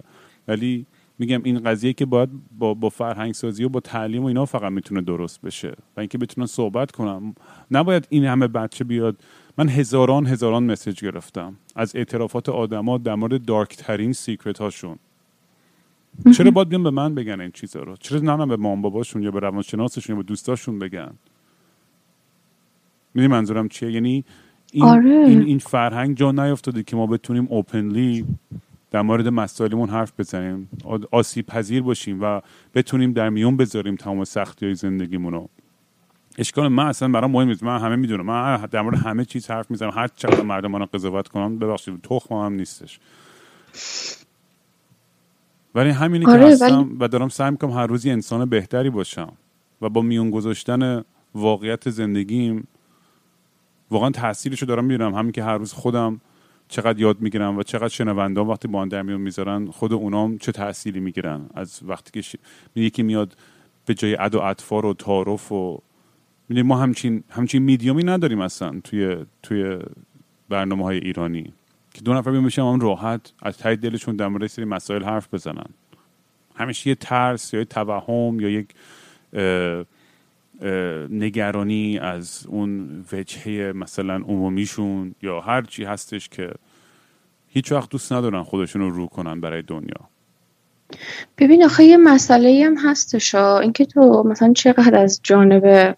ولی 0.48 0.86
میگم 1.20 1.42
این 1.44 1.60
قضیه 1.60 1.94
که 1.94 2.06
باید 2.06 2.30
با, 2.60 2.74
با 2.74 2.90
فرهنگ 2.90 3.34
سازی 3.34 3.64
و 3.64 3.70
با 3.70 3.80
تعلیم 3.80 4.24
و 4.24 4.26
اینا 4.26 4.46
فقط 4.46 4.72
می‌تونه 4.72 5.02
درست 5.02 5.42
بشه. 5.42 5.74
و 5.98 6.00
اینکه 6.00 6.18
بتونن 6.18 6.48
صحبت 6.48 6.92
کنم 6.92 7.36
نباید 7.72 8.08
این 8.10 8.26
همه 8.26 8.48
بچه 8.48 8.84
بیاد 8.84 9.16
من 9.58 9.70
هزاران 9.70 10.28
هزاران 10.28 10.64
مسیج 10.64 11.04
گرفتم 11.04 11.56
از 11.76 11.96
اعترافات 11.96 12.50
آدما 12.50 12.98
در 12.98 13.16
مورد 13.16 13.46
دارک 13.46 13.78
ترین 13.78 14.14
سیکرت 14.14 14.62
هاشون. 14.62 14.98
چرا 16.38 16.52
باید 16.52 16.70
بیان 16.70 16.84
به 16.84 16.90
من 16.90 17.16
بگن 17.16 17.42
این 17.42 17.52
چیزا 17.52 17.80
رو؟ 17.80 17.96
چرا 17.96 18.20
نه 18.20 18.46
به 18.46 18.58
مام 18.58 18.82
باباشون 18.82 19.24
یا 19.24 19.32
به 19.32 19.40
روانشناسشون 19.40 20.16
یا 20.16 20.22
به 20.22 20.28
دوستاشون 20.28 20.80
بگن؟ 20.80 21.14
می‌دونی 23.14 23.34
منظورم 23.34 23.68
چیه؟ 23.68 23.92
یعنی 23.92 24.24
این, 24.72 24.84
آره. 24.84 25.10
این, 25.10 25.42
این 25.42 25.60
فرهنگ 25.60 26.18
جا 26.18 26.32
نیافتاده 26.32 26.84
که 26.84 26.96
ما 26.96 27.08
بتونیم 27.08 27.48
اوپنلی 27.50 28.26
در 28.92 29.02
مورد 29.02 29.28
مسائلمون 29.28 29.90
حرف 29.90 30.20
بزنیم 30.20 30.70
آسیب 31.12 31.46
پذیر 31.46 31.82
باشیم 31.82 32.22
و 32.22 32.42
بتونیم 32.74 33.14
در 33.14 33.30
میون 33.30 33.58
بذاریم 33.58 33.96
تمام 33.96 34.24
سختی 34.24 34.66
های 34.66 34.76
زندگیمون 34.76 35.34
رو 35.34 35.50
اشکال 36.38 36.68
من 36.68 36.86
اصلا 36.86 37.08
برام 37.08 37.32
مهم 37.32 37.48
نیست. 37.48 37.64
من 37.64 37.80
همه 37.80 37.96
می‌دونم. 37.96 38.26
من 38.26 38.66
در 38.72 38.82
مورد 38.82 38.98
همه 38.98 39.26
چیز 39.26 39.52
حرف 39.52 39.72
می‌زنم. 39.72 39.90
هر 39.90 40.08
چقدر 40.08 40.42
مردم 40.42 40.76
رو 40.76 40.86
قضاوت 40.86 41.28
کنم 41.28 41.60
ببخشید 41.60 42.02
تخم 42.02 42.36
هم 42.36 42.54
نیستش. 42.54 43.00
ولی 45.76 45.90
همینی 45.90 46.26
آره 46.26 46.40
که 46.40 46.52
هستم 46.52 46.98
و 47.00 47.08
دارم 47.08 47.30
سعی 47.30 47.52
می‌کنم 47.52 47.72
هر 47.72 47.88
روزی 47.88 48.12
انسان 48.12 48.50
بهتری 48.50 48.90
باشم 48.90 49.34
و 49.82 49.90
با 49.90 50.02
میون 50.02 50.30
گذاشتن 50.30 51.04
واقعیت 51.36 51.90
زندگیم 51.90 52.68
واقعا 53.92 54.10
تاثیرش 54.10 54.62
رو 54.62 54.68
دارم 54.68 54.86
می‌بینم. 54.86 55.16
همین 55.16 55.32
که 55.32 55.44
هر 55.44 55.58
روز 55.58 55.74
خودم 55.74 56.22
چقدر 56.68 57.00
یاد 57.00 57.22
می‌گیرم 57.22 57.58
و 57.58 57.64
چقدر 57.64 57.88
شنوندان 57.88 58.48
وقتی 58.48 58.68
با 58.68 58.80
آن 58.80 58.88
در 58.88 59.02
میون 59.02 59.22
می‌ذارن 59.22 59.66
خود 59.66 59.94
اونام 59.94 60.38
چه 60.38 60.52
تأثیری 60.52 61.00
می‌گیرن؟ 61.00 61.50
از 61.56 61.80
وقتی 61.84 62.22
که 62.22 62.38
یکی 62.76 63.04
میاد 63.04 63.38
به 63.86 63.94
جای 63.94 64.16
اد 64.16 64.36
و 64.36 64.42
اطفار 64.42 64.86
و 64.86 64.94
تعارف 64.94 65.52
و 65.52 65.82
ما 66.50 66.78
همچین 66.78 67.24
همچین 67.30 67.64
میدیومی 67.64 68.04
نداریم 68.04 68.42
اصلا 68.42 68.80
توی 68.84 69.26
توی 69.44 69.80
برنامه 70.50 70.84
های 70.84 70.98
ایرانی. 70.98 71.54
که 71.94 72.02
دو 72.02 72.14
نفر 72.14 72.32
بیان 72.32 72.50
هم 72.58 72.80
راحت 72.80 73.34
از 73.42 73.58
ته 73.58 73.76
دلشون 73.76 74.16
در 74.16 74.28
مورد 74.28 74.48
سری 74.48 74.66
مسائل 74.66 75.04
حرف 75.04 75.34
بزنن. 75.34 75.70
همیشه 76.56 76.90
یه 76.90 76.96
ترس 76.96 77.54
یا 77.54 77.60
یه 77.60 77.66
توهم 77.66 78.40
یا 78.40 78.50
یک 78.50 78.68
نگرانی 81.10 82.00
از 82.00 82.46
اون 82.48 83.06
وجهه 83.12 83.74
مثلا 83.76 84.16
عمومیشون 84.16 85.16
یا 85.22 85.42
هر 85.42 85.62
چی 85.62 85.84
هستش 85.84 86.30
که 86.30 86.52
هیچ 87.48 87.72
وقت 87.72 87.90
دوست 87.90 88.14
ندارن 88.14 88.44
خودشون 88.44 88.82
رو 88.82 88.90
رو 88.90 89.08
کنن 89.08 89.42
برای 89.42 89.62
دنیا. 89.62 90.10
ببین 91.38 91.64
آخه 91.64 91.84
یه 91.84 91.98
مسئله 91.98 92.64
هم 92.66 92.76
هستش 92.78 93.36
اینکه 93.36 93.86
تو 93.86 94.24
مثلا 94.24 94.54
چقدر 94.54 94.96
از 94.96 95.20
جانب 95.24 95.96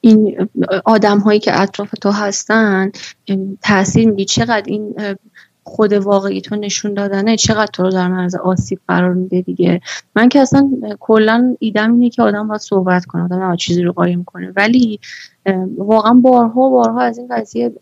این 0.00 0.48
آدم 0.84 1.18
هایی 1.18 1.40
که 1.40 1.60
اطراف 1.60 1.90
تو 1.90 2.10
هستن 2.10 2.92
تاثیر 3.62 4.08
میدی 4.08 4.24
چقدر 4.24 4.64
این 4.66 4.94
خود 5.66 5.92
واقعی 5.92 6.40
تو 6.40 6.56
نشون 6.56 6.94
دادنه؟ 6.94 7.36
چقدر 7.36 7.66
تو 7.66 7.82
رو 7.82 7.90
در 7.90 8.08
معرض 8.08 8.34
آسیب 8.34 8.80
قرار 8.88 9.14
میده 9.14 9.40
دیگه؟ 9.40 9.80
من 10.16 10.28
که 10.28 10.40
اصلا 10.40 10.70
کلا 11.00 11.56
ایدم 11.58 11.92
اینه 11.92 12.10
که 12.10 12.22
آدم 12.22 12.48
باید 12.48 12.60
صحبت 12.60 13.04
کنه 13.04 13.24
آدم 13.24 13.56
چیزی 13.56 13.82
رو 13.82 13.92
قایم 13.92 14.24
کنه. 14.24 14.52
ولی 14.56 15.00
واقعا 15.76 16.14
بارها 16.14 16.70
بارها 16.70 17.00
از 17.00 17.18
این 17.18 17.28
قضیه 17.30 17.72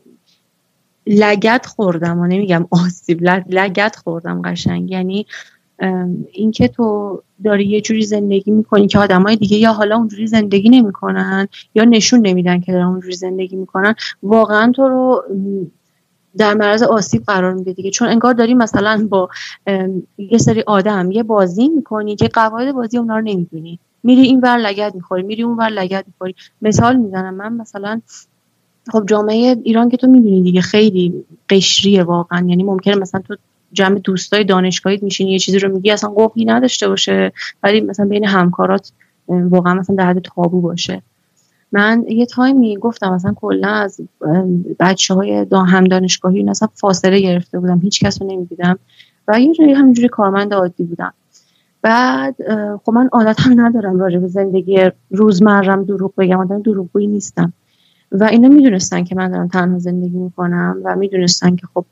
لگت 1.06 1.66
خوردم 1.66 2.18
و 2.18 2.26
نمیگم 2.26 2.66
آسیب 2.70 3.22
لگت 3.48 3.96
خوردم 3.96 4.42
قشنگ. 4.42 4.90
یعنی 4.90 5.26
اینکه 6.32 6.68
تو 6.68 7.22
داری 7.44 7.66
یه 7.66 7.80
جوری 7.80 8.02
زندگی 8.02 8.50
می‌کنی 8.50 8.86
که 8.86 8.98
آدمای 8.98 9.36
دیگه 9.36 9.56
یا 9.56 9.72
حالا 9.72 9.96
اونجوری 9.96 10.26
زندگی 10.26 10.68
نمی‌کنن 10.68 11.48
یا 11.74 11.84
نشون 11.84 12.26
نمیدن 12.26 12.60
که 12.60 12.72
دارن 12.72 12.86
اونجوری 12.86 13.16
زندگی 13.16 13.56
می‌کنن 13.56 13.94
واقعا 14.22 14.72
تو 14.72 14.88
رو 14.88 15.24
در 16.36 16.54
معرض 16.54 16.82
آسیب 16.82 17.22
قرار 17.24 17.54
میده 17.54 17.72
دیگه. 17.72 17.90
چون 17.90 18.08
انگار 18.08 18.34
داری 18.34 18.54
مثلا 18.54 19.06
با 19.10 19.28
یه 20.18 20.38
سری 20.38 20.62
آدم 20.66 21.10
یه 21.10 21.22
بازی 21.22 21.68
می‌کنی 21.68 22.16
که 22.16 22.28
قواعد 22.28 22.72
بازی 22.72 22.98
اونا 22.98 23.16
رو 23.16 23.24
نمی‌دونی. 23.24 23.78
میری 24.02 24.22
این 24.22 24.40
ور 24.40 24.58
لگت 24.58 24.94
می‌خوری 24.94 25.22
میری 25.22 25.42
اون 25.42 25.56
ور 25.56 25.68
لگت 25.68 26.04
می‌خوری. 26.06 26.34
مثال 26.62 26.96
می‌زنم 26.96 27.34
من 27.34 27.52
مثلا 27.52 28.00
خب 28.90 29.06
جامعه 29.06 29.56
ایران 29.62 29.88
که 29.88 29.96
تو 29.96 30.06
می‌دونی 30.06 30.42
دیگه 30.42 30.60
خیلی 30.60 31.24
قشریه 31.50 32.02
واقعا. 32.02 32.46
یعنی 32.48 32.62
ممکنه 32.62 32.94
مثلا 32.94 33.20
تو 33.20 33.36
جمع 33.72 33.98
دوستای 33.98 34.44
دانشگاهی 34.44 34.98
میشینی 35.02 35.32
یه 35.32 35.38
چیزی 35.38 35.59
رو 35.59 35.72
میگی 35.74 35.90
اصلا 35.90 36.12
قفلی 36.16 36.44
نداشته 36.44 36.88
باشه 36.88 37.32
ولی 37.62 37.80
مثلا 37.80 38.06
بین 38.06 38.24
همکارات 38.24 38.92
واقعا 39.28 39.74
مثلا 39.74 39.96
در 39.96 40.06
حد 40.06 40.18
تابو 40.18 40.60
باشه. 40.60 41.02
من 41.72 42.04
یه 42.09 42.26
تایمی 42.26 42.76
گفتم 42.76 43.12
مثلا 43.12 43.32
کلا 43.36 43.68
از 43.68 44.00
بچه 44.80 45.14
های 45.14 45.44
دا 45.44 45.62
هم 45.62 45.84
دانشگاهی 45.84 46.42
مثلا 46.42 46.68
فاصله 46.74 47.20
گرفته 47.20 47.59
بودم 47.59 47.78
هیچ 47.78 48.04
کس 48.04 48.22
رو 48.22 48.28
نمی‌دیدم 48.28 48.78
و 49.28 49.40
یه 49.40 49.54
جایی 49.54 49.72
همینجوری 49.72 50.09
کارمند 50.09 50.54
عادی 50.54 50.84
بودم. 50.84 51.12
بعد 51.82 52.36
خب 52.84 52.92
من 52.92 53.09
عادت 53.12 53.40
هم 53.40 53.60
ندارم 53.60 54.00
راجع 54.00 54.18
به 54.18 54.28
زندگی 54.28 54.90
روزمرم 55.10 55.84
دروغ 55.84 56.12
بگم 56.18 56.38
آدم 56.38 56.62
دروغگویی 56.62 57.06
نیستم. 57.06 57.52
و 58.12 58.24
اینا 58.24 58.48
می‌دونستن 58.48 59.05
که 59.05 59.14
من 59.14 59.30
دارم 59.30 59.48
تنها 59.48 59.78
زندگی 59.78 60.18
می‌کنم 60.18 60.76
و 60.84 60.97
می‌دونستن 60.97 61.56
که 61.56 61.66
خب 61.74 61.84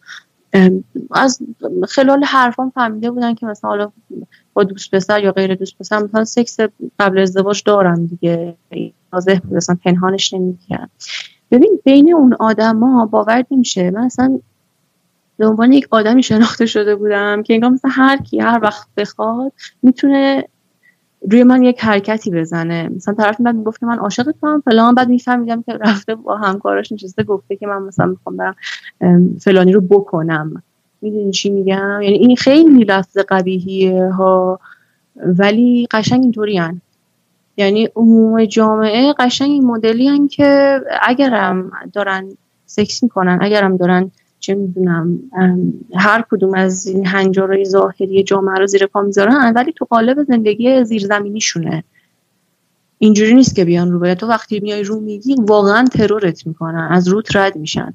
از 1.11 1.39
خلال 1.89 2.25
حرفام 2.25 2.71
فهمیده 2.71 3.11
بودن 3.11 3.35
که 3.35 3.47
مثلا 3.47 3.71
حالا 3.71 3.93
با 4.53 4.65
دوست 4.65 4.95
پسر 4.95 5.25
یا 5.25 5.33
غیر 5.33 5.55
دوست 5.55 5.79
پسر 5.79 6.03
مثلا 6.03 6.25
سکس 6.25 6.57
قبل 7.01 7.19
ازدواج 7.19 7.63
دارم 7.67 8.07
دیگه. 8.07 8.55
واضح 9.13 9.39
بود 9.39 9.57
مثلا 9.57 9.77
پنهانش 9.85 10.35
نمی‌کردم. 10.35 10.91
ببین 11.51 11.81
بین 11.85 12.15
اون 12.15 12.35
آدما 12.35 13.07
باور 13.07 13.45
نمیشه. 13.51 13.91
من 13.91 14.01
اصلا 14.01 14.39
به 15.37 15.47
عنوان 15.47 15.73
یک 15.73 15.89
آدمی 15.91 16.23
شناخته 16.23 16.67
شده 16.67 16.97
بودم 16.97 17.43
که 17.43 17.55
انگار 17.55 17.71
مثلا 17.71 17.91
هر 17.95 18.17
کی 18.17 18.41
هر 18.41 18.61
وقت 18.63 18.89
بخواد 18.97 19.53
می‌تونه 19.83 20.45
روی 21.31 21.45
من 21.45 21.63
یک 21.63 21.81
حرکتی 21.81 22.31
بزنه. 22.31 22.89
مثلا 22.97 23.15
طرف 23.15 23.41
بعد 23.41 23.55
می‌گفت 23.55 23.81
که 23.81 23.87
من 23.87 23.99
عاشقتم 23.99 24.63
فلان. 24.65 24.95
بعد 24.95 25.09
میفهمیدم 25.09 25.63
که 25.63 25.73
رفته 25.73 26.15
با 26.15 26.37
همکاراش 26.37 26.93
نشسته 26.93 27.23
گفته 27.23 27.57
که 27.57 27.67
من 27.67 27.83
مثلا 27.83 28.07
می‌خوام 28.07 28.37
برم 28.37 28.57
فلانی 29.41 29.73
رو 29.73 29.81
بکنم. 29.81 30.63
می‌دونی 31.03 31.31
چی 31.31 31.51
میگم؟ 31.51 32.03
یعنی 32.03 32.17
این 32.17 32.37
خیلی 32.37 32.85
لفظ 32.85 33.19
قبیهیه 33.29 34.05
ها. 34.05 34.61
ولی 35.17 35.89
قشنگ 35.91 36.23
اینطوری 36.23 36.61
یعنی 37.57 37.89
عموم 37.97 38.45
جامعه 38.45 39.13
قشنگ 39.19 39.51
این 39.51 39.67
مدلی 39.67 40.29
که 40.29 40.81
اگرم 41.03 41.71
دارن 41.93 42.29
سکس 42.67 43.03
می‌کنن 43.03 43.39
اگرم 43.43 43.77
دارن 43.77 44.11
چه 44.41 44.55
می‌دونم 44.55 45.19
هر 45.95 46.25
کدوم 46.31 46.55
از 46.55 46.87
این 46.87 47.07
هنجارهای 47.07 47.65
ظاهری 47.65 48.23
جامعه 48.23 48.59
رو 48.59 48.67
زیر 48.67 48.87
پا 48.87 49.03
می‌ذارن 49.03 49.53
ولی 49.57 49.73
تو 49.73 49.85
قالب 49.85 50.23
زندگی 50.23 50.85
زیرزمینیشونه. 50.85 51.85
اینجوری 52.99 53.35
نیست 53.35 53.55
که 53.57 53.65
بیان 53.65 53.93
رو 53.93 53.99
باید 53.99 54.19
تو 54.19 54.27
وقتی 54.27 54.61
میای 54.61 54.83
رو 54.83 55.01
میگی 55.01 55.37
واقعا 55.39 55.85
ترورت 55.85 56.47
می‌کنن 56.47 56.89
از 56.91 57.09
روت 57.09 57.37
رد 57.37 57.57
میشن. 57.57 57.95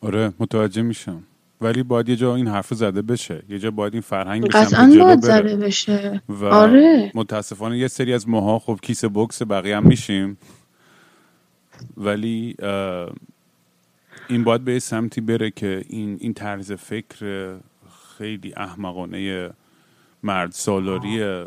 آره 0.00 0.32
متوجه 0.40 0.82
میشم. 0.82 1.22
ولی 1.60 1.82
باید 1.82 2.08
یه 2.08 2.16
جا 2.16 2.34
این 2.34 2.48
حرف 2.48 2.74
زده 2.74 3.02
بشه. 3.02 3.42
یه 3.48 3.58
جا 3.58 3.70
باید 3.70 3.92
این 3.92 4.02
فرهنگ 4.02 4.46
قطعا 4.46 4.86
باید 4.86 5.20
زده 5.20 5.56
بشه. 5.56 6.22
و 6.28 6.44
آره. 6.44 7.12
متاسفانه 7.14 7.78
یه 7.78 7.88
سری 7.88 8.12
از 8.12 8.28
ماها 8.28 8.58
خب 8.58 8.78
کیسه 8.82 9.08
بکس 9.08 9.42
بقیه 9.42 9.76
هم 9.76 9.86
میشیم. 9.86 10.38
ولی 11.96 12.56
این 14.34 14.44
باید 14.44 14.64
به 14.64 14.78
سمتی 14.78 15.20
بره 15.20 15.50
که 15.50 15.84
این, 15.88 16.16
این 16.20 16.34
طرز 16.34 16.72
فکر 16.72 17.54
خیلی 18.18 18.52
احمقانه 18.56 19.50
مرد 20.22 20.52
سالاری 20.52 21.44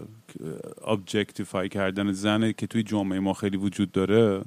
objectify 0.86 1.70
کردن 1.70 2.12
زنه 2.12 2.54
که 2.54 2.68
توی 2.68 2.84
جامعه 2.84 3.20
ما 3.20 3.34
خیلی 3.34 3.58
وجود 3.58 3.92
داره 3.92 4.42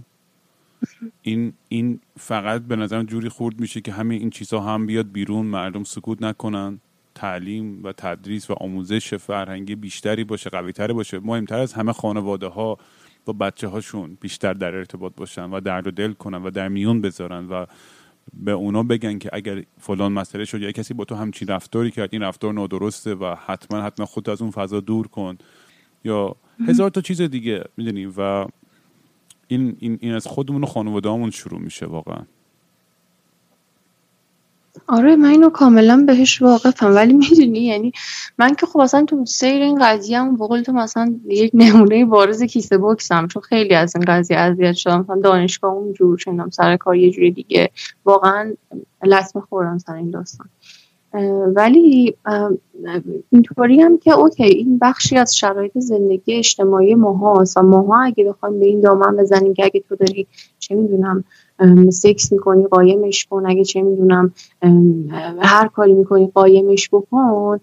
این 1.22 1.52
این 1.68 2.00
فقط 2.18 2.62
به 2.62 2.76
نظرم 2.76 3.06
جوری 3.06 3.28
خورد 3.28 3.60
میشه 3.60 3.80
که 3.80 3.92
همین 3.92 4.20
این 4.20 4.30
چیزها 4.30 4.74
هم 4.74 4.86
بیاد 4.86 5.12
بیرون 5.12 5.46
مردم 5.46 5.84
سکوت 5.84 6.22
نکنن 6.22 6.80
تعلیم 7.14 7.84
و 7.84 7.92
تدریس 7.92 8.50
و 8.50 8.54
آموزش 8.60 9.14
فرهنگی 9.14 9.74
بیشتری 9.74 10.24
باشه 10.24 10.50
قویتر 10.50 10.92
باشه. 10.92 11.18
مهمتر 11.18 11.58
از 11.58 11.72
همه 11.72 11.92
خانواده 11.92 12.46
ها 12.46 12.78
با 13.24 13.32
بچه 13.32 13.68
هاشون 13.68 14.18
بیشتر 14.20 14.52
در 14.52 14.74
ارتباط 14.74 15.12
باشن 15.16 15.50
و 15.50 15.60
درد 15.60 15.86
و 15.86 15.90
دل 15.90 16.12
کنن 16.12 16.42
و 16.42 16.50
در 16.50 16.68
میون 16.68 17.00
بذارن 17.00 17.46
و 17.46 17.66
به 18.32 18.50
اونا 18.50 18.82
بگن 18.82 19.18
که 19.18 19.30
اگر 19.32 19.64
فلان 19.78 20.12
مسئله 20.12 20.44
شد 20.44 20.62
یا 20.62 20.72
کسی 20.72 20.94
با 20.94 21.04
تو 21.04 21.14
همچین 21.14 21.48
رفتاری 21.48 21.90
کرد 21.90 22.08
این 22.12 22.22
رفتار 22.22 22.52
نادرسته 22.52 23.14
و 23.14 23.34
حتما 23.46 23.82
حتما 23.82 24.06
خود 24.06 24.30
از 24.30 24.42
اون 24.42 24.50
فضا 24.50 24.80
دور 24.80 25.06
کن. 25.06 25.38
یا 26.04 26.36
هزار 26.68 26.90
تا 26.90 27.00
چیز 27.00 27.22
دیگه 27.22 27.64
می‌دونی؟ 27.76 28.06
و 28.06 28.46
این, 29.48 29.76
این, 29.78 29.98
این 30.00 30.14
از 30.14 30.26
خودمون 30.26 30.62
و 30.62 30.66
خانواده 30.66 31.30
شروع 31.30 31.60
میشه 31.60 31.86
واقعا. 31.86 32.22
آره 34.90 35.16
من 35.16 35.28
اینو 35.28 35.50
کاملا 35.50 36.04
بهش 36.06 36.42
واقفم. 36.42 36.94
ولی 36.94 37.12
می‌دونی 37.12 37.60
یعنی 37.60 37.92
من 38.38 38.54
که 38.54 38.66
خب 38.66 38.78
اصلا 38.78 39.04
تو 39.04 39.24
سیر 39.26 39.62
این 39.62 39.78
قضیه 39.84 40.20
هم 40.20 40.36
بقول 40.36 40.62
تو 40.62 40.72
مثلا 40.72 41.14
یک 41.28 41.50
نمونه 41.54 42.04
بارز 42.04 42.42
کیسه 42.42 42.78
بکسم 42.78 43.26
چون 43.26 43.42
خیلی 43.42 43.74
از 43.74 43.96
این 43.96 44.04
قضیه 44.08 44.36
اذیت 44.36 44.72
شدم. 44.72 45.00
مثلا 45.00 45.20
دانشگاه 45.20 45.72
اون 45.72 45.92
جور 45.92 46.18
شدم 46.18 46.50
سر 46.50 46.76
کار 46.76 46.96
یه 46.96 47.10
جوری 47.10 47.30
دیگه. 47.30 47.70
واقعا 48.04 48.52
لطمه 49.04 49.42
خوردم 49.42 49.78
سر 49.78 49.94
این 49.94 50.10
داستان. 50.10 50.48
ولی 51.54 52.16
اینطوری 53.30 53.80
هم 53.80 53.98
که 53.98 54.12
اوکی 54.12 54.44
این 54.44 54.78
بخشی 54.78 55.16
از 55.16 55.36
شرایط 55.36 55.78
زندگی 55.78 56.34
اجتماعی 56.34 56.94
ماهاست 56.94 57.56
و 57.56 57.62
ماها 57.62 58.02
اگه 58.02 58.24
بخوایم 58.24 58.60
به 58.60 58.66
این 58.66 58.80
دامن 58.80 59.16
بزنیم 59.16 59.54
که 59.54 59.64
اگه 59.64 59.82
تو 59.88 59.96
داری 59.96 60.26
چه 60.58 60.74
می‌دونم 60.74 61.24
سکس 61.90 62.32
می‌کنی 62.32 62.66
قایمش 62.66 63.24
کن. 63.24 63.46
اگه 63.46 63.64
چه 63.64 63.82
می‌دونم 63.82 64.34
هر 65.40 65.68
کاری 65.68 65.92
می‌کنی 65.92 66.30
قایمش 66.34 66.88
بکن. 66.92 67.60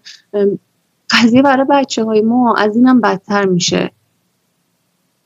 قضیه 1.10 1.42
برای 1.42 1.66
بچه 1.70 2.04
های 2.04 2.20
ما 2.20 2.54
از 2.54 2.76
اینم 2.76 3.00
بدتر 3.00 3.44
میشه. 3.44 3.90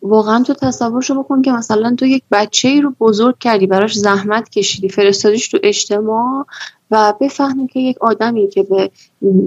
واقعا 0.02 0.42
تو 0.42 0.54
تصورشو 0.54 1.22
بکن 1.22 1.42
که 1.42 1.52
مثلا 1.52 1.94
تو 1.94 2.06
یک 2.06 2.22
بچه 2.30 2.68
ای 2.68 2.80
رو 2.80 2.92
بزرگ 3.00 3.38
کردی 3.38 3.66
براش 3.66 3.98
زحمت 3.98 4.48
کشیدی 4.48 4.88
فرستادیش 4.88 5.48
تو 5.48 5.58
اجتماع 5.62 6.46
و 6.90 7.14
بفهمی 7.20 7.66
که 7.66 7.80
یک 7.80 7.98
آدمی 8.00 8.48
که 8.48 8.62
به 8.62 8.90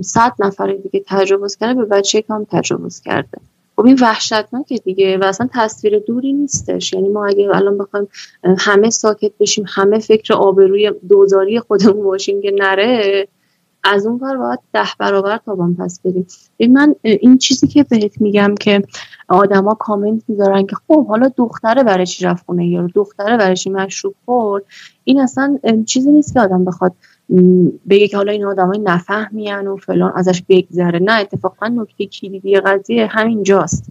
صد 0.02 0.34
نفر 0.40 0.74
دیگه 0.74 1.04
تجاوز 1.08 1.56
کرده 1.56 1.74
به 1.74 1.86
بچه 1.86 2.22
کام 2.22 2.46
تجاوز 2.52 3.02
کرده. 3.02 3.38
خب 3.76 3.86
این 3.86 3.98
وحشتناکه 4.02 4.78
دیگه 4.78 5.18
و 5.18 5.24
اصلا 5.24 5.50
تصویر 5.54 6.00
دوری 6.00 6.34
نیستش. 6.34 6.94
یعنی 6.94 7.10
ما 7.10 7.26
اگه 7.28 7.50
الان 7.56 7.78
بخوایم 7.78 8.08
همه 8.58 8.90
ساکت 8.90 9.32
بشیم 9.40 9.66
همه 9.68 10.00
فکر 10.00 10.34
آبروی 10.34 10.92
دوزاری 11.10 11.60
خودمون 11.60 12.04
باشیم 12.04 12.42
که 12.42 12.52
نره 12.60 13.28
از 13.84 14.06
اون 14.06 14.20
کار 14.20 14.38
باید 14.38 14.60
ده 14.74 14.88
برابر 15.00 15.40
تابان 15.46 15.76
پس 15.76 16.00
بدیم 16.04 16.28
من 16.70 16.96
این 17.04 17.38
چیزی 17.38 17.68
که 17.68 17.84
بهت 17.84 18.22
میگم 18.22 18.56
که 18.60 18.82
آدما 19.28 19.74
کامنت 19.74 20.24
می‌ذارن 20.28 20.66
که 20.66 20.76
خب 20.88 21.08
حالا 21.08 21.32
دختره 21.38 21.84
برای 21.84 22.06
چی 22.06 22.26
رفت 22.26 22.46
خونه؟ 22.46 22.68
یا 22.68 22.88
دختره 22.96 23.38
برای 23.38 23.56
چی 23.56 23.70
مشروب 23.70 24.16
خورد؟ 24.26 24.64
این 25.04 25.22
اصلا 25.22 25.60
چیزی 25.86 26.12
نیست 26.12 26.34
که 26.34 26.40
آدم 26.40 26.66
بخواد 26.66 26.94
بگه 27.90 28.08
که 28.08 28.18
حالا 28.18 28.32
این 28.32 28.46
آدمای 28.46 28.80
نفهمیان 28.80 29.68
و 29.68 29.76
فلان 29.76 30.12
ازش 30.16 30.44
بگذره. 30.50 31.00
نه 31.00 31.12
اتفاقا 31.12 31.68
نکته 31.68 32.06
کلیدی 32.06 32.60
قضیه 32.60 33.08
همین 33.08 33.44
جاست 33.44 33.90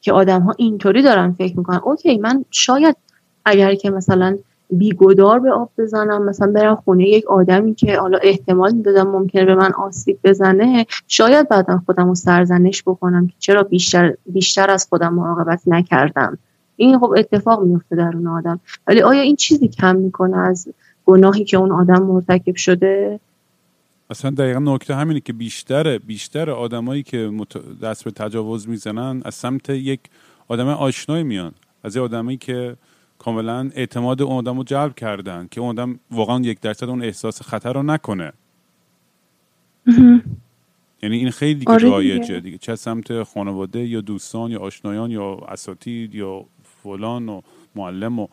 که 0.00 0.12
آدم 0.12 0.42
ها 0.42 0.54
اینطوری 0.56 1.02
دارن 1.02 1.32
فکر 1.32 1.58
می‌کنن. 1.58 1.80
اوکی 1.84 2.18
من 2.18 2.44
شاید 2.50 2.96
اگر 3.44 3.74
که 3.74 3.90
مثلا 3.90 4.38
بیگدار 4.70 5.38
به 5.38 5.52
آب 5.52 5.70
بزنم 5.78 6.24
مثلا 6.24 6.52
برم 6.52 6.74
خونه 6.74 7.08
یک 7.08 7.26
آدمی 7.26 7.74
که 7.74 7.96
حالا 7.96 8.18
احتمال 8.22 8.72
می‌دادم 8.72 9.10
ممکنه 9.10 9.44
به 9.44 9.54
من 9.54 9.72
آسیب 9.72 10.18
بزنه 10.24 10.86
شاید 11.08 11.48
بعدا 11.48 11.82
خودم 11.86 12.08
رو 12.08 12.14
سرزنش 12.14 12.82
بکنم 12.82 13.26
که 13.26 13.34
چرا 13.38 13.62
بیشتر, 13.62 14.14
بیشتر 14.26 14.70
از 14.70 14.86
خودم 14.88 15.14
مراقبت 15.14 15.60
نکردم. 15.66 16.38
این 16.76 16.98
خب 16.98 17.14
اتفاق 17.16 17.62
میفته 17.62 17.96
در 17.96 18.10
اون 18.14 18.26
آدم. 18.26 18.60
ولی 18.86 19.02
آیا 19.02 19.20
این 19.20 19.36
چیزی 19.36 19.68
کم 19.68 19.96
می‌کنه 19.96 20.38
از 20.38 20.68
گناهی 21.06 21.44
که 21.44 21.56
اون 21.56 21.72
آدم 21.72 22.02
مرتکب 22.02 22.56
شده. 22.56 23.20
اصلا 24.10 24.30
دقیقا 24.30 24.58
نکته 24.58 24.94
همینه 24.94 25.20
که 25.20 25.32
بیشتر 25.32 25.98
بیشتر 25.98 26.50
آدمایی 26.50 27.02
که 27.02 27.30
دست 27.82 28.04
به 28.04 28.10
تجاوز 28.10 28.68
می‌زنن 28.68 29.22
از 29.24 29.34
سمت 29.34 29.70
یک 29.70 30.00
آدم 30.48 30.68
آشنایی 30.68 31.24
میان. 31.24 31.52
از 31.84 31.96
یه 31.96 32.02
آدمایی 32.02 32.36
که 32.36 32.76
کاملا 33.18 33.70
اعتماد 33.74 34.22
اون 34.22 34.36
آدم 34.36 34.56
رو 34.56 34.64
جلب 34.64 34.94
کردن 34.94 35.48
که 35.50 35.60
اون 35.60 35.70
آدم 35.70 35.98
واقعا 36.10 36.40
یک 36.40 36.60
درصد 36.60 36.88
اون 36.88 37.02
احساس 37.02 37.42
خطر 37.42 37.72
رو 37.72 37.82
نکنه. 37.82 38.32
یعنی 41.02 41.16
این 41.16 41.30
خیلی 41.30 41.54
دیگه 41.54 41.72
آره 41.72 41.88
رایجه 41.88 42.40
دیگه. 42.40 42.58
چه 42.58 42.76
سمت 42.76 43.22
خانواده 43.22 43.86
یا 43.86 44.00
دوستان 44.00 44.50
یا 44.50 44.58
آشنایان 44.58 45.10
یا 45.10 45.34
اساتید 45.48 46.14
یا 46.14 46.44
فلان 46.82 47.28
و 47.28 47.40
معلم 47.74 48.18
و 48.18 48.26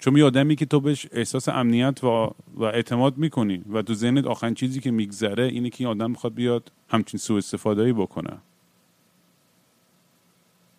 چون 0.00 0.16
یه 0.16 0.24
آدمی 0.24 0.56
که 0.56 0.66
تو 0.66 0.80
بهش 0.80 1.06
احساس 1.12 1.48
امنیت 1.48 2.04
و, 2.04 2.30
و 2.54 2.64
اعتماد 2.64 3.18
می‌کنی 3.18 3.62
و 3.72 3.82
تو 3.82 3.94
ذهنت 3.94 4.26
آخرین 4.26 4.54
چیزی 4.54 4.80
که 4.80 4.90
میگذره 4.90 5.44
اینه 5.44 5.70
که 5.70 5.76
این 5.84 5.88
آدم 5.88 6.10
می‌خواد 6.10 6.34
بیاد 6.34 6.72
همچین 6.88 7.18
سوء 7.18 7.38
استفاده 7.38 7.92
بکنه. 7.92 8.30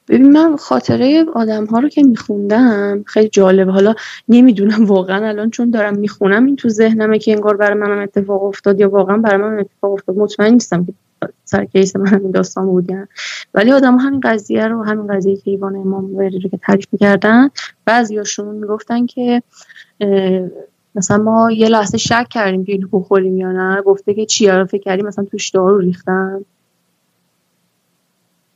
ببین 0.08 0.32
من 0.32 0.56
خاطره 0.56 1.26
آدم 1.34 1.66
ها 1.66 1.80
رو 1.80 1.90
که 1.90 2.04
میخوندم 2.04 3.04
خیلی 3.08 3.30
جالب 3.30 3.70
حالا 3.70 3.94
نمی‌دونم 4.30 4.86
واقعا 4.86 5.28
الان 5.28 5.50
چون 5.50 5.70
دارم 5.70 5.98
می‌خونم 5.98 6.46
این 6.46 6.56
تو 6.56 6.70
ذهنمه 6.70 7.20
که 7.20 7.32
انگار 7.32 7.58
برای 7.58 7.78
منم 7.78 8.00
اتفاق 8.00 8.44
افتاد 8.44 8.80
یا 8.80 8.90
واقعا 8.90 9.18
برای 9.18 9.42
من 9.42 9.60
اتفاق 9.60 9.92
افتاد. 9.92 10.18
مطمئن 10.18 10.54
نیستم 10.54 10.86
که 10.86 10.94
سر 11.46 11.66
کیس 11.66 11.96
من 11.96 12.08
همین 12.08 12.32
داستان 12.32 12.66
بودن. 12.66 13.08
ولی 13.54 13.72
آدم 13.72 13.96
همین 13.96 14.20
قضیه 14.20 14.68
رو 14.68 14.84
همین 14.84 15.08
قضیه 15.08 15.36
که 15.36 15.52
ایوان 15.52 15.76
امام 15.76 16.18
رو 16.18 16.30
که 16.30 16.58
تعریف 16.58 16.88
می‌کردن 16.92 17.50
بعضیاشون 17.86 18.56
می‌گفتن 18.56 19.06
که 19.06 19.44
مثلا 20.96 21.18
ما 21.18 21.52
یه 21.52 21.70
لحظه 21.70 21.98
شک 21.98 22.28
کردیم 22.30 22.66
که 22.66 22.72
اینو 22.72 22.88
بخوریم 22.92 23.38
یا 23.38 23.82
گفته 23.86 24.14
که 24.14 24.26
چیا 24.26 24.58
رو 24.60 24.66
فکر 24.66 24.82
کردیم 24.82 25.06
مثلا 25.06 25.26
توش 25.26 25.50
دارو 25.50 25.80
ریختن. 25.80 26.46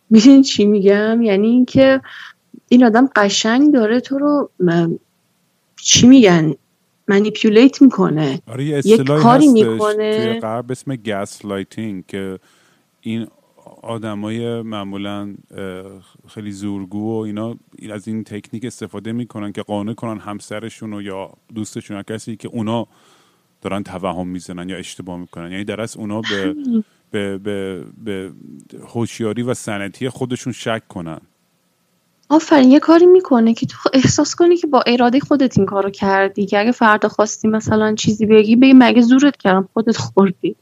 می‌دونی 0.09 0.43
چی 0.43 0.65
میگم؟ 0.65 1.21
یعنی 1.21 1.47
اینکه 1.47 2.01
این 2.69 2.83
آدم 2.83 3.09
قشنگ 3.15 3.73
داره 3.73 3.99
تو 3.99 4.17
رو 4.17 4.49
چی 5.75 6.07
میگن؟ 6.07 6.53
منیپیولیت 7.07 7.81
می‌کنه. 7.81 8.41
آره 8.47 8.65
یه 8.65 8.97
کاری 9.03 9.47
می‌کنه. 9.47 10.17
توی 10.17 10.39
غرب 10.39 10.71
اسم 10.71 10.95
gaslighting 10.95 12.05
که 12.07 12.39
این 13.01 13.27
آدمای 13.81 14.61
معمولا 14.61 15.35
خیلی 16.27 16.51
زورگو 16.51 17.19
و 17.19 17.23
اینا 17.23 17.55
از 17.91 18.07
این 18.07 18.23
تکنیک 18.23 18.65
استفاده 18.65 19.11
می‌کنن 19.11 19.51
که 19.51 19.61
قانع 19.61 19.93
کنن 19.93 20.19
همسرشون 20.19 20.93
و 20.93 21.01
یا 21.01 21.33
دوستشون 21.55 22.03
کسی 22.03 22.35
که 22.35 22.47
اونا 22.47 22.87
دارن 23.61 23.83
توهم 23.83 24.27
می‌زنن 24.27 24.69
یا 24.69 24.77
اشتباه 24.77 25.19
می‌کنن. 25.19 25.51
یعنی 25.51 25.63
در 25.63 25.87
اونا 25.97 26.21
به 26.21 26.55
به, 27.11 27.37
به, 27.37 27.83
به 28.03 28.31
هوشیاری 28.87 29.41
و 29.41 29.53
sanity 29.53 30.09
خودشون 30.09 30.53
شک 30.53 30.87
کنن. 30.87 31.21
آفرین 32.29 32.71
یه 32.71 32.79
کاری 32.79 33.05
می‌کنه 33.05 33.53
که 33.53 33.65
تو 33.65 33.89
احساس 33.93 34.35
کنی 34.35 34.57
که 34.57 34.67
با 34.67 34.83
اراده 34.87 35.19
خودت 35.19 35.57
این 35.57 35.65
کارو 35.65 35.89
کردی 35.89 36.45
که 36.45 36.59
اگه 36.59 36.71
فردا 36.71 37.09
خواستی 37.09 37.47
مثلا 37.47 37.95
چیزی 37.95 38.25
بگی 38.25 38.55
بگی 38.55 38.73
مگه 38.73 39.01
زورت 39.01 39.37
کردم 39.37 39.69
خودت 39.73 39.97
خوردی. 39.97 40.55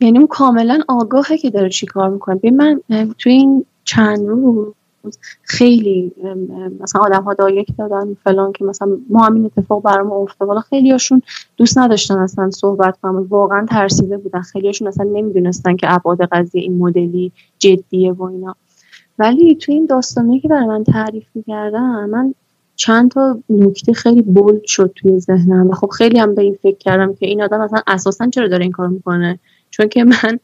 یعنی 0.00 0.18
اون 0.18 0.26
کاملا 0.26 0.80
آگاهه 0.88 1.38
که 1.38 1.50
داره 1.50 1.68
چی 1.68 1.86
کار 1.86 2.10
می‌کنه. 2.10 2.34
ببین 2.36 2.56
من 2.56 2.80
توی 3.18 3.32
این 3.32 3.64
چند 3.84 4.26
روز 4.26 4.74
خیلی 5.42 6.12
مثلا 6.80 7.00
آدم 7.02 7.22
ها 7.22 7.34
دایک 7.34 7.68
دادن 7.78 8.16
فلان 8.24 8.52
که 8.52 8.64
مثلا 8.64 8.98
ما 9.10 9.24
همین 9.24 9.44
اتفاق 9.44 9.82
برام 9.82 10.12
افتاد 10.12 10.48
والا 10.48 10.60
خیلی 10.60 10.90
هاشون 10.90 11.22
دوست 11.56 11.78
نداشتن 11.78 12.18
اصلا 12.18 12.50
صحبت 12.50 12.98
کنم 13.02 13.26
واقعا 13.30 13.66
ترسیده 13.66 14.16
بودن. 14.16 14.40
خیلی 14.40 14.66
هاشون 14.66 14.88
اصلا 14.88 15.06
نمی‌دونستن 15.12 15.76
که 15.76 15.94
ابعاد 15.94 16.22
قضیه 16.32 16.62
این 16.62 16.78
مدلی 16.78 17.32
جدیه 17.58 18.12
و 18.12 18.22
اینا. 18.22 18.56
ولی 19.18 19.54
توی 19.54 19.74
این 19.74 19.86
داستانی 19.86 20.40
که 20.40 20.48
برای 20.48 20.66
من 20.66 20.84
تعریف 20.84 21.24
می‌کردم 21.34 22.10
من 22.10 22.34
چند 22.76 23.10
تا 23.10 23.38
نکته 23.50 23.92
خیلی 23.92 24.22
بولد 24.22 24.64
شد 24.64 24.92
توی 24.96 25.18
ذهنم 25.18 25.70
و 25.70 25.74
خب 25.74 25.88
خیلی 25.88 26.18
هم 26.18 26.34
به 26.34 26.42
این 26.42 26.58
فکر 26.62 26.76
کردم 26.78 27.14
که 27.14 27.26
این 27.26 27.42
آدم 27.42 27.60
اصلا 27.60 27.82
اساسا 27.86 28.26
چرا 28.26 28.48
داره 28.48 28.62
این 28.62 28.72
کار 28.72 28.88
می‌کنه؟ 28.88 29.38
چون 29.70 29.88
که 29.88 30.04
من 30.04 30.38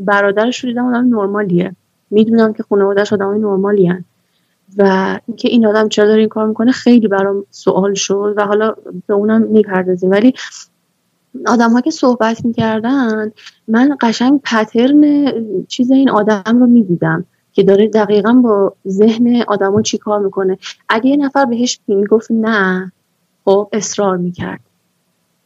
برادرش 0.00 0.64
رو 0.64 0.70
دیدم 0.70 0.86
آدم 0.86 1.16
نرمالیه. 1.16 1.76
می‌دونم 2.10 2.52
که 2.52 2.62
خانوادهش 2.62 3.12
آدم 3.12 3.30
نرمالی 3.30 3.86
هن. 3.86 4.04
و 4.78 5.18
اینکه 5.26 5.48
این 5.48 5.66
آدم 5.66 5.88
چرا 5.88 6.06
داره 6.06 6.20
این 6.20 6.28
کار 6.28 6.46
می‌کنه 6.46 6.72
خیلی 6.72 7.08
برام 7.08 7.44
سوال 7.50 7.94
شد 7.94 8.34
و 8.36 8.46
حالا 8.46 8.74
به 9.06 9.14
اونم 9.14 9.42
می‌پردازیم. 9.42 10.10
ولی 10.10 10.34
آدم 11.46 11.70
ها 11.70 11.80
که 11.80 11.90
صحبت 11.90 12.44
می‌کردن 12.44 13.32
من 13.68 13.96
قشنگ 14.00 14.40
پترن 14.44 15.32
چیز 15.68 15.90
این 15.90 16.10
آدم 16.10 16.42
رو 16.46 16.66
می‌دیدم. 16.66 17.24
که 17.54 17.62
داره 17.62 17.88
دقیقا 17.88 18.32
با 18.32 18.74
ذهن 18.88 19.42
آدما 19.48 19.82
چی 19.82 19.98
کار 19.98 20.20
می‌کنه. 20.20 20.58
اگه 20.88 21.06
یه 21.06 21.16
نفر 21.16 21.44
بهش 21.44 21.80
می‌گفت 21.86 22.30
نه 22.30 22.92
خب 23.44 23.68
اصرار 23.72 24.16
می‌کرد. 24.16 24.60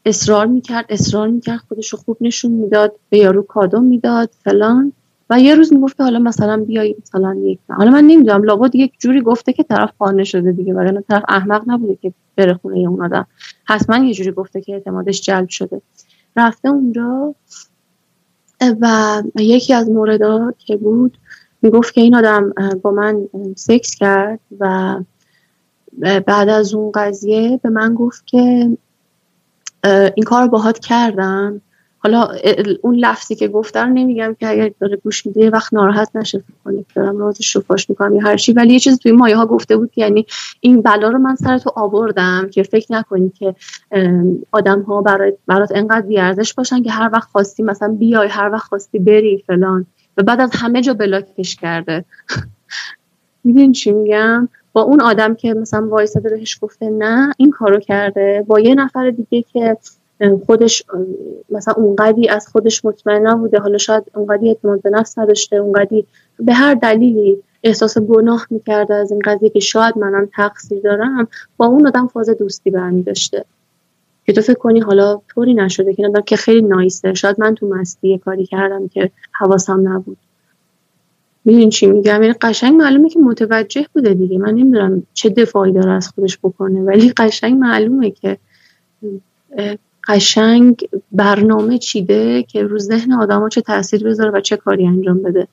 اصرار 0.06 0.46
می‌کرد 0.46 0.86
اصرار 0.88 1.28
می‌کرد 1.28 1.60
خودش 1.68 1.94
خوب 1.94 2.16
نشون 2.20 2.50
می‌داد 2.50 2.92
به 3.10 3.18
یارو 3.18 3.42
کادو 3.42 3.80
می‌داد 3.80 4.30
فلان. 4.44 4.92
و 5.30 5.40
یه 5.40 5.54
روز 5.54 5.72
می‌گفت 5.72 6.00
حالا 6.00 6.18
مثلا 6.18 6.56
بیای 6.56 6.94
مثلا 7.02 7.34
یک 7.34 7.58
حالا 7.68 7.90
من 7.90 8.04
نمی‌دونم 8.04 8.42
لابد 8.42 8.74
یک 8.74 8.92
جوری 8.98 9.20
گفته 9.20 9.52
که 9.52 9.62
طرف 9.62 9.90
قانع 9.98 10.24
شده 10.24 10.52
دیگه 10.52 10.74
وگرنه 10.74 11.00
طرف 11.00 11.24
احمق 11.28 11.62
نبوده 11.66 11.98
که 12.02 12.12
بره 12.36 12.54
خونه 12.54 12.78
اون 12.78 13.04
آدم. 13.04 13.26
حتما 13.64 14.04
یه 14.04 14.14
جوری 14.14 14.30
گفته 14.30 14.60
که 14.60 14.72
اعتمادش 14.72 15.20
جلب 15.20 15.48
شده. 15.48 15.82
رفته 16.36 16.68
اونجا 16.68 17.34
و 18.60 19.22
یکی 19.38 19.74
از 19.74 19.90
موردها 19.90 20.54
که 20.58 20.76
بود 20.76 21.18
می‌گفت 21.62 21.94
که 21.94 22.00
این 22.00 22.14
آدم 22.14 22.52
با 22.82 22.90
من 22.90 23.28
سکس 23.56 23.94
کرد 23.94 24.40
و 24.60 24.96
بعد 26.26 26.48
از 26.48 26.74
اون 26.74 26.92
قضیه 26.94 27.60
به 27.62 27.68
من 27.68 27.94
گفت 27.94 28.26
که 28.26 28.70
این 29.84 30.24
کار 30.26 30.42
رو 30.42 30.48
باهات 30.48 30.78
کردم. 30.78 31.60
حالا 32.00 32.28
اون 32.82 32.94
لفظی 32.94 33.34
که 33.34 33.48
گفته 33.48 33.80
رو 33.80 33.88
نمیگم 33.88 34.36
که 34.40 34.48
اگر 34.48 34.70
داره 34.80 34.96
گوش 34.96 35.26
میده 35.26 35.50
وقت 35.50 35.74
ناراحت 35.74 36.10
نشه 36.14 36.42
کنه 36.64 36.84
دارم 36.94 37.18
رازش 37.18 37.56
رو 37.56 37.62
فاش 37.62 37.90
می‌کنم 37.90 38.14
یا 38.14 38.22
هر 38.22 38.36
چی. 38.36 38.52
ولی 38.52 38.72
یه 38.72 38.78
چیز 38.78 38.98
توی 38.98 39.12
مایه 39.12 39.36
ها 39.36 39.46
گفته 39.46 39.76
بود 39.76 39.90
که 39.90 40.00
یعنی 40.00 40.26
این 40.60 40.82
بلا 40.82 41.08
رو 41.08 41.18
من 41.18 41.34
سر 41.34 41.58
تو 41.58 41.70
آوردم 41.76 42.48
که 42.52 42.62
فکر 42.62 42.92
نکنی 42.92 43.32
که 43.38 43.54
آدم 44.50 44.82
ها 44.82 45.02
برات 45.02 45.34
برات 45.46 45.72
انقدر 45.74 46.06
بیارزش 46.06 46.54
باشن 46.54 46.82
که 46.82 46.90
هر 46.90 47.10
وقت 47.12 47.28
خواستی 47.28 47.62
مثلا 47.62 47.88
بیای 47.88 48.28
هر 48.28 48.50
وقت 48.52 48.68
خواستی 48.68 48.98
بری 48.98 49.44
فلان. 49.46 49.86
و 50.18 50.22
بعد 50.22 50.40
از 50.40 50.50
همه 50.52 50.80
جا 50.80 50.94
بلاکش 50.94 51.56
کرده. 51.56 52.04
می‌دونی 53.44 53.72
چی 53.72 53.92
میگم؟ 53.92 54.48
با 54.72 54.82
اون 54.82 55.00
آدم 55.00 55.34
که 55.34 55.54
مثلا 55.54 55.88
وایساده 55.88 56.28
بهش 56.28 56.58
گفته 56.62 56.90
نه 56.90 57.32
این 57.36 57.50
کارو 57.50 57.80
کرده. 57.80 58.44
با 58.46 58.60
یه 58.60 58.74
نفر 58.74 59.10
دیگه 59.10 59.44
که 59.52 59.76
خودش 60.46 60.84
مثلا 61.50 61.74
اونقدی 61.74 62.28
از 62.28 62.48
خودش 62.48 62.84
مطمئن 62.84 63.26
نبوده. 63.26 63.58
حالا 63.58 63.78
شاید 63.78 64.04
اونقدی 64.14 64.48
اعتماد 64.48 64.82
به 64.82 64.90
نفس 64.90 65.18
نداشته 65.18 65.56
اونقدی 65.56 66.06
به 66.38 66.52
هر 66.52 66.74
دلیلی 66.74 67.42
احساس 67.62 67.98
گناه 67.98 68.46
می‌کرده 68.50 68.94
از 68.94 69.10
این 69.10 69.20
قضیه 69.24 69.50
که 69.50 69.60
شاید 69.60 69.98
منم 69.98 70.28
تقصیر 70.36 70.80
دارم 70.80 71.28
با 71.56 71.66
اون 71.66 71.86
آدم 71.86 72.06
فاز 72.06 72.30
دوستی 72.30 72.70
برمی 72.70 73.02
داشته 73.02 73.44
که 74.28 74.34
تو 74.34 74.40
فکر 74.40 74.58
کنی 74.58 74.80
حالا 74.80 75.20
طوری 75.28 75.54
نشده 75.54 75.94
که 75.94 76.06
آدم 76.06 76.20
که 76.20 76.36
خیلی 76.36 76.62
نایسته 76.62 77.14
شاید 77.14 77.40
من 77.40 77.54
تو 77.54 77.68
مستی 77.68 78.18
کاری 78.18 78.46
کردم 78.46 78.88
که 78.88 79.10
حواسم 79.32 79.88
نبود. 79.88 80.16
می‌دونی 81.44 81.68
چی 81.68 81.86
میگم؟ 81.86 82.22
یعنی 82.22 82.34
قشنگ 82.40 82.74
معلومه 82.74 83.08
که 83.08 83.18
متوجه 83.18 83.86
بوده 83.92 84.14
دیگه. 84.14 84.38
من 84.38 84.50
نمی‌دونم 84.50 85.02
چه 85.14 85.28
دفاعی 85.28 85.72
داره 85.72 85.92
از 85.92 86.08
خودش 86.08 86.38
بکنه 86.38 86.80
ولی 86.80 87.12
قشنگ 87.16 87.58
معلومه 87.58 88.10
که 88.10 88.38
قشنگ 90.08 90.88
برنامه 91.12 91.78
چیده 91.78 92.42
که 92.42 92.62
رو 92.62 92.78
ذهن 92.78 93.12
آدما 93.12 93.48
چه 93.48 93.60
تاثیر 93.60 94.04
بذاره 94.04 94.30
و 94.30 94.40
چه 94.40 94.56
کاری 94.56 94.86
انجام 94.86 95.22
بده. 95.22 95.48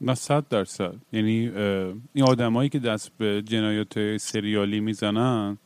نه 0.00 0.14
صد 0.14 0.44
درصد. 0.50 0.94
یعنی 1.12 1.50
این 2.12 2.24
آدمایی 2.24 2.68
که 2.68 2.78
دست 2.78 3.10
به 3.18 3.42
جنایات 3.42 4.16
سریالی 4.16 4.80
می‌زنن 4.80 5.58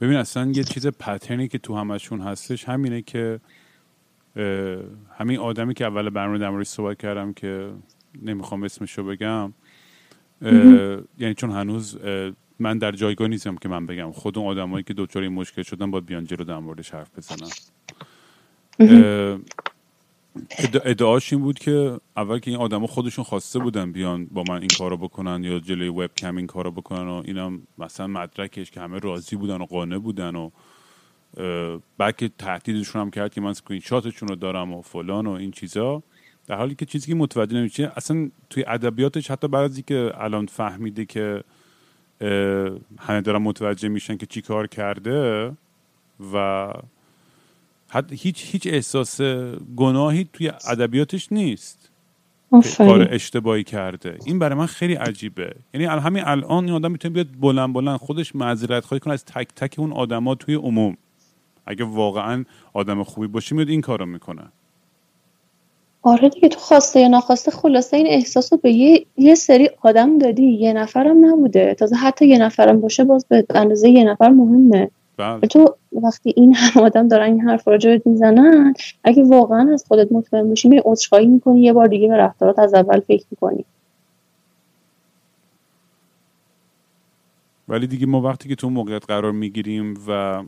ببین 0.00 0.16
اصلا 0.16 0.50
یه 0.54 0.64
چیز 0.64 0.86
پترنی 0.86 1.48
که 1.48 1.58
تو 1.58 1.76
همشون 1.76 2.20
هستش 2.20 2.64
همینه 2.64 3.02
که 3.02 3.40
همین 5.18 5.38
آدمی 5.38 5.74
که 5.74 5.84
اول 5.84 6.10
برنامه 6.10 6.38
در 6.38 6.64
صحبت 6.64 6.98
کردم 6.98 7.32
که 7.32 7.72
نمی‌خوام 8.22 8.62
اسمشو 8.62 9.04
بگم 9.04 9.52
یعنی 11.18 11.34
چون 11.36 11.50
هنوز 11.50 11.98
من 12.58 12.78
در 12.78 12.92
جایگاه 12.92 13.28
نیستم 13.28 13.56
که 13.56 13.68
من 13.68 13.86
بگم. 13.86 14.12
خود 14.12 14.38
اون 14.38 14.48
آدمایی 14.48 14.84
که 14.84 14.94
دوچاری 14.94 15.28
مشکل 15.28 15.62
شدن 15.62 15.90
باید 15.90 16.06
بیان 16.06 16.24
جلو 16.24 16.44
در 16.44 16.58
موردش 16.58 16.94
حرف 16.94 17.10
بزنن. 17.18 17.50
ادعاش 20.84 21.32
این 21.32 21.42
بود 21.42 21.58
که 21.58 22.00
اول 22.16 22.38
که 22.38 22.50
این 22.50 22.60
آدما 22.60 22.86
خودشون 22.86 23.24
خواسته 23.24 23.58
بودن 23.58 23.92
بیان 23.92 24.26
با 24.26 24.44
من 24.48 24.58
این 24.58 24.70
کارو 24.78 24.96
بکنن 24.96 25.44
یا 25.44 25.58
جلوی 25.58 25.88
وب 25.88 26.14
کم 26.16 26.36
این 26.36 26.46
کارو 26.46 26.70
بکنن 26.70 27.08
و 27.08 27.22
اینم 27.24 27.62
مثلا 27.78 28.06
مدرکش 28.06 28.70
که 28.70 28.80
همه 28.80 28.98
راضی 28.98 29.36
بودن 29.36 29.60
و 29.60 29.64
قانع 29.64 29.98
بودن 29.98 30.36
و 30.36 30.50
بعد 31.98 32.16
که 32.16 32.30
تهدیدشون 32.38 33.02
هم 33.02 33.10
کرد 33.10 33.34
که 33.34 33.40
من 33.40 33.52
سکرین 33.52 33.80
شاتشون 33.80 34.28
رو 34.28 34.34
دارم 34.34 34.72
و 34.72 34.82
فلان 34.82 35.26
و 35.26 35.30
این 35.30 35.50
چیزا 35.50 36.02
در 36.46 36.56
حالی 36.56 36.74
که 36.74 36.86
چیزی 36.86 37.06
که 37.06 37.14
متوجه 37.14 37.56
نمیشه 37.56 37.92
اصلا 37.96 38.30
توی 38.50 38.64
ادبیاتش 38.66 39.30
حتی 39.30 39.48
بعضی 39.48 39.82
که 39.82 40.12
الان 40.14 40.46
فهمیده 40.46 41.04
که 41.04 41.44
همه 42.98 43.20
دارن 43.20 43.42
متوجه 43.42 43.88
میشن 43.88 44.16
که 44.16 44.26
چی 44.26 44.42
کار 44.42 44.66
کرده 44.66 45.52
و 46.32 46.72
حتی 47.90 48.16
هیچ 48.16 48.44
هیچ 48.52 48.66
احساس 48.66 49.20
گناهی 49.76 50.28
توی 50.32 50.52
ادبیاتش 50.68 51.32
نیست. 51.32 51.90
کار 52.78 53.08
اشتباهی 53.10 53.64
کرده. 53.64 54.18
این 54.24 54.38
برای 54.38 54.58
من 54.58 54.66
خیلی 54.66 54.94
عجیبه. 54.94 55.54
یعنی 55.74 55.86
همین 55.86 56.24
الان 56.26 56.64
این 56.64 56.74
آدم 56.74 56.92
می‌تونه 56.92 57.14
بیاد 57.14 57.26
بلند 57.40 57.72
بلند 57.72 57.98
خودش 57.98 58.36
معذرت 58.36 58.84
خواهی 58.84 59.00
کنه 59.00 59.14
از 59.14 59.24
تک 59.24 59.48
تک 59.56 59.74
اون 59.78 59.92
آدما 59.92 60.34
توی 60.34 60.54
عموم. 60.54 60.96
اگه 61.66 61.84
واقعا 61.84 62.44
آدم 62.72 63.02
خوبی 63.02 63.26
باشه 63.26 63.54
میاد 63.54 63.68
این 63.68 63.80
کارو 63.80 64.06
می‌کنه. 64.06 64.42
آره 66.02 66.28
دیگه 66.28 66.48
تو 66.48 66.58
خواسته 66.58 67.00
یا 67.00 67.08
ناخواسته 67.08 67.50
خلاصه 67.50 67.96
این 67.96 68.06
احساس 68.06 68.52
رو 68.52 68.58
به 68.58 68.72
یه, 68.72 69.06
یه 69.16 69.34
سری 69.34 69.70
آدم 69.82 70.18
دادی. 70.18 70.46
یه 70.46 70.72
نفرم 70.72 71.26
نبوده. 71.26 71.74
تازه 71.74 71.96
حتی 71.96 72.26
یه 72.26 72.38
نفرم 72.38 72.80
باشه 72.80 73.04
باز 73.04 73.26
به 73.28 73.44
اندازه 73.54 73.88
یه 73.88 74.04
نفر 74.04 74.28
مهمه. 74.28 74.90
بله. 75.20 75.40
تو 75.40 75.76
وقتی 75.92 76.32
این 76.36 76.54
هم 76.54 76.82
آدم 76.82 77.08
دارن 77.08 77.26
این 77.26 77.40
حرف 77.40 77.68
راجعت 77.68 78.06
می‌زنن 78.06 78.74
اگه 79.04 79.24
واقعا 79.24 79.72
از 79.72 79.84
خودت 79.88 80.12
مطمئن 80.12 80.48
باشی 80.48 80.68
میری 80.68 80.82
عذرخواهی 80.84 81.26
می‌کنی 81.26 81.60
یه 81.60 81.72
بار 81.72 81.86
دیگه 81.86 82.08
به 82.08 82.16
رفتارات 82.16 82.58
از 82.58 82.74
اول 82.74 83.00
فکر 83.00 83.26
می‌کنی. 83.30 83.64
ولی 87.68 87.86
دیگه 87.86 88.06
ما 88.06 88.20
وقتی 88.20 88.48
که 88.48 88.54
تو 88.54 88.70
موقعیت 88.70 89.06
قرار 89.06 89.32
می‌گیریم 89.32 89.94
و 90.08 90.42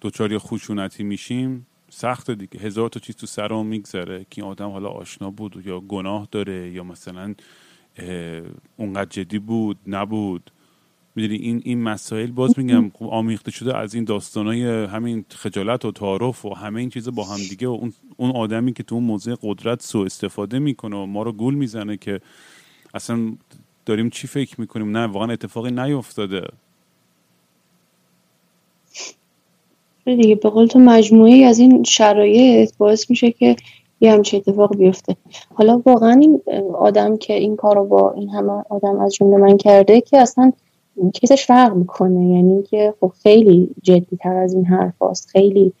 دوچاری 0.00 0.38
خشونتی 0.38 1.02
میشیم 1.02 1.66
سخت 1.90 2.30
دیگه. 2.30 2.60
هزار 2.60 2.88
تا 2.88 3.00
چیز 3.00 3.16
تو 3.16 3.26
سرم 3.26 3.66
میگذره 3.66 4.26
که 4.30 4.42
این 4.42 4.50
آدم 4.50 4.70
حالا 4.70 4.88
آشنا 4.88 5.30
بود 5.30 5.62
یا 5.66 5.80
گناه 5.80 6.28
داره 6.30 6.70
یا 6.70 6.84
مثلا 6.84 7.34
اونقدر 8.76 9.10
جدی 9.10 9.38
بود 9.38 9.76
نبود. 9.86 10.50
می‌دونی 11.14 11.36
این 11.36 11.62
این 11.64 11.82
مسائل 11.82 12.30
باز 12.30 12.58
میگم 12.58 12.90
خب 12.94 13.06
آمیخته 13.06 13.50
شده 13.50 13.76
از 13.76 13.94
این 13.94 14.04
داستانای 14.04 14.84
همین 14.84 15.24
خجالت 15.28 15.84
و 15.84 15.92
تعارف 15.92 16.44
و 16.44 16.54
همه 16.54 16.80
این 16.80 16.90
چیزا 16.90 17.10
با 17.10 17.24
هم 17.24 17.36
دیگه 17.36 17.68
و 17.68 17.70
اون, 17.70 17.92
اون 18.16 18.30
آدمی 18.30 18.72
که 18.72 18.82
تو 18.82 18.94
اون 18.94 19.04
موضع 19.04 19.34
قدرت 19.42 19.82
سو 19.82 19.98
استفاده 19.98 20.58
می‌کنه 20.58 20.96
و 20.96 21.06
ما 21.06 21.22
رو 21.22 21.32
گول 21.32 21.54
می‌زنه 21.54 21.96
که 21.96 22.20
اصلا 22.94 23.32
داریم 23.86 24.10
چی 24.10 24.26
فکر 24.26 24.60
می‌کنیم؟ 24.60 24.96
نه 24.96 25.06
واقعا 25.06 25.32
اتفاقی 25.32 25.70
نیفتاده. 25.70 26.46
دیگه 30.04 30.34
به 30.34 30.50
قول 30.50 30.66
تو 30.66 30.78
مجموعه 30.78 31.44
از 31.44 31.58
این 31.58 31.84
شرایط 31.84 32.76
باعث 32.76 33.10
میشه 33.10 33.30
که 33.30 33.56
یه 34.00 34.12
همچه 34.12 34.36
اتفاق 34.36 34.76
بیفته. 34.76 35.16
حالا 35.54 35.82
واقعا 35.86 36.12
این 36.12 36.42
آدم 36.78 37.16
که 37.16 37.34
این 37.34 37.56
کار 37.56 37.76
رو 37.76 37.84
با 37.84 38.12
این 38.12 38.30
همه 38.30 38.52
آدم 38.70 39.00
از 39.00 39.14
جمله 39.14 39.36
من 39.36 39.56
کرده 39.56 40.00
که 40.00 40.18
اصلا 40.18 40.52
کیسش 41.14 41.46
فرق 41.46 41.74
می‌کنه. 41.76 42.28
یعنی 42.28 42.62
که 42.62 42.94
خب 43.00 43.12
خیلی 43.22 43.70
جدی 43.82 44.16
تر 44.20 44.36
از 44.36 44.54
این 44.54 44.64
حرف 44.64 45.02
هست. 45.02 45.28
خیلی 45.28 45.72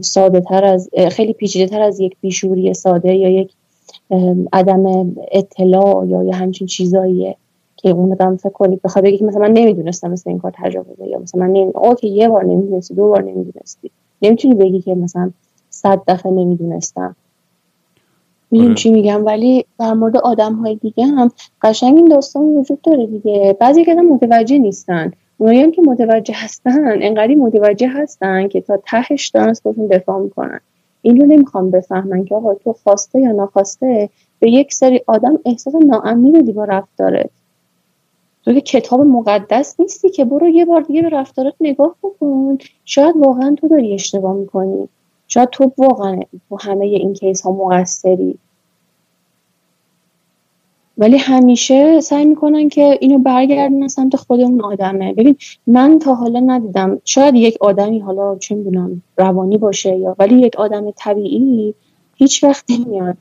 ساده 0.00 0.40
تر 0.40 0.64
از 0.64 0.90
خیلی 1.10 1.32
پیچیده 1.32 1.66
تر 1.66 1.82
از 1.82 2.00
یک 2.00 2.16
بیشوری 2.20 2.74
ساده 2.74 3.14
یا 3.14 3.28
یک 3.28 3.52
عدم 4.52 5.14
اطلاع 5.32 6.06
یا 6.06 6.22
یه 6.22 6.34
همچین 6.34 6.66
چیزاییه 6.66 7.36
که 7.76 7.90
اون 7.90 8.12
آدم 8.12 8.36
فکر 8.36 8.50
کنید 8.50 8.82
بخواد 8.82 9.04
بگی 9.04 9.18
که 9.18 9.24
مثلا 9.24 9.40
من 9.40 9.52
نمی‌دونستم 9.52 10.10
مثل 10.10 10.30
این 10.30 10.38
کار 10.38 10.52
تجاوزه 10.54 11.06
یا 11.06 11.18
مثلا 11.18 11.40
من 11.40 11.50
نمی... 11.50 11.72
اوکی 11.74 12.08
یه 12.08 12.28
بار 12.28 12.44
نمی‌دونستی 12.44 12.94
دو 12.94 13.08
بار 13.08 13.22
نمی‌دونستی. 13.22 13.90
نمی‌تونی 14.22 14.54
بگی 14.54 14.80
که 14.80 14.94
مثلا 14.94 15.30
صد 15.70 16.00
دفعه 16.08 16.32
نمی‌دونستم. 16.32 17.16
می‌دونی 18.50 18.70
آره. 18.70 18.76
چی 18.76 18.90
میگم؟ 18.90 19.26
ولی 19.26 19.64
در 19.78 19.92
مورد 19.92 20.16
آدم 20.16 20.54
های 20.54 20.74
دیگه 20.74 21.06
هم 21.06 21.30
قشنگ 21.62 21.96
این 21.96 22.04
داستان 22.04 22.42
وجود 22.42 22.80
داره 22.80 23.06
دیگه. 23.06 23.56
بعضی 23.60 23.84
که 23.84 23.94
متوجه 23.94 24.58
نیستن. 24.58 25.12
اونایی 25.38 25.60
هم 25.62 25.70
که 25.70 25.82
متوجه 25.82 26.34
هستن 26.36 27.02
انقدری 27.02 27.34
متوجه 27.34 27.88
هستن 27.88 28.48
که 28.48 28.60
تا 28.60 28.82
تهش 28.86 29.28
دارن 29.28 29.48
از 29.48 29.62
دفاع 29.90 30.20
می‌کنن. 30.20 30.60
این 31.02 31.20
رو 31.20 31.26
نمی‌خوام 31.26 31.70
بفهمن 31.70 32.24
که 32.24 32.34
آقا 32.34 32.54
تو 32.54 32.72
خواسته 32.72 33.20
یا 33.20 33.32
نخواسته 33.32 34.08
به 34.38 34.50
یک 34.50 34.74
سری 34.74 35.00
آدم 35.06 35.38
احساس 35.44 35.74
ناامنی 35.74 36.30
بدی 36.30 36.52
با 36.52 36.64
رفتارت 36.64 37.30
تو 38.44 38.52
که 38.52 38.60
کتاب 38.60 39.00
مقدس 39.00 39.80
نیستی 39.80 40.10
که 40.10 40.24
برو 40.24 40.48
یه 40.48 40.64
بار 40.64 40.80
دیگه 40.80 41.02
به 41.02 41.08
رفتارت 41.08 41.54
نگاه 41.60 41.96
بکن. 42.02 42.58
شاید 42.84 43.16
واقعا 43.16 43.54
تو 43.54 43.68
داری 43.68 43.94
اشتباه 43.94 44.34
می‌کنی. 44.34 44.88
شاید 45.28 45.48
تو 45.50 45.72
واقعا 45.78 46.20
تو 46.48 46.58
همه 46.60 46.84
این 46.84 47.14
کیس 47.14 47.42
ها 47.42 47.52
مقصری. 47.52 48.38
ولی 50.98 51.16
همیشه 51.16 52.00
سعی 52.00 52.24
می‌کنن 52.24 52.68
که 52.68 52.98
اینو 53.00 53.18
برگردن 53.18 53.88
سمت 53.88 54.16
خود 54.16 54.40
اون 54.40 54.60
آدمه. 54.60 55.12
ببین 55.12 55.36
من 55.66 55.98
تا 55.98 56.14
حالا 56.14 56.40
ندیدم. 56.40 57.00
شاید 57.04 57.34
یک 57.34 57.56
آدمی 57.60 57.98
حالا 57.98 58.36
چه 58.38 58.54
می‌دونم 58.54 59.02
روانی 59.16 59.58
باشه 59.58 59.96
یا 59.96 60.16
ولی 60.18 60.34
یک 60.34 60.56
آدم 60.56 60.90
طبیعی 60.90 61.74
هیچ 62.16 62.44
وقت 62.44 62.64
نمیاد. 62.70 63.16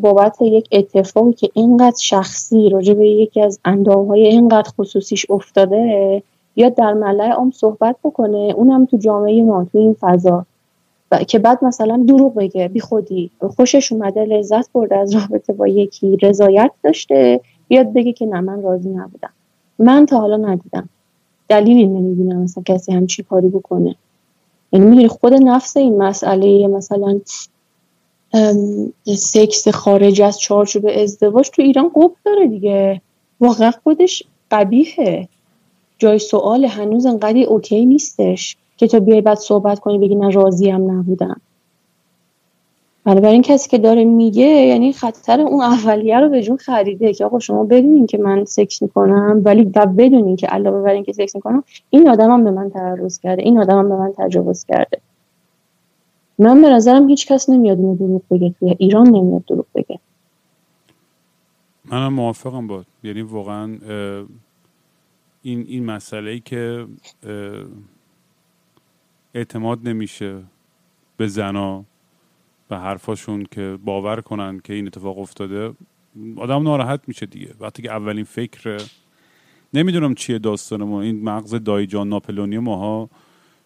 بابت 0.00 0.42
یک 0.42 0.68
اتفاقی 0.72 1.32
که 1.32 1.50
اینقدر 1.54 1.98
شخصی 2.00 2.68
راجع 2.68 2.94
به 2.94 3.08
یکی 3.08 3.40
از 3.40 3.60
های 3.86 4.26
اینقدر 4.26 4.70
خصوصیش 4.78 5.26
افتاده 5.30 6.22
یا 6.56 6.68
در 6.68 6.92
ملع 6.92 7.30
عام 7.30 7.50
صحبت 7.50 7.96
بکنه 8.04 8.54
اونم 8.56 8.86
تو 8.86 8.96
جامعه 8.96 9.42
ما 9.42 9.66
تو 9.72 9.78
این 9.78 9.96
فضا. 10.00 10.46
که 11.28 11.38
بعد 11.38 11.64
مثلا 11.64 12.04
دروغ 12.08 12.34
بگه 12.34 12.68
بی 12.68 12.80
خودی. 12.80 13.30
خوشش 13.56 13.92
اومده 13.92 14.24
لذت 14.24 14.72
برده 14.72 14.96
از 14.96 15.14
رابطه 15.14 15.52
با 15.52 15.68
یکی. 15.68 16.16
رضایت 16.16 16.70
داشته. 16.84 17.40
بیاد 17.68 17.92
بگه 17.92 18.12
که 18.12 18.26
نه 18.26 18.40
من 18.40 18.62
راضی 18.62 18.88
نبودم. 18.88 19.30
من 19.78 20.06
تا 20.06 20.20
حالا 20.20 20.36
ندیدم. 20.36 20.88
دلیلی 21.48 21.86
نمی‌بینم 21.86 22.42
مثلا 22.42 22.62
کسی 22.66 22.92
همچی 22.92 23.22
کاری 23.22 23.48
بکنه. 23.48 23.94
یعنی 24.72 24.86
می‌دونی 24.86 25.08
خود 25.08 25.34
نفس 25.34 25.76
این 25.76 26.02
مسئله 26.02 26.66
مثلا 26.66 27.20
سکس 29.16 29.68
خارج 29.68 30.22
از 30.22 30.40
چارچوب 30.40 30.86
ازدواج 30.94 31.50
تو 31.50 31.62
ایران 31.62 31.88
قبل 31.88 32.14
داره 32.24 32.46
دیگه. 32.46 33.00
واقعا 33.40 33.70
خودش 33.70 34.22
قبیهه 34.50 35.28
جای 35.98 36.18
سوال 36.18 36.64
هنوز 36.64 37.06
انقدر 37.06 37.38
اوکی 37.38 37.86
نیستش. 37.86 38.56
که 38.80 38.86
تو 38.86 39.00
بیای 39.00 39.20
بعد 39.20 39.38
صحبت 39.38 39.80
کنی 39.80 39.98
بگی 39.98 40.14
من 40.14 40.32
راضیم 40.32 40.90
نبودم. 40.90 41.40
بنابراین 43.04 43.42
کسی 43.42 43.70
که 43.70 43.78
داره 43.78 44.04
میگه 44.04 44.46
یعنی 44.46 44.92
خطر 44.92 45.40
اون 45.40 45.60
اولیه 45.60 46.20
رو 46.20 46.28
به 46.28 46.42
جون 46.42 46.56
خریده 46.56 47.14
که 47.14 47.24
آقا 47.24 47.38
شما 47.38 47.64
بدونین 47.64 48.06
که 48.06 48.18
من 48.18 48.44
سکس 48.44 48.82
می‌کنم 48.82 49.42
ولی 49.44 49.64
بدونین 49.64 50.36
که 50.36 50.46
علاوه 50.46 50.82
بر 50.82 50.90
اینکه 50.90 51.12
سکس 51.12 51.34
می‌کنم 51.34 51.64
این 51.90 52.08
آدمم 52.08 52.44
به 52.44 52.50
من 52.50 52.70
تعرض 52.70 53.18
کرده 53.18 53.42
این 53.42 53.58
آدمم 53.58 53.88
به 53.88 53.96
من 53.96 54.12
تجاوز 54.18 54.64
کرده. 54.64 55.00
من 56.38 56.62
به 56.62 56.68
نظرم 56.68 57.08
هیچ 57.08 57.26
کس 57.26 57.50
نمیاد 57.50 57.78
اینو 57.78 57.96
دروغ 57.96 58.22
بگه 58.30 58.54
توی 58.60 58.76
ایران 58.78 59.08
نمیاد 59.08 59.44
دروغ 59.44 59.66
بگه. 59.74 59.98
منم 61.84 62.12
موافقم 62.12 62.66
با 62.66 62.84
یعنی 63.04 63.22
واقعا 63.22 63.78
این 65.42 65.64
این 65.68 65.84
مسئله 65.84 66.30
ای 66.30 66.40
که 66.40 66.86
اعتماد 69.34 69.88
نمیشه 69.88 70.42
به 71.16 71.26
زنا 71.26 71.84
به 72.68 72.78
حرفاشون 72.78 73.46
که 73.50 73.78
باور 73.84 74.20
کنن 74.20 74.60
که 74.64 74.72
این 74.72 74.86
اتفاق 74.86 75.18
افتاده 75.18 75.72
آدم 76.36 76.62
ناراحت 76.62 77.00
میشه 77.06 77.26
دیگه. 77.26 77.54
وقتی 77.60 77.82
که 77.82 77.90
اولین 77.90 78.24
فکر 78.24 78.82
نمی‌دونم 79.74 80.14
چیه 80.14 80.38
داستانمون 80.38 81.02
این 81.02 81.24
مغز 81.24 81.54
دایجان 81.54 82.08
ناپلونی 82.08 82.58
ماها 82.58 83.10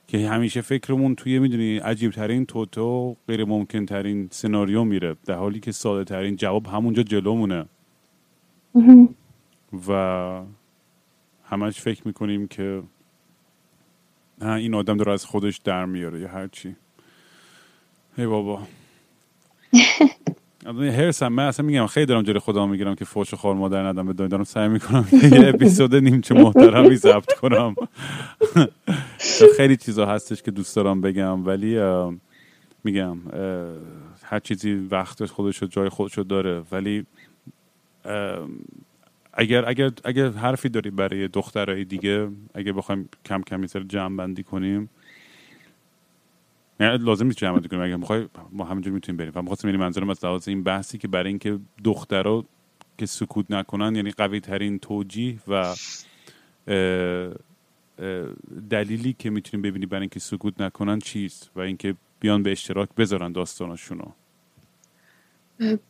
که 0.09 0.28
همیشه 0.28 0.61
فکرمون 0.61 1.15
توی 1.15 1.39
می‌دونی 1.39 1.78
عجیب 1.78 2.11
ترین 2.11 2.47
توتو 2.47 3.16
غیر 3.28 3.45
ممکن 3.45 3.86
ترین 3.86 4.28
سناریو 4.31 4.85
میره. 4.85 5.16
در 5.24 5.35
حالی 5.35 5.61
که 5.61 5.73
ساده 5.73 6.05
ترین 6.05 6.36
جواب 6.36 6.66
همونجا 6.66 7.03
جلومونه. 7.03 7.66
و 9.89 10.43
همش 11.45 11.81
فکر 11.81 12.03
می‌کنیم 12.07 12.47
که 12.47 12.82
این 14.43 14.74
آدم 14.74 14.97
داره 14.97 15.12
از 15.12 15.24
خودش 15.24 15.59
در 15.59 15.85
میاره 15.85 16.20
یا 16.20 16.28
هرچی 16.28 16.77
هی 18.16 18.27
بابا. 18.27 18.62
هرسم 20.66 21.28
من 21.28 21.47
اصلا 21.47 21.66
میگم 21.66 21.86
خیلی 21.86 22.06
دارم 22.06 22.23
جلوی 22.23 22.39
خدا 22.39 22.66
می‌گیرم 22.66 22.94
که 22.94 23.05
فوش 23.05 23.35
خور 23.35 23.55
مادر 23.55 23.86
ندم 23.86 24.06
به 24.06 24.12
دارم 24.12 24.44
سعی 24.44 24.69
می‌کنم 24.69 25.09
یه 25.12 25.48
اپیزود 25.48 25.94
نیمچه 25.94 26.35
محترمی 26.35 26.97
ضبط 26.97 27.32
کنم. 27.32 27.74
خیلی 29.56 29.77
چیزا 29.77 30.06
هستش 30.06 30.43
که 30.43 30.51
دوست 30.51 30.77
دارم 30.77 31.01
بگم 31.01 31.47
ولی 31.47 31.81
میگم 32.85 33.19
هر 34.23 34.39
چیزی 34.39 34.74
وقت 34.74 35.24
خودش 35.27 35.62
جای 35.62 35.89
خودشو 35.89 36.23
داره 36.23 36.62
ولی 36.73 37.06
اگر 39.36 39.69
اگر 39.69 39.90
اگر 40.05 40.28
حرفی 40.31 40.69
داری 40.69 40.90
برای 40.90 41.28
دخترای 41.28 41.85
دیگه 41.85 42.28
اگر 42.55 42.73
بخوایم 42.73 43.09
کم 43.24 43.43
کم 43.43 43.61
مثل 43.61 43.82
جمع 43.82 44.16
بندی 44.16 44.43
کنیم 44.43 44.90
یعنی 46.81 46.98
لازم 46.98 47.27
نیست 47.27 47.39
جمع 47.39 47.55
بندی 47.55 47.69
کنیم. 47.69 47.82
اگر 47.82 47.97
بخوای 47.97 48.28
ما 48.52 48.65
همینجور 48.65 48.93
می‌تونیم 48.93 49.16
بریم. 49.16 49.32
و 49.35 49.43
می‌خواستم 49.43 49.69
یعنی 49.69 49.81
منظورم 49.81 50.11
از 50.11 50.24
لحاظ 50.24 50.48
این 50.48 50.62
بحثی 50.62 50.98
که 50.98 51.09
برای 51.09 51.28
اینکه 51.28 51.59
دخترها 51.85 52.44
که 52.98 53.06
سکوت 53.06 53.51
نکنن 53.51 53.97
یعنی 53.97 54.11
قوی 54.11 54.40
ترین 54.40 54.78
توجیه 54.78 55.39
و 55.48 55.74
دلیلی 58.70 59.12
که 59.19 59.31
می‌تونیم 59.31 59.62
ببینیم 59.62 59.89
برای 59.89 60.01
اینکه 60.01 60.20
سکوت 60.20 60.61
نکنن 60.61 60.98
چیست 60.98 61.51
و 61.56 61.61
اینکه 61.61 61.94
بیان 62.20 62.43
به 62.43 62.52
اشتراک 62.52 62.89
بذارن 62.97 63.32
داستاناشونو. 63.32 64.05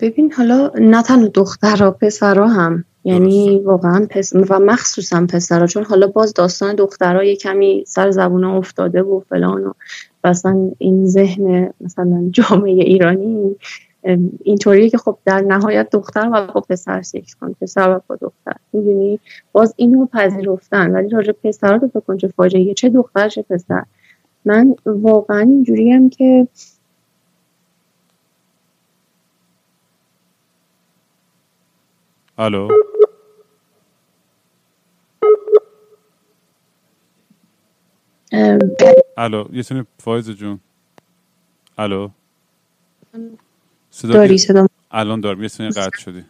ببین 0.01 0.33
حالا 0.33 0.71
نه 0.81 1.03
تنها 1.03 1.29
دخترها 1.29 1.91
پسرها 1.91 2.49
هم 2.49 2.85
یعنی 3.05 3.61
واقعا 3.61 4.07
پس 4.11 4.33
و 4.35 4.59
مخصوصا 4.59 5.27
پسرها 5.27 5.67
چون 5.67 5.85
حالا 5.85 6.07
باز 6.07 6.35
داستان 6.35 6.75
دخترها 6.75 7.25
یه 7.25 7.37
کمی 7.37 7.85
سر 7.87 8.11
زبون 8.11 8.45
افتاده 8.45 9.03
و 9.03 9.21
فلان 9.21 9.65
و 9.65 9.73
مثلا 10.25 10.71
این 10.79 11.07
ذهن 11.07 11.71
مثلا 11.81 12.29
جامعه 12.31 12.73
ایرانی 12.73 13.57
اینطوریه 14.43 14.91
که 14.91 14.99
خب 14.99 15.19
در 15.25 15.41
نهایت 15.41 15.91
دختر 15.91 16.31
و 16.33 16.47
با 16.47 16.61
پسر 16.61 17.03
سکس 17.03 17.35
کن 17.35 17.53
پسر 17.61 17.97
و 17.97 18.01
با 18.07 18.17
دختر. 18.17 18.57
می‌دونی؟ 18.73 19.21
باز 19.53 19.75
اینو 19.77 20.07
پذیرفتن. 20.07 20.91
ولی 20.91 21.09
راجع 21.09 21.33
پسر 21.33 21.77
رو 21.77 21.89
بکن 21.89 22.17
چه 22.17 22.29
فاجعه 22.29 22.75
چه 22.75 22.89
دختر 22.89 23.29
چه 23.29 23.43
پسر. 23.43 23.85
من 24.45 24.75
واقعا 24.87 25.41
اینجوری 25.41 25.91
هم 25.91 26.11
که 26.11 26.49
الو؟ 32.39 32.69
الو 39.17 39.49
یه 39.53 39.63
سنی 39.63 39.85
فایز 39.99 40.31
جون. 40.31 40.61
الو. 41.79 42.09
صدا 43.91 44.13
داری 44.13 44.39
صدا 44.39 44.67
الان 44.91 45.21
دارم 45.21 45.43
یه 45.43 45.49
سنی 45.49 45.69
قطع 45.69 45.99
شدی. 45.99 46.25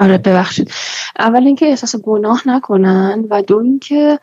آره 0.00 0.18
ببخشید. 0.18 0.70
اول 1.18 1.46
اینکه 1.46 1.66
احساس 1.66 1.96
گناه 1.96 2.42
نکنن 2.46 3.24
و 3.30 3.42
دو 3.42 3.58
اینکه 3.58 4.20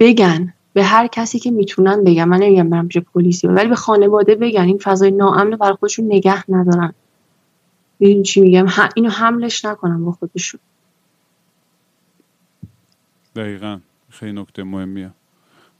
بگن 0.00 0.54
به 0.72 0.84
هر 0.84 1.06
کسی 1.06 1.38
که 1.38 1.50
می‌تونن 1.50 2.04
بگن. 2.04 2.24
من 2.24 2.36
نمیگم 2.36 2.70
برم 2.70 2.88
پیش 2.88 3.02
پلیسی 3.02 3.46
ولی 3.46 3.68
به 3.68 3.76
خانواده 3.76 4.34
بگن. 4.34 4.62
این 4.62 4.78
فضای 4.78 5.10
ناامن 5.10 5.50
برای 5.50 5.76
خودشون 5.80 6.04
نگه 6.06 6.50
ندارن. 6.50 6.94
ببین 8.00 8.22
چی 8.22 8.40
میگم؟ 8.40 8.66
اینو 8.94 9.10
حملش 9.10 9.64
نکنم 9.64 10.04
با 10.04 10.12
خودشون. 10.12 10.60
دقیقا. 13.36 13.80
خیلی 14.12 14.32
نکته 14.32 14.64
مهمیه. 14.64 15.10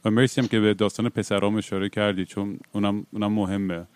و 0.05 0.11
مرسی 0.11 0.41
هم 0.41 0.47
که 0.47 0.59
به 0.59 0.73
داستان 0.73 1.09
پسرام 1.09 1.55
اشاره 1.55 1.89
کردی 1.89 2.25
چون 2.25 2.59
اونم, 2.71 3.05
اونم 3.11 3.33
مهمه. 3.33 3.87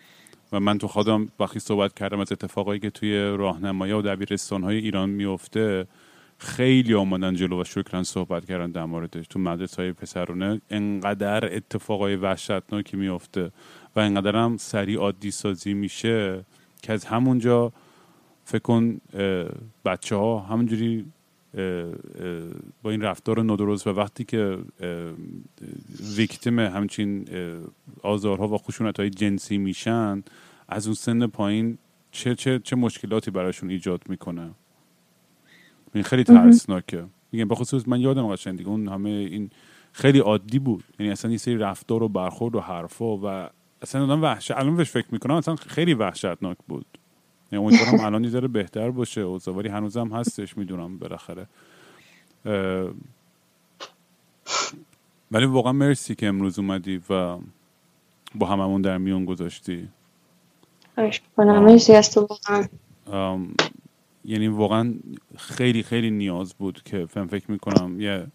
و 0.52 0.60
من 0.60 0.78
تو 0.78 0.88
خودم 0.88 1.28
وقتی 1.40 1.58
صحبت 1.58 1.94
کردم 1.94 2.20
از 2.20 2.32
اتفاقایی 2.32 2.80
که 2.80 2.90
توی 2.90 3.18
راهنمایی 3.18 3.92
و 3.92 4.02
دبیرستان 4.02 4.62
های 4.62 4.76
ایران 4.76 5.10
میفته 5.10 5.86
خیلی 6.38 6.94
آمدن 6.94 7.34
جلو 7.34 7.60
و 7.60 7.64
شکرن 7.64 8.02
صحبت 8.02 8.44
کردن 8.44 8.70
در 8.70 8.84
موردش 8.84 9.26
تو 9.26 9.38
مدرسه 9.38 9.82
های 9.82 9.92
پسرونه. 9.92 10.60
انقدر 10.70 11.56
اتفاقای 11.56 12.16
وحشتناکی 12.16 12.96
میفته 12.96 13.50
و 13.96 14.00
انقدر 14.00 14.36
هم 14.36 14.56
سریع 14.56 14.98
عادی 14.98 15.30
سازی 15.30 15.74
میشه 15.74 16.44
که 16.82 16.92
از 16.92 17.04
همونجا 17.04 17.72
فکر 18.44 18.58
کن 18.62 19.00
بچه 19.84 20.16
ها 20.16 20.38
همونجوری 20.38 21.04
با 22.82 22.90
این 22.90 23.02
رفتار 23.02 23.42
نادرست 23.42 23.86
و 23.86 23.90
وقتی 23.90 24.24
که 24.24 24.58
ویکتیم 26.16 26.58
همچین 26.58 27.28
آزارها 28.02 28.48
و 28.48 28.58
خشونت 28.58 29.00
های 29.00 29.10
جنسی 29.10 29.58
میشن 29.58 30.22
از 30.68 30.86
اون 30.86 30.94
سن 30.94 31.26
پایین 31.26 31.78
چه, 32.10 32.34
چه, 32.34 32.58
چه 32.58 32.76
مشکلاتی 32.76 33.30
براشون 33.30 33.70
ایجاد 33.70 34.02
می‌کنه؟ 34.08 34.50
این 35.94 36.04
خیلی 36.04 36.24
ترسناکه. 36.24 37.04
میگم 37.32 37.48
بخصوص 37.48 37.88
من 37.88 38.00
یادم 38.00 38.28
قشنگ 38.28 38.58
دیگه 38.58 38.70
اون 38.70 38.88
همه 38.88 39.10
این 39.10 39.50
خیلی 39.92 40.18
عادی 40.18 40.58
بود. 40.58 40.84
یعنی 40.98 41.12
اصلا 41.12 41.28
این 41.28 41.38
سری 41.38 41.56
رفتار 41.56 42.02
و 42.02 42.08
برخورد 42.08 42.54
و 42.54 42.60
حرفا 42.60 43.16
و 43.16 43.48
اصلا 43.82 44.04
آدم 44.04 44.22
وحشت 44.22 44.50
الان 44.50 44.76
بهش 44.76 44.90
فکر 44.90 45.06
می‌کنم 45.12 45.34
اصلا 45.34 45.56
خیلی 45.56 45.94
وحشتناک 45.94 46.56
بود. 46.68 46.86
امیدوارم 47.52 48.00
الان 48.00 48.24
یه 48.24 48.30
بهتر 48.40 48.90
باشه. 48.90 49.22
و 49.22 49.38
زواری 49.38 49.68
هنوزم 49.68 50.08
هستش 50.08 50.58
می‌دونم 50.58 50.98
بالاخره. 50.98 51.46
ولی 55.30 55.46
واقعا 55.46 55.72
مرسی 55.72 56.14
که 56.14 56.26
امروز 56.26 56.58
اومدی 56.58 57.00
و 57.10 57.38
با 58.34 58.46
هممون 58.46 58.82
در 58.82 58.98
میون 58.98 59.24
گذاشتی. 59.24 59.88
مرسی 61.38 61.94
از 61.94 62.14
تو 62.14 62.26
واقعا. 62.30 62.68
یعنی 64.24 64.48
واقعا 64.48 64.94
خیلی 65.36 65.82
خیلی 65.82 66.10
نیاز 66.10 66.54
بود 66.54 66.82
که 66.82 67.06
فهم 67.06 67.26
فکر 67.26 67.50
می‌کنم 67.50 68.00
یه 68.00 68.26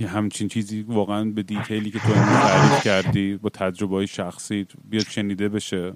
یه 0.00 0.08
همچین 0.08 0.48
چیزی 0.48 0.82
واقعا 0.82 1.24
به 1.24 1.42
دیتیلی 1.42 1.90
که 1.90 1.98
تو 1.98 2.12
تعریف 2.12 2.84
کردی 2.84 3.36
با 3.36 3.48
تجربه 3.48 3.94
های 3.94 4.06
شخصی 4.06 4.66
بیاد 4.90 5.04
شنیده 5.04 5.48
بشه. 5.48 5.92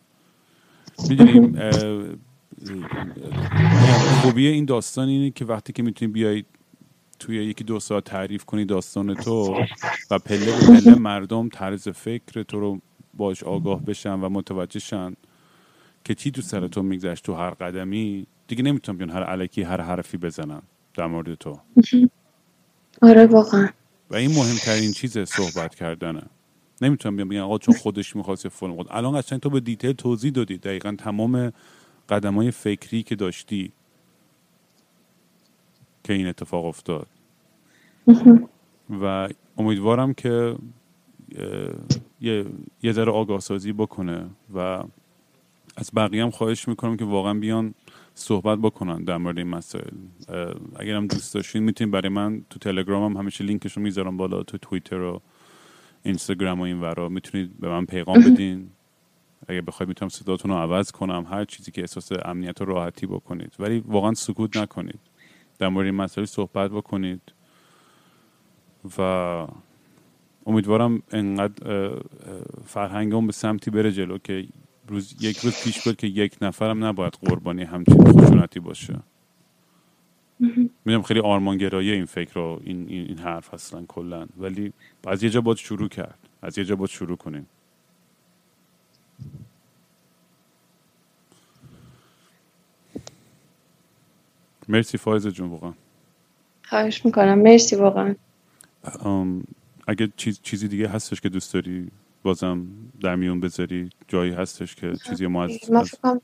می‌دونیم 1.09 1.59
خوبی 4.23 4.47
این 4.47 4.65
داستان 4.65 5.09
اینه 5.09 5.31
که 5.31 5.45
وقتی 5.45 5.73
که 5.73 5.83
می‌تونی 5.83 6.13
بیای 6.13 6.45
توی 7.19 7.45
یکی 7.45 7.65
دو 7.65 7.81
ساعت 7.81 8.05
تعریف 8.05 8.45
کنی 8.45 8.65
داستان 8.65 9.15
تو 9.15 9.65
و 10.11 10.19
پله 10.19 10.47
به 10.47 10.81
پله 10.81 10.95
مردم 10.99 11.49
طرز 11.49 11.89
فکر 11.89 12.43
تو 12.43 12.61
رو 12.61 12.81
باش 13.15 13.43
آگاه 13.43 13.85
بشن 13.85 14.21
و 14.21 14.29
متوجه 14.29 14.81
شن 14.81 15.17
که 16.05 16.15
چی 16.15 16.31
تو 16.31 16.43
سر 16.43 16.69
تو 16.69 16.83
میگذشت 16.83 17.25
تو 17.25 17.35
هر 17.35 17.51
قدمی 17.51 18.27
دیگه 18.49 18.63
نمی‌تونم 18.63 18.99
بیان 18.99 19.11
هر 19.11 19.23
علکی 19.23 19.63
هر 19.63 19.81
حرفی 19.81 20.17
بزنن 20.17 20.63
در 20.95 21.07
مورد 21.07 21.35
تو. 21.35 21.61
آره 23.03 23.27
واقعا. 23.27 23.69
و 24.11 24.17
این 24.17 24.31
مهمترین 24.35 24.93
چیز 24.93 25.19
صحبت 25.19 25.75
کردنه. 25.75 26.23
نمی‌تونم 26.83 27.17
بیان 27.17 27.29
بگم 27.29 27.41
آقا 27.41 27.59
چون 27.59 27.75
خودش 27.75 28.17
می‌خواست 28.17 28.49
فلان 28.49 28.77
خود 28.77 28.87
الان 28.91 29.21
قشنگ 29.21 29.41
تو 29.41 29.51
به 29.51 29.61
دیتیل 29.61 29.93
توضیح 29.93 30.31
دادی. 30.31 30.59
دقیقا 30.59 30.95
تمام 30.99 31.53
قدم 32.09 32.35
های 32.35 32.51
فکری 32.51 33.03
که 33.03 33.17
داشتی 33.17 33.73
که 36.05 36.13
این 36.13 36.27
اتفاق 36.27 36.65
افتاد. 36.65 37.07
و 39.03 39.29
امیدوارم 39.59 40.15
که 40.15 40.57
یه, 42.21 42.93
ذره 42.93 43.13
آگاه 43.13 43.41
سازی 43.41 43.73
بکنه 43.73 44.27
و 44.55 44.59
از 45.77 45.91
بقیه 45.97 46.23
هم 46.23 46.31
خواهش 46.31 46.69
می‌کنم 46.69 46.97
که 46.97 47.05
واقعا 47.05 47.35
بیان 47.35 47.75
صحبت 48.15 48.59
بکنن 48.59 49.05
در 49.05 49.17
مورد 49.17 49.39
این 49.39 49.47
مسائل. 49.47 49.95
اگر 50.77 50.95
هم 50.95 51.07
دوست 51.07 51.35
داشتین 51.35 51.63
می‌تونید 51.63 51.93
برای 51.93 52.09
من 52.09 52.43
تو 52.51 52.59
تلگرام 52.59 53.13
هم 53.13 53.21
همیشه 53.21 53.45
لینکش 53.45 53.73
رو 53.73 53.83
می‌ذارم 53.83 54.17
بالا 54.17 54.43
تو 54.43 54.59
توییتر 54.59 55.01
و 55.01 55.21
اینستاگرام 56.03 56.61
و 56.61 56.63
این 56.63 56.81
ورا 56.81 57.09
می‌تونید 57.09 57.61
به 57.61 57.69
من 57.69 57.87
پیغام 57.87 58.21
بدین. 58.21 58.71
اگر 59.49 59.61
بخواید 59.61 59.89
می‌تونم 59.89 60.09
صداتون 60.09 60.51
رو 60.51 60.57
عوض 60.57 60.91
کنم 60.91 61.27
هر 61.31 61.45
چیزی 61.45 61.71
که 61.71 61.81
احساس 61.81 62.13
امنیت 62.25 62.61
و 62.61 62.65
راحتی 62.65 63.07
بکنید. 63.07 63.57
ولی 63.59 63.79
واقعا 63.87 64.15
سکوت 64.15 64.57
نکنید. 64.57 65.01
در 65.59 65.69
مورد 65.69 65.87
این 65.87 65.95
مسائل 65.95 66.25
صحبت 66.25 66.71
بکنید. 66.71 67.21
و 68.99 69.01
امیدوارم 70.47 71.03
انقدر 71.11 71.91
فرهنگ 72.65 73.27
به 73.27 73.33
سمتی 73.33 73.71
بره 73.71 73.93
جلو 73.93 74.19
که 74.19 74.49
روز 74.89 75.17
یک 75.21 75.39
روز 75.39 75.65
پیش 75.65 75.85
بود 75.85 75.97
که 75.97 76.07
یک 76.07 76.37
نفرم 76.43 76.85
نباید 76.85 77.13
قربانی 77.13 77.63
همچین 77.63 78.05
خشونتی 78.05 78.61
باشه. 78.61 79.01
می‌دونم 80.85 81.03
خیلی 81.03 81.21
آرمانگرایی 81.21 81.91
این 81.93 82.05
فکر 82.05 82.35
رو 82.35 82.61
این, 82.65 82.89
این, 82.89 83.07
این 83.07 83.19
حرف 83.19 83.55
اصلا 83.55 83.85
کلا. 83.89 84.27
ولی 84.39 84.73
از 85.07 85.23
یه 85.23 85.31
جا 85.31 85.41
باید 85.41 85.59
شروع 85.59 85.89
کرد. 85.89 86.19
از 86.43 86.59
یه 86.59 86.65
جا 86.65 86.77
باید 86.77 86.91
شروع 86.91 87.17
کنیم. 87.17 87.47
مرسی 94.69 94.99
فایز 94.99 95.27
جون 95.27 95.49
واقعا. 95.49 95.73
خواهش 96.65 97.05
می‌کنم. 97.05 97.39
مرسی 97.39 97.77
واقعا. 97.77 98.15
اگه 99.87 100.13
چیز، 100.17 100.41
چیزی 100.43 100.69
دیگه 100.69 100.89
هستش 100.89 101.21
که 101.21 101.29
دوست 101.29 101.55
داری 101.55 101.91
بازم 102.23 102.67
در 103.01 103.17
میون 103.17 103.41
بذاری؟ 103.41 103.91
جایی 104.09 104.33
هستش 104.33 104.75
که 104.75 104.93
چیزی 105.07 105.27
ما 105.27 105.45
از, 105.45 105.59
هر 105.73 106.19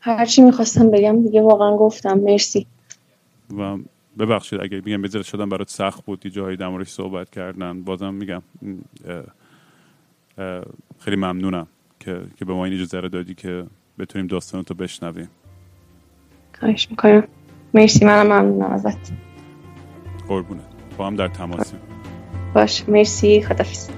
هرچی 0.00 0.42
می‌خواستم 0.42 0.90
بگم 0.90 1.22
دیگه 1.22 1.42
واقعا 1.42 1.76
گفتم. 1.76 2.18
مرسی. 2.18 2.66
و 3.58 3.78
ببخشید 4.18 4.60
اگه 4.60 4.82
میگم 4.84 5.02
بذاره 5.02 5.24
شدم 5.24 5.48
برات 5.48 5.70
سخت 5.70 6.04
بود 6.04 6.26
جایی 6.26 6.56
در 6.56 6.68
موردش 6.68 6.88
صحبت 6.88 7.30
کردن 7.30 7.82
بازم 7.82 8.14
میگم 8.14 8.42
خیلی 10.98 11.16
ممنونم 11.16 11.66
که 12.00 12.20
که 12.36 12.44
به 12.44 12.52
ما 12.52 12.64
این 12.64 12.74
اجازه 12.74 13.08
دادی 13.08 13.34
که 13.34 13.66
بتونیم 13.98 14.26
داستان 14.26 14.62
تو 14.62 14.74
بشنویم. 14.74 15.28
خواهش 16.58 16.90
می‌کنم. 16.90 17.24
مرسی 17.74 18.04
منم 18.04 18.26
ممنونم 18.26 18.70
ازت. 18.70 19.12
قربونت. 20.28 20.62
با 20.98 21.06
هم 21.06 21.16
در 21.16 21.28
تماسیم 21.28 21.78
باش. 22.54 22.88
مرسی. 22.88 23.42
خدافز 23.42 23.88